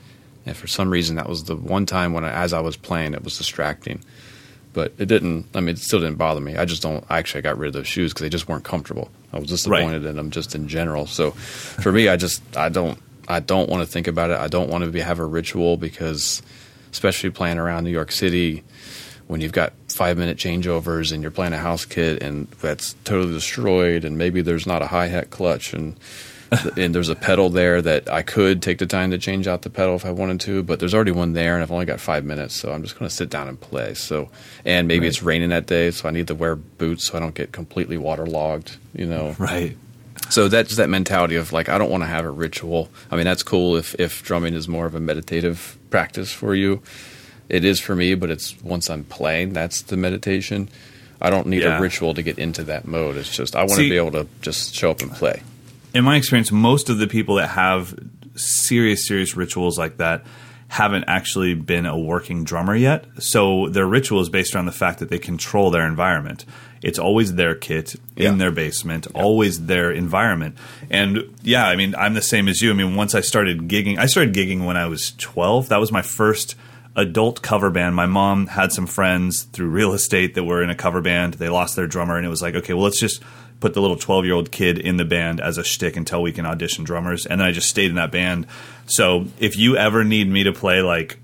and 0.46 0.56
for 0.56 0.68
some 0.68 0.90
reason 0.90 1.16
that 1.16 1.30
was 1.30 1.44
the 1.46 1.56
one 1.56 1.86
time 1.86 2.14
when 2.14 2.26
I, 2.26 2.32
as 2.32 2.54
I 2.54 2.60
was 2.60 2.76
playing 2.76 3.14
it 3.14 3.24
was 3.24 3.38
distracting. 3.38 4.04
But 4.74 4.94
it 4.98 5.08
didn't. 5.08 5.48
I 5.54 5.60
mean, 5.60 5.76
it 5.76 5.80
still 5.80 6.00
didn't 6.00 6.16
bother 6.16 6.40
me. 6.40 6.56
I 6.56 6.64
just 6.64 6.82
don't. 6.82 7.04
Actually, 7.10 7.40
I 7.40 7.42
got 7.42 7.58
rid 7.58 7.68
of 7.68 7.74
those 7.74 7.88
shoes 7.88 8.14
because 8.14 8.22
they 8.22 8.30
just 8.30 8.48
weren't 8.48 8.64
comfortable. 8.64 9.12
I 9.34 9.40
was 9.40 9.50
disappointed 9.50 10.06
in 10.06 10.16
them 10.16 10.32
just 10.32 10.56
in 10.56 10.70
general. 10.70 11.08
So, 11.08 11.32
for 11.32 11.92
me, 11.92 12.08
I 12.08 12.16
just 12.16 12.42
I 12.56 12.70
don't 12.70 12.98
I 13.28 13.40
don't 13.40 13.70
want 13.70 13.82
to 13.82 13.92
think 13.92 14.08
about 14.08 14.30
it. 14.30 14.38
I 14.38 14.48
don't 14.48 14.70
want 14.70 14.84
to 14.84 14.90
be, 14.90 15.02
have 15.02 15.20
a 15.20 15.26
ritual 15.26 15.78
because, 15.78 16.42
especially 16.92 17.32
playing 17.32 17.58
around 17.58 17.84
New 17.84 17.92
York 17.92 18.12
City, 18.12 18.64
when 19.28 19.42
you've 19.42 19.52
got 19.52 19.74
five 19.90 20.18
minute 20.18 20.38
changeovers 20.38 21.14
and 21.14 21.22
you're 21.22 21.32
playing 21.32 21.54
a 21.54 21.58
house 21.58 21.86
kit 21.86 22.22
and 22.22 22.48
that's 22.62 22.94
totally 23.04 23.34
destroyed, 23.34 24.06
and 24.06 24.18
maybe 24.18 24.42
there's 24.42 24.68
not 24.68 24.82
a 24.82 24.88
hi 24.88 25.08
hat 25.08 25.30
clutch 25.30 25.74
and 25.74 25.98
and 26.78 26.94
there's 26.94 27.10
a 27.10 27.16
pedal 27.16 27.50
there 27.50 27.82
that 27.82 28.10
I 28.12 28.22
could 28.24 28.62
take 28.62 28.78
the 28.80 28.86
time 28.86 29.12
to 29.12 29.18
change 29.18 29.48
out 29.48 29.62
the 29.62 29.70
pedal 29.70 29.96
if 29.96 30.06
I 30.06 30.12
wanted 30.12 30.42
to, 30.42 30.64
but 30.64 30.80
there's 30.80 30.94
already 30.94 31.12
one 31.12 31.34
there, 31.34 31.54
and 31.54 31.64
I've 31.64 31.72
only 31.72 31.86
got 31.86 32.00
five 32.00 32.26
minutes, 32.26 32.56
so 32.56 32.72
I'm 32.74 32.82
just 32.84 32.98
going 33.00 33.08
to 33.08 33.16
sit 33.16 33.30
down 33.30 33.48
and 33.48 33.60
play. 33.60 33.94
So, 33.94 34.30
and 34.66 34.88
maybe 34.88 35.08
it's 35.08 35.24
raining 35.24 35.50
that 35.50 35.66
day, 35.68 35.92
so 35.92 36.08
I 36.10 36.12
need 36.12 36.28
to 36.28 36.36
wear 36.36 36.56
boots 36.56 37.06
so 37.06 37.18
I 37.18 37.20
don't 37.22 37.36
get 37.36 37.52
completely 37.54 37.98
waterlogged. 37.98 38.76
You 38.94 39.06
know, 39.06 39.36
Right. 39.40 39.78
so 40.30 40.50
that's 40.50 40.76
that 40.76 40.90
mentality 40.90 41.36
of 41.38 41.54
like 41.54 41.70
I 41.70 41.78
don't 41.78 41.90
want 41.90 42.04
to 42.04 42.08
have 42.08 42.26
a 42.26 42.30
ritual. 42.32 42.90
I 43.10 43.16
mean, 43.16 43.26
that's 43.26 43.44
cool 43.44 43.78
if 43.78 43.96
if 44.00 44.22
drumming 44.24 44.54
is 44.54 44.68
more 44.68 44.86
of 44.86 44.94
a 44.96 45.00
meditative 45.00 45.78
practice 45.90 46.32
for 46.34 46.54
you. 46.54 46.82
It 47.48 47.64
is 47.66 47.80
for 47.80 47.96
me, 47.96 48.16
but 48.16 48.30
it's 48.30 48.62
once 48.62 48.90
I'm 48.90 49.04
playing, 49.06 49.54
that's 49.54 49.82
the 49.82 49.96
meditation. 49.98 50.70
I 51.22 51.30
don't 51.30 51.48
need 51.48 51.62
Yeah. 51.62 51.78
a 51.78 51.82
ritual 51.82 52.14
to 52.16 52.22
get 52.24 52.40
into 52.40 52.64
that 52.64 52.88
mode. 52.88 53.16
It's 53.16 53.30
just 53.36 53.56
I 53.56 53.60
want 53.62 53.72
See- 53.74 53.84
to 53.84 53.90
be 53.90 53.98
able 53.98 54.12
to 54.12 54.28
just 54.42 54.74
show 54.76 54.92
up 54.92 55.02
and 55.02 55.12
play. 55.14 55.42
In 55.94 56.04
my 56.04 56.16
experience, 56.16 56.52
most 56.52 56.90
of 56.90 56.98
the 56.98 57.08
people 57.08 57.36
that 57.36 57.50
have 57.50 57.98
serious, 58.36 59.06
serious 59.08 59.36
rituals 59.36 59.78
like 59.78 59.98
that 59.98 60.26
haven't 60.68 61.04
actually 61.08 61.54
been 61.54 61.86
a 61.86 61.98
working 62.00 62.46
drummer 62.46 62.74
yet. 62.76 63.04
So 63.20 63.68
their 63.68 63.86
ritual 63.86 64.22
is 64.22 64.30
based 64.30 64.56
around 64.56 64.68
the 64.68 64.72
fact 64.72 65.00
that 65.00 65.10
they 65.10 65.20
control 65.20 65.70
their 65.70 65.86
environment. 65.86 66.46
It's 66.82 66.98
always 66.98 67.36
their 67.36 67.56
kit 67.56 67.96
Yeah. 68.16 68.30
in 68.30 68.38
their 68.38 68.52
basement, 68.52 69.06
always 69.14 69.66
their 69.66 69.92
environment. 69.92 70.58
And 70.90 71.26
yeah, 71.44 71.68
I 71.68 71.76
mean, 71.76 71.94
I'm 71.98 72.14
the 72.14 72.22
same 72.22 72.48
as 72.48 72.62
you. 72.62 72.72
I 72.72 72.74
mean, 72.74 72.96
once 72.96 73.14
I 73.14 73.20
started 73.20 73.68
gigging, 73.68 73.98
I 74.00 74.06
started 74.06 74.34
gigging 74.34 74.66
when 74.66 74.78
I 74.78 74.86
was 74.88 75.12
12. 75.18 75.68
That 75.68 75.82
was 75.82 75.92
my 75.92 76.02
first 76.02 76.56
adult 76.96 77.42
cover 77.42 77.70
band. 77.70 77.96
My 77.96 78.06
mom 78.06 78.48
had 78.48 78.72
some 78.72 78.88
friends 78.88 79.44
through 79.44 79.68
real 79.68 79.92
estate 79.94 80.36
that 80.36 80.46
were 80.46 80.64
in 80.64 80.70
a 80.70 80.76
cover 80.76 81.02
band. 81.02 81.34
They 81.36 81.50
lost 81.50 81.76
their 81.76 81.88
drummer, 81.88 82.16
and 82.18 82.26
it 82.26 82.30
was 82.30 82.42
like, 82.42 82.56
okay, 82.56 82.74
well, 82.74 82.84
let's 82.86 83.00
just 83.00 83.22
put 83.62 83.74
the 83.74 83.82
little 83.82 83.96
12 83.96 84.26
year 84.26 84.34
old 84.34 84.52
kid 84.52 84.78
in 84.78 84.98
the 84.98 85.06
band 85.06 85.40
as 85.40 85.58
a 85.58 85.64
shtick 85.64 85.96
until 85.96 86.22
we 86.22 86.34
can 86.34 86.46
audition 86.46 86.84
drummers. 86.84 87.26
And 87.26 87.40
then 87.40 87.48
I 87.48 87.52
just 87.52 87.70
stayed 87.70 87.90
in 87.90 87.96
that 87.96 88.12
band. 88.12 88.48
So 88.88 89.28
if 89.40 89.56
you 89.58 89.78
ever 89.78 90.04
need 90.04 90.28
me 90.28 90.44
to 90.44 90.52
play 90.52 90.82
like 90.82 91.18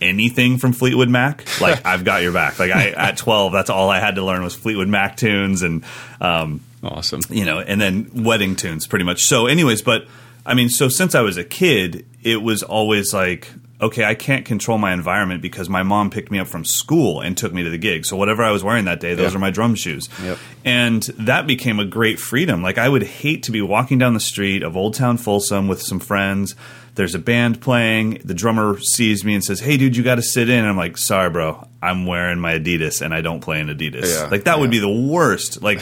anything 0.00 0.58
from 0.58 0.72
Fleetwood 0.72 1.08
Mac, 1.08 1.44
like 1.60 1.80
I've 1.86 2.04
got 2.04 2.22
your 2.22 2.32
back. 2.32 2.58
Like 2.58 2.70
I 2.70 2.90
at 2.90 3.16
12, 3.16 3.52
that's 3.52 3.70
all 3.70 3.88
I 3.90 3.98
had 4.00 4.14
to 4.16 4.24
learn 4.24 4.42
was 4.42 4.54
Fleetwood 4.54 4.88
Mac 4.88 5.16
tunes 5.16 5.62
and 5.62 5.84
um, 6.20 6.60
Awesome. 6.82 7.20
you 7.30 7.44
know, 7.44 7.60
and 7.60 7.80
then 7.80 8.10
wedding 8.24 8.56
tunes 8.56 8.86
pretty 8.86 9.04
much. 9.04 9.22
So, 9.22 9.46
anyways, 9.46 9.82
but 9.82 10.06
I 10.44 10.54
mean, 10.54 10.68
so 10.68 10.88
since 10.88 11.14
I 11.14 11.20
was 11.20 11.36
a 11.36 11.44
kid, 11.44 12.04
it 12.22 12.42
was 12.42 12.62
always 12.64 13.14
like, 13.14 13.48
okay, 13.82 14.04
I 14.04 14.14
can't 14.14 14.44
control 14.46 14.78
my 14.78 14.92
environment 14.92 15.42
because 15.42 15.68
my 15.68 15.82
mom 15.82 16.08
picked 16.10 16.30
me 16.30 16.38
up 16.38 16.46
from 16.46 16.64
school 16.64 17.20
and 17.20 17.36
took 17.36 17.52
me 17.52 17.62
to 17.64 17.70
the 17.70 17.78
gig. 17.78 18.06
So, 18.06 18.16
whatever 18.16 18.42
I 18.44 18.50
was 18.52 18.62
wearing 18.62 18.84
that 18.86 19.00
day, 19.00 19.14
those 19.14 19.32
Yeah. 19.32 19.36
are 19.36 19.40
my 19.40 19.50
drum 19.50 19.74
shoes. 19.74 20.08
Yep. 20.22 20.38
And 20.64 21.02
that 21.18 21.46
became 21.46 21.80
a 21.80 21.84
great 21.84 22.18
freedom. 22.20 22.62
Like, 22.62 22.78
I 22.78 22.88
would 22.88 23.02
hate 23.02 23.42
to 23.44 23.50
be 23.52 23.60
walking 23.60 23.98
down 23.98 24.14
the 24.14 24.20
street 24.20 24.62
of 24.62 24.76
Old 24.76 24.94
Town 24.94 25.16
Folsom 25.18 25.66
with 25.68 25.82
some 25.82 25.98
friends. 25.98 26.54
There's 26.94 27.14
a 27.14 27.18
band 27.18 27.60
playing. 27.60 28.20
The 28.24 28.34
drummer 28.34 28.78
sees 28.78 29.24
me 29.24 29.34
and 29.34 29.42
says, 29.42 29.60
Hey, 29.60 29.76
dude, 29.78 29.96
you 29.96 30.02
got 30.02 30.16
to 30.16 30.22
sit 30.22 30.48
in. 30.50 30.58
And 30.60 30.68
I'm 30.68 30.76
like, 30.76 30.96
Sorry, 30.98 31.30
bro. 31.30 31.66
I'm 31.82 32.06
wearing 32.06 32.38
my 32.38 32.58
Adidas 32.58 33.00
and 33.02 33.12
I 33.14 33.22
don't 33.22 33.40
play 33.40 33.60
in 33.60 33.68
Adidas. 33.68 34.14
Yeah, 34.14 34.28
like, 34.30 34.44
that 34.44 34.60
would 34.60 34.70
be 34.70 34.78
the 34.78 34.88
worst. 34.92 35.62
Like, 35.62 35.80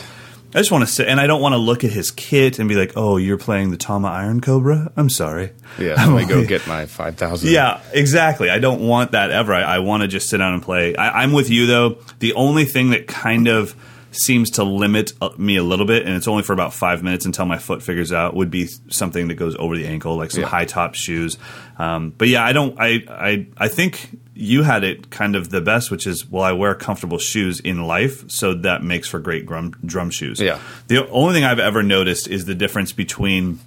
I 0.53 0.59
just 0.59 0.73
want 0.73 0.83
to 0.83 0.93
sit, 0.93 1.07
and 1.07 1.21
I 1.21 1.29
don't 1.29 1.41
want 1.41 1.53
to 1.53 1.59
look 1.59 1.85
at 1.85 1.93
his 1.93 2.11
kit 2.11 2.59
and 2.59 2.69
be 2.69 2.75
like, 2.75 2.93
"Oh, 2.97 3.17
you're 3.17 3.39
playing 3.39 3.71
the 3.71 3.77
Tama 3.77 4.09
Iron 4.09 4.41
Cobra." 4.41 4.91
I'm 4.97 5.09
sorry. 5.09 5.53
Yeah, 5.79 5.95
I'm 5.97 6.15
let 6.15 6.27
me 6.27 6.29
go 6.29 6.45
get 6.45 6.67
my 6.67 6.87
five 6.87 7.17
thousand. 7.17 7.51
Yeah, 7.51 7.81
exactly. 7.93 8.51
I 8.51 8.59
don't 8.59 8.81
want 8.81 9.13
that 9.13 9.31
ever. 9.31 9.55
I, 9.55 9.63
I 9.63 9.79
want 9.79 10.03
to 10.03 10.09
just 10.09 10.29
sit 10.29 10.39
down 10.39 10.55
and 10.55 10.63
play. 10.63 10.97
I, 10.97 11.23
I'm 11.23 11.33
with 11.33 11.51
you 11.51 11.67
though. 11.67 11.99
The 12.19 12.33
only 12.35 12.65
thing 12.65 12.91
that 12.91 13.07
kind 13.07 13.47
of 13.47 13.77
seems 14.13 14.51
to 14.51 14.65
limit 14.65 15.13
uh, 15.21 15.31
me 15.39 15.57
a 15.57 15.63
little 15.63 15.87
bit, 15.87 16.05
and 16.07 16.15
it's 16.17 16.27
only 16.29 16.43
for 16.43 16.53
about 16.53 16.73
five 16.75 17.03
minutes 17.03 17.27
until 17.27 17.47
my 17.47 17.59
foot 17.59 17.83
figures 17.83 18.13
out, 18.13 18.35
would 18.35 18.51
be 18.51 18.67
something 18.89 19.29
that 19.29 19.35
goes 19.35 19.55
over 19.57 19.77
the 19.77 19.87
ankle, 19.87 20.17
like 20.17 20.31
some 20.31 20.43
Yeah. 20.43 20.49
high 20.49 20.65
top 20.65 20.95
shoes. 20.95 21.39
Um, 21.79 22.13
but 22.17 22.29
yeah, 22.29 22.45
I 22.45 22.53
don't. 22.53 22.77
I, 22.79 23.05
I 23.09 23.47
I 23.57 23.69
think 23.69 24.19
you 24.35 24.63
had 24.63 24.85
it 24.85 25.11
kind 25.11 25.37
of 25.37 25.51
the 25.51 25.61
best, 25.61 25.91
which 25.91 26.07
is 26.07 26.27
well, 26.29 26.43
I 26.43 26.53
wear 26.53 26.75
comfortable 26.75 27.19
shoes 27.19 27.61
in 27.61 27.87
life, 27.87 28.29
so 28.31 28.55
that 28.55 28.83
makes 28.83 29.07
for 29.09 29.19
great 29.21 29.47
drum 29.47 29.73
drum 29.85 30.11
shoes. 30.11 30.41
Yeah. 30.41 30.59
The 30.89 31.09
only 31.11 31.35
thing 31.35 31.45
I've 31.45 31.59
ever 31.59 31.83
noticed 31.83 32.27
is 32.29 32.47
the 32.47 32.55
difference 32.55 32.93
between 32.93 33.61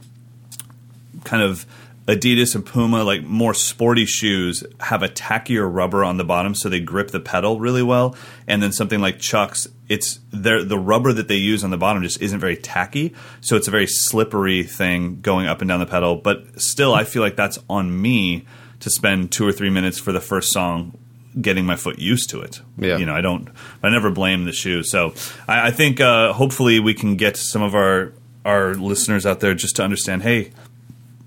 kind 1.23 1.41
of 1.43 1.65
Adidas 2.07 2.53
and 2.53 2.65
Puma, 2.65 3.03
like 3.03 3.23
more 3.23 3.53
sporty 3.53 4.05
shoes, 4.05 4.63
have 4.81 5.03
a 5.03 5.07
tackier 5.07 5.73
rubber 5.73 6.03
on 6.03 6.17
the 6.17 6.25
bottom, 6.25 6.53
so 6.53 6.67
they 6.67 6.81
grip 6.81 7.11
the 7.11 7.19
pedal 7.19 7.59
really 7.59 7.83
well. 7.83 8.15
And 8.45 8.61
then 8.61 8.73
something 8.73 8.99
like 8.99 9.19
Chucks, 9.19 9.67
it's 9.87 10.19
the 10.31 10.77
rubber 10.77 11.13
that 11.13 11.29
they 11.29 11.35
use 11.35 11.63
on 11.63 11.69
the 11.69 11.77
bottom 11.77 12.03
just 12.03 12.21
isn't 12.21 12.39
very 12.39 12.57
tacky, 12.57 13.13
so 13.39 13.55
it's 13.55 13.67
a 13.67 13.71
very 13.71 13.87
slippery 13.87 14.63
thing 14.63 15.21
going 15.21 15.47
up 15.47 15.61
and 15.61 15.69
down 15.69 15.79
the 15.79 15.85
pedal. 15.85 16.17
But 16.17 16.61
still, 16.61 16.93
I 16.93 17.05
feel 17.05 17.21
like 17.21 17.37
that's 17.37 17.59
on 17.69 18.01
me 18.01 18.45
to 18.81 18.89
spend 18.89 19.31
two 19.31 19.47
or 19.47 19.53
three 19.53 19.69
minutes 19.69 19.97
for 19.97 20.11
the 20.11 20.19
first 20.19 20.51
song 20.51 20.97
getting 21.39 21.65
my 21.65 21.75
foot 21.75 21.99
used 21.99 22.29
to 22.29 22.41
it. 22.41 22.61
Yeah. 22.77 22.97
You 22.97 23.05
know, 23.05 23.15
I 23.15 23.21
don't, 23.21 23.47
I 23.81 23.89
never 23.89 24.11
blame 24.11 24.43
the 24.45 24.51
shoe. 24.51 24.83
So 24.83 25.13
I, 25.47 25.67
I 25.67 25.71
think 25.71 26.01
uh, 26.01 26.33
hopefully 26.33 26.79
we 26.79 26.93
can 26.93 27.15
get 27.15 27.37
some 27.37 27.61
of 27.61 27.75
our 27.75 28.13
our 28.45 28.75
listeners 28.75 29.25
out 29.25 29.39
there 29.39 29.53
just 29.53 29.77
to 29.77 29.83
understand. 29.83 30.21
Hey, 30.21 30.51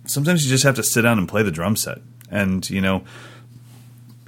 sometimes 0.07 0.45
you 0.45 0.51
just 0.51 0.65
have 0.65 0.77
to 0.77 0.83
sit 0.83 1.03
down 1.03 1.19
and 1.19 1.29
play 1.29 1.43
the 1.43 1.51
drum 1.51 1.77
set, 1.77 1.99
and 2.31 2.69
you 2.71 2.81
know. 2.81 3.05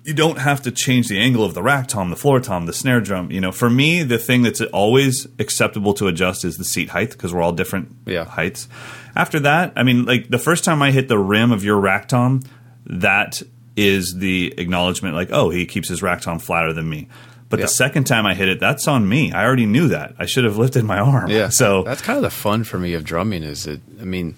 you 0.04 0.14
don't 0.14 0.38
have 0.38 0.62
to 0.62 0.70
change 0.70 1.06
the 1.08 1.18
angle 1.18 1.44
of 1.44 1.52
the 1.52 1.62
rack 1.62 1.86
tom, 1.86 2.08
the 2.08 2.16
floor 2.16 2.40
tom, 2.40 2.64
the 2.64 2.72
snare 2.72 2.98
drum. 3.00 3.30
You 3.30 3.42
know, 3.42 3.52
for 3.52 3.68
me, 3.68 4.02
the 4.02 4.16
thing 4.16 4.40
that's 4.42 4.62
always 4.62 5.26
acceptable 5.38 5.92
to 5.94 6.06
adjust 6.06 6.46
is 6.46 6.56
the 6.56 6.64
seat 6.64 6.88
height 6.88 7.10
because 7.10 7.34
we're 7.34 7.42
all 7.42 7.52
different 7.52 7.94
Yeah. 8.06 8.24
heights. 8.24 8.68
After 9.14 9.38
that, 9.40 9.74
I 9.76 9.82
mean, 9.82 10.06
like 10.06 10.30
the 10.30 10.38
first 10.38 10.64
time 10.64 10.80
I 10.80 10.92
hit 10.92 11.08
the 11.08 11.18
rim 11.18 11.52
of 11.52 11.62
your 11.62 11.78
rack 11.78 12.08
tom, 12.08 12.42
that 12.86 13.42
is 13.76 14.14
the 14.16 14.54
acknowledgement, 14.56 15.14
like, 15.14 15.28
oh, 15.30 15.50
he 15.50 15.66
keeps 15.66 15.88
his 15.90 16.00
rack 16.02 16.22
tom 16.22 16.38
flatter 16.38 16.72
than 16.72 16.88
me. 16.88 17.08
But 17.50 17.58
Yeah. 17.60 17.66
the 17.66 17.72
second 17.72 18.04
time 18.04 18.24
I 18.24 18.32
hit 18.34 18.48
it, 18.48 18.60
that's 18.60 18.88
on 18.88 19.06
me. 19.06 19.32
I 19.32 19.44
already 19.44 19.66
knew 19.66 19.88
that. 19.88 20.14
I 20.18 20.24
should 20.24 20.44
have 20.44 20.56
lifted 20.64 20.84
my 20.84 20.98
arm. 21.00 21.28
Yeah. 21.30 21.50
So 21.50 21.82
that's 21.82 22.00
kind 22.00 22.16
of 22.16 22.22
the 22.22 22.30
fun 22.30 22.64
for 22.64 22.78
me 22.78 22.94
of 22.94 23.04
drumming 23.04 23.42
is 23.42 23.64
that 23.64 23.80
I 24.00 24.04
mean, 24.04 24.36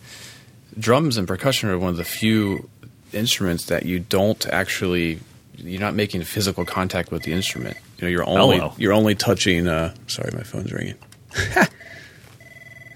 drums 0.80 1.16
and 1.16 1.28
percussion 1.28 1.68
are 1.68 1.78
one 1.78 1.90
of 1.90 1.96
the 1.96 2.04
few 2.04 2.68
instruments 3.12 3.66
that 3.66 3.84
you 3.84 4.00
don't 4.00 4.46
actually 4.46 5.20
you're 5.56 5.80
not 5.80 5.94
making 5.94 6.22
physical 6.24 6.64
contact 6.64 7.10
with 7.10 7.22
the 7.22 7.32
instrument. 7.32 7.76
You 7.98 8.04
know, 8.04 8.08
you're 8.08 8.28
only 8.28 8.58
Hello. 8.58 8.72
you're 8.78 8.92
only 8.92 9.14
touching. 9.14 9.68
Uh, 9.68 9.94
sorry, 10.06 10.30
my 10.32 10.42
phone's 10.42 10.72
ringing. 10.72 10.94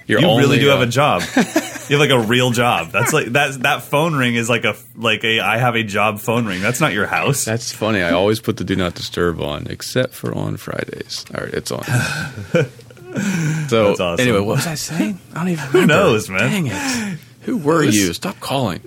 you 0.06 0.16
really 0.16 0.24
only, 0.24 0.58
do 0.58 0.68
have 0.68 0.80
uh, 0.80 0.84
a 0.84 0.86
job. 0.86 1.22
you 1.36 1.42
have 1.42 2.00
like 2.00 2.10
a 2.10 2.20
real 2.20 2.50
job. 2.50 2.90
That's 2.90 3.12
like 3.12 3.26
that. 3.26 3.60
That 3.62 3.82
phone 3.82 4.14
ring 4.14 4.34
is 4.34 4.48
like 4.48 4.64
a 4.64 4.76
like 4.96 5.24
a 5.24 5.40
I 5.40 5.58
have 5.58 5.76
a 5.76 5.82
job 5.82 6.20
phone 6.20 6.46
ring. 6.46 6.62
That's 6.62 6.80
not 6.80 6.92
your 6.92 7.06
house. 7.06 7.44
That's 7.44 7.72
funny. 7.72 8.02
I 8.02 8.12
always 8.12 8.40
put 8.40 8.56
the 8.56 8.64
do 8.64 8.76
not 8.76 8.94
disturb 8.94 9.40
on, 9.40 9.66
except 9.68 10.14
for 10.14 10.34
on 10.34 10.56
Fridays. 10.56 11.24
All 11.34 11.44
right, 11.44 11.54
it's 11.54 11.70
on. 11.70 11.84
so 13.68 13.92
awesome. 13.92 14.20
anyway, 14.20 14.40
what 14.40 14.56
was 14.56 14.66
I 14.66 14.74
saying? 14.74 15.18
I 15.34 15.38
don't 15.38 15.48
even. 15.48 15.64
Who 15.66 15.86
knows, 15.86 16.30
man? 16.30 16.50
Dang 16.50 16.66
it! 16.68 17.18
Who 17.44 17.58
were 17.58 17.82
you? 17.84 18.12
Stop 18.12 18.40
calling. 18.40 18.80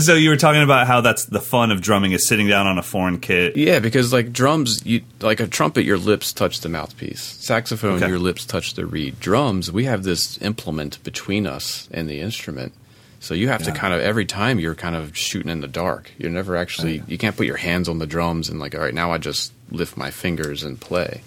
So 0.00 0.14
you 0.14 0.28
were 0.28 0.36
talking 0.36 0.62
about 0.62 0.86
how 0.86 1.00
that's 1.00 1.24
the 1.24 1.40
fun 1.40 1.70
of 1.70 1.80
drumming 1.80 2.12
is 2.12 2.28
sitting 2.28 2.46
down 2.46 2.66
on 2.66 2.76
a 2.76 2.82
foreign 2.82 3.20
kit. 3.20 3.56
Yeah, 3.56 3.78
because 3.78 4.12
like 4.12 4.32
drums, 4.32 4.84
you 4.84 5.00
like 5.20 5.40
a 5.40 5.46
trumpet, 5.46 5.84
your 5.84 5.96
lips 5.96 6.32
touch 6.34 6.60
the 6.60 6.68
mouthpiece. 6.68 7.22
Saxophone, 7.22 7.94
Okay. 7.94 8.08
your 8.08 8.18
lips 8.18 8.44
touch 8.44 8.74
the 8.74 8.84
reed. 8.84 9.18
Drums, 9.18 9.72
we 9.72 9.84
have 9.84 10.02
this 10.02 10.36
implement 10.42 11.02
between 11.04 11.46
us 11.46 11.88
and 11.90 12.06
the 12.08 12.20
instrument. 12.20 12.74
So 13.20 13.32
you 13.34 13.48
have 13.48 13.62
to 13.64 13.72
kind 13.72 13.92
of 13.94 14.00
every 14.00 14.26
time 14.26 14.60
you're 14.60 14.74
kind 14.76 14.94
of 14.94 15.16
shooting 15.16 15.50
in 15.50 15.60
the 15.60 15.66
dark. 15.68 16.12
You're 16.18 16.30
never 16.30 16.54
actually 16.56 17.02
you 17.08 17.16
can't 17.18 17.36
put 17.36 17.46
your 17.46 17.56
hands 17.56 17.88
on 17.88 17.98
the 17.98 18.06
drums 18.06 18.48
and 18.50 18.60
like 18.60 18.74
all 18.74 18.80
right 18.82 18.94
now 18.94 19.10
I 19.12 19.18
just 19.18 19.52
lift 19.70 19.96
my 19.96 20.10
fingers 20.10 20.62
and 20.62 20.78
play. 20.78 21.22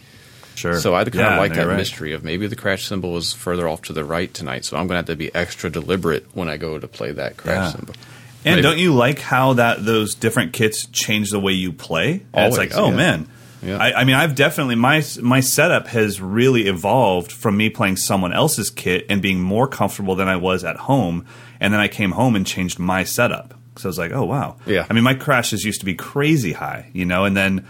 Sure. 0.61 0.79
So 0.79 0.95
I 0.95 1.03
kind 1.03 1.15
Yeah, 1.15 1.33
of 1.33 1.39
like 1.39 1.53
that 1.55 1.67
right. 1.67 1.77
mystery 1.77 2.13
of 2.13 2.23
maybe 2.23 2.47
the 2.47 2.55
crash 2.55 2.85
cymbal 2.85 3.11
was 3.13 3.33
further 3.33 3.67
off 3.67 3.81
to 3.83 3.93
the 3.93 4.03
right 4.05 4.31
tonight, 4.33 4.63
so 4.65 4.77
I'm 4.77 4.87
going 4.87 4.93
to 4.95 4.97
have 4.97 5.05
to 5.07 5.15
be 5.15 5.33
extra 5.33 5.69
deliberate 5.69 6.25
when 6.33 6.47
I 6.49 6.57
go 6.57 6.77
to 6.79 6.87
play 6.87 7.11
that 7.13 7.37
crash 7.37 7.55
Yeah. 7.55 7.71
cymbal. 7.71 7.95
And 8.43 8.55
Maybe- 8.55 8.61
don't 8.61 8.77
you 8.79 8.93
like 8.93 9.19
how 9.19 9.53
that 9.53 9.85
those 9.85 10.15
different 10.15 10.53
kits 10.53 10.85
change 10.87 11.29
the 11.29 11.39
way 11.39 11.53
you 11.53 11.71
play? 11.71 12.23
And 12.33 12.47
it's 12.47 12.57
like, 12.57 12.71
oh 12.75 12.89
yeah. 12.89 12.95
man. 12.95 13.27
Yeah. 13.63 13.77
I, 13.77 14.01
I 14.01 14.03
mean, 14.05 14.15
I've 14.15 14.33
definitely 14.33 14.73
my 14.75 15.03
my 15.21 15.39
setup 15.41 15.85
has 15.89 16.19
really 16.19 16.67
evolved 16.67 17.31
from 17.31 17.55
me 17.57 17.69
playing 17.69 17.97
someone 17.97 18.33
else's 18.33 18.71
kit 18.71 19.05
and 19.09 19.21
being 19.21 19.39
more 19.39 19.67
comfortable 19.67 20.15
than 20.15 20.27
I 20.27 20.37
was 20.37 20.63
at 20.63 20.77
home. 20.77 21.25
And 21.59 21.71
then 21.71 21.79
I 21.79 21.87
came 21.87 22.09
home 22.13 22.35
and 22.35 22.45
changed 22.47 22.79
my 22.79 23.03
setup. 23.03 23.53
So 23.77 23.87
I 23.87 23.89
was 23.89 23.99
like, 23.99 24.11
oh 24.11 24.23
wow. 24.25 24.57
Yeah. 24.65 24.87
I 24.89 24.93
mean, 24.93 25.03
my 25.03 25.13
crashes 25.13 25.63
used 25.63 25.81
to 25.81 25.85
be 25.85 25.93
crazy 25.93 26.53
high, 26.53 26.89
you 26.93 27.05
know, 27.05 27.25
and 27.25 27.37
then 27.37 27.67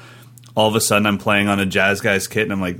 all 0.55 0.67
of 0.67 0.75
a 0.75 0.81
sudden 0.81 1.05
I'm 1.05 1.17
playing 1.17 1.47
on 1.47 1.59
a 1.59 1.65
jazz 1.65 2.01
guy's 2.01 2.27
kit 2.27 2.43
and 2.43 2.51
I'm 2.51 2.61
like, 2.61 2.77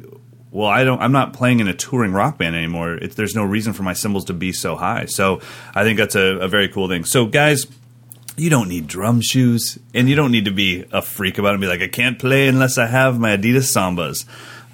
well, 0.51 0.67
I 0.67 0.83
don't. 0.83 1.01
I'm 1.01 1.13
not 1.13 1.31
playing 1.31 1.61
in 1.61 1.69
a 1.69 1.73
touring 1.73 2.11
rock 2.11 2.37
band 2.37 2.57
anymore. 2.57 2.95
It, 2.95 3.15
there's 3.15 3.35
no 3.35 3.43
reason 3.43 3.71
for 3.71 3.83
my 3.83 3.93
cymbals 3.93 4.25
to 4.25 4.33
be 4.33 4.51
so 4.51 4.75
high. 4.75 5.05
So 5.05 5.39
I 5.73 5.83
think 5.83 5.97
that's 5.97 6.15
a, 6.15 6.39
a 6.39 6.47
very 6.49 6.67
cool 6.67 6.89
thing. 6.89 7.05
So 7.05 7.25
guys, 7.25 7.67
you 8.35 8.49
don't 8.49 8.67
need 8.67 8.87
drum 8.87 9.21
shoes, 9.21 9.79
and 9.93 10.09
you 10.09 10.15
don't 10.15 10.31
need 10.31 10.45
to 10.45 10.51
be 10.51 10.85
a 10.91 11.01
freak 11.01 11.37
about 11.37 11.49
it 11.49 11.53
and 11.53 11.61
be 11.61 11.67
like, 11.67 11.81
I 11.81 11.87
can't 11.87 12.19
play 12.19 12.47
unless 12.47 12.77
I 12.77 12.87
have 12.87 13.17
my 13.17 13.37
Adidas 13.37 13.71
Sambas. 13.71 14.25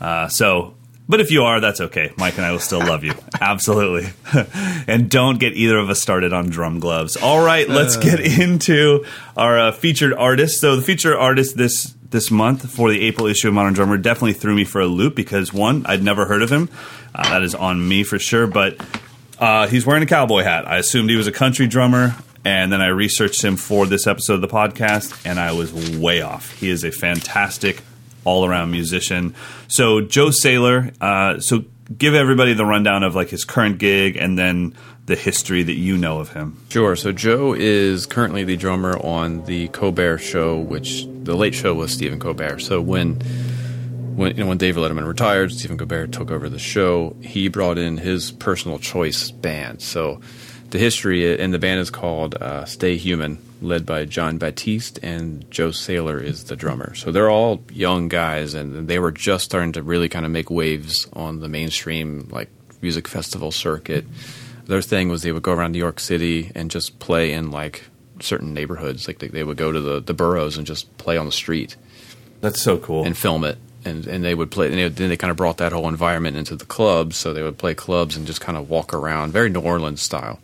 Uh, 0.02 0.28
so, 0.30 0.74
but 1.08 1.20
if 1.20 1.32
you 1.32 1.44
are, 1.44 1.60
that's 1.60 1.82
okay. 1.82 2.12
Mike 2.18 2.38
and 2.38 2.46
I 2.46 2.52
will 2.52 2.60
still 2.60 2.80
love 2.80 3.04
you. 3.04 3.14
Absolutely. 3.42 4.10
and 4.88 5.10
don't 5.10 5.40
get 5.40 5.54
either 5.54 5.78
of 5.78 5.90
us 5.90 6.02
started 6.02 6.34
on 6.34 6.50
drum 6.50 6.80
gloves. 6.80 7.18
All 7.18 7.44
right, 7.44 7.68
let's 7.70 7.98
get 7.98 8.20
into 8.20 9.06
our 9.36 9.60
uh, 9.60 9.72
featured 9.72 10.14
artist. 10.14 10.60
So, 10.60 10.76
the 10.76 10.82
featured 10.82 11.16
artist 11.16 11.56
this 11.56 11.94
this 12.10 12.32
month 12.32 12.70
for 12.70 12.90
the 12.90 13.02
April 13.02 13.28
issue 13.28 13.48
of 13.50 13.54
Modern 13.54 13.74
Drummer 13.74 13.98
definitely 13.98 14.34
threw 14.34 14.56
me 14.56 14.64
for 14.64 14.82
a 14.82 14.88
loop 14.88 15.16
because 15.16 15.54
one, 15.54 15.86
I'd 15.86 16.04
never 16.04 16.26
heard 16.26 16.42
of 16.42 16.52
him. 16.52 16.70
Uh, 17.14 17.30
that 17.30 17.44
is 17.44 17.56
on 17.56 17.88
me 17.88 18.04
for 18.04 18.20
sure. 18.20 18.48
But 18.48 18.78
uh, 19.40 19.68
he's 19.68 19.86
wearing 19.86 20.04
a 20.04 20.08
cowboy 20.08 20.44
hat. 20.44 20.68
I 20.68 20.78
assumed 20.78 21.10
he 21.10 21.16
was 21.16 21.28
a 21.28 21.32
country 21.32 21.68
drummer, 21.68 22.16
and 22.46 22.72
then 22.72 22.82
I 22.82 22.88
researched 22.88 23.44
him 23.44 23.56
for 23.58 23.86
this 23.86 24.08
episode 24.08 24.36
of 24.36 24.42
the 24.42 24.48
podcast, 24.48 25.26
and 25.26 25.40
I 25.40 25.52
was 25.52 25.74
way 25.98 26.22
off. 26.22 26.58
He 26.60 26.70
is 26.70 26.84
a 26.84 26.92
fantastic 26.92 27.84
all 28.24 28.46
around 28.46 28.72
musician. 28.72 29.36
So 29.68 30.02
Joe 30.02 30.28
Saylor. 30.28 30.94
Uh, 31.02 31.40
so 31.40 31.66
give 31.98 32.14
everybody 32.14 32.54
the 32.54 32.66
rundown 32.66 33.04
of 33.04 33.16
like 33.16 33.30
his 33.30 33.46
current 33.46 33.78
gig, 33.78 34.18
and 34.18 34.38
then 34.38 34.76
the 35.08 35.16
history 35.16 35.64
that 35.64 35.74
you 35.74 35.98
know 35.98 36.20
of 36.20 36.34
him. 36.34 36.58
Sure. 36.70 36.96
So 36.96 37.12
Joe 37.12 37.54
is 37.54 38.06
currently 38.06 38.44
the 38.44 38.58
drummer 38.58 38.98
on 39.00 39.46
the 39.46 39.70
Colbert 39.70 40.20
Show, 40.20 40.60
which 40.60 41.06
the 41.08 41.36
late 41.36 41.56
show 41.56 41.74
was 41.74 41.92
Stephen 41.94 42.20
Colbert. 42.20 42.60
So 42.60 42.82
when 42.82 43.16
when 44.16 44.36
you 44.36 44.44
know 44.44 44.50
when 44.50 44.58
David 44.58 44.84
Letterman 44.84 45.08
retired, 45.08 45.54
Stephen 45.54 45.78
Colbert 45.78 46.08
took 46.08 46.30
over 46.30 46.50
the 46.50 46.60
show. 46.60 47.16
He 47.22 47.48
brought 47.48 47.78
in 47.78 47.98
his 47.98 48.32
personal 48.32 48.80
choice 48.80 49.32
band. 49.32 49.82
So 49.82 50.20
the 50.72 50.78
history 50.78 51.40
and 51.40 51.54
the 51.54 51.60
band 51.60 51.80
is 51.80 51.90
called 51.90 52.36
uh, 52.36 52.66
Stay 52.66 52.98
Human, 52.98 53.38
led 53.62 53.86
by 53.86 54.04
Jon 54.04 54.38
Batiste 54.38 55.00
and 55.02 55.50
Joe 55.50 55.70
Saylor 55.70 56.22
is 56.22 56.46
the 56.46 56.58
drummer. 56.58 56.94
So 56.96 57.14
they're 57.14 57.30
all 57.30 57.64
young 57.72 58.10
guys, 58.10 58.54
and 58.54 58.90
they 58.90 59.00
were 59.00 59.14
just 59.14 59.46
starting 59.46 59.72
to 59.74 59.84
really 59.84 60.10
kind 60.10 60.26
of 60.26 60.32
make 60.34 60.50
waves 60.50 61.08
on 61.14 61.40
the 61.40 61.48
mainstream 61.48 62.28
like 62.30 62.50
music 62.82 63.08
festival 63.08 63.54
circuit. 63.54 64.04
Their 64.68 64.82
thing 64.82 65.10
was 65.10 65.22
they 65.22 65.32
would 65.32 65.44
go 65.44 65.54
around 65.54 65.72
New 65.72 65.78
York 65.80 66.00
City 66.00 66.52
and 66.54 66.70
just 66.70 67.00
play 67.00 67.32
in 67.34 67.52
like 67.52 67.86
certain 68.20 68.54
neighborhoods. 68.54 69.08
Like 69.08 69.20
they, 69.20 69.28
they 69.28 69.44
would 69.44 69.58
go 69.58 69.72
to 69.72 69.80
the, 69.80 70.00
the 70.02 70.14
boroughs 70.14 70.58
and 70.58 70.68
just 70.68 70.96
play 70.98 71.18
on 71.18 71.26
the 71.26 71.32
street 71.32 71.76
That's 72.42 72.62
so 72.62 72.78
cool. 72.78 73.06
and 73.06 73.18
film 73.18 73.44
it. 73.44 73.58
And, 73.86 74.06
and 74.06 74.26
they 74.26 74.36
would 74.36 74.52
play. 74.52 74.68
And 74.68 74.76
they, 74.76 74.88
then 74.90 75.10
they 75.10 75.16
kind 75.18 75.32
of 75.32 75.38
brought 75.38 75.58
that 75.58 75.72
whole 75.72 75.88
environment 75.88 76.36
into 76.36 76.56
the 76.58 76.66
clubs. 76.66 77.16
So 77.16 77.34
they 77.34 77.44
would 77.44 77.58
play 77.58 77.74
clubs 77.74 78.18
and 78.18 78.28
just 78.28 78.42
kind 78.42 78.58
of 78.58 78.70
walk 78.70 78.94
around, 78.94 79.32
very 79.32 79.50
New 79.50 79.62
Orleans 79.62 80.02
style, 80.02 80.40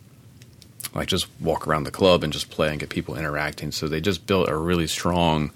like 0.94 1.08
just 1.08 1.26
walk 1.40 1.66
around 1.66 1.84
the 1.84 1.90
club 1.90 2.24
and 2.24 2.32
just 2.32 2.48
play 2.50 2.70
and 2.70 2.80
get 2.80 2.88
people 2.88 3.16
interacting. 3.16 3.72
So 3.72 3.88
they 3.88 4.00
just 4.00 4.26
built 4.26 4.48
a 4.48 4.56
really 4.56 4.86
strong, 4.86 5.50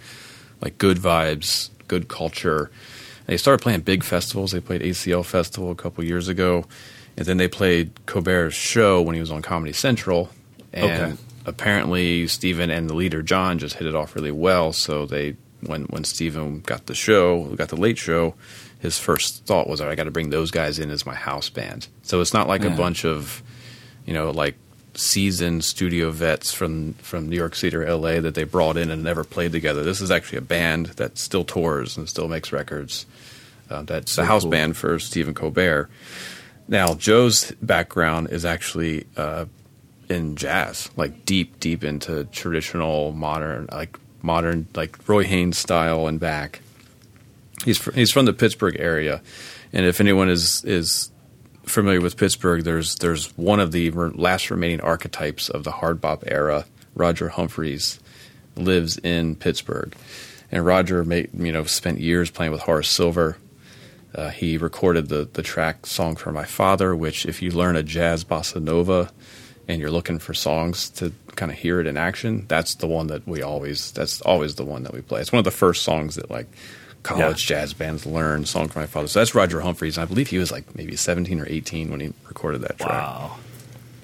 like 0.61 0.77
good 0.77 0.99
vibes, 0.99 1.71
good 1.87 2.09
culture. 2.09 2.65
And 3.21 3.29
they 3.29 3.37
started 3.39 3.63
playing 3.63 3.81
big 3.81 4.05
festivals. 4.05 4.53
They 4.53 4.61
played 4.61 4.83
ACL 4.83 5.25
Festival 5.25 5.71
a 5.71 5.75
couple 5.75 6.05
years 6.05 6.29
ago, 6.29 6.67
and 7.19 7.27
then 7.27 7.37
they 7.37 7.49
played 7.49 7.91
Colbert's 8.07 8.55
show 8.55 9.03
when 9.03 9.15
he 9.15 9.21
was 9.21 9.31
on 9.31 9.43
Comedy 9.43 9.73
Central. 9.75 10.31
And 10.73 10.91
Okay. 10.91 11.13
apparently, 11.45 12.27
Stephen 12.29 12.71
and 12.71 12.89
the 12.89 12.95
leader 12.95 13.21
John 13.23 13.59
just 13.59 13.75
hit 13.77 13.87
it 13.87 13.95
off 13.95 14.15
really 14.15 14.31
well. 14.31 14.73
So 14.73 15.05
they 15.05 15.35
when 15.61 15.83
when 15.85 16.05
Stephen 16.05 16.61
got 16.61 16.87
the 16.87 16.95
show, 16.95 17.45
got 17.57 17.69
the 17.69 17.77
late 17.77 17.99
show, 17.99 18.35
his 18.79 18.99
first 18.99 19.45
thought 19.45 19.69
was, 19.69 19.81
"I 19.81 19.95
got 19.97 20.05
to 20.05 20.11
bring 20.13 20.31
those 20.31 20.51
guys 20.53 20.79
in 20.79 20.91
as 20.91 21.05
my 21.05 21.15
house 21.17 21.49
band." 21.51 21.89
So 22.03 22.21
it's 22.21 22.33
not 22.33 22.47
like 22.47 22.65
a 22.65 22.71
bunch 22.71 23.05
of, 23.05 23.43
you 24.07 24.15
know, 24.15 24.31
like 24.31 24.55
seasoned 24.95 25.65
studio 25.65 26.11
vets 26.13 26.53
from 26.53 26.93
from 27.03 27.29
New 27.29 27.37
York 27.37 27.57
City 27.57 27.75
or 27.77 27.83
L.A. 27.85 28.21
that 28.21 28.35
they 28.35 28.45
brought 28.45 28.77
in 28.77 28.91
and 28.91 29.03
never 29.03 29.25
played 29.25 29.51
together. 29.53 29.83
This 29.83 30.01
is 30.01 30.11
actually 30.13 30.39
a 30.39 30.43
band 30.43 30.87
that 30.97 31.19
still 31.19 31.45
tours 31.45 31.97
and 31.97 32.09
still 32.09 32.29
makes 32.29 32.53
records. 32.53 33.07
Uh, 33.71 33.83
that's 33.83 34.17
a 34.17 34.25
house 34.25 34.43
cool. 34.43 34.51
band 34.53 34.77
for 34.77 34.99
Stephen 34.99 35.35
Colbert. 35.35 35.89
Now, 36.69 36.95
Joe's 36.95 37.51
background 37.63 38.29
is 38.31 38.45
actually 38.45 39.07
uh, 39.17 39.47
in 40.11 40.37
jazz, 40.37 40.91
like 40.97 41.25
deep, 41.25 41.61
deep 41.61 41.83
into 41.83 42.25
traditional 42.27 43.13
modern, 43.13 43.69
like 43.73 43.99
modern, 44.23 44.69
like 44.75 45.09
Roy 45.09 45.25
Haynes 45.25 45.59
style 45.59 46.07
and 46.07 46.21
back. 46.21 46.61
He's 47.65 47.79
fr- 47.79 47.93
he's 47.93 48.13
from 48.13 48.27
the 48.27 48.33
Pittsburgh 48.33 48.77
area, 48.79 49.23
and 49.73 49.85
if 49.87 50.01
anyone 50.01 50.29
is 50.29 50.63
is 50.65 51.11
familiar 51.65 52.01
with 52.01 52.17
Pittsburgh, 52.17 52.65
there's 52.65 52.97
there's 52.97 53.37
one 53.37 53.61
of 53.61 53.73
the 53.73 53.91
re- 53.91 54.11
last 54.15 54.51
remaining 54.51 54.81
archetypes 54.81 55.49
of 55.49 55.65
the 55.65 55.73
hard 55.73 56.01
bop 56.01 56.25
era. 56.27 56.67
Roger 56.95 57.31
Humphries 57.31 57.99
lives 58.57 58.99
in 58.99 59.37
Pittsburgh, 59.37 59.95
and 60.53 60.65
Roger 60.65 61.03
you 61.03 61.53
know 61.53 61.65
spent 61.65 62.01
years 62.01 62.31
playing 62.31 62.53
with 62.53 62.63
Horace 62.63 62.89
Silver. 62.89 63.39
Uh, 64.15 64.31
he 64.31 64.57
recorded 64.57 65.09
the 65.09 65.29
the 65.33 65.43
track 65.43 65.87
"Song 65.87 66.17
for 66.17 66.33
My 66.33 66.45
Father," 66.45 66.97
which, 66.97 67.27
if 67.27 67.43
you 67.43 67.51
learn 67.51 67.77
a 67.77 67.83
jazz 67.83 68.25
bossa 68.25 68.61
nova, 68.63 69.11
and 69.67 69.81
you're 69.81 69.91
looking 69.91 70.19
for 70.19 70.35
songs 70.35 70.89
to 70.91 71.13
kind 71.37 71.53
of 71.53 71.59
hear 71.59 71.79
it 71.81 71.87
in 71.87 71.97
action, 71.97 72.47
that's 72.49 72.75
the 72.77 72.87
one 72.87 73.09
that 73.09 73.27
we 73.29 73.43
always. 73.43 73.93
That's 73.93 74.21
always 74.23 74.55
the 74.55 74.65
one 74.65 74.83
that 74.85 74.95
we 74.95 75.03
play. 75.03 75.21
It's 75.21 75.33
one 75.33 75.39
of 75.39 75.45
the 75.45 75.51
first 75.51 75.83
songs 75.83 76.15
that 76.17 76.31
like 76.31 76.47
college 77.03 77.47
jazz 77.47 77.75
bands 77.75 78.07
learn. 78.07 78.47
"Song 78.47 78.69
for 78.69 78.79
My 78.81 78.87
Father." 78.87 79.09
So 79.09 79.19
that's 79.21 79.35
Roger 79.35 79.61
Humphries. 79.61 79.99
And 79.99 80.03
I 80.03 80.07
believe 80.07 80.29
he 80.29 80.39
was 80.39 80.51
like 80.51 80.75
maybe 80.75 80.97
17 80.97 81.39
or 81.39 81.47
18 81.47 81.91
when 81.91 82.01
he 82.01 82.13
recorded 82.27 82.63
that 82.63 82.79
track. 82.79 82.91
wow. 82.91 83.37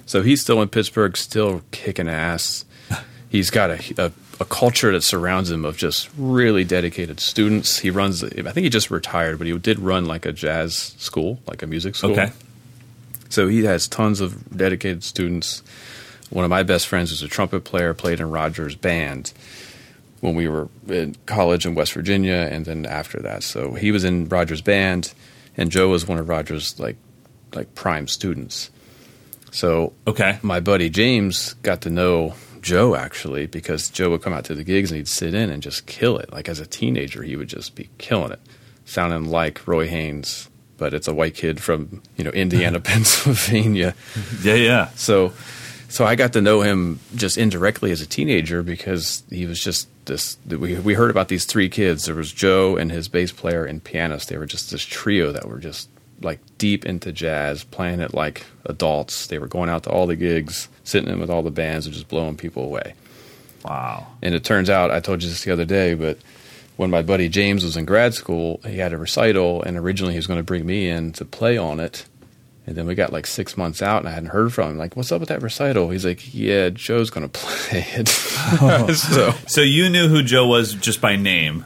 So 0.05 0.21
he's 0.21 0.41
still 0.41 0.61
in 0.61 0.69
Pittsburgh, 0.69 1.17
still 1.17 1.63
kicking 1.71 2.07
ass. 2.07 2.63
He's 3.29 3.49
got 3.49 3.71
a, 3.71 4.05
a, 4.05 4.11
a 4.39 4.45
culture 4.45 4.91
that 4.91 5.01
surrounds 5.01 5.49
him 5.51 5.65
of 5.65 5.77
just 5.77 6.09
really 6.17 6.63
dedicated 6.63 7.19
students. 7.19 7.79
He 7.79 7.89
runs, 7.89 8.23
I 8.23 8.29
think 8.29 8.63
he 8.63 8.69
just 8.69 8.91
retired, 8.91 9.37
but 9.37 9.47
he 9.47 9.57
did 9.57 9.79
run 9.79 10.05
like 10.05 10.25
a 10.25 10.31
jazz 10.31 10.95
school, 10.97 11.39
like 11.47 11.63
a 11.63 11.67
music 11.67 11.95
school. 11.95 12.11
Okay. 12.11 12.31
So 13.29 13.47
he 13.47 13.63
has 13.65 13.87
tons 13.87 14.21
of 14.21 14.55
dedicated 14.55 15.03
students. 15.03 15.63
One 16.29 16.43
of 16.45 16.49
my 16.49 16.63
best 16.63 16.87
friends 16.87 17.11
was 17.11 17.21
a 17.21 17.27
trumpet 17.27 17.63
player, 17.63 17.93
played 17.93 18.19
in 18.19 18.29
Rogers' 18.29 18.75
band 18.75 19.33
when 20.21 20.35
we 20.35 20.47
were 20.47 20.69
in 20.87 21.15
college 21.25 21.65
in 21.65 21.75
West 21.75 21.93
Virginia, 21.93 22.47
and 22.51 22.65
then 22.65 22.85
after 22.85 23.19
that. 23.19 23.43
So 23.43 23.73
he 23.73 23.91
was 23.91 24.03
in 24.03 24.27
Rogers' 24.27 24.61
band, 24.61 25.13
and 25.57 25.71
Joe 25.71 25.89
was 25.89 26.07
one 26.07 26.17
of 26.17 26.27
Rogers' 26.29 26.79
like 26.79 26.97
like 27.53 27.73
prime 27.75 28.07
students. 28.07 28.69
So 29.51 29.93
Okay. 30.07 30.39
my 30.41 30.59
buddy 30.59 30.89
James 30.89 31.53
got 31.63 31.81
to 31.81 31.89
know 31.89 32.33
Joe 32.65 32.95
actually 32.95 33.45
because 33.45 33.91
Joe 33.91 34.09
would 34.09 34.23
come 34.23 34.33
out 34.33 34.45
to 34.45 34.55
the 34.55 34.63
gigs 34.63 34.89
and 34.89 34.97
he'd 34.97 35.07
sit 35.07 35.35
in 35.35 35.51
and 35.51 35.61
just 35.61 35.85
kill 35.85 36.17
it. 36.17 36.33
Like 36.33 36.49
as 36.49 36.59
a 36.59 36.65
teenager, 36.65 37.21
he 37.21 37.35
would 37.35 37.47
just 37.47 37.75
be 37.75 37.91
killing 37.99 38.31
it, 38.31 38.39
sounding 38.85 39.29
like 39.29 39.67
Roy 39.67 39.87
Haynes, 39.87 40.49
but 40.79 40.91
it's 40.91 41.07
a 41.07 41.13
white 41.13 41.35
kid 41.35 41.61
from 41.61 42.01
you 42.17 42.23
know 42.23 42.31
Indiana, 42.31 42.79
Pennsylvania. 42.81 43.93
Yeah, 44.41 44.55
yeah. 44.55 44.87
So, 44.95 45.31
so 45.89 46.05
I 46.05 46.15
got 46.15 46.33
to 46.33 46.41
know 46.41 46.61
him 46.61 46.99
just 47.13 47.37
indirectly 47.37 47.91
as 47.91 48.01
a 48.01 48.07
teenager 48.07 48.63
because 48.63 49.21
he 49.29 49.45
was 49.45 49.59
just 49.59 49.87
this. 50.05 50.37
We 50.47 50.79
we 50.79 50.95
heard 50.95 51.11
about 51.11 51.27
these 51.27 51.45
three 51.45 51.69
kids. 51.69 52.05
There 52.05 52.15
was 52.15 52.31
Joe 52.31 52.77
and 52.77 52.91
his 52.91 53.07
bass 53.07 53.31
player 53.31 53.63
and 53.63 53.83
pianist. 53.83 54.29
They 54.29 54.37
were 54.39 54.47
just 54.47 54.71
this 54.71 54.83
trio 54.83 55.31
that 55.31 55.47
were 55.47 55.59
just 55.59 55.87
like 56.19 56.39
deep 56.57 56.83
into 56.83 57.11
jazz, 57.11 57.63
playing 57.63 57.99
it 57.99 58.15
like 58.15 58.43
adults. 58.65 59.27
They 59.27 59.37
were 59.37 59.47
going 59.47 59.69
out 59.69 59.83
to 59.83 59.91
all 59.91 60.07
the 60.07 60.15
gigs, 60.15 60.67
sitting 60.85 61.09
in 61.09 61.19
with 61.19 61.29
all 61.29 61.43
the 61.43 61.51
bands, 61.51 61.85
and 61.85 61.93
just 61.93 62.07
blowing 62.07 62.37
people 62.37 62.63
away. 62.63 62.93
Wow. 63.65 64.07
And 64.21 64.33
it 64.33 64.43
turns 64.43 64.69
out, 64.69 64.91
I 64.91 64.99
told 65.01 65.21
you 65.23 65.29
this 65.29 65.43
the 65.43 65.51
other 65.51 65.65
day, 65.65 65.93
but 65.95 66.17
when 66.77 66.89
my 66.89 67.01
buddy 67.01 67.29
James 67.29 67.63
was 67.63 67.75
in 67.77 67.85
grad 67.85 68.13
school, 68.13 68.59
he 68.65 68.77
had 68.77 68.93
a 68.93 68.97
recital, 68.97 69.61
and 69.63 69.77
originally 69.77 70.13
he 70.13 70.17
was 70.19 70.27
going 70.27 70.39
to 70.39 70.43
bring 70.43 70.65
me 70.65 70.87
in 70.87 71.11
to 71.13 71.25
play 71.25 71.57
on 71.57 71.79
it. 71.79 72.05
And 72.67 72.75
then 72.75 72.87
we 72.87 72.95
got 72.95 73.13
like 73.13 73.27
six 73.27 73.57
months 73.57 73.81
out, 73.83 73.99
and 73.99 74.09
I 74.09 74.11
hadn't 74.11 74.29
heard 74.29 74.51
from 74.53 74.71
him. 74.71 74.77
Like, 74.77 74.95
what's 74.95 75.11
up 75.11 75.19
with 75.19 75.29
that 75.29 75.41
recital? 75.43 75.89
He's 75.91 76.03
like, 76.05 76.33
yeah, 76.33 76.69
Joe's 76.69 77.09
going 77.11 77.27
to 77.29 77.39
play 77.39 77.85
it. 77.93 78.09
Oh. 78.61 78.91
so, 78.93 79.31
So 79.47 79.61
you 79.61 79.89
knew 79.89 80.07
who 80.07 80.23
Joe 80.23 80.47
was 80.47 80.73
just 80.73 80.99
by 81.01 81.15
name. 81.15 81.65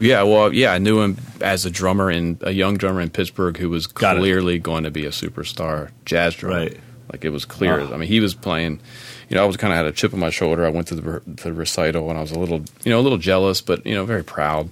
yeah, 0.00 0.22
well, 0.22 0.52
yeah, 0.52 0.72
I 0.72 0.78
knew 0.78 1.00
him 1.00 1.16
as 1.40 1.64
a 1.64 1.70
drummer 1.70 2.10
in 2.10 2.38
a 2.42 2.50
young 2.52 2.76
drummer 2.76 3.00
in 3.00 3.08
Pittsburgh 3.10 3.56
who 3.56 3.68
was 3.70 3.86
Got 3.86 4.16
it. 4.16 4.20
clearly 4.20 4.58
going 4.58 4.84
to 4.84 4.90
be 4.90 5.04
a 5.06 5.10
superstar 5.10 5.90
jazz 6.04 6.34
drummer. 6.34 6.56
Right. 6.56 6.80
Like 7.12 7.24
it 7.24 7.30
was 7.30 7.44
clear. 7.44 7.80
Ah. 7.80 7.92
I 7.92 7.96
mean, 7.96 8.08
he 8.08 8.20
was 8.20 8.34
playing. 8.34 8.80
You 9.28 9.36
know, 9.36 9.42
I 9.42 9.46
was 9.46 9.56
kind 9.56 9.72
of 9.72 9.76
had 9.76 9.86
a 9.86 9.92
chip 9.92 10.12
on 10.12 10.20
my 10.20 10.30
shoulder. 10.30 10.66
I 10.66 10.68
went 10.68 10.88
to 10.88 10.94
the, 10.94 11.22
the 11.26 11.52
recital, 11.52 12.08
and 12.10 12.18
I 12.18 12.20
was 12.20 12.30
a 12.32 12.38
little, 12.38 12.62
you 12.84 12.90
know, 12.90 13.00
a 13.00 13.02
little 13.02 13.18
jealous, 13.18 13.60
but 13.60 13.84
you 13.86 13.94
know, 13.94 14.04
very 14.04 14.24
proud 14.24 14.68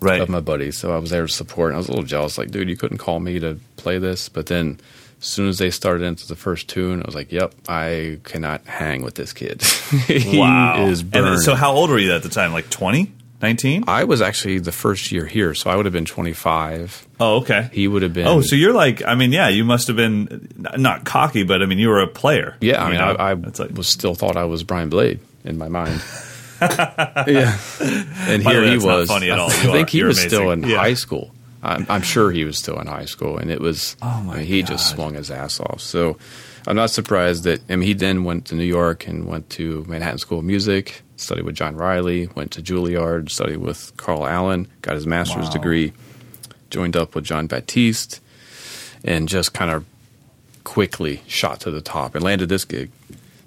Right. 0.00 0.20
of 0.20 0.28
my 0.28 0.40
buddies. 0.40 0.76
So 0.76 0.94
I 0.94 0.98
was 0.98 1.10
there 1.10 1.26
to 1.26 1.32
support. 1.32 1.70
And 1.70 1.76
I 1.76 1.78
was 1.78 1.88
a 1.88 1.92
little 1.92 2.04
jealous, 2.04 2.36
like, 2.36 2.50
dude, 2.50 2.68
you 2.68 2.76
couldn't 2.76 2.98
call 2.98 3.20
me 3.20 3.38
to 3.40 3.58
play 3.76 3.98
this. 3.98 4.28
But 4.28 4.46
then, 4.46 4.78
as 5.18 5.26
soon 5.26 5.48
as 5.48 5.56
they 5.58 5.70
started 5.70 6.04
into 6.04 6.28
the 6.28 6.36
first 6.36 6.68
tune, 6.68 7.00
I 7.02 7.06
was 7.06 7.14
like, 7.14 7.32
yep, 7.32 7.54
I 7.68 8.18
cannot 8.24 8.66
hang 8.66 9.02
with 9.02 9.14
this 9.14 9.32
kid. 9.32 9.62
he 10.06 10.38
wow. 10.38 10.84
is 10.86 11.02
And 11.12 11.40
so 11.40 11.54
how 11.54 11.72
old 11.72 11.88
were 11.88 11.98
you 11.98 12.12
at 12.12 12.22
the 12.22 12.28
time? 12.28 12.52
Like 12.52 12.68
20? 12.68 13.10
19? 13.44 13.84
I 13.86 14.04
was 14.04 14.22
actually 14.22 14.58
the 14.58 14.72
first 14.72 15.12
year 15.12 15.26
here, 15.26 15.54
so 15.54 15.68
I 15.70 15.76
would 15.76 15.84
have 15.84 15.92
been 15.92 16.06
25. 16.06 17.06
Oh, 17.20 17.36
okay. 17.42 17.68
He 17.72 17.86
would 17.86 18.00
have 18.02 18.14
been. 18.14 18.26
Oh, 18.26 18.40
so 18.40 18.56
you're 18.56 18.72
like, 18.72 19.04
I 19.04 19.14
mean, 19.14 19.32
yeah, 19.32 19.48
you 19.48 19.64
must 19.64 19.86
have 19.88 19.96
been 19.96 20.48
not 20.76 21.04
cocky, 21.04 21.42
but 21.44 21.62
I 21.62 21.66
mean, 21.66 21.78
you 21.78 21.88
were 21.90 22.00
a 22.00 22.06
player. 22.06 22.56
yeah, 22.62 22.82
I 22.82 22.88
mean, 22.88 22.98
know? 22.98 23.04
I, 23.18 23.30
I 23.30 23.32
like, 23.34 23.70
was 23.76 23.86
still 23.86 24.14
thought 24.14 24.36
I 24.36 24.44
was 24.44 24.62
Brian 24.64 24.88
Blade 24.88 25.20
in 25.44 25.58
my 25.58 25.68
mind. 25.68 26.00
yeah, 26.62 27.58
and 27.80 28.42
here 28.42 28.62
way, 28.62 28.70
he 28.70 28.78
was. 28.78 29.08
funny 29.08 29.30
at 29.30 29.38
all. 29.38 29.50
I 29.50 29.54
You 29.64 29.72
think 29.72 29.88
are- 29.88 29.90
he 29.90 29.98
you're 29.98 30.08
was 30.08 30.20
still 30.20 30.50
in. 30.50 30.62
Yeah. 30.62 30.78
high 30.78 30.94
school. 30.94 31.30
I'm, 31.62 31.86
I'm 31.88 32.02
sure 32.02 32.30
he 32.30 32.44
was 32.44 32.58
still 32.58 32.78
in 32.80 32.86
high 32.86 33.06
school, 33.06 33.38
and 33.38 33.50
it 33.50 33.60
was. 33.60 33.96
Oh, 34.02 34.20
my 34.22 34.34
I 34.34 34.36
mean, 34.38 34.46
he 34.46 34.62
just 34.62 34.90
swung 34.90 35.14
his 35.14 35.30
ass 35.30 35.60
off. 35.60 35.80
So 35.80 36.16
I'm 36.66 36.76
not 36.76 36.90
surprised 36.90 37.44
that. 37.44 37.60
I 37.68 37.76
mean, 37.76 37.86
he 37.86 37.92
then 37.94 38.24
went 38.24 38.46
to 38.46 38.54
New 38.54 38.64
York 38.64 39.06
and 39.06 39.26
went 39.26 39.50
to 39.50 39.84
Manhattan 39.86 40.18
School 40.18 40.38
of 40.38 40.44
Music, 40.44 41.02
studied 41.16 41.44
with 41.44 41.54
John 41.54 41.76
Riley, 41.76 42.28
went 42.34 42.52
to 42.52 42.62
Juilliard, 42.62 43.30
studied 43.30 43.58
with 43.58 43.92
Carl 43.96 44.26
Allen, 44.26 44.66
got 44.82 44.94
his 44.94 45.06
master's 45.06 45.46
Wow. 45.46 45.52
degree, 45.52 45.92
joined 46.70 46.96
up 46.96 47.14
with 47.14 47.24
Jon 47.24 47.46
Batiste, 47.46 48.20
and 49.04 49.28
just 49.28 49.52
kind 49.52 49.70
of 49.70 49.84
quickly 50.64 51.22
shot 51.26 51.60
to 51.60 51.70
the 51.70 51.80
top 51.82 52.14
and 52.14 52.24
landed 52.24 52.48
this 52.48 52.64
gig. 52.64 52.90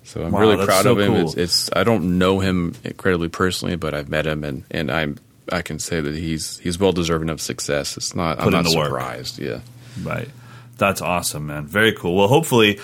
So 0.04 0.24
I'm 0.24 0.32
Wow, 0.32 0.42
really 0.42 0.66
proud 0.66 0.84
so 0.84 0.92
of 0.94 1.00
him. 1.00 1.14
cool. 1.14 1.22
It's, 1.30 1.34
it's 1.36 1.70
I 1.76 1.84
don't 1.84 2.18
know 2.20 2.40
him 2.40 2.76
incredibly 2.84 3.30
personally, 3.30 3.76
but 3.76 3.94
I've 3.94 4.10
met 4.10 4.26
him 4.28 4.44
and, 4.44 4.64
and 4.72 4.92
I'm 4.92 5.18
I 5.52 5.62
can 5.62 5.80
say 5.80 6.00
that 6.02 6.14
he's 6.14 6.60
he's 6.60 6.78
well 6.80 6.92
deserving 6.92 7.30
of 7.30 7.42
success. 7.42 7.98
It's 7.98 8.14
not 8.16 8.38
Put 8.38 8.48
I'm 8.54 8.64
not 8.64 8.70
the 8.72 8.78
work. 8.78 8.88
surprised. 8.88 9.40
Yeah. 9.40 9.60
Right. 10.04 10.30
That's 10.78 11.02
awesome, 11.02 11.48
man. 11.48 11.66
Very 11.66 11.94
cool. 11.94 12.16
Well, 12.16 12.28
hopefully, 12.28 12.80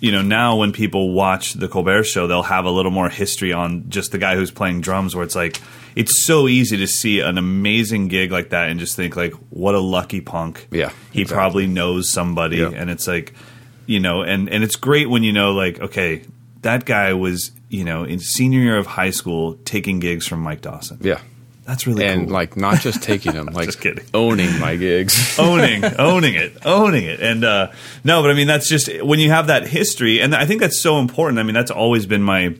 you 0.00 0.12
know, 0.12 0.22
now 0.22 0.56
when 0.56 0.72
people 0.72 1.12
watch 1.12 1.54
the 1.54 1.68
Colbert 1.68 2.04
Show, 2.04 2.26
they'll 2.26 2.42
have 2.42 2.64
a 2.64 2.70
little 2.70 2.90
more 2.92 3.08
history 3.08 3.52
on 3.52 3.90
just 3.90 4.12
the 4.12 4.18
guy 4.18 4.36
who's 4.36 4.50
playing 4.50 4.80
drums. 4.80 5.14
Where 5.16 5.24
it's 5.24 5.34
like, 5.36 5.60
it's 5.96 6.22
so 6.22 6.46
easy 6.48 6.76
to 6.78 6.86
see 6.86 7.20
an 7.20 7.38
amazing 7.38 8.08
gig 8.08 8.30
like 8.30 8.50
that 8.50 8.68
and 8.68 8.78
just 8.78 8.94
think 8.96 9.16
like, 9.16 9.32
what 9.50 9.74
a 9.74 9.80
lucky 9.80 10.20
punk. 10.20 10.68
Yeah, 10.70 10.90
he 11.12 11.22
exactly. 11.22 11.34
probably 11.34 11.66
knows 11.66 12.10
somebody, 12.10 12.58
Yeah. 12.58 12.70
and 12.74 12.90
it's 12.90 13.06
like, 13.08 13.34
you 13.86 14.00
know, 14.00 14.22
and 14.22 14.48
and 14.48 14.62
it's 14.62 14.76
great 14.76 15.08
when 15.10 15.22
you 15.22 15.32
know, 15.32 15.52
like, 15.52 15.80
okay, 15.80 16.22
that 16.62 16.84
guy 16.84 17.12
was, 17.14 17.52
you 17.68 17.84
know, 17.84 18.04
in 18.04 18.18
senior 18.20 18.60
year 18.60 18.76
of 18.76 18.86
high 18.86 19.10
school 19.10 19.54
taking 19.64 19.98
gigs 20.00 20.26
from 20.26 20.40
Mike 20.40 20.60
Dawson. 20.60 20.98
Yeah. 21.00 21.20
That's 21.68 21.86
really 21.86 22.04
And 22.06 22.24
cool. 22.26 22.32
like 22.34 22.56
not 22.56 22.80
just 22.80 23.02
taking 23.02 23.32
them, 23.32 23.46
like 23.52 23.66
Just 23.66 23.80
kidding. 23.80 24.04
owning 24.14 24.58
my 24.58 24.74
gigs. 24.76 25.38
owning 25.38 25.84
owning 25.84 26.34
it 26.34 26.56
owning 26.64 27.04
it 27.04 27.20
and 27.20 27.44
uh 27.44 27.70
no 28.02 28.22
but 28.22 28.30
i 28.30 28.34
mean 28.34 28.46
that's 28.46 28.68
just 28.68 28.88
when 29.02 29.18
you 29.20 29.28
have 29.30 29.46
that 29.48 29.66
history 29.68 30.20
and 30.22 30.34
i 30.34 30.46
think 30.46 30.60
that's 30.62 30.80
so 30.82 30.98
important 30.98 31.38
i 31.38 31.42
mean 31.42 31.54
that's 31.54 31.70
always 31.70 32.06
been 32.06 32.22
my 32.22 32.54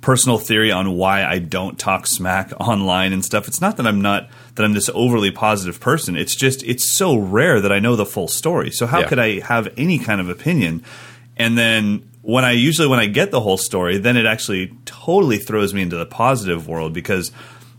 personal 0.00 0.38
theory 0.38 0.70
on 0.70 0.92
why 0.92 1.24
i 1.24 1.38
don't 1.40 1.78
talk 1.78 2.06
smack 2.06 2.52
online 2.60 3.12
and 3.12 3.24
stuff 3.24 3.48
it's 3.48 3.60
not 3.60 3.76
that 3.76 3.86
i'm 3.86 4.00
not 4.00 4.28
that 4.54 4.64
i'm 4.64 4.72
this 4.72 4.88
overly 4.94 5.30
positive 5.32 5.80
person 5.80 6.16
it's 6.16 6.36
just 6.36 6.62
it's 6.62 6.96
so 6.96 7.16
rare 7.16 7.60
that 7.60 7.72
i 7.72 7.80
know 7.80 7.96
the 7.96 8.06
full 8.06 8.28
story 8.28 8.70
so 8.70 8.86
how 8.86 9.00
Yeah. 9.00 9.08
could 9.08 9.18
i 9.18 9.40
have 9.40 9.68
any 9.76 9.98
kind 9.98 10.20
of 10.20 10.28
opinion 10.28 10.84
and 11.36 11.58
then 11.58 12.08
when 12.22 12.44
i 12.44 12.52
usually 12.52 12.86
when 12.86 13.00
i 13.00 13.06
get 13.06 13.32
the 13.32 13.40
whole 13.40 13.58
story 13.58 13.98
then 13.98 14.16
it 14.16 14.24
actually 14.24 14.72
totally 14.86 15.36
throws 15.38 15.74
me 15.74 15.82
into 15.82 15.96
the 15.96 16.06
positive 16.06 16.68
world 16.68 16.92
because 16.94 17.32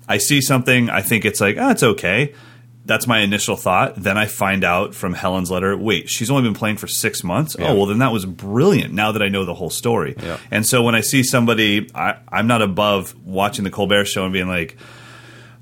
i 0.09 0.17
see 0.17 0.41
something 0.41 0.89
i 0.89 1.01
think 1.01 1.23
it's 1.23 1.39
like 1.39 1.55
oh 1.57 1.69
it's 1.69 1.83
okay 1.83 2.33
that's 2.85 3.05
my 3.05 3.19
initial 3.19 3.55
thought. 3.55 3.97
Then 3.97 4.17
I 4.17 4.25
find 4.25 4.63
out 4.63 4.95
from 4.95 5.13
Helen's 5.13 5.51
letter, 5.51 5.77
wait, 5.77 6.09
she's 6.09 6.31
only 6.31 6.41
been 6.41 6.55
playing 6.55 6.77
for 6.77 6.87
six 6.87 7.23
months? 7.23 7.55
Yeah. 7.59 7.67
Oh, 7.67 7.75
well, 7.75 7.85
then 7.85 7.99
that 7.99 8.11
was 8.11 8.25
brilliant 8.25 8.95
now 8.95 9.11
that 9.11 9.21
I 9.21 9.27
know 9.27 9.45
the 9.45 9.53
whole 9.53 9.69
story. 9.69 10.15
Yeah. 10.19 10.39
And 10.49 10.65
so 10.65 10.81
when 10.81 10.95
I 10.95 11.01
see 11.01 11.21
somebody, 11.21 11.87
I, 11.93 12.15
I'm 12.29 12.47
not 12.47 12.63
above 12.63 13.13
watching 13.23 13.63
the 13.63 13.69
Colbert 13.69 14.05
Show 14.05 14.23
and 14.23 14.33
being 14.33 14.47
like, 14.47 14.75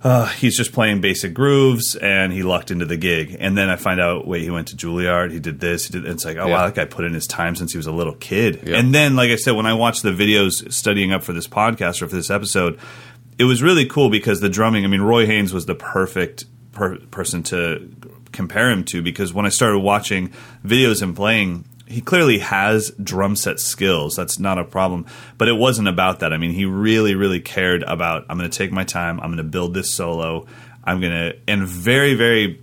uh, 0.04 0.28
he's 0.28 0.56
just 0.56 0.72
playing 0.72 1.02
basic 1.02 1.34
grooves 1.34 1.98
and 1.98 2.32
he 2.32 2.44
lucked 2.44 2.72
into 2.72 2.86
the 2.86 2.96
gig. 2.98 3.36
And 3.38 3.58
then 3.58 3.68
I 3.70 3.76
find 3.76 4.00
out, 4.00 4.26
wait, 4.26 4.44
he 4.44 4.50
went 4.52 4.70
to 4.70 4.78
Juilliard, 4.78 5.32
he 5.32 5.40
did 5.40 5.60
this, 5.60 5.88
he 5.88 5.92
did. 6.00 6.06
It's 6.06 6.24
like, 6.24 6.38
oh, 6.38 6.46
Yeah. 6.48 6.54
wow, 6.54 6.66
that 6.66 6.76
guy 6.76 6.86
put 6.86 7.04
in 7.04 7.14
his 7.14 7.28
time 7.28 7.56
since 7.58 7.74
he 7.74 7.78
was 7.78 7.88
a 7.88 7.92
little 7.92 8.14
kid. 8.16 8.62
Yeah. 8.66 8.78
And 8.78 8.96
then, 8.96 9.18
like 9.18 9.32
I 9.32 9.36
said, 9.36 9.52
when 9.52 9.66
I 9.66 9.74
watch 9.74 10.02
the 10.02 10.12
videos 10.12 10.72
studying 10.72 11.12
up 11.12 11.24
for 11.24 11.34
this 11.34 11.48
podcast 11.48 12.02
or 12.02 12.08
for 12.08 12.16
this 12.16 12.30
episode, 12.30 12.80
it 13.38 13.44
was 13.44 13.62
really 13.62 13.86
cool 13.86 14.10
because 14.10 14.40
the 14.40 14.50
drumming, 14.50 14.84
I 14.84 14.88
mean, 14.88 15.02
Roy 15.02 15.26
Haynes 15.26 15.54
was 15.54 15.66
the 15.66 15.76
perfect 15.76 16.46
per- 16.72 16.98
person 16.98 17.44
to 17.44 17.90
compare 18.32 18.70
him 18.70 18.84
to 18.86 19.02
because 19.02 19.34
when 19.34 19.46
I 19.46 19.50
started 19.50 19.80
watching 19.80 20.34
videos 20.66 21.02
and 21.02 21.16
playing, 21.16 21.66
he 21.86 22.02
clearly 22.02 22.40
has 22.40 22.92
drum 23.02 23.36
set 23.36 23.60
skills. 23.60 24.16
That's 24.16 24.40
not 24.40 24.58
a 24.58 24.64
problem. 24.64 25.06
But 25.38 25.48
it 25.48 25.54
wasn't 25.54 25.88
about 25.88 26.20
that. 26.20 26.34
I 26.34 26.38
mean, 26.38 26.52
he 26.52 26.66
really, 26.66 27.16
really 27.16 27.40
cared 27.40 27.84
about 27.84 28.26
I'm 28.30 28.38
going 28.38 28.50
to 28.50 28.58
take 28.58 28.72
my 28.72 28.84
time, 28.84 29.20
I'm 29.20 29.28
going 29.28 29.38
to 29.38 29.44
build 29.44 29.74
this 29.74 29.94
solo, 29.94 30.46
I'm 30.84 31.00
going 31.00 31.14
to, 31.14 31.38
and 31.48 31.64
very, 31.66 32.16
very 32.16 32.62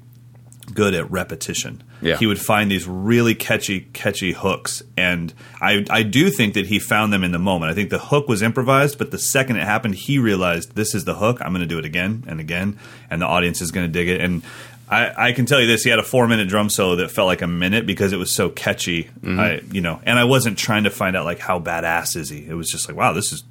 good 0.73 0.95
at 0.95 1.11
repetition. 1.11 1.83
Yeah. 2.05 2.19
He 2.19 2.27
would 2.27 2.41
find 2.41 2.71
these 2.71 2.87
really 2.87 3.35
catchy, 3.35 3.81
catchy 3.95 4.33
hooks, 4.33 4.83
and 4.95 5.33
I, 5.59 5.87
I 5.89 6.03
do 6.03 6.29
think 6.29 6.53
that 6.53 6.67
he 6.67 6.79
found 6.79 7.15
them 7.15 7.25
in 7.25 7.33
the 7.33 7.39
moment. 7.39 7.73
I 7.73 7.75
think 7.75 7.89
the 7.89 7.99
hook 7.99 8.29
was 8.29 8.43
improvised, 8.43 8.99
but 8.99 9.11
the 9.11 9.19
second 9.19 9.57
it 9.57 9.65
happened, 9.65 9.95
he 9.95 10.19
realized 10.19 10.75
this 10.75 10.95
is 10.95 11.07
the 11.07 11.15
hook. 11.15 11.39
I'm 11.41 11.53
going 11.53 11.63
to 11.63 11.67
do 11.67 11.79
it 11.79 11.87
again 11.87 12.25
and 12.29 12.41
again, 12.41 12.79
and 13.09 13.23
the 13.23 13.27
audience 13.27 13.63
is 13.63 13.71
going 13.71 13.87
to 13.87 13.93
dig 13.93 14.09
it. 14.09 14.21
And 14.21 14.43
I, 14.87 15.29
I 15.29 15.33
can 15.33 15.47
tell 15.47 15.61
you 15.61 15.67
this: 15.67 15.83
he 15.83 15.89
had 15.89 15.99
a 15.99 16.05
four 16.05 16.29
minute 16.29 16.47
drum 16.49 16.69
solo 16.69 16.97
that 16.97 17.11
felt 17.11 17.27
like 17.27 17.41
a 17.41 17.47
minute 17.47 17.87
because 17.87 18.13
it 18.13 18.19
was 18.19 18.33
so 18.33 18.51
catchy. 18.51 19.05
Mm-hmm. 19.05 19.41
I, 19.41 19.61
you 19.73 19.81
know, 19.81 19.99
and 20.05 20.19
I 20.19 20.25
wasn't 20.25 20.59
trying 20.59 20.85
to 20.85 20.91
find 20.91 21.17
out 21.17 21.25
like 21.25 21.39
how 21.39 21.59
badass 21.59 22.17
is 22.17 22.29
he. 22.29 22.47
It 22.47 22.55
was 22.55 22.69
just 22.69 22.87
like, 22.87 22.99
wow, 22.99 23.15
this 23.15 23.33
is 23.33 23.45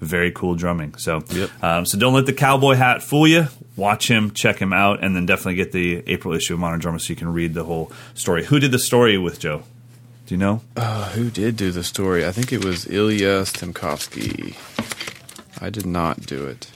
very 0.00 0.30
cool 0.32 0.54
drumming. 0.54 0.94
So, 0.96 1.22
Yep. 1.30 1.50
um, 1.62 1.86
so 1.86 1.98
don't 1.98 2.14
let 2.14 2.26
the 2.26 2.32
cowboy 2.32 2.74
hat 2.74 3.02
fool 3.02 3.26
you. 3.26 3.48
Watch 3.76 4.08
him, 4.10 4.32
check 4.32 4.58
him 4.58 4.72
out, 4.72 5.02
and 5.02 5.14
then 5.16 5.26
definitely 5.26 5.54
get 5.54 5.72
the 5.72 6.02
April 6.06 6.34
issue 6.34 6.54
of 6.54 6.60
Modern 6.60 6.80
Drummer 6.80 6.98
so 6.98 7.10
you 7.10 7.16
can 7.16 7.32
read 7.32 7.54
the 7.54 7.64
whole 7.64 7.90
story. 8.14 8.44
Who 8.44 8.58
did 8.60 8.72
the 8.72 8.78
story 8.78 9.16
with 9.18 9.38
Joe? 9.38 9.62
Do 10.26 10.34
you 10.34 10.38
know? 10.38 10.62
Uh, 10.76 11.08
who 11.10 11.30
did 11.30 11.56
do 11.56 11.70
the 11.70 11.82
story? 11.84 12.26
I 12.26 12.30
think 12.32 12.52
it 12.52 12.64
was 12.64 12.86
Ilya 12.86 13.42
Stemkovsky. 13.42 14.54
I 15.60 15.70
did 15.70 15.86
not 15.86 16.26
do 16.26 16.46
it. 16.46 16.70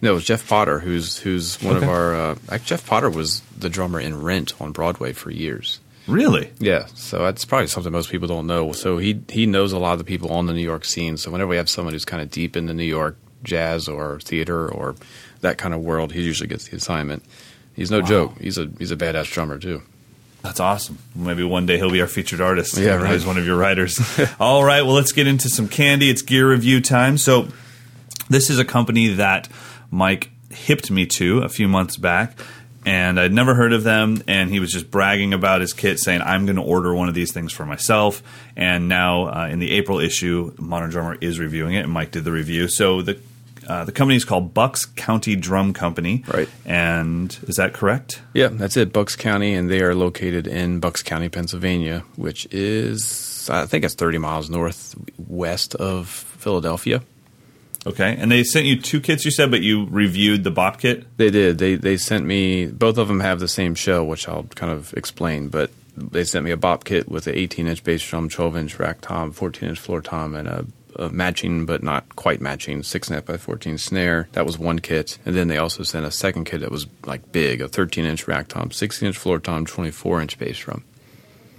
No, 0.00 0.12
it 0.12 0.14
was 0.14 0.24
Jeff 0.24 0.46
Potter, 0.46 0.80
who's 0.80 1.18
who's 1.18 1.60
one 1.62 1.76
Okay. 1.76 1.86
of 1.86 1.90
our. 1.90 2.14
Uh, 2.50 2.58
Jeff 2.58 2.86
Potter 2.86 3.08
was 3.10 3.40
the 3.58 3.70
drummer 3.70 3.98
in 3.98 4.22
Rent 4.22 4.52
on 4.60 4.72
Broadway 4.72 5.12
for 5.12 5.30
years. 5.30 5.80
Really? 6.06 6.50
Yeah, 6.58 6.86
so 6.94 7.18
that's 7.20 7.44
probably 7.44 7.66
something 7.68 7.90
most 7.92 8.10
people 8.10 8.28
don't 8.28 8.46
know. 8.46 8.72
So 8.72 8.98
he 8.98 9.20
he 9.28 9.46
knows 9.46 9.72
a 9.72 9.78
lot 9.78 9.92
of 9.92 9.98
the 9.98 10.04
people 10.04 10.30
on 10.32 10.46
the 10.46 10.52
New 10.52 10.62
York 10.62 10.84
scene. 10.84 11.16
So 11.16 11.30
whenever 11.30 11.48
we 11.48 11.56
have 11.56 11.68
someone 11.70 11.94
who's 11.94 12.04
kind 12.04 12.22
of 12.22 12.30
deep 12.30 12.56
in 12.56 12.66
the 12.66 12.74
New 12.74 12.84
York 12.84 13.16
jazz 13.42 13.88
or 13.88 14.20
theater 14.20 14.68
or 14.68 14.96
that 15.40 15.56
kind 15.58 15.72
of 15.74 15.80
world, 15.80 16.12
he 16.12 16.22
usually 16.22 16.48
gets 16.48 16.68
the 16.68 16.76
assignment. 16.76 17.22
He's 17.74 17.90
no 17.90 18.00
Wow. 18.00 18.06
joke. 18.06 18.38
He's 18.40 18.58
a 18.58 18.70
he's 18.78 18.90
a 18.90 18.96
badass 18.96 19.32
drummer 19.32 19.58
too. 19.58 19.82
That's 20.42 20.60
awesome. 20.60 20.98
Maybe 21.14 21.42
one 21.42 21.64
day 21.64 21.78
he'll 21.78 21.90
be 21.90 22.02
our 22.02 22.06
featured 22.06 22.42
artist. 22.42 22.76
Yeah, 22.76 22.96
right. 22.96 23.12
He's 23.14 23.24
one 23.24 23.38
of 23.38 23.46
your 23.46 23.56
writers. 23.56 23.98
All 24.38 24.62
right. 24.62 24.82
Well, 24.82 24.92
let's 24.94 25.12
get 25.12 25.26
into 25.26 25.48
some 25.48 25.68
candy. 25.68 26.10
It's 26.10 26.20
gear 26.20 26.50
review 26.50 26.82
time. 26.82 27.16
So, 27.16 27.48
this 28.28 28.50
is 28.50 28.58
a 28.58 28.64
company 28.64 29.08
that 29.08 29.48
Mike 29.90 30.30
hipped 30.50 30.90
me 30.90 31.06
to 31.06 31.38
a 31.38 31.48
few 31.48 31.66
months 31.66 31.96
back, 31.96 32.36
and 32.84 33.18
I'd 33.18 33.32
never 33.32 33.54
heard 33.54 33.72
of 33.72 33.82
them. 33.84 34.22
And 34.28 34.50
he 34.50 34.60
was 34.60 34.72
just 34.72 34.90
bragging 34.90 35.32
about 35.32 35.60
his 35.60 35.72
kit, 35.72 35.98
saying, 35.98 36.22
"I'm 36.22 36.46
going 36.46 36.56
to 36.56 36.62
order 36.62 36.94
one 36.94 37.08
of 37.08 37.14
these 37.14 37.32
things 37.32 37.52
for 37.52 37.64
myself." 37.66 38.22
And 38.56 38.88
now, 38.88 39.26
uh, 39.26 39.48
in 39.48 39.58
the 39.58 39.72
April 39.72 39.98
issue, 39.98 40.54
Modern 40.58 40.90
Drummer 40.90 41.16
is 41.20 41.38
reviewing 41.38 41.74
it, 41.74 41.80
and 41.80 41.92
Mike 41.92 42.10
did 42.10 42.24
the 42.24 42.32
review. 42.32 42.68
So 42.68 43.02
the 43.02 43.18
uh, 43.66 43.84
the 43.84 43.92
company 43.92 44.16
is 44.16 44.24
called 44.24 44.52
Bucks 44.52 44.84
County 44.84 45.36
Drum 45.36 45.72
Company, 45.72 46.22
Right. 46.28 46.48
And 46.66 47.36
is 47.48 47.56
that 47.56 47.72
correct? 47.72 48.20
Yeah, 48.34 48.48
that's 48.48 48.76
it. 48.76 48.92
Bucks 48.92 49.16
County, 49.16 49.54
and 49.54 49.70
they 49.70 49.80
are 49.80 49.94
located 49.94 50.46
in 50.46 50.80
Bucks 50.80 51.02
County, 51.02 51.28
Pennsylvania, 51.30 52.04
which 52.16 52.46
is 52.50 53.48
I 53.50 53.66
think 53.66 53.84
it's 53.84 53.94
30 53.94 54.18
miles 54.18 54.50
northwest 54.50 55.74
of 55.76 56.08
Philadelphia. 56.08 57.02
Okay, 57.86 58.16
and 58.18 58.30
they 58.32 58.44
sent 58.44 58.64
you 58.66 58.80
two 58.80 59.00
kits. 59.00 59.24
You 59.26 59.30
said, 59.30 59.50
but 59.50 59.60
you 59.60 59.86
reviewed 59.90 60.42
the 60.42 60.50
Bop 60.50 60.80
kit. 60.80 61.04
They 61.18 61.30
did. 61.30 61.58
They 61.58 61.74
they 61.74 61.96
sent 61.98 62.24
me 62.24 62.66
both 62.66 62.96
of 62.96 63.08
them 63.08 63.20
have 63.20 63.40
the 63.40 63.48
same 63.48 63.74
shell, 63.74 64.06
which 64.06 64.26
I'll 64.28 64.44
kind 64.54 64.72
of 64.72 64.94
explain. 64.94 65.48
But 65.48 65.70
they 65.96 66.24
sent 66.24 66.44
me 66.44 66.50
a 66.50 66.56
bop 66.56 66.84
kit 66.84 67.08
with 67.08 67.26
an 67.26 67.34
18 67.36 67.66
inch 67.66 67.84
bass 67.84 68.02
drum, 68.08 68.28
12 68.28 68.56
inch 68.56 68.78
rack 68.78 69.00
tom, 69.00 69.32
14 69.32 69.68
inch 69.68 69.78
floor 69.78 70.00
tom, 70.00 70.34
and 70.34 70.48
a, 70.48 70.66
a 70.96 71.08
matching 71.10 71.66
but 71.66 71.82
not 71.82 72.16
quite 72.16 72.40
matching 72.40 72.82
six 72.82 73.08
and 73.08 73.14
a 73.14 73.18
half 73.18 73.26
by 73.26 73.36
14 73.36 73.76
snare. 73.78 74.28
That 74.32 74.46
was 74.46 74.58
one 74.58 74.78
kit, 74.80 75.18
and 75.26 75.36
then 75.36 75.48
they 75.48 75.58
also 75.58 75.82
sent 75.82 76.06
a 76.06 76.10
second 76.10 76.46
kit 76.46 76.62
that 76.62 76.70
was 76.72 76.86
like 77.04 77.30
big, 77.32 77.60
a 77.60 77.68
13 77.68 78.04
inch 78.06 78.26
rack 78.26 78.48
tom, 78.48 78.70
16 78.70 79.06
inch 79.08 79.16
floor 79.18 79.38
tom, 79.38 79.66
24 79.66 80.22
inch 80.22 80.38
bass 80.38 80.58
drum. 80.58 80.82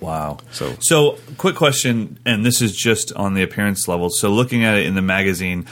Wow. 0.02 0.40
So- 0.52 0.76
so 0.80 1.18
quick 1.38 1.56
question, 1.56 2.20
and 2.26 2.46
this 2.46 2.62
is 2.62 2.76
just 2.76 3.14
on 3.14 3.36
the 3.36 3.44
appearance 3.44 3.88
level. 3.88 4.10
So, 4.10 4.30
looking 4.32 4.64
at 4.66 4.78
it 4.78 4.86
in 4.86 4.96
the 4.96 5.02
magazine, 5.02 5.66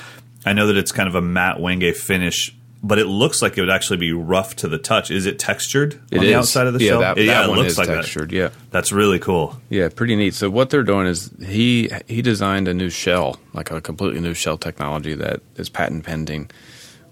I 0.45 0.53
know 0.53 0.67
that 0.67 0.77
it's 0.77 0.91
kind 0.91 1.07
of 1.07 1.15
a 1.15 1.21
matte 1.21 1.57
Wenge 1.57 1.95
finish, 1.95 2.55
but 2.83 2.99
it 2.99 3.05
looks 3.05 3.41
like 3.41 3.57
it 3.57 3.61
would 3.61 3.69
actually 3.69 3.97
be 3.97 4.11
rough 4.11 4.57
to 4.57 4.67
the 4.67 4.77
touch. 4.77 5.09
Is 5.09 5.25
it 5.25 5.39
textured 5.39 6.01
It 6.11 6.17
on 6.17 6.25
the 6.25 6.35
outside 6.35 6.67
of 6.67 6.73
the 6.73 6.83
yeah, 6.83 6.89
shell? 6.89 6.99
That, 6.99 7.17
yeah, 7.17 7.33
that 7.33 7.45
it 7.45 7.49
one 7.49 7.59
looks 7.59 7.71
is 7.71 7.77
like 7.77 7.87
textured. 7.87 8.29
that. 8.31 8.35
Yeah. 8.35 8.49
That's 8.71 8.91
really 8.91 9.19
cool. 9.19 9.61
Yeah, 9.69 9.87
pretty 9.87 10.15
neat. 10.17 10.33
So 10.33 10.49
what 10.49 10.69
they're 10.69 10.83
doing 10.83 11.07
is 11.07 11.31
he 11.41 11.89
he 12.07 12.21
designed 12.21 12.67
a 12.67 12.73
new 12.73 12.89
shell, 12.89 13.39
like 13.53 13.71
a 13.71 13.79
completely 13.79 14.19
new 14.19 14.33
shell 14.33 14.57
technology 14.57 15.13
that 15.15 15.41
is 15.55 15.69
patent 15.69 16.03
pending, 16.03 16.51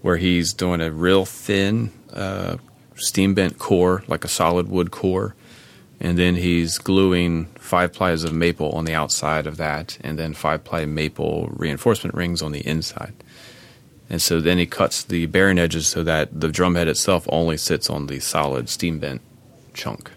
where 0.02 0.18
he's 0.18 0.52
doing 0.52 0.82
a 0.82 0.90
real 0.90 1.24
thin 1.24 1.90
uh, 2.12 2.58
steam 2.96 3.32
bent 3.32 3.58
core, 3.58 4.04
like 4.08 4.24
a 4.26 4.28
solid 4.28 4.68
wood 4.68 4.90
core, 4.90 5.34
and 6.00 6.18
then 6.18 6.34
he's 6.34 6.76
gluing 6.76 7.46
five 7.58 7.94
plies 7.94 8.24
of 8.24 8.34
maple 8.34 8.70
on 8.72 8.84
the 8.84 8.92
outside 8.94 9.46
of 9.46 9.56
that, 9.56 9.96
and 10.02 10.18
then 10.18 10.34
five 10.34 10.64
ply 10.64 10.84
maple 10.84 11.48
reinforcement 11.52 12.14
rings 12.14 12.42
on 12.42 12.52
the 12.52 12.60
inside. 12.66 13.14
And 14.12 14.22
so 14.22 14.40
then 14.40 14.58
he 14.58 14.66
cuts 14.66 15.02
the 15.02 15.26
bearing 15.26 15.58
edges 15.58 15.88
so 15.88 16.04
that 16.04 16.40
the 16.40 16.48
drum 16.48 16.76
head 16.76 16.86
itself 16.86 17.26
only 17.30 17.56
sits 17.56 17.90
on 17.90 18.06
the 18.06 18.20
solid 18.20 18.68
steam 18.68 19.00
bent 19.00 19.22
chunk 19.74 20.12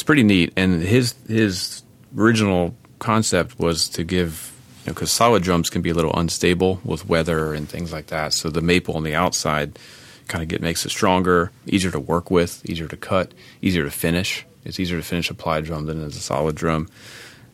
it's 0.00 0.06
pretty 0.06 0.22
neat. 0.22 0.50
And 0.56 0.80
his 0.80 1.14
his 1.28 1.82
original 2.16 2.74
concept 3.00 3.58
was 3.58 3.86
to 3.90 4.02
give 4.02 4.50
because 4.86 5.12
solid 5.12 5.42
drums 5.42 5.68
can 5.68 5.82
be 5.82 5.90
a 5.90 5.94
little 5.94 6.14
unstable 6.14 6.80
with 6.86 7.06
weather 7.06 7.52
and 7.52 7.68
things 7.68 7.92
like 7.92 8.06
that. 8.06 8.32
So 8.32 8.48
the 8.48 8.62
maple 8.62 8.96
on 8.96 9.02
the 9.02 9.14
outside 9.14 9.78
kind 10.26 10.40
of 10.40 10.48
get 10.48 10.62
makes 10.62 10.86
it 10.86 10.88
stronger, 10.88 11.52
easier 11.66 11.90
to 11.90 12.00
work 12.00 12.30
with, 12.30 12.64
easier 12.64 12.88
to 12.88 12.96
cut, 12.96 13.34
easier 13.60 13.84
to 13.84 13.90
finish. 13.90 14.46
It's 14.64 14.80
easier 14.80 14.96
to 14.96 15.04
finish 15.04 15.28
a 15.28 15.34
ply 15.34 15.60
drum 15.60 15.84
than 15.84 16.02
it 16.02 16.06
is 16.06 16.16
a 16.16 16.20
solid 16.20 16.56
drum. 16.56 16.88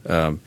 Um, 0.08 0.40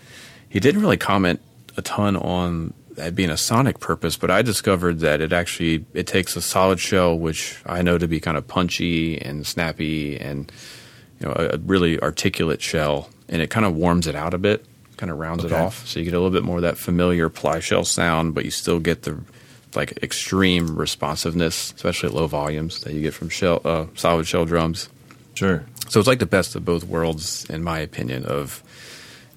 he 0.48 0.62
didn't 0.62 0.80
really 0.80 0.96
comment 0.96 1.42
a 1.76 1.82
ton 1.82 2.16
on 2.16 2.74
that 3.00 3.16
being 3.16 3.30
a 3.30 3.38
sonic 3.38 3.80
purpose, 3.80 4.18
but 4.18 4.30
I 4.30 4.42
discovered 4.42 5.00
that 5.00 5.22
it 5.22 5.34
actually 5.34 5.86
it 5.94 6.06
takes 6.06 6.36
a 6.36 6.42
solid 6.42 6.80
shell, 6.80 7.18
which 7.18 7.62
I 7.66 7.82
know 7.82 7.98
to 7.98 8.08
be 8.08 8.20
kind 8.20 8.38
of 8.38 8.48
punchy 8.48 9.20
and 9.20 9.48
snappy 9.48 10.20
and 10.20 10.52
you 11.20 11.28
know, 11.28 11.34
a, 11.36 11.56
a 11.56 11.58
really 11.58 12.00
articulate 12.00 12.62
shell, 12.62 13.10
and 13.28 13.42
it 13.42 13.50
kind 13.50 13.66
of 13.66 13.76
warms 13.76 14.08
it 14.08 14.16
out 14.16 14.34
a 14.34 14.38
bit, 14.38 14.66
kind 14.98 15.12
of 15.12 15.18
rounds 15.18 15.44
it 15.44 15.52
off, 15.52 15.88
so 15.88 16.00
you 16.00 16.06
get 16.06 16.14
a 16.14 16.20
little 16.20 16.30
bit 16.30 16.44
more 16.44 16.58
of 16.58 16.62
that 16.64 16.78
familiar 16.78 17.30
ply 17.30 17.60
shell 17.60 17.84
sound, 17.84 18.36
but 18.36 18.46
you 18.46 18.52
still 18.52 18.80
get 18.80 19.04
the 19.04 19.18
like 19.76 20.02
extreme 20.04 20.76
responsiveness, 20.76 21.74
especially 21.74 22.10
at 22.10 22.16
low 22.16 22.28
volumes 22.28 22.82
that 22.82 22.94
you 22.94 23.02
get 23.02 23.14
from 23.14 23.30
shell 23.30 23.62
uh, 23.66 23.86
solid 23.96 24.28
shell 24.28 24.46
drums. 24.46 24.90
Sure. 25.36 25.64
So 25.90 26.00
it's 26.00 26.08
like 26.08 26.20
the 26.20 26.26
best 26.26 26.56
of 26.56 26.66
both 26.66 26.84
worlds, 26.84 27.46
in 27.50 27.64
my 27.64 27.80
opinion. 27.80 28.26
Of 28.26 28.64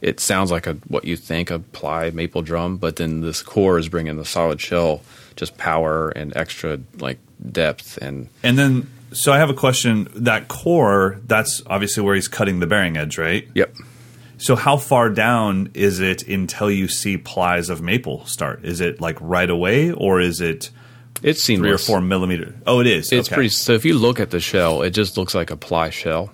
it 0.03 0.19
sounds 0.19 0.51
like 0.51 0.67
a 0.67 0.75
what 0.89 1.05
you 1.05 1.17
think 1.17 1.51
a 1.51 1.61
ply 1.61 2.11
maple 2.11 2.43
drum, 2.43 2.77
but 2.77 2.97
then 2.97 3.21
this 3.21 3.41
core 3.41 3.79
is 3.79 3.89
bringing 3.89 4.17
the 4.17 4.25
solid 4.25 4.61
shell, 4.61 5.01
just 5.37 5.57
power 5.57 6.11
and 6.11 6.37
extra 6.37 6.81
like 6.99 7.19
depth 7.51 7.99
and 7.99 8.29
And 8.43 8.59
then, 8.59 8.91
so 9.13 9.33
I 9.33 9.39
have 9.39 9.49
a 9.49 9.55
question. 9.55 10.09
That 10.17 10.49
core, 10.49 11.21
that's 11.27 11.63
obviously 11.67 12.03
where 12.03 12.17
he's 12.17 12.29
cutting 12.29 12.59
the 12.59 12.67
bearing 12.67 12.97
edge, 12.97 13.17
right? 13.17 13.49
yep. 13.55 13.75
So 14.39 14.57
how 14.57 14.77
far 14.77 15.09
down 15.09 15.71
is 15.73 16.01
it 16.01 16.27
until 16.27 16.69
you 16.69 16.89
see 16.89 17.17
plies 17.17 17.71
of 17.71 17.81
maple 17.81 18.27
start? 18.27 18.65
Is 18.65 18.81
it 18.81 19.01
like 19.01 19.17
right 19.21 19.49
away, 19.49 19.93
or 19.93 20.21
is 20.21 20.41
it 20.41 20.71
It's 21.23 21.41
seen 21.41 21.61
three 21.61 21.71
or 21.71 21.79
four 21.79 22.01
millimeter? 22.01 22.57
Oh, 22.67 22.81
it 22.81 22.89
is. 22.89 23.13
It's 23.13 23.29
okay. 23.29 23.37
pretty. 23.37 23.51
So 23.51 23.73
if 23.75 23.85
you 23.85 23.97
look 23.97 24.19
at 24.19 24.31
the 24.31 24.41
shell, 24.41 24.83
it 24.83 24.91
just 24.91 25.17
looks 25.17 25.33
like 25.33 25.53
a 25.53 25.57
ply 25.57 25.91
shell 25.91 26.33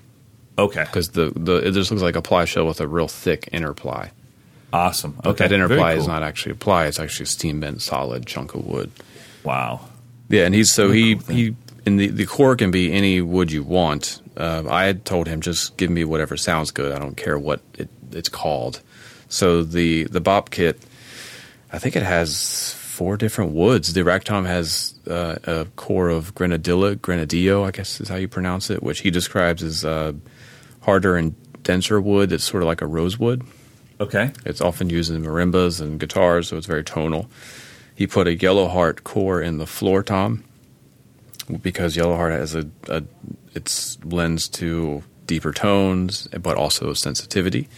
okay. 0.59 0.85
because 0.85 1.11
the, 1.11 1.33
the 1.35 1.57
it 1.57 1.73
just 1.73 1.91
looks 1.91 2.03
like 2.03 2.17
a 2.17 2.23
ply 2.23 2.45
shell 2.45 2.67
with 2.67 2.81
a 2.81 2.89
real 2.89 3.09
thick 3.09 3.49
inner 3.53 3.75
ply. 3.75 4.11
Awesome. 4.73 5.13
But 5.23 5.31
okay. 5.31 5.49
that 5.49 5.55
inner 5.55 5.69
very 5.69 5.81
ply 5.81 5.93
cool. 5.95 6.03
is 6.03 6.09
not 6.09 6.23
actually 6.23 6.53
a 6.53 6.57
ply; 6.57 6.87
it's 6.87 6.99
actually 6.99 7.25
a 7.25 7.29
steam 7.29 7.61
bent 7.61 7.81
solid 7.83 8.27
chunk 8.27 8.55
of 8.55 8.67
wood. 8.67 8.91
Wow. 9.45 9.81
Yeah, 10.29 10.45
and 10.45 10.55
he's 10.55 10.73
so 10.73 10.89
Very 10.89 11.01
he 11.01 11.15
cool 11.15 11.35
he 11.35 11.57
and 11.87 11.99
the 11.99 12.09
the 12.09 12.27
core 12.27 12.55
can 12.55 12.71
be 12.71 12.93
any 12.93 13.21
wood 13.21 13.51
you 13.51 13.63
want. 13.63 14.21
Uh, 14.37 14.65
I 14.69 14.85
had 14.85 15.05
told 15.05 15.27
him 15.27 15.41
just 15.41 15.77
give 15.77 15.91
me 15.91 16.05
whatever 16.05 16.37
sounds 16.37 16.71
good. 16.71 16.93
I 16.93 16.99
don't 16.99 17.17
care 17.17 17.39
what 17.39 17.61
it, 17.75 17.89
it's 18.13 18.29
called. 18.29 18.83
So 19.29 19.63
the 19.63 20.05
the 20.05 20.21
bop 20.21 20.51
kit, 20.51 20.81
I 21.73 21.79
think 21.79 21.97
it 21.97 22.03
has 22.03 22.75
four 22.75 23.17
different 23.17 23.53
woods. 23.53 23.93
The 23.93 24.05
rack 24.05 24.25
tom 24.25 24.45
has 24.45 24.95
uh, 25.09 25.37
a 25.45 25.65
core 25.77 26.09
of 26.09 26.35
grenadilla, 26.35 26.97
grenadillo, 26.97 27.67
I 27.67 27.71
guess 27.71 28.01
is 28.01 28.09
how 28.09 28.17
you 28.17 28.29
pronounce 28.29 28.71
it, 28.71 28.83
which 28.83 29.01
he 29.01 29.11
describes 29.11 29.63
as 29.63 29.85
uh, 29.85 30.13
harder 30.89 31.17
and 31.17 31.35
denser 31.63 32.01
wood. 32.01 32.31
That's 32.31 32.45
sort 32.45 32.63
of 32.63 32.67
like 32.67 32.81
a 32.81 32.87
rosewood. 32.87 33.43
Okay. 34.01 34.33
It's 34.47 34.63
often 34.63 34.89
used 34.89 35.13
in 35.13 35.23
marimbas 35.23 35.83
and 35.83 36.01
guitars, 36.01 36.49
so 36.49 36.57
it's 36.57 36.67
very 36.67 36.83
tonal. 36.83 37.29
He 37.95 38.07
put 38.07 38.27
a 38.27 38.35
yellow 38.35 38.69
heart 38.69 39.05
core 39.05 39.43
in 39.43 39.59
the 39.59 39.67
floor 39.67 40.03
tom 40.03 40.45
because 41.61 41.95
yellow 41.95 42.17
heart 42.17 42.33
has 42.33 42.55
a, 42.55 42.71
a 42.89 43.03
it 43.55 43.99
lends 44.03 44.49
to 44.49 45.03
deeper 45.27 45.53
tones, 45.53 46.27
but 46.29 46.57
also 46.57 46.95
sensitivity. 46.95 47.69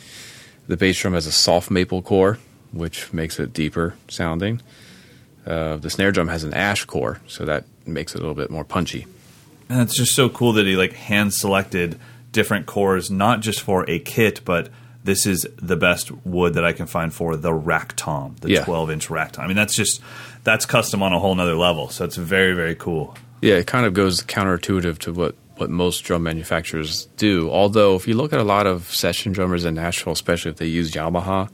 The 0.69 0.77
bass 0.77 1.01
drum 1.01 1.15
has 1.15 1.27
a 1.27 1.33
soft 1.33 1.69
maple 1.69 2.03
core, 2.03 2.39
which 2.71 3.13
makes 3.13 3.41
it 3.41 3.53
deeper 3.53 3.95
sounding. 4.07 4.63
Uh, 5.45 5.79
the 5.79 5.91
snare 5.91 6.13
drum 6.13 6.29
has 6.29 6.45
an 6.45 6.55
ash 6.55 6.85
core, 6.85 7.21
so 7.27 7.45
that 7.45 7.65
makes 7.87 8.15
it 8.15 8.19
a 8.19 8.21
little 8.21 8.37
bit 8.37 8.51
more 8.51 8.65
punchy. 8.65 9.07
And 9.69 9.81
it's 9.81 9.97
just 9.97 10.15
so 10.15 10.29
cool 10.29 10.53
that 10.53 10.67
he 10.67 10.77
like 10.77 10.93
hand 10.93 11.35
selected 11.35 11.99
different 12.33 12.67
cores, 12.67 13.11
not 13.11 13.41
just 13.41 13.61
for 13.61 13.89
a 13.89 13.99
kit, 13.99 14.41
but 14.45 14.69
this 15.03 15.27
is 15.27 15.47
the 15.57 15.77
best 15.77 16.11
wood 16.27 16.55
that 16.55 16.65
I 16.65 16.73
can 16.73 16.87
find 16.87 17.13
for 17.13 17.35
the 17.37 17.53
rack 17.55 17.95
tom, 17.97 18.37
the 18.41 18.51
Yeah. 18.51 18.65
12 18.65 18.91
inch 18.91 19.11
rack 19.11 19.33
tom. 19.33 19.45
I 19.45 19.49
mean, 19.49 19.57
that's 19.57 19.75
just 19.75 20.01
that's 20.45 20.67
custom 20.67 21.03
on 21.03 21.13
a 21.13 21.19
whole 21.19 21.35
nother 21.35 21.55
level. 21.57 21.89
So 21.89 22.05
it's 22.05 22.17
very 22.17 22.55
very 22.55 22.75
cool. 22.75 23.17
Yeah, 23.43 23.55
it 23.55 23.67
kind 23.67 23.87
of 23.87 23.95
goes 23.95 24.23
counterintuitive 24.23 24.99
to 24.99 25.13
what, 25.15 25.35
what 25.57 25.71
most 25.71 26.01
drum 26.01 26.23
manufacturers 26.25 27.07
do. 27.17 27.51
Although, 27.51 27.95
if 27.97 28.07
you 28.07 28.13
look 28.15 28.35
at 28.35 28.39
a 28.39 28.45
lot 28.45 28.67
of 28.67 28.93
session 28.95 29.33
drummers 29.33 29.65
in 29.65 29.75
Nashville, 29.75 30.13
especially 30.13 30.51
if 30.51 30.59
they 30.59 30.67
use 30.67 30.93
Yamaha, 30.93 31.49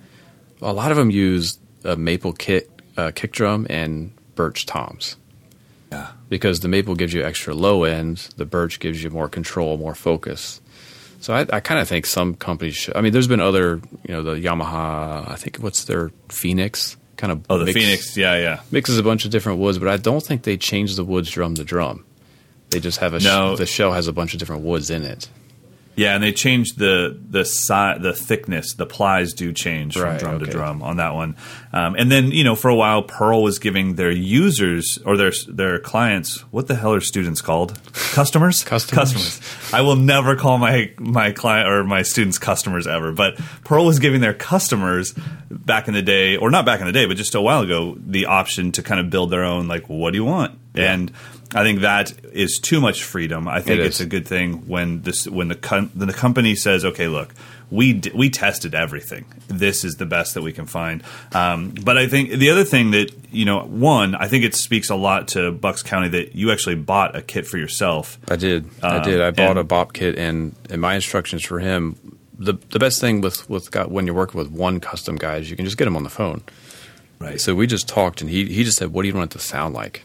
a 0.60 0.72
lot 0.72 0.90
of 0.90 0.96
them 0.96 1.10
use 1.12 1.58
a 1.84 1.94
maple 1.94 2.32
kick, 2.32 2.68
uh, 2.96 3.12
kick 3.14 3.30
drum 3.30 3.68
and 3.70 4.10
birch 4.34 4.66
toms. 4.66 5.16
Yeah. 5.92 6.08
Because 6.28 6.58
the 6.58 6.66
maple 6.68 6.96
gives 6.96 7.12
you 7.14 7.22
extra 7.22 7.54
low 7.54 7.84
end, 7.84 8.28
the 8.36 8.44
birch 8.46 8.80
gives 8.80 9.04
you 9.04 9.10
more 9.10 9.28
control, 9.28 9.76
more 9.76 9.94
focus. 9.94 10.60
So 11.26 11.34
I, 11.34 11.40
I 11.52 11.58
kind 11.58 11.80
of 11.80 11.88
think 11.88 12.06
some 12.06 12.36
companies 12.36 12.76
should. 12.76 12.94
I 12.96 13.00
mean, 13.00 13.12
there's 13.12 13.26
been 13.26 13.40
other, 13.40 13.80
you 14.06 14.14
know, 14.14 14.22
the 14.22 14.34
Yamaha. 14.36 15.28
I 15.28 15.34
think 15.34 15.56
what's 15.56 15.82
their 15.86 16.12
Phoenix 16.28 16.96
kind 17.16 17.32
of 17.32 17.44
Oh, 17.50 17.58
the 17.58 17.64
mix- 17.64 17.76
Phoenix. 17.76 18.16
Yeah, 18.16 18.36
yeah. 18.38 18.60
mixes 18.70 18.96
a 18.96 19.02
bunch 19.02 19.24
of 19.24 19.32
different 19.32 19.58
woods, 19.58 19.76
but 19.80 19.88
I 19.88 19.96
don't 19.96 20.22
think 20.22 20.44
they 20.44 20.56
change 20.56 20.94
the 20.94 21.02
woods 21.04 21.28
drum 21.28 21.56
to 21.56 21.64
drum. 21.64 22.04
They 22.70 22.78
just 22.78 22.98
have 23.00 23.12
a 23.12 23.18
No. 23.18 23.56
sh- 23.56 23.58
the 23.58 23.66
shell 23.66 23.92
has 23.92 24.06
a 24.06 24.12
bunch 24.12 24.34
of 24.34 24.38
different 24.38 24.62
woods 24.62 24.88
in 24.88 25.02
it. 25.02 25.28
Yeah, 25.96 26.14
and 26.14 26.22
they 26.22 26.32
changed 26.32 26.78
the 26.78 27.18
the 27.30 27.44
si- 27.44 27.98
the 27.98 28.12
thickness. 28.14 28.74
The 28.74 28.84
plies 28.86 29.32
do 29.32 29.52
change 29.52 29.94
from 29.94 30.02
Right, 30.02 30.20
drum 30.20 30.38
to 30.40 30.46
drum 30.46 30.82
on 30.82 30.98
that 30.98 31.14
one. 31.14 31.36
Um, 31.72 31.94
and 31.96 32.12
then 32.12 32.30
you 32.32 32.44
know, 32.44 32.54
for 32.54 32.68
a 32.68 32.74
while, 32.74 33.02
Pearl 33.02 33.42
was 33.42 33.58
giving 33.58 33.94
their 33.94 34.10
users 34.10 34.98
or 35.06 35.16
their 35.16 35.32
their 35.48 35.78
clients 35.78 36.40
what 36.52 36.66
the 36.68 36.74
hell 36.74 36.92
are 36.92 37.00
students 37.00 37.40
called? 37.40 37.80
Customers. 38.12 38.62
Customers. 38.62 39.40
I 39.72 39.80
will 39.80 39.96
never 39.96 40.36
call 40.36 40.58
my 40.58 40.92
my 40.98 41.32
client 41.32 41.68
or 41.68 41.82
my 41.82 42.02
students 42.02 42.38
customers 42.38 42.86
ever. 42.86 43.12
But 43.12 43.36
Pearl 43.64 43.86
was 43.86 43.98
giving 43.98 44.20
their 44.20 44.34
customers 44.34 45.14
back 45.50 45.88
in 45.88 45.94
the 45.94 46.02
day, 46.02 46.36
or 46.36 46.50
not 46.50 46.66
back 46.66 46.80
in 46.80 46.86
the 46.86 46.92
day, 46.92 47.06
but 47.06 47.16
just 47.16 47.34
a 47.34 47.40
while 47.40 47.62
ago, 47.62 47.96
the 47.98 48.26
option 48.26 48.72
to 48.72 48.82
kind 48.82 49.00
of 49.00 49.08
build 49.10 49.30
their 49.30 49.44
own. 49.44 49.66
Like, 49.66 49.88
what 49.88 50.12
do 50.12 50.18
you 50.18 50.24
want? 50.24 50.58
And 50.76 51.12
I 51.54 51.62
think 51.62 51.80
that 51.80 52.12
is 52.32 52.58
too 52.60 52.80
much 52.80 53.02
freedom. 53.04 53.48
I 53.48 53.60
think 53.60 53.80
It 53.80 53.86
it's 53.86 54.00
a 54.00 54.06
good 54.06 54.26
thing 54.26 54.66
when 54.66 55.02
this 55.02 55.26
when 55.26 55.48
the 55.48 55.54
com- 55.54 55.90
the 55.94 56.12
company 56.12 56.54
says, 56.54 56.84
okay, 56.84 57.08
look, 57.08 57.34
we 57.70 57.92
d- 57.94 58.10
we 58.14 58.30
tested 58.30 58.74
everything. 58.74 59.24
This 59.48 59.84
is 59.84 59.94
the 59.96 60.06
best 60.06 60.34
that 60.34 60.42
we 60.42 60.52
can 60.52 60.66
find. 60.66 61.02
Um, 61.32 61.70
but 61.70 61.96
I 61.96 62.08
think 62.08 62.30
the 62.30 62.50
other 62.50 62.64
thing 62.64 62.90
that 62.92 63.10
you 63.32 63.44
know, 63.44 63.60
one, 63.60 64.14
I 64.14 64.28
think 64.28 64.44
it 64.44 64.54
speaks 64.54 64.90
a 64.90 64.96
lot 64.96 65.28
to 65.28 65.52
Bucks 65.52 65.82
County 65.82 66.08
that 66.08 66.34
you 66.34 66.50
actually 66.52 66.76
bought 66.76 67.16
a 67.16 67.22
kit 67.22 67.46
for 67.46 67.58
yourself. 67.58 68.18
I 68.30 68.36
did. 68.36 68.68
I 68.82 68.96
Um, 68.96 69.02
did. 69.02 69.20
I 69.20 69.30
bought 69.30 69.50
and- 69.50 69.58
a 69.60 69.64
bop 69.64 69.92
kit, 69.92 70.16
and 70.18 70.54
and 70.70 70.80
my 70.80 70.94
instructions 70.94 71.44
for 71.44 71.60
him. 71.60 71.96
The 72.38 72.54
the 72.70 72.78
best 72.78 73.00
thing 73.00 73.20
with 73.22 73.48
with 73.48 73.74
when 73.88 74.04
you're 74.06 74.14
working 74.16 74.38
with 74.38 74.50
one 74.50 74.78
custom 74.80 75.16
guy 75.16 75.36
is 75.36 75.48
you 75.48 75.56
can 75.56 75.64
just 75.64 75.78
get 75.78 75.86
him 75.86 75.96
on 75.96 76.02
the 76.02 76.10
phone. 76.10 76.42
Right. 77.18 77.40
So 77.40 77.54
we 77.54 77.66
just 77.66 77.88
talked, 77.88 78.20
and 78.20 78.28
he 78.28 78.44
he 78.46 78.62
just 78.62 78.76
said, 78.76 78.92
"What 78.92 79.02
do 79.02 79.08
you 79.08 79.14
want 79.14 79.34
it 79.34 79.38
to 79.38 79.44
sound 79.44 79.74
like?" 79.74 80.02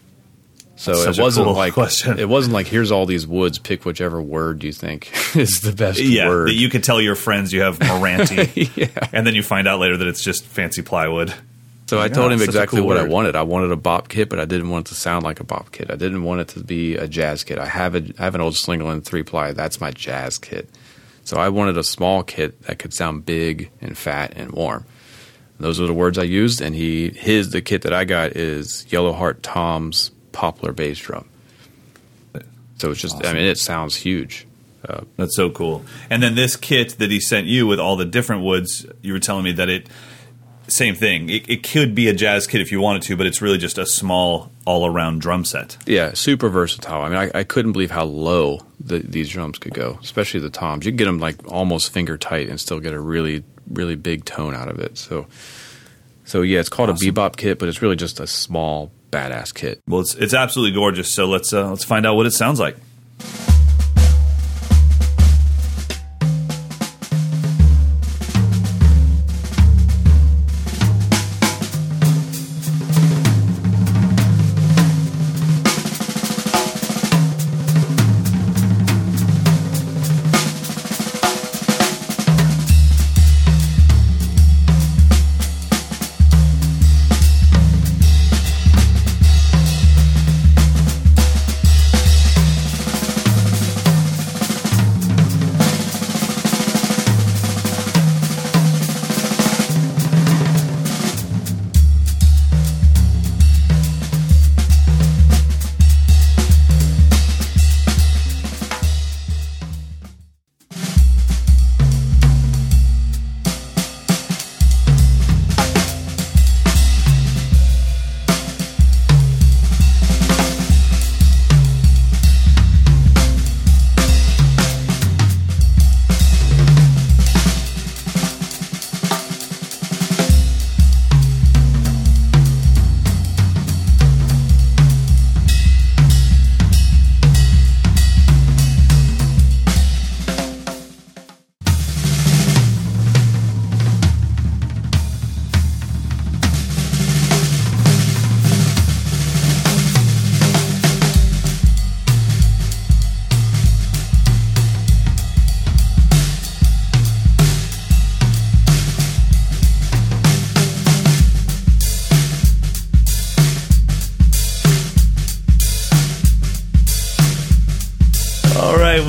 So 0.82 0.94
such 0.94 1.16
it 1.16 1.22
wasn't 1.22 1.46
cool 1.46 1.54
like 1.54 1.74
question. 1.74 2.18
it 2.18 2.28
wasn't 2.28 2.54
like 2.54 2.66
here's 2.66 2.90
all 2.90 3.06
these 3.06 3.24
woods. 3.24 3.60
Pick 3.60 3.84
whichever 3.84 4.20
word 4.20 4.64
you 4.64 4.72
think 4.72 5.12
is 5.36 5.60
the 5.60 5.70
best 5.70 6.00
yeah, 6.00 6.26
word. 6.26 6.48
that 6.48 6.54
you 6.54 6.68
could 6.68 6.82
tell 6.82 7.00
your 7.00 7.14
friends 7.14 7.52
you 7.52 7.60
have 7.60 7.78
Moranti, 7.78 8.68
yeah. 8.76 9.08
and 9.12 9.24
then 9.24 9.36
you 9.36 9.44
find 9.44 9.68
out 9.68 9.78
later 9.78 9.96
that 9.96 10.08
it's 10.08 10.24
just 10.24 10.44
fancy 10.44 10.82
plywood. 10.82 11.32
So 11.86 12.00
I 12.00 12.08
told 12.08 12.32
oh, 12.32 12.34
him 12.34 12.42
exactly 12.42 12.80
cool 12.80 12.88
what 12.88 12.96
I 12.96 13.04
wanted. 13.04 13.36
I 13.36 13.42
wanted 13.42 13.70
a 13.70 13.76
bop 13.76 14.08
kit, 14.08 14.28
but 14.28 14.40
I 14.40 14.44
didn't 14.44 14.70
want 14.70 14.88
it 14.88 14.88
to 14.88 14.94
sound 14.96 15.24
like 15.24 15.38
a 15.38 15.44
bop 15.44 15.70
kit. 15.70 15.88
I 15.88 15.94
didn't 15.94 16.24
want 16.24 16.40
it 16.40 16.48
to 16.48 16.64
be 16.64 16.96
a 16.96 17.06
jazz 17.06 17.44
kit. 17.44 17.60
I 17.60 17.66
have 17.66 17.94
a 17.94 18.02
I 18.18 18.24
have 18.24 18.34
an 18.34 18.40
old 18.40 18.54
Slingerland 18.54 19.04
three 19.04 19.22
ply. 19.22 19.52
That's 19.52 19.80
my 19.80 19.92
jazz 19.92 20.36
kit. 20.36 20.68
So 21.22 21.36
I 21.36 21.48
wanted 21.50 21.78
a 21.78 21.84
small 21.84 22.24
kit 22.24 22.60
that 22.62 22.80
could 22.80 22.92
sound 22.92 23.24
big 23.24 23.70
and 23.80 23.96
fat 23.96 24.32
and 24.34 24.50
warm. 24.50 24.84
Those 25.60 25.80
are 25.80 25.86
the 25.86 25.94
words 25.94 26.18
I 26.18 26.24
used, 26.24 26.60
and 26.60 26.74
he 26.74 27.10
his 27.10 27.50
the 27.50 27.62
kit 27.62 27.82
that 27.82 27.92
I 27.92 28.04
got 28.04 28.32
is 28.32 28.84
Yellow 28.90 29.12
Heart 29.12 29.44
Tom's 29.44 30.10
poplar 30.32 30.72
bass 30.72 30.98
drum. 30.98 31.28
So 32.78 32.90
it's 32.90 33.00
just 33.00 33.24
I 33.24 33.32
mean 33.32 33.44
it 33.44 33.58
sounds 33.58 33.94
huge. 33.96 34.46
Uh, 34.88 35.02
That's 35.16 35.36
so 35.36 35.48
cool. 35.50 35.84
And 36.10 36.20
then 36.22 36.34
this 36.34 36.56
kit 36.56 36.96
that 36.98 37.10
he 37.10 37.20
sent 37.20 37.46
you 37.46 37.68
with 37.68 37.78
all 37.78 37.94
the 37.96 38.04
different 38.04 38.42
woods, 38.42 38.84
you 39.00 39.12
were 39.12 39.20
telling 39.20 39.44
me 39.44 39.52
that 39.52 39.68
it 39.68 39.88
same 40.66 40.94
thing. 40.94 41.28
It, 41.28 41.48
it 41.48 41.62
could 41.62 41.94
be 41.94 42.08
a 42.08 42.12
jazz 42.14 42.46
kit 42.46 42.60
if 42.60 42.72
you 42.72 42.80
wanted 42.80 43.02
to, 43.02 43.16
but 43.16 43.26
it's 43.26 43.40
really 43.42 43.58
just 43.58 43.78
a 43.78 43.86
small 43.86 44.50
all 44.64 44.86
around 44.86 45.20
drum 45.20 45.44
set. 45.44 45.76
Yeah, 45.86 46.12
super 46.14 46.48
versatile. 46.48 47.02
I 47.02 47.08
mean, 47.08 47.18
I, 47.18 47.40
I 47.40 47.44
couldn't 47.44 47.72
believe 47.72 47.90
how 47.90 48.04
low 48.04 48.60
the, 48.80 48.98
these 49.00 49.28
drums 49.28 49.58
could 49.58 49.74
go, 49.74 49.98
especially 50.02 50.40
the 50.40 50.50
toms. 50.50 50.84
You 50.86 50.92
can 50.92 50.96
get 50.96 51.04
them 51.04 51.18
like 51.18 51.36
almost 51.52 51.92
finger 51.92 52.16
tight 52.16 52.48
and 52.48 52.58
still 52.60 52.80
get 52.80 52.92
a 52.94 53.00
really, 53.00 53.44
really 53.68 53.96
big 53.96 54.24
tone 54.24 54.54
out 54.54 54.68
of 54.68 54.78
it. 54.78 54.96
So, 54.98 55.26
so 56.24 56.42
yeah, 56.42 56.60
it's 56.60 56.68
called 56.68 56.90
Awesome. 56.90 57.08
a 57.08 57.12
bebop 57.12 57.36
kit, 57.36 57.58
but 57.58 57.68
it's 57.68 57.82
really 57.82 57.96
just 57.96 58.18
a 58.18 58.26
small 58.26 58.90
badass 59.12 59.54
kit. 59.54 59.80
Well, 59.86 60.00
it's 60.00 60.14
it's 60.14 60.34
absolutely 60.34 60.74
gorgeous. 60.74 61.14
So 61.14 61.26
let's 61.26 61.52
uh, 61.52 61.70
let's 61.70 61.84
find 61.84 62.04
out 62.04 62.16
what 62.16 62.26
it 62.26 62.32
sounds 62.32 62.58
like. 62.58 62.76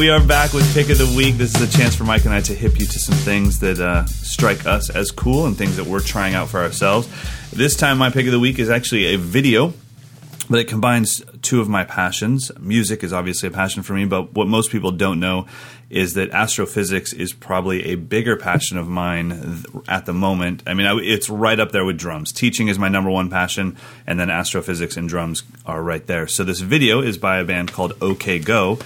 We 0.03 0.09
are 0.09 0.21
back 0.21 0.51
with 0.51 0.73
pick 0.73 0.89
of 0.89 0.97
the 0.97 1.15
week. 1.15 1.35
This 1.35 1.55
is 1.55 1.61
a 1.61 1.77
chance 1.77 1.95
for 1.95 2.03
Mike 2.03 2.25
and 2.25 2.33
I 2.33 2.41
to 2.41 2.53
hip 2.53 2.77
you 2.77 2.85
to 2.85 2.99
some 2.99 3.15
things 3.15 3.59
that 3.59 3.79
uh, 3.79 4.03
strike 4.05 4.65
us 4.65 4.89
as 4.89 5.11
cool 5.11 5.45
and 5.45 5.57
things 5.57 5.77
that 5.77 5.85
we're 5.85 6.01
trying 6.01 6.33
out 6.33 6.49
for 6.49 6.59
ourselves. 6.59 7.07
This 7.53 7.77
time, 7.77 7.99
my 7.99 8.09
pick 8.09 8.25
of 8.25 8.33
the 8.33 8.39
week 8.39 8.59
is 8.59 8.69
actually 8.69 9.13
a 9.13 9.17
video, 9.17 9.71
but 10.49 10.59
it 10.59 10.67
combines 10.67 11.23
two 11.43 11.61
of 11.61 11.69
my 11.69 11.83
passions. 11.83 12.51
Music 12.59 13.03
is 13.03 13.13
obviously 13.13 13.49
a 13.49 13.51
passion 13.51 13.83
for 13.83 13.93
me, 13.93 14.05
but 14.05 14.33
what 14.33 14.47
most 14.47 14.71
people 14.71 14.91
don't 14.91 15.19
know 15.19 15.45
is 15.89 16.15
that 16.15 16.31
astrophysics 16.31 17.13
is 17.13 17.33
probably 17.33 17.85
a 17.91 17.95
bigger 17.95 18.35
passion 18.35 18.77
of 18.77 18.87
mine 18.87 19.63
at 19.87 20.07
the 20.07 20.13
moment. 20.13 20.63
I 20.65 20.73
mean, 20.73 20.87
I, 20.87 20.95
it's 20.95 21.29
right 21.29 21.59
up 21.59 21.71
there 21.71 21.85
with 21.85 21.99
drums. 21.99 22.31
Teaching 22.31 22.67
is 22.67 22.79
my 22.79 22.89
number 22.89 23.11
one 23.11 23.29
passion, 23.29 23.77
and 24.07 24.19
then 24.19 24.31
astrophysics 24.31 24.97
and 24.97 25.07
drums 25.07 25.43
are 25.65 25.83
right 25.83 26.05
there. 26.07 26.27
So 26.27 26.43
this 26.43 26.61
video 26.61 27.01
is 27.01 27.19
by 27.19 27.37
a 27.37 27.43
band 27.43 27.71
called 27.71 27.93
OK 28.01 28.39
Go, 28.39 28.79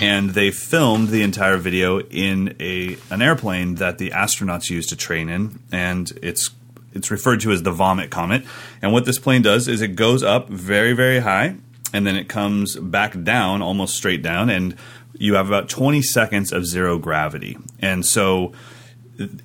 and 0.00 0.30
they 0.30 0.50
filmed 0.50 1.08
the 1.08 1.22
entire 1.22 1.58
video 1.58 2.00
in 2.00 2.56
a 2.60 2.96
an 3.10 3.20
airplane 3.20 3.74
that 3.76 3.98
the 3.98 4.10
astronauts 4.10 4.70
use 4.70 4.86
to 4.86 4.96
train 4.96 5.28
in, 5.28 5.58
and 5.70 6.12
it's 6.22 6.50
it's 6.94 7.10
referred 7.10 7.40
to 7.40 7.50
as 7.50 7.62
the 7.62 7.72
vomit 7.72 8.10
comet. 8.10 8.44
And 8.80 8.92
what 8.92 9.04
this 9.04 9.18
plane 9.18 9.42
does 9.42 9.68
is 9.68 9.82
it 9.82 9.96
goes 9.96 10.22
up 10.22 10.48
very 10.48 10.94
very 10.94 11.18
high, 11.18 11.56
and 11.94 12.04
then 12.04 12.16
it 12.16 12.28
comes 12.28 12.74
back 12.74 13.22
down 13.22 13.62
almost 13.62 13.94
straight 13.94 14.20
down, 14.20 14.50
and 14.50 14.76
you 15.16 15.34
have 15.34 15.46
about 15.46 15.68
20 15.68 16.02
seconds 16.02 16.52
of 16.52 16.66
zero 16.66 16.98
gravity. 16.98 17.56
And 17.78 18.04
so 18.04 18.52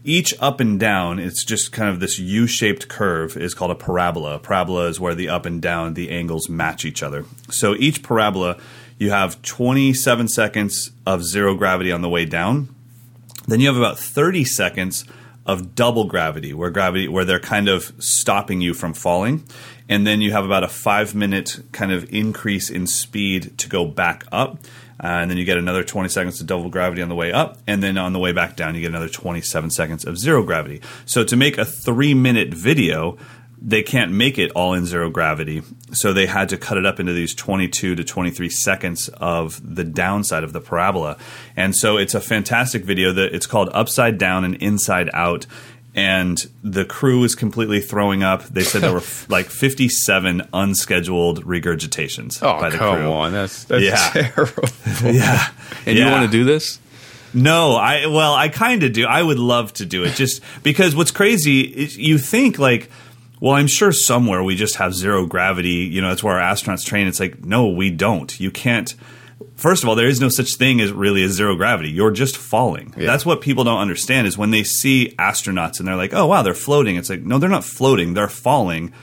each 0.04 0.34
up 0.40 0.60
and 0.60 0.80
down, 0.80 1.20
it's 1.20 1.46
just 1.46 1.72
kind 1.72 1.92
of 1.92 2.00
this 2.00 2.18
U-shaped 2.18 2.88
curve 2.88 3.38
is 3.38 3.54
called 3.54 3.70
a 3.70 3.76
parabola. 3.76 4.40
Parabola 4.40 4.88
is 4.88 5.00
where 5.00 5.14
the 5.14 5.30
up 5.30 5.46
and 5.46 5.62
down, 5.62 5.94
the 5.94 6.10
angles 6.10 6.50
match 6.50 6.86
each 6.86 7.04
other. 7.04 7.24
So 7.52 7.76
each 7.76 8.02
parabola, 8.02 8.58
you 8.98 9.12
have 9.12 9.40
27 9.44 10.28
seconds 10.28 10.90
of 11.06 11.24
zero 11.24 11.54
gravity 11.54 11.92
on 11.92 12.02
the 12.02 12.10
way 12.10 12.26
down. 12.26 12.74
Then 13.48 13.60
you 13.60 13.68
have 13.68 13.78
about 13.78 14.00
30 14.00 14.44
seconds 14.44 15.06
of 15.46 15.76
double 15.76 16.06
gravity, 16.06 16.52
where 16.52 16.72
gravity 16.72 17.08
where 17.08 17.26
they're 17.26 17.40
kind 17.40 17.70
of 17.70 17.94
stopping 18.00 18.60
you 18.60 18.74
from 18.74 18.96
falling, 18.96 19.44
and 19.90 20.06
then 20.06 20.22
you 20.22 20.32
have 20.32 20.46
about 20.46 20.64
a 20.64 20.68
five 20.68 21.16
minute 21.16 21.60
kind 21.72 21.92
of 21.92 22.14
increase 22.14 22.70
in 22.70 22.88
speed 22.88 23.58
to 23.58 23.68
go 23.68 23.86
back 23.86 24.24
up. 24.32 24.60
Uh, 25.02 25.08
and 25.08 25.32
then 25.32 25.38
you 25.38 25.46
get 25.46 25.58
another 25.58 25.82
20 25.82 26.10
seconds 26.10 26.42
of 26.42 26.48
double 26.48 26.70
gravity 26.70 27.02
on 27.02 27.08
the 27.08 27.16
way 27.16 27.32
up, 27.32 27.58
and 27.66 27.82
then 27.82 27.98
on 27.98 28.12
the 28.12 28.20
way 28.20 28.34
back 28.34 28.58
down, 28.58 28.76
you 28.76 28.82
get 28.82 28.90
another 28.90 29.08
27 29.08 29.70
seconds 29.70 30.04
of 30.04 30.18
zero 30.18 30.44
gravity. 30.44 30.82
So 31.06 31.24
to 31.24 31.38
make 31.38 31.58
a 31.58 31.64
three 31.64 32.14
minute 32.14 32.54
video, 32.54 33.18
they 33.62 33.84
can't 33.84 34.12
make 34.12 34.38
it 34.38 34.52
all 34.52 34.74
in 34.74 34.86
zero 34.86 35.10
gravity. 35.10 35.62
So 35.92 36.14
they 36.14 36.28
had 36.28 36.50
to 36.50 36.58
cut 36.58 36.78
it 36.78 36.86
up 36.86 37.00
into 37.00 37.14
these 37.14 37.36
22 37.36 37.96
to 37.96 38.04
23 38.04 38.50
seconds 38.50 39.10
of 39.10 39.76
the 39.76 39.84
downside 39.84 40.44
of 40.44 40.54
the 40.54 40.62
parabola. 40.62 41.18
And 41.56 41.76
so 41.76 41.98
it's 41.98 42.14
a 42.14 42.22
fantastic 42.22 42.84
video 42.84 43.12
that 43.14 43.34
it's 43.34 43.46
called 43.46 43.70
Upside 43.74 44.18
Down 44.18 44.46
and 44.46 44.56
Inside 44.56 45.10
Out. 45.14 45.46
And 45.96 46.38
the 46.64 46.86
crew 46.86 47.20
was 47.20 47.34
completely 47.36 47.82
throwing 47.82 48.22
up. 48.24 48.44
They 48.44 48.64
said 48.64 48.82
there 48.84 48.94
were 48.94 49.02
like 49.30 49.48
57 49.48 50.48
unscheduled 50.54 51.44
regurgitations 51.46 52.40
Oh, 52.44 52.60
by 52.62 52.70
the 52.70 52.78
come 52.78 52.96
crew. 52.98 53.12
on. 53.12 53.32
That's, 53.34 53.64
that's 53.66 53.84
Yeah. 53.84 54.10
terrible. 54.32 54.70
Yeah. 55.04 55.50
And 55.86 55.98
Yeah. 55.98 56.06
you 56.06 56.12
want 56.12 56.26
to 56.26 56.32
do 56.32 56.44
this? 56.44 56.80
No, 57.34 57.76
I 57.76 58.08
well, 58.08 58.34
I 58.34 58.50
kind 58.50 58.82
of 58.84 58.94
do. 58.94 59.06
I 59.06 59.22
would 59.22 59.38
love 59.40 59.74
to 59.74 59.86
do 59.86 60.04
it 60.04 60.14
just 60.16 60.42
because 60.64 60.96
what's 60.96 61.12
crazy 61.12 61.62
is 61.62 61.98
you 61.98 62.18
think 62.18 62.58
like, 62.58 62.90
well, 63.40 63.54
I'm 63.54 63.68
sure 63.68 63.92
somewhere 63.92 64.42
we 64.44 64.56
just 64.56 64.76
have 64.78 64.94
zero 64.96 65.26
gravity. 65.28 65.70
You 65.92 66.02
know, 66.02 66.10
that's 66.10 66.24
where 66.24 66.40
our 66.40 66.54
astronauts 66.54 66.86
train. 66.86 67.08
It's 67.08 67.20
like, 67.20 67.44
no, 67.46 67.68
we 67.70 67.90
don't. 67.92 68.40
You 68.40 68.50
can't. 68.52 68.96
First 69.56 69.84
of 69.84 69.90
all, 69.90 69.96
there 69.96 70.08
is 70.08 70.20
no 70.20 70.30
such 70.30 70.56
thing 70.56 70.82
as 70.82 70.92
really 70.92 71.24
as 71.24 71.32
zero 71.32 71.56
gravity. 71.56 71.90
You're 71.90 72.12
just 72.12 72.38
falling. 72.38 72.94
Yeah. 72.98 73.06
That's 73.06 73.26
what 73.26 73.42
people 73.42 73.64
don't 73.64 73.80
understand 73.80 74.28
is 74.28 74.38
when 74.38 74.52
they 74.52 74.64
see 74.64 75.16
astronauts 75.18 75.80
and 75.80 75.88
they're 75.88 75.96
like, 75.96 76.14
oh 76.14 76.26
wow, 76.28 76.42
they're 76.42 76.54
floating. 76.54 76.96
It's 76.96 77.10
like, 77.10 77.22
no, 77.22 77.40
they're 77.40 77.50
not 77.50 77.64
floating. 77.64 78.14
They're 78.14 78.30
falling 78.30 78.94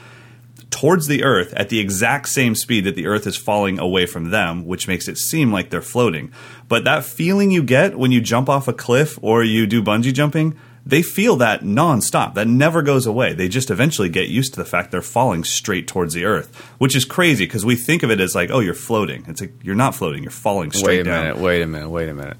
towards 0.69 1.07
the 1.07 1.23
Earth 1.23 1.53
at 1.53 1.69
the 1.69 1.79
exact 1.79 2.27
same 2.27 2.53
speed 2.53 2.83
that 2.83 2.95
the 2.95 3.07
Earth 3.07 3.25
is 3.25 3.37
falling 3.37 3.79
away 3.79 4.05
from 4.05 4.31
them, 4.31 4.65
which 4.65 4.87
makes 4.87 5.07
it 5.07 5.17
seem 5.17 5.51
like 5.51 5.69
they're 5.69 5.81
floating. 5.81 6.31
But 6.67 6.83
that 6.83 7.03
feeling 7.03 7.51
you 7.51 7.63
get 7.63 7.97
when 7.97 8.11
you 8.11 8.21
jump 8.21 8.49
off 8.49 8.67
a 8.67 8.73
cliff 8.73 9.17
or 9.21 9.43
you 9.43 9.65
do 9.65 9.81
bungee 9.81 10.13
jumping, 10.13 10.57
they 10.87 11.01
feel 11.01 11.35
that 11.37 11.61
nonstop. 11.61 12.35
That 12.35 12.47
never 12.47 12.81
goes 12.81 13.05
away. 13.05 13.33
They 13.33 13.49
just 13.49 13.69
eventually 13.69 14.09
get 14.09 14.29
used 14.29 14.53
to 14.53 14.59
the 14.59 14.65
fact 14.65 14.91
they're 14.91 15.01
falling 15.01 15.43
straight 15.43 15.87
towards 15.87 16.13
the 16.13 16.25
Earth, 16.25 16.55
which 16.77 16.95
is 16.95 17.03
crazy 17.03 17.45
because 17.45 17.65
we 17.65 17.75
think 17.75 18.03
of 18.03 18.11
it 18.11 18.19
as 18.21 18.33
like, 18.33 18.49
oh, 18.51 18.59
you're 18.59 18.73
floating. 18.73 19.25
It's 19.27 19.41
like 19.41 19.53
you're 19.63 19.75
not 19.75 19.95
floating. 19.95 20.23
You're 20.23 20.31
falling 20.31 20.71
straight 20.71 21.03
down. 21.03 21.05
Wait 21.05 21.11
a 21.11 21.11
down. 21.11 21.23
minute. 21.23 21.37
Wait 21.39 21.61
a 21.61 21.67
minute. 21.67 21.89
Wait 21.89 22.09
a 22.09 22.13
minute. 22.13 22.37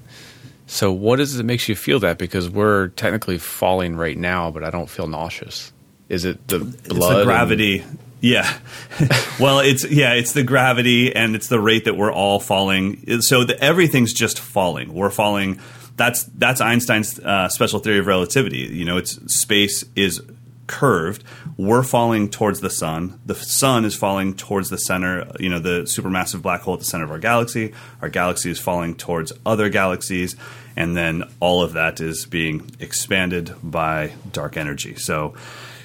So, 0.66 0.92
what 0.92 1.20
is 1.20 1.34
it 1.34 1.38
that 1.38 1.44
makes 1.44 1.68
you 1.68 1.76
feel 1.76 1.98
that? 2.00 2.18
Because 2.18 2.48
we're 2.48 2.88
technically 2.88 3.38
falling 3.38 3.96
right 3.96 4.16
now, 4.16 4.50
but 4.50 4.64
I 4.64 4.70
don't 4.70 4.88
feel 4.88 5.06
nauseous. 5.06 5.72
Is 6.08 6.24
it 6.24 6.46
the 6.48 6.58
blood? 6.60 6.74
It's 6.84 6.88
the 6.88 7.16
and- 7.18 7.24
gravity. 7.26 7.84
Yeah. 8.20 8.58
well, 9.40 9.60
it's 9.60 9.88
yeah, 9.88 10.14
it's 10.14 10.32
the 10.32 10.42
gravity 10.42 11.14
and 11.14 11.36
it's 11.36 11.48
the 11.48 11.60
rate 11.60 11.84
that 11.84 11.96
we're 11.96 12.12
all 12.12 12.40
falling. 12.40 13.20
So 13.20 13.44
the, 13.44 13.62
everything's 13.62 14.12
just 14.12 14.40
falling. 14.40 14.92
We're 14.92 15.10
falling. 15.10 15.60
That's 15.98 16.22
that's 16.24 16.60
Einstein's 16.62 17.18
uh, 17.18 17.48
special 17.48 17.78
theory 17.80 17.98
of 17.98 18.06
relativity. 18.06 18.58
You 18.60 18.84
know, 18.86 18.96
it's 18.96 19.12
space 19.34 19.84
is 19.94 20.22
curved. 20.66 21.24
We're 21.56 21.82
falling 21.82 22.30
towards 22.30 22.60
the 22.60 22.70
sun. 22.70 23.20
The 23.26 23.34
sun 23.34 23.84
is 23.84 23.94
falling 23.94 24.34
towards 24.34 24.70
the 24.70 24.78
center. 24.78 25.30
You 25.40 25.48
know, 25.50 25.58
the 25.58 25.82
supermassive 25.82 26.40
black 26.40 26.60
hole 26.62 26.74
at 26.74 26.80
the 26.80 26.86
center 26.86 27.04
of 27.04 27.10
our 27.10 27.18
galaxy. 27.18 27.72
Our 28.00 28.08
galaxy 28.08 28.50
is 28.50 28.58
falling 28.60 28.94
towards 28.94 29.32
other 29.44 29.68
galaxies, 29.68 30.36
and 30.76 30.96
then 30.96 31.24
all 31.40 31.62
of 31.62 31.72
that 31.74 32.00
is 32.00 32.26
being 32.26 32.70
expanded 32.80 33.54
by 33.62 34.12
dark 34.32 34.56
energy. 34.56 34.94
So. 34.96 35.34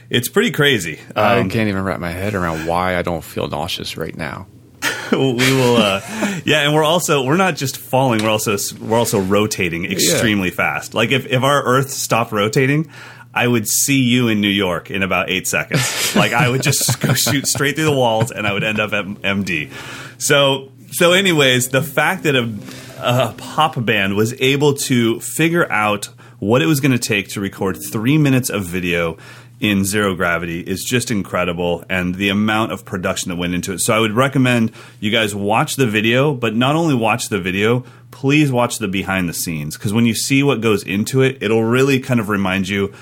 It's 0.10 0.30
pretty 0.30 0.52
crazy. 0.52 1.00
I 1.16 1.40
Um, 1.40 1.50
can't 1.50 1.70
even 1.70 1.82
wrap 1.84 2.00
my 2.00 2.12
head 2.12 2.36
around 2.36 2.68
why 2.68 2.98
I 2.98 3.02
don't 3.02 3.24
feel 3.24 3.48
nauseous 3.48 3.98
right 3.98 4.16
now. 4.16 4.46
we 5.12 5.34
will 5.34 5.78
uh, 5.78 6.02
yeah 6.46 6.62
and 6.62 6.74
we're 6.74 6.84
also 6.84 7.24
we're 7.24 7.38
not 7.38 7.56
just 7.56 7.78
falling 7.78 8.24
we're 8.24 8.30
also 8.30 8.58
we're 8.82 8.98
also 8.98 9.20
rotating 9.20 9.86
extremely 9.86 10.50
fast. 10.50 10.94
Like 10.94 11.12
if, 11.12 11.26
if 11.28 11.44
our 11.44 11.64
earth 11.64 11.90
stopped 11.90 12.32
rotating 12.32 12.90
i 13.34 13.48
would 13.48 13.68
see 13.68 14.02
you 14.02 14.28
in 14.28 14.42
new 14.42 14.48
york 14.48 14.92
in 14.92 15.04
about 15.04 15.30
eight 15.30 15.48
seconds. 15.48 16.16
Like 16.16 16.34
i 16.34 16.48
would 16.48 16.62
just 16.62 17.00
go 17.02 17.14
shoot 17.14 17.48
straight 17.48 17.76
through 17.76 17.86
the 17.86 17.92
walls 17.92 18.32
and 18.32 18.46
i 18.46 18.54
would 18.54 18.64
end 18.64 18.80
up 18.80 18.94
at 18.94 19.06
md 19.06 19.72
so 20.22 20.72
so 20.92 21.12
anyways 21.12 21.70
the 21.70 21.82
fact 21.82 22.24
that 22.24 22.36
a, 22.36 22.54
a 23.00 23.34
pop 23.34 23.84
band 23.84 24.16
was 24.16 24.40
able 24.40 24.76
to 24.76 25.20
figure 25.20 25.70
out 25.72 26.10
what 26.40 26.62
it 26.62 26.66
was 26.66 26.82
going 26.82 26.92
to 26.92 27.00
take 27.00 27.30
to 27.30 27.40
record 27.42 27.78
three 27.92 28.18
minutes 28.18 28.50
of 28.50 28.66
video 28.66 29.18
in 29.64 29.86
zero 29.86 30.14
gravity 30.14 30.60
is 30.60 30.84
just 30.84 31.10
incredible 31.10 31.86
and 31.90 32.16
the 32.16 32.28
amount 32.28 32.74
of 32.74 32.84
production 32.84 33.30
that 33.30 33.38
went 33.38 33.54
into 33.54 33.72
it. 33.72 33.80
So 33.80 33.96
I 33.96 34.00
would 34.00 34.12
recommend 34.12 34.74
you 35.00 35.10
guys 35.10 35.34
watch 35.34 35.78
the 35.78 35.88
video, 35.88 36.34
but 36.34 36.54
not 36.54 36.76
only 36.76 36.94
watch 36.94 37.30
the 37.30 37.40
video, 37.40 37.86
please 38.12 38.52
watch 38.52 38.78
the 38.80 38.90
behind 38.90 39.30
the 39.30 39.34
scenes 39.34 39.78
because 39.78 39.94
when 39.94 40.06
you 40.06 40.14
see 40.14 40.44
what 40.44 40.60
goes 40.60 40.84
into 40.84 41.22
it, 41.22 41.42
it'll 41.42 41.64
really 41.64 42.02
kind 42.02 42.20
of 42.20 42.28
remind 42.28 42.68
you 42.68 42.94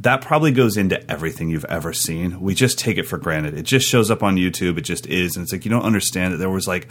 that 0.00 0.20
probably 0.20 0.52
goes 0.52 0.76
into 0.76 1.10
everything 1.10 1.50
you've 1.50 1.64
ever 1.64 1.92
seen. 1.92 2.40
We 2.40 2.54
just 2.54 2.78
take 2.78 2.96
it 2.96 3.08
for 3.08 3.18
granted. 3.18 3.58
It 3.58 3.62
just 3.62 3.88
shows 3.88 4.08
up 4.08 4.22
on 4.22 4.36
YouTube. 4.36 4.78
It 4.78 4.82
just 4.82 5.08
is. 5.08 5.34
And 5.34 5.42
it's 5.42 5.52
like 5.52 5.64
you 5.64 5.70
don't 5.70 5.82
understand 5.82 6.32
that 6.32 6.36
there 6.36 6.50
was 6.50 6.68
like 6.68 6.88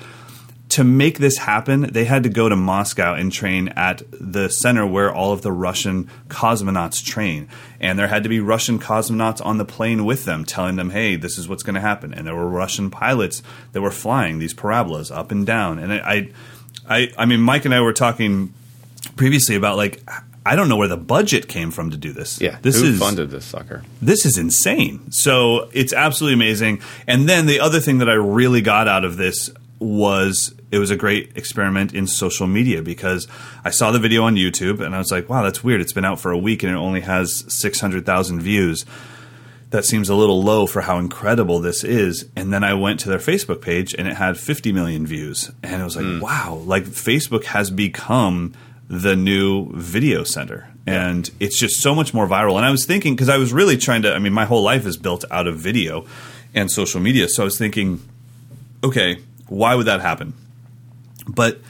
to 0.74 0.84
make 0.84 1.19
this 1.19 1.38
happen, 1.38 1.82
they 1.82 2.05
had 2.05 2.24
to 2.24 2.30
go 2.30 2.49
to 2.49 2.55
Moscow 2.55 3.13
and 3.13 3.32
train 3.32 3.67
at 3.69 4.01
the 4.11 4.49
center 4.49 4.88
where 4.88 5.13
all 5.13 5.32
of 5.32 5.43
the 5.43 5.51
Russian 5.51 6.09
cosmonauts 6.30 7.05
train. 7.05 7.47
And 7.80 7.99
there 7.99 8.07
had 8.07 8.24
to 8.24 8.30
be 8.30 8.39
Russian 8.39 8.80
cosmonauts 8.80 9.45
on 9.45 9.59
the 9.59 9.65
plane 9.65 10.03
with 10.03 10.26
them, 10.26 10.45
telling 10.45 10.76
them, 10.76 10.89
hey, 10.89 11.15
this 11.15 11.38
is 11.38 11.47
what's 11.47 11.61
going 11.61 11.76
to 11.76 11.82
happen. 11.82 12.11
And 12.11 12.26
there 12.26 12.34
were 12.34 12.49
Russian 12.49 12.89
pilots 12.89 13.43
that 13.74 13.84
were 13.84 13.91
flying 13.91 14.39
these 14.39 14.55
parabolas 14.55 15.11
up 15.11 15.32
and 15.32 15.45
down. 15.45 15.78
And 15.78 15.93
I, 15.93 16.32
I, 16.89 17.11
I 17.19 17.26
mean, 17.28 17.39
Mike 17.39 17.65
and 17.65 17.74
I 17.76 17.82
were 17.82 17.93
talking 17.93 18.51
previously 19.15 19.55
about 19.55 19.78
like, 19.78 20.01
I 20.43 20.55
don't 20.55 20.69
know 20.69 20.76
where 20.76 20.88
the 20.88 20.97
budget 20.97 21.47
came 21.47 21.69
from 21.69 21.91
to 21.91 21.97
do 21.97 22.13
this. 22.13 22.41
Yeah, 22.41 22.57
this 22.63 22.82
who 22.82 22.88
is 22.88 22.99
funded 22.99 23.30
this 23.30 23.45
sucker? 23.45 23.84
this 24.01 24.26
is 24.26 24.39
insane. 24.39 25.11
So 25.11 25.69
it's 25.71 25.93
absolutely 25.93 26.34
amazing. 26.34 26.82
And 27.05 27.30
then 27.30 27.45
the 27.45 27.59
other 27.59 27.80
thing 27.80 27.99
that 27.99 28.09
I 28.09 28.15
really 28.15 28.61
got 28.61 28.88
out 28.88 29.05
of 29.05 29.17
this 29.17 29.51
was 29.84 30.53
it 30.71 30.79
was 30.79 30.89
a 30.89 30.95
great 30.95 31.34
experiment 31.36 31.93
in 31.93 32.07
social 32.07 32.47
media 32.47 32.81
because 32.81 33.27
I 33.63 33.69
saw 33.69 33.91
the 33.91 33.99
video 33.99 34.23
on 34.23 34.36
YouTube 34.36 34.84
and 34.84 34.95
I 34.95 34.97
was 34.97 35.11
like, 35.11 35.29
wow, 35.29 35.43
that's 35.43 35.63
weird. 35.63 35.81
It's 35.81 35.93
been 35.93 36.05
out 36.05 36.19
for 36.19 36.31
a 36.31 36.38
week 36.38 36.63
and 36.63 36.71
it 36.71 36.75
only 36.75 37.01
has 37.01 37.45
600,000 37.47 38.41
views. 38.41 38.84
That 39.69 39.86
seems 39.86 40.09
a 40.09 40.15
little 40.15 40.41
low 40.41 40.65
for 40.65 40.81
how 40.81 40.97
incredible 40.97 41.59
this 41.59 41.84
is. 41.84 42.25
And 42.36 42.51
then 42.51 42.63
I 42.63 42.73
went 42.73 42.99
to 43.01 43.09
their 43.09 43.19
Facebook 43.19 43.61
page 43.61 43.93
and 43.93 44.07
it 44.07 44.15
had 44.15 44.38
50 44.38 44.71
million 44.71 45.05
views. 45.05 45.51
And 45.61 45.79
it 45.79 45.86
was 45.86 45.95
like, 45.95 46.05
hmm. 46.05 46.19
wow, 46.19 46.55
like 46.65 46.86
Facebook 46.86 47.45
has 47.45 47.69
become 47.69 48.53
the 48.88 49.15
new 49.15 49.71
video 49.73 50.23
center. 50.23 50.69
And 50.88 51.29
it's 51.39 51.59
just 51.59 51.81
so 51.81 51.93
much 51.93 52.15
more 52.15 52.27
viral. 52.27 52.57
And 52.57 52.65
I 52.65 52.71
was 52.71 52.86
thinking, 52.86 53.13
because 53.15 53.29
I 53.29 53.38
was 53.38 53.53
really 53.53 53.77
trying 53.77 54.01
to, 54.03 54.13
I 54.13 54.19
mean, 54.19 54.34
my 54.34 54.45
whole 54.45 54.63
life 54.63 54.88
is 54.88 54.97
built 54.97 55.23
out 55.29 55.47
of 55.47 55.57
video 55.57 56.05
and 56.53 56.71
social 56.71 56.99
media. 56.99 57.27
So 57.29 57.43
I 57.43 57.45
was 57.45 57.57
thinking, 57.57 58.01
okay, 58.84 59.19
why 59.53 59.75
would 59.75 59.85
that 59.85 60.01
happen? 60.01 60.33
But 61.27 61.61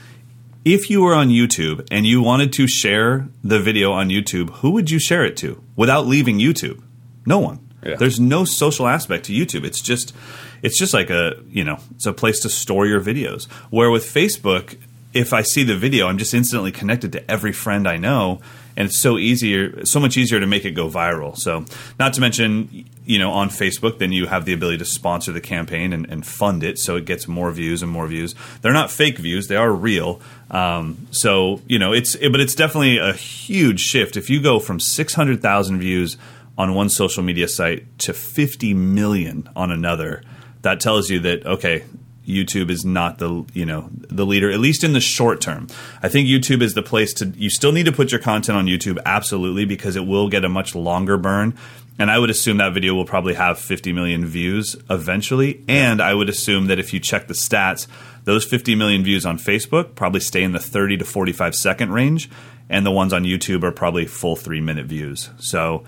if 0.64 0.90
you 0.90 1.02
were 1.02 1.14
on 1.14 1.28
YouTube 1.28 1.86
and 1.92 2.08
you 2.08 2.22
wanted 2.22 2.54
to 2.54 2.68
share 2.68 3.28
the 3.44 3.60
video 3.60 3.92
on 3.92 4.08
YouTube, 4.08 4.50
who 4.58 4.72
would 4.72 4.90
you 4.90 5.00
share 5.00 5.26
it 5.26 5.36
to 5.38 5.62
without 5.76 6.08
leaving 6.08 6.40
YouTube? 6.40 6.82
No 7.26 7.40
one. 7.40 7.60
Yeah. 7.86 7.96
There's 7.98 8.20
no 8.20 8.46
social 8.46 8.88
aspect 8.88 9.26
to 9.26 9.34
YouTube. 9.34 9.66
It's 9.66 9.82
just 9.82 10.16
it's 10.62 10.80
just 10.80 10.94
like 10.94 11.10
a, 11.10 11.36
you 11.50 11.66
know, 11.66 11.78
it's 11.96 12.06
a 12.06 12.14
place 12.14 12.40
to 12.42 12.50
store 12.50 12.86
your 12.86 13.02
videos. 13.02 13.48
Where 13.70 13.92
with 13.92 14.06
Facebook, 14.06 14.78
if 15.14 15.34
I 15.34 15.42
see 15.42 15.64
the 15.64 15.76
video, 15.76 16.08
I'm 16.08 16.18
just 16.18 16.34
instantly 16.34 16.72
connected 16.72 17.12
to 17.12 17.30
every 17.30 17.52
friend 17.52 17.86
I 17.86 17.98
know 17.98 18.40
and 18.76 18.88
it's 18.88 19.00
so 19.00 19.18
easier 19.18 19.86
so 19.86 20.00
much 20.00 20.18
easier 20.18 20.40
to 20.40 20.48
make 20.48 20.66
it 20.66 20.72
go 20.72 20.90
viral. 20.90 21.38
So, 21.38 21.66
not 22.00 22.14
to 22.14 22.22
mention, 22.22 22.86
you 23.06 23.20
know, 23.20 23.32
on 23.32 23.50
Facebook, 23.50 24.00
then 24.00 24.12
you 24.12 24.28
have 24.28 24.46
the 24.46 24.54
ability 24.54 24.78
to 24.78 24.86
sponsor 24.86 25.32
the 25.32 25.42
campaign 25.42 25.94
and, 25.94 26.10
and 26.10 26.26
fund 26.26 26.64
it, 26.64 26.80
so 26.80 26.96
it 26.96 27.06
gets 27.06 27.28
more 27.28 27.52
views 27.52 27.82
and 27.82 27.92
more 27.92 28.08
views. 28.08 28.34
They're 28.62 28.74
not 28.74 28.92
fake 28.92 29.18
views; 29.18 29.48
they 29.48 29.56
are 29.56 29.72
real. 29.72 30.22
Um, 30.50 31.08
so, 31.12 31.62
you 31.68 31.80
know, 31.80 31.94
it's 31.94 32.16
it, 32.16 32.32
but 32.32 32.40
it's 32.40 32.56
definitely 32.56 32.98
a 32.98 33.14
huge 33.14 33.82
shift 33.82 34.18
if 34.18 34.30
you 34.30 34.42
go 34.42 34.60
from 34.60 34.80
six 34.80 35.14
hundred 35.14 35.42
thousand 35.42 35.80
views 35.80 36.18
on 36.58 36.74
one 36.74 36.90
social 36.90 37.24
media 37.24 37.48
site 37.48 37.98
to 38.00 38.14
fifty 38.14 38.74
million 38.74 39.50
on 39.56 39.72
another. 39.72 40.24
That 40.62 40.80
tells 40.80 41.10
you 41.10 41.20
that 41.22 41.46
okay, 41.46 41.84
YouTube 42.26 42.70
is 42.70 42.86
not 42.86 43.18
the 43.18 43.46
you 43.54 43.66
know 43.66 43.90
the 43.92 44.26
leader 44.26 44.50
at 44.50 44.60
least 44.60 44.84
in 44.84 44.94
the 44.94 45.02
short 45.02 45.42
term. 45.42 45.68
I 46.02 46.08
think 46.08 46.28
YouTube 46.28 46.62
is 46.62 46.74
the 46.74 46.84
place 46.84 47.14
to 47.16 47.28
you 47.36 47.50
still 47.50 47.72
need 47.72 47.86
to 47.86 47.92
put 47.92 48.12
your 48.12 48.22
content 48.22 48.58
on 48.58 48.66
YouTube 48.66 48.98
absolutely 49.06 49.66
because 49.66 49.96
it 49.96 50.06
will 50.06 50.30
get 50.30 50.46
a 50.46 50.50
much 50.50 50.74
longer 50.74 51.18
burn 51.18 51.58
and 52.00 52.10
I 52.10 52.18
would 52.18 52.30
assume 52.30 52.58
that 52.58 52.74
video 52.74 52.96
will 52.96 53.06
probably 53.06 53.36
have 53.36 53.60
50 53.60 53.94
million 53.94 54.26
views 54.26 54.76
eventually 54.90 55.64
and 55.68 56.02
I 56.02 56.14
would 56.14 56.30
assume 56.30 56.68
that 56.68 56.80
if 56.80 56.94
you 56.94 57.00
check 57.00 57.28
the 57.28 57.34
stats 57.34 57.88
those 58.24 58.46
50 58.46 58.76
million 58.76 59.04
views 59.04 59.26
on 59.26 59.38
Facebook 59.38 59.96
probably 59.96 60.20
stay 60.20 60.44
in 60.44 60.54
the 60.54 60.60
30 60.60 60.98
to 60.98 61.06
45 61.06 61.56
second 61.56 61.92
range 61.92 62.30
and 62.70 62.86
the 62.86 62.92
ones 62.92 63.14
on 63.14 63.24
YouTube 63.24 63.64
are 63.64 63.72
probably 63.72 64.06
full 64.06 64.36
3 64.36 64.62
minute 64.62 64.86
views. 64.86 65.30
So 65.38 65.84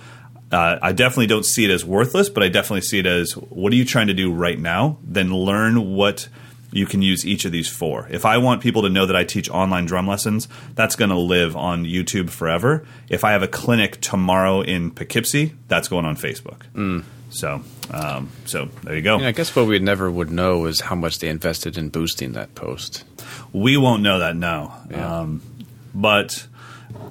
uh, 0.51 0.77
I 0.81 0.91
definitely 0.91 1.27
don't 1.27 1.45
see 1.45 1.65
it 1.65 1.71
as 1.71 1.83
worthless, 1.83 2.29
but 2.29 2.43
I 2.43 2.49
definitely 2.49 2.81
see 2.81 2.99
it 2.99 3.05
as 3.05 3.31
what 3.33 3.73
are 3.73 3.75
you 3.75 3.85
trying 3.85 4.07
to 4.07 4.13
do 4.13 4.31
right 4.31 4.59
now? 4.59 4.99
Then 5.03 5.33
learn 5.33 5.95
what 5.95 6.29
you 6.75 6.85
can 6.85 7.01
use 7.01 7.25
each 7.25 7.45
of 7.45 7.51
these 7.51 7.69
four. 7.69 8.07
If 8.11 8.25
I 8.25 8.37
want 8.37 8.61
people 8.61 8.81
to 8.83 8.89
know 8.89 9.05
that 9.05 9.15
I 9.15 9.23
teach 9.23 9.49
online 9.49 9.85
drum 9.85 10.07
lessons, 10.07 10.47
that's 10.75 10.95
going 10.95 11.09
to 11.11 11.17
live 11.17 11.55
on 11.55 11.85
YouTube 11.85 12.29
forever. 12.29 12.85
If 13.09 13.23
I 13.23 13.31
have 13.31 13.41
a 13.43 13.47
clinic 13.47 14.01
tomorrow 14.01 14.61
in 14.61 14.91
Poughkeepsie, 14.91 15.53
that's 15.69 15.87
going 15.87 16.05
on 16.05 16.15
Facebook. 16.17 16.61
Mm. 16.73 17.03
So, 17.29 17.61
um, 17.91 18.29
so 18.45 18.65
there 18.83 18.95
you 18.95 19.01
go. 19.01 19.19
Yeah, 19.19 19.29
I 19.29 19.31
guess 19.31 19.55
what 19.55 19.67
we 19.67 19.79
never 19.79 20.09
would 20.11 20.31
know 20.31 20.65
is 20.65 20.81
how 20.81 20.95
much 20.95 21.19
they 21.19 21.27
invested 21.29 21.77
in 21.77 21.89
boosting 21.89 22.33
that 22.33 22.55
post. 22.55 23.03
We 23.53 23.77
won't 23.77 24.01
know 24.03 24.19
that 24.19 24.35
now, 24.35 24.83
Yeah. 24.89 25.19
um, 25.21 25.41
but 25.93 26.47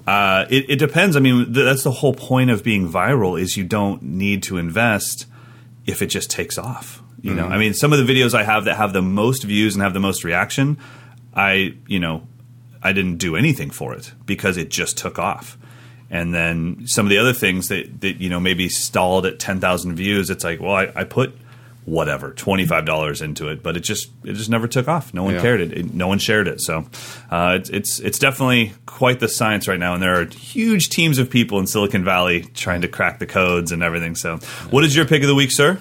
uh, 0.07 0.45
it, 0.51 0.71
it 0.71 0.77
depends. 0.79 1.17
I 1.17 1.21
mean, 1.21 1.53
th- 1.53 1.65
that's 1.65 1.83
the 1.83 1.91
whole 1.91 2.15
point 2.15 2.51
of 2.51 2.63
being 2.63 2.89
viral 2.91 3.41
is 3.41 3.57
you 3.57 3.65
don't 3.65 4.03
need 4.03 4.43
to 4.45 4.57
invest 4.59 5.27
if 5.87 6.01
it 6.03 6.07
just 6.07 6.31
takes 6.31 6.57
off. 6.59 7.03
You 7.25 7.35
know, 7.35 7.47
I 7.47 7.57
mean, 7.57 7.73
some 7.73 7.93
of 7.95 8.07
the 8.07 8.13
videos 8.13 8.35
I 8.35 8.43
have 8.43 8.67
that 8.67 8.77
have 8.77 8.93
the 8.93 9.01
most 9.01 9.45
views 9.45 9.75
and 9.75 9.83
have 9.83 9.95
the 9.95 10.01
most 10.01 10.25
reaction, 10.25 10.77
I 11.35 11.75
you 11.87 11.99
know, 11.99 12.27
I 12.83 12.93
didn't 12.93 13.17
do 13.17 13.35
anything 13.35 13.71
for 13.71 13.95
it 13.95 14.13
because 14.27 14.59
it 14.59 14.69
just 14.69 14.99
took 14.99 15.19
off. 15.19 15.57
And 16.11 16.35
then 16.35 16.87
some 16.87 17.07
of 17.07 17.11
the 17.11 17.17
other 17.19 17.33
things 17.33 17.69
that, 17.69 18.03
that 18.03 18.21
you 18.21 18.29
know 18.29 18.41
maybe 18.41 18.69
stalled 18.69 19.25
at 19.25 19.39
ten 19.39 19.59
thousand 19.59 19.97
views, 19.97 20.29
it's 20.29 20.45
like, 20.45 20.61
well, 20.61 20.75
I, 20.75 20.93
I 20.95 21.05
put 21.05 21.35
whatever 21.87 22.33
twenty 22.33 22.67
five 22.67 22.85
dollars 22.85 23.23
into 23.23 23.49
it, 23.49 23.63
but 23.63 23.77
it 23.77 23.81
just 23.81 24.11
it 24.23 24.35
just 24.35 24.51
never 24.51 24.69
took 24.69 24.87
off. 24.87 25.15
No 25.15 25.23
one 25.25 25.35
Yeah. 25.35 25.41
cared 25.41 25.61
it. 25.63 25.73
it. 25.73 25.95
No 25.95 26.09
one 26.09 26.19
shared 26.19 26.47
it. 26.47 26.61
So 26.61 26.85
uh, 27.31 27.57
it's 27.59 27.71
it's 27.71 27.99
it's 28.01 28.19
definitely 28.19 28.75
quite 28.85 29.19
the 29.21 29.29
science 29.29 29.67
right 29.67 29.79
now, 29.81 29.95
and 29.95 30.03
there 30.03 30.21
are 30.21 30.27
huge 30.27 30.91
teams 30.91 31.19
of 31.19 31.31
people 31.31 31.59
in 31.59 31.67
Silicon 31.67 32.05
Valley 32.05 32.43
trying 32.55 32.83
to 32.83 32.89
crack 32.89 33.19
the 33.19 33.27
codes 33.27 33.73
and 33.73 33.83
everything. 33.83 34.15
So, 34.15 34.37
what 34.71 34.85
is 34.85 34.95
your 34.95 35.07
pick 35.07 35.23
of 35.23 35.29
the 35.29 35.35
week, 35.35 35.51
sir? 35.53 35.79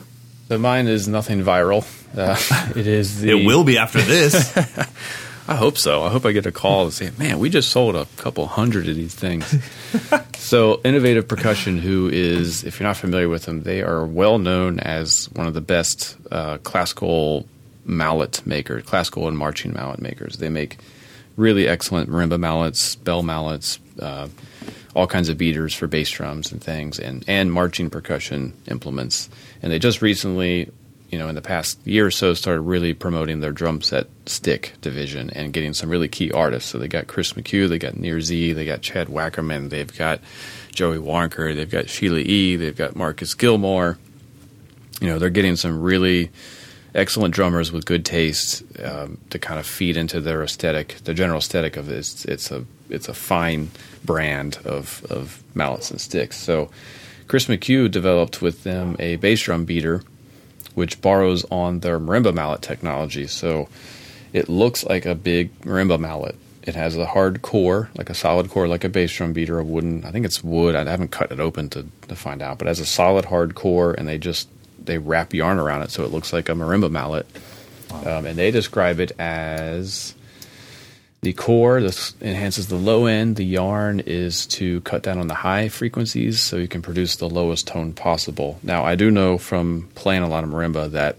So 0.49 0.57
mine 0.57 0.87
is 0.87 1.07
nothing 1.07 1.41
viral. 1.41 1.85
Uh, 2.15 2.37
it 2.79 2.87
is. 2.87 3.21
The, 3.21 3.31
It 3.31 3.45
will 3.45 3.63
be 3.63 3.77
after 3.77 4.01
this. 4.01 4.55
I 5.47 5.55
hope 5.55 5.77
so. 5.77 6.03
I 6.03 6.09
hope 6.09 6.25
I 6.25 6.31
get 6.31 6.45
a 6.45 6.51
call 6.51 6.85
and 6.85 6.93
say, 6.93 7.11
"Man, 7.17 7.39
we 7.39 7.49
just 7.49 7.69
sold 7.69 7.95
a 7.95 8.05
couple 8.17 8.47
hundred 8.47 8.87
of 8.87 8.95
these 8.95 9.13
things." 9.13 9.53
so, 10.37 10.79
Innovative 10.85 11.27
Percussion, 11.27 11.77
who 11.79 12.09
is, 12.09 12.63
if 12.63 12.79
you're 12.79 12.87
not 12.87 12.95
familiar 12.95 13.27
with 13.27 13.43
them, 13.43 13.63
they 13.63 13.81
are 13.81 14.05
well 14.05 14.37
known 14.37 14.79
as 14.79 15.29
one 15.33 15.47
of 15.47 15.53
the 15.53 15.61
best 15.61 16.15
uh, 16.31 16.59
classical 16.59 17.45
mallet 17.83 18.45
makers, 18.47 18.83
classical 18.83 19.27
and 19.27 19.37
marching 19.37 19.73
mallet 19.73 20.01
makers. 20.01 20.37
They 20.37 20.49
make 20.49 20.77
really 21.35 21.67
excellent 21.67 22.09
marimba 22.09 22.39
mallets, 22.39 22.95
bell 22.95 23.21
mallets, 23.23 23.79
uh, 23.99 24.27
all 24.95 25.07
kinds 25.07 25.29
of 25.29 25.37
beaters 25.37 25.73
for 25.73 25.87
bass 25.87 26.09
drums 26.09 26.51
and 26.51 26.63
things, 26.63 26.99
and 26.99 27.23
and 27.27 27.51
marching 27.51 27.89
percussion 27.89 28.53
implements. 28.67 29.29
And 29.61 29.71
they 29.71 29.79
just 29.79 30.01
recently, 30.01 30.71
you 31.09 31.19
know, 31.19 31.27
in 31.27 31.35
the 31.35 31.41
past 31.41 31.79
year 31.85 32.05
or 32.05 32.11
so, 32.11 32.33
started 32.33 32.61
really 32.61 32.93
promoting 32.93 33.39
their 33.39 33.51
drum 33.51 33.81
set 33.81 34.07
stick 34.25 34.73
division 34.81 35.29
and 35.31 35.53
getting 35.53 35.73
some 35.73 35.89
really 35.89 36.07
key 36.07 36.31
artists. 36.31 36.69
So 36.69 36.77
they 36.77 36.87
got 36.87 37.07
Chris 37.07 37.33
McHugh, 37.33 37.69
they 37.69 37.79
got 37.79 37.97
Nir 37.97 38.21
Z, 38.21 38.53
they 38.53 38.65
got 38.65 38.81
Chad 38.81 39.07
Wackerman, 39.07 39.69
they've 39.69 39.97
got 39.97 40.19
Joey 40.71 40.97
Waronker, 40.97 41.55
they've 41.55 41.69
got 41.69 41.89
Sheila 41.89 42.19
E, 42.19 42.55
they've 42.55 42.75
got 42.75 42.95
Marcus 42.95 43.33
Gilmore. 43.33 43.97
You 45.01 45.07
know, 45.09 45.19
they're 45.19 45.29
getting 45.29 45.55
some 45.55 45.81
really 45.81 46.31
excellent 46.95 47.33
drummers 47.33 47.71
with 47.71 47.85
good 47.85 48.05
taste 48.05 48.63
um, 48.83 49.17
to 49.31 49.39
kind 49.39 49.59
of 49.59 49.65
feed 49.65 49.97
into 49.97 50.21
their 50.21 50.43
aesthetic, 50.43 50.95
the 51.03 51.13
general 51.13 51.39
aesthetic 51.39 51.75
of 51.75 51.89
it. 51.89 51.97
It's, 51.97 52.25
it's 52.25 52.51
a 52.51 52.65
it's 52.93 53.09
a 53.09 53.13
fine 53.13 53.71
brand 54.05 54.57
of 54.65 55.05
of 55.09 55.43
mallets 55.55 55.91
and 55.91 55.99
sticks. 55.99 56.37
So 56.37 56.69
Chris 57.27 57.45
McHugh 57.47 57.89
developed 57.89 58.41
with 58.41 58.63
them 58.63 58.95
a 58.99 59.15
bass 59.17 59.41
drum 59.41 59.65
beater, 59.65 60.03
which 60.75 61.01
borrows 61.01 61.45
on 61.45 61.79
their 61.79 61.99
marimba 61.99 62.33
mallet 62.33 62.61
technology. 62.61 63.27
So 63.27 63.69
it 64.33 64.49
looks 64.49 64.83
like 64.83 65.05
a 65.05 65.15
big 65.15 65.59
marimba 65.61 65.99
mallet. 65.99 66.35
It 66.63 66.75
has 66.75 66.95
a 66.95 67.05
hard 67.05 67.41
core, 67.41 67.89
like 67.95 68.09
a 68.09 68.13
solid 68.13 68.49
core, 68.49 68.67
like 68.67 68.85
a 68.85 68.89
bass 68.89 69.11
drum 69.11 69.33
beater, 69.33 69.59
a 69.59 69.63
wooden. 69.63 70.05
I 70.05 70.11
think 70.11 70.25
it's 70.25 70.43
wood. 70.43 70.75
I 70.75 70.89
haven't 70.89 71.11
cut 71.11 71.31
it 71.31 71.39
open 71.39 71.69
to, 71.71 71.85
to 72.07 72.15
find 72.15 72.41
out, 72.41 72.57
but 72.57 72.67
it 72.67 72.69
has 72.69 72.79
a 72.79 72.85
solid 72.85 73.25
hard 73.25 73.53
core, 73.53 73.93
and 73.93 74.07
they 74.07 74.17
just 74.17 74.47
they 74.83 74.97
wrap 74.97 75.33
yarn 75.33 75.59
around 75.59 75.81
it 75.81 75.91
so 75.91 76.03
it 76.03 76.11
looks 76.11 76.33
like 76.33 76.49
a 76.49 76.53
marimba 76.53 76.89
mallet. 76.89 77.25
Um, 78.05 78.25
and 78.25 78.37
they 78.37 78.49
describe 78.49 78.99
it 78.99 79.11
as 79.19 80.12
the 81.24 81.32
core 81.32 81.80
this 81.80 82.13
enhances 82.21 82.67
the 82.67 82.76
low 82.76 83.05
end. 83.05 83.38
The 83.38 83.45
yarn 83.45 84.01
is 84.01 84.45
to 84.47 84.82
cut 84.82 85.03
down 85.03 85.19
on 85.19 85.28
the 85.28 85.34
high 85.34 85.69
frequencies 85.69 86.41
so 86.41 86.57
you 86.57 86.67
can 86.67 86.82
produce 86.82 87.15
the 87.15 87.30
lowest 87.30 87.65
tone 87.65 87.93
possible. 87.93 88.59
Now, 88.61 88.84
I 88.84 88.95
do 88.95 89.09
know 89.09 89.38
from 89.38 89.89
playing 89.95 90.24
a 90.24 90.28
lot 90.28 90.43
of 90.43 90.49
marimba 90.49 90.91
that 90.91 91.17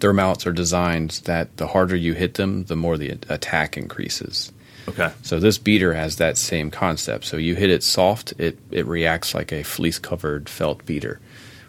their 0.00 0.12
mallets 0.12 0.48
are 0.48 0.52
designed 0.52 1.22
that 1.26 1.56
the 1.58 1.68
harder 1.68 1.94
you 1.94 2.14
hit 2.14 2.34
them, 2.34 2.64
the 2.64 2.74
more 2.74 2.98
the 2.98 3.10
attack 3.28 3.76
increases. 3.76 4.52
okay. 4.88 5.12
So 5.22 5.38
this 5.38 5.58
beater 5.58 5.94
has 5.94 6.16
that 6.16 6.36
same 6.36 6.72
concept. 6.72 7.24
So 7.24 7.36
you 7.36 7.54
hit 7.54 7.70
it 7.70 7.84
soft, 7.84 8.34
it 8.38 8.58
it 8.72 8.84
reacts 8.84 9.32
like 9.32 9.52
a 9.52 9.62
fleece 9.62 10.00
covered 10.00 10.48
felt 10.48 10.84
beater. 10.86 11.20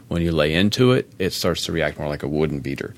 When 0.08 0.24
you 0.24 0.32
lay 0.32 0.56
into 0.56 0.94
it, 0.94 1.12
it 1.20 1.32
starts 1.32 1.66
to 1.66 1.72
react 1.72 2.00
more 2.00 2.10
like 2.10 2.24
a 2.24 2.28
wooden 2.28 2.60
beater. 2.60 2.96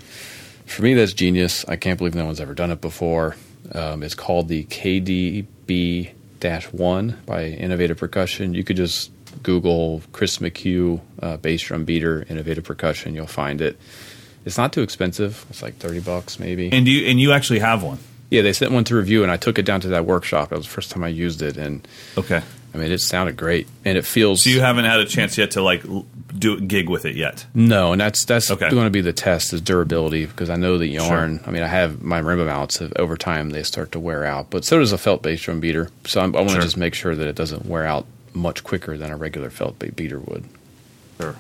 For 0.66 0.84
me, 0.84 0.94
that's 0.94 1.14
genius. 1.14 1.66
I 1.68 1.76
can't 1.76 1.98
believe 1.98 2.16
no 2.16 2.26
one's 2.26 2.40
ever 2.42 2.54
done 2.54 2.72
it 2.72 2.80
before. 2.80 3.36
Um, 3.74 4.04
it's 4.04 4.16
called 4.16 4.48
the 4.48 4.64
KDB 4.66 6.14
1 6.72 7.18
by 7.26 7.46
Innovative 7.46 7.98
Percussion. 7.98 8.54
You 8.54 8.64
could 8.64 8.78
just 8.78 9.12
Google 9.44 10.02
Chris 10.12 10.38
McHugh 10.38 11.02
uh, 11.22 11.38
bass 11.38 11.62
drum 11.64 11.86
beater, 11.86 12.26
Innovative 12.30 12.64
Percussion. 12.64 13.16
You'll 13.16 13.28
find 13.28 13.62
it. 13.62 13.78
It's 14.46 14.58
not 14.58 14.72
too 14.72 14.82
expensive. 14.82 15.46
It's 15.50 15.62
like 15.62 15.76
30 15.78 16.02
bucks 16.02 16.40
maybe. 16.40 16.72
And 16.72 16.88
you 16.88 17.06
and 17.08 17.20
you 17.20 17.32
actually 17.32 17.60
have 17.60 17.84
one. 17.84 18.00
Yeah, 18.30 18.42
they 18.42 18.52
sent 18.54 18.72
one 18.74 18.84
to 18.86 18.96
review, 18.96 19.24
and 19.24 19.32
I 19.32 19.38
took 19.38 19.58
it 19.58 19.64
down 19.64 19.80
to 19.82 19.88
that 19.90 20.06
workshop. 20.06 20.52
It 20.52 20.58
was 20.58 20.66
the 20.68 20.72
first 20.74 20.92
time 20.92 21.04
I 21.04 21.08
used 21.08 21.42
it, 21.42 21.56
and 21.58 21.88
Okay. 22.18 22.42
I 22.74 22.78
mean, 22.78 22.92
it 22.92 23.00
sounded 23.00 23.38
great, 23.38 23.68
and 23.86 23.98
it 23.98 24.06
feels. 24.06 24.44
So 24.44 24.50
you 24.50 24.60
haven't 24.60 24.84
had 24.86 25.00
a 25.00 25.06
chance 25.06 25.38
yet 25.38 25.52
to 25.52 25.62
like 25.62 25.84
do 26.38 26.60
gig 26.60 26.90
with 26.90 27.06
it 27.06 27.16
yet. 27.16 27.46
no, 27.56 27.94
and 27.94 28.02
that's 28.02 28.26
that's 28.26 28.52
Okay. 28.52 28.70
going 28.70 28.84
to 28.84 28.90
be 28.92 29.00
the 29.02 29.14
test 29.14 29.54
is 29.54 29.62
durability 29.62 30.26
because 30.26 30.50
I 30.50 30.58
know 30.58 30.78
the 30.78 30.88
yarn. 30.88 31.40
I 31.48 31.52
mean, 31.52 31.64
I 31.64 31.68
have 31.68 32.04
my 32.04 32.22
marimba 32.22 32.46
mounts. 32.46 32.78
have- 32.80 32.92
Over 32.98 33.16
time, 33.16 33.52
they 33.52 33.64
start 33.64 33.94
to 33.94 34.00
wear 34.00 34.26
out, 34.26 34.50
but 34.50 34.66
so 34.66 34.78
does 34.80 34.92
a 34.92 34.98
felt 34.98 35.24
bass 35.24 35.42
drum 35.42 35.62
beater. 35.62 35.90
So 36.06 36.20
I'm, 36.22 36.36
I 36.36 36.40
want 36.40 36.50
to 36.50 36.56
Sure. 36.56 36.62
just 36.64 36.78
make 36.78 36.94
sure 36.94 37.16
that 37.16 37.28
it 37.28 37.36
doesn't 37.36 37.66
wear 37.66 37.86
out 37.86 38.06
much 38.34 38.64
quicker 38.64 38.98
than 38.98 39.10
a 39.10 39.18
regular 39.18 39.50
felt 39.50 39.80
beater 39.96 40.20
would. 40.20 40.44
Sure. 41.20 41.36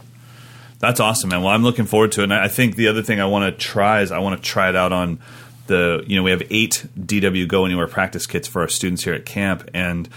That's 0.80 1.00
awesome, 1.00 1.30
man. 1.30 1.42
Well, 1.44 1.54
I'm 1.54 1.64
looking 1.64 1.86
forward 1.86 2.12
to 2.14 2.22
it. 2.22 2.26
And 2.26 2.34
I 2.34 2.48
think 2.48 2.76
the 2.78 2.88
other 2.88 3.02
thing 3.04 3.20
I 3.20 3.26
want 3.26 3.46
to 3.46 3.52
try 3.66 4.02
is 4.02 4.12
I 4.12 4.20
want 4.20 4.42
to 4.42 4.48
try 4.50 4.70
it 4.70 4.76
out 4.76 4.94
on 4.94 5.20
the, 5.68 6.04
you 6.08 6.16
know, 6.16 6.24
we 6.24 6.32
have 6.32 6.44
eight 6.50 6.86
DW 7.00 7.48
Go 7.48 7.66
Anywhere 7.66 7.88
practice 7.88 8.26
kits 8.26 8.48
for 8.48 8.62
our 8.62 8.68
students 8.68 9.04
here 9.04 9.14
at 9.14 9.26
camp. 9.26 9.70
And 9.74 10.10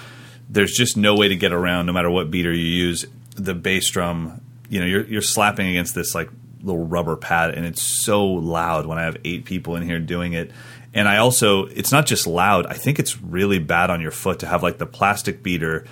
there's 0.48 0.72
just 0.72 0.96
no 0.96 1.14
way 1.14 1.28
to 1.28 1.36
get 1.36 1.52
around, 1.52 1.86
no 1.86 1.92
matter 1.92 2.10
what 2.10 2.30
beater 2.30 2.52
you 2.52 2.64
use, 2.64 3.06
the 3.36 3.54
bass 3.54 3.88
drum. 3.90 4.40
You 4.68 4.80
know, 4.80 4.86
you're, 4.86 5.06
you're 5.06 5.22
slapping 5.22 5.68
against 5.68 5.94
this 5.94 6.14
like 6.14 6.30
little 6.62 6.86
rubber 6.86 7.16
pad, 7.16 7.54
and 7.54 7.64
it's 7.64 7.82
so 7.82 8.26
loud 8.26 8.86
when 8.86 8.98
I 8.98 9.04
have 9.04 9.16
eight 9.24 9.44
people 9.44 9.76
in 9.76 9.82
here 9.82 9.98
doing 9.98 10.32
it. 10.32 10.50
And 10.92 11.08
I 11.08 11.18
also, 11.18 11.66
it's 11.66 11.92
not 11.92 12.06
just 12.06 12.26
loud, 12.26 12.66
I 12.66 12.74
think 12.74 12.98
it's 12.98 13.20
really 13.22 13.58
bad 13.58 13.90
on 13.90 14.00
your 14.00 14.10
foot 14.10 14.40
to 14.40 14.46
have 14.46 14.62
like 14.62 14.78
the 14.78 14.86
plastic 14.86 15.42
beater 15.42 15.84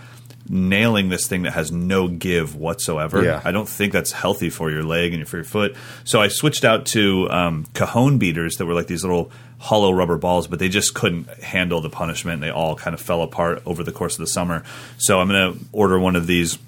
nailing 0.51 1.09
this 1.09 1.27
thing 1.27 1.43
that 1.43 1.53
has 1.53 1.71
no 1.73 2.09
give 2.09 2.55
whatsoever. 2.55 3.23
Yeah. 3.23 3.43
I 3.45 3.53
don't 3.53 3.69
think 3.69 3.93
that's 3.93 4.13
healthy 4.13 4.51
for 4.51 4.71
your 4.71 4.83
leg 4.83 5.13
and 5.13 5.27
for 5.29 5.37
your 5.37 5.45
foot. 5.45 5.77
So 6.05 6.21
I 6.21 6.29
switched 6.29 6.65
out 6.65 6.87
to 6.87 7.29
um, 7.31 7.67
cajon 7.75 8.19
beaters 8.19 8.57
that 8.57 8.67
were 8.67 8.75
like 8.75 8.87
these 8.87 9.03
little 9.03 9.31
hollow 9.59 9.93
rubber 9.93 10.17
balls, 10.17 10.47
but 10.47 10.59
they 10.59 10.69
just 10.69 10.95
couldn't 10.95 11.29
handle 11.43 11.81
the 11.81 11.91
punishment. 11.91 12.41
They 12.41 12.51
all 12.51 12.77
kind 12.77 12.95
of 12.95 13.01
fell 13.01 13.23
apart 13.23 13.63
over 13.67 13.83
the 13.83 13.93
course 13.93 14.15
of 14.15 14.21
the 14.21 14.27
summer. 14.27 14.63
So 14.99 15.21
I'm 15.21 15.29
going 15.29 15.55
to 15.55 15.65
order 15.73 15.99
one 15.99 16.17
of 16.17 16.27
these 16.27 16.59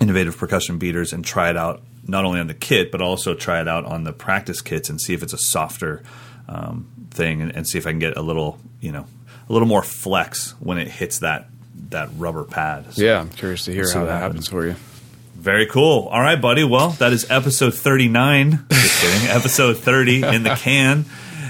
innovative 0.00 0.36
percussion 0.36 0.78
beaters 0.78 1.12
and 1.12 1.24
try 1.24 1.50
it 1.50 1.56
out 1.56 1.82
not 2.06 2.24
only 2.24 2.40
on 2.40 2.46
the 2.48 2.54
kit 2.54 2.90
but 2.90 3.00
also 3.00 3.34
try 3.34 3.60
it 3.60 3.68
out 3.68 3.84
on 3.84 4.04
the 4.04 4.12
practice 4.12 4.60
kits 4.60 4.90
and 4.90 5.00
see 5.00 5.14
if 5.14 5.22
it's 5.22 5.32
a 5.32 5.38
softer 5.38 6.02
um, 6.48 6.88
thing 7.10 7.40
and, 7.40 7.54
and 7.54 7.66
see 7.66 7.78
if 7.78 7.86
I 7.86 7.90
can 7.90 7.98
get 7.98 8.16
a 8.16 8.22
little 8.22 8.58
you 8.80 8.92
know 8.92 9.06
a 9.48 9.52
little 9.52 9.68
more 9.68 9.82
flex 9.82 10.52
when 10.60 10.78
it 10.78 10.88
hits 10.88 11.20
that 11.20 11.48
that 11.90 12.10
rubber 12.16 12.44
pad. 12.44 12.92
So- 12.94 13.02
Yeah, 13.02 13.20
I'm 13.20 13.30
curious 13.30 13.64
to 13.66 13.72
hear 13.72 13.84
how 13.90 14.04
that 14.04 14.20
happens. 14.20 14.46
happens 14.46 14.48
for 14.48 14.66
you. 14.66 14.76
very 15.36 15.66
cool. 15.66 16.08
All 16.08 16.20
right, 16.20 16.40
buddy. 16.40 16.64
Well, 16.64 16.90
that 17.00 17.12
is 17.12 17.30
episode 17.30 17.74
39. 17.74 18.64
Just 18.70 19.00
kidding. 19.02 19.28
episode 19.28 19.76
30 19.78 20.22
in 20.22 20.42
the 20.42 20.54
can. 20.56 21.04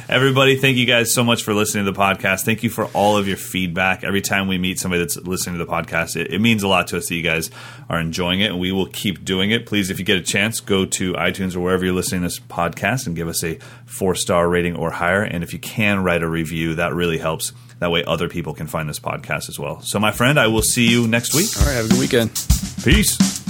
Everybody, 0.06 0.56
thank 0.56 0.76
you 0.76 0.84
guys 0.84 1.14
so 1.14 1.24
much 1.24 1.42
for 1.44 1.54
listening 1.54 1.86
to 1.86 1.90
the 1.92 1.98
podcast. 1.98 2.44
Thank 2.44 2.62
you 2.62 2.68
for 2.68 2.84
all 2.88 3.16
of 3.16 3.26
your 3.26 3.38
feedback. 3.38 4.04
Every 4.04 4.20
time 4.20 4.48
we 4.48 4.58
meet 4.58 4.78
somebody 4.78 5.00
that's 5.02 5.16
listening 5.16 5.58
to 5.58 5.64
the 5.64 5.70
podcast, 5.70 6.14
it, 6.16 6.30
it 6.30 6.40
means 6.40 6.62
a 6.62 6.68
lot 6.68 6.88
to 6.88 6.98
us 6.98 7.08
that 7.08 7.14
you 7.14 7.22
guys 7.22 7.50
are 7.88 7.98
enjoying 7.98 8.40
it, 8.40 8.50
and 8.50 8.60
we 8.60 8.70
will 8.70 8.84
keep 8.84 9.24
doing 9.24 9.50
it. 9.50 9.64
Please, 9.64 9.88
if 9.88 9.98
you 9.98 10.04
get 10.04 10.18
a 10.18 10.22
chance, 10.22 10.60
go 10.60 10.84
to 10.84 11.14
iTunes 11.14 11.56
or 11.56 11.60
wherever 11.60 11.86
you're 11.86 11.94
listening 11.94 12.20
to 12.20 12.26
this 12.26 12.38
podcast 12.38 13.06
and 13.06 13.16
give 13.16 13.28
us 13.28 13.42
a 13.42 13.58
four 13.86 14.14
star 14.14 14.46
rating 14.46 14.76
or 14.76 14.90
higher. 14.90 15.22
And 15.22 15.42
if 15.42 15.54
you 15.54 15.58
can 15.58 16.02
write 16.04 16.22
a 16.22 16.28
review, 16.28 16.74
that 16.74 16.92
really 16.94 17.16
helps. 17.18 17.52
That 17.80 17.90
way, 17.90 18.04
other 18.04 18.28
people 18.28 18.54
can 18.54 18.66
find 18.66 18.88
this 18.88 19.00
podcast 19.00 19.48
as 19.48 19.58
well. 19.58 19.80
So, 19.80 19.98
my 19.98 20.12
friend, 20.12 20.38
I 20.38 20.46
will 20.46 20.62
see 20.62 20.88
you 20.88 21.06
next 21.06 21.34
week. 21.34 21.48
All 21.58 21.66
right, 21.66 21.74
have 21.74 21.86
a 21.86 21.88
good 21.88 21.98
weekend. 21.98 22.30
Peace. 22.82 23.43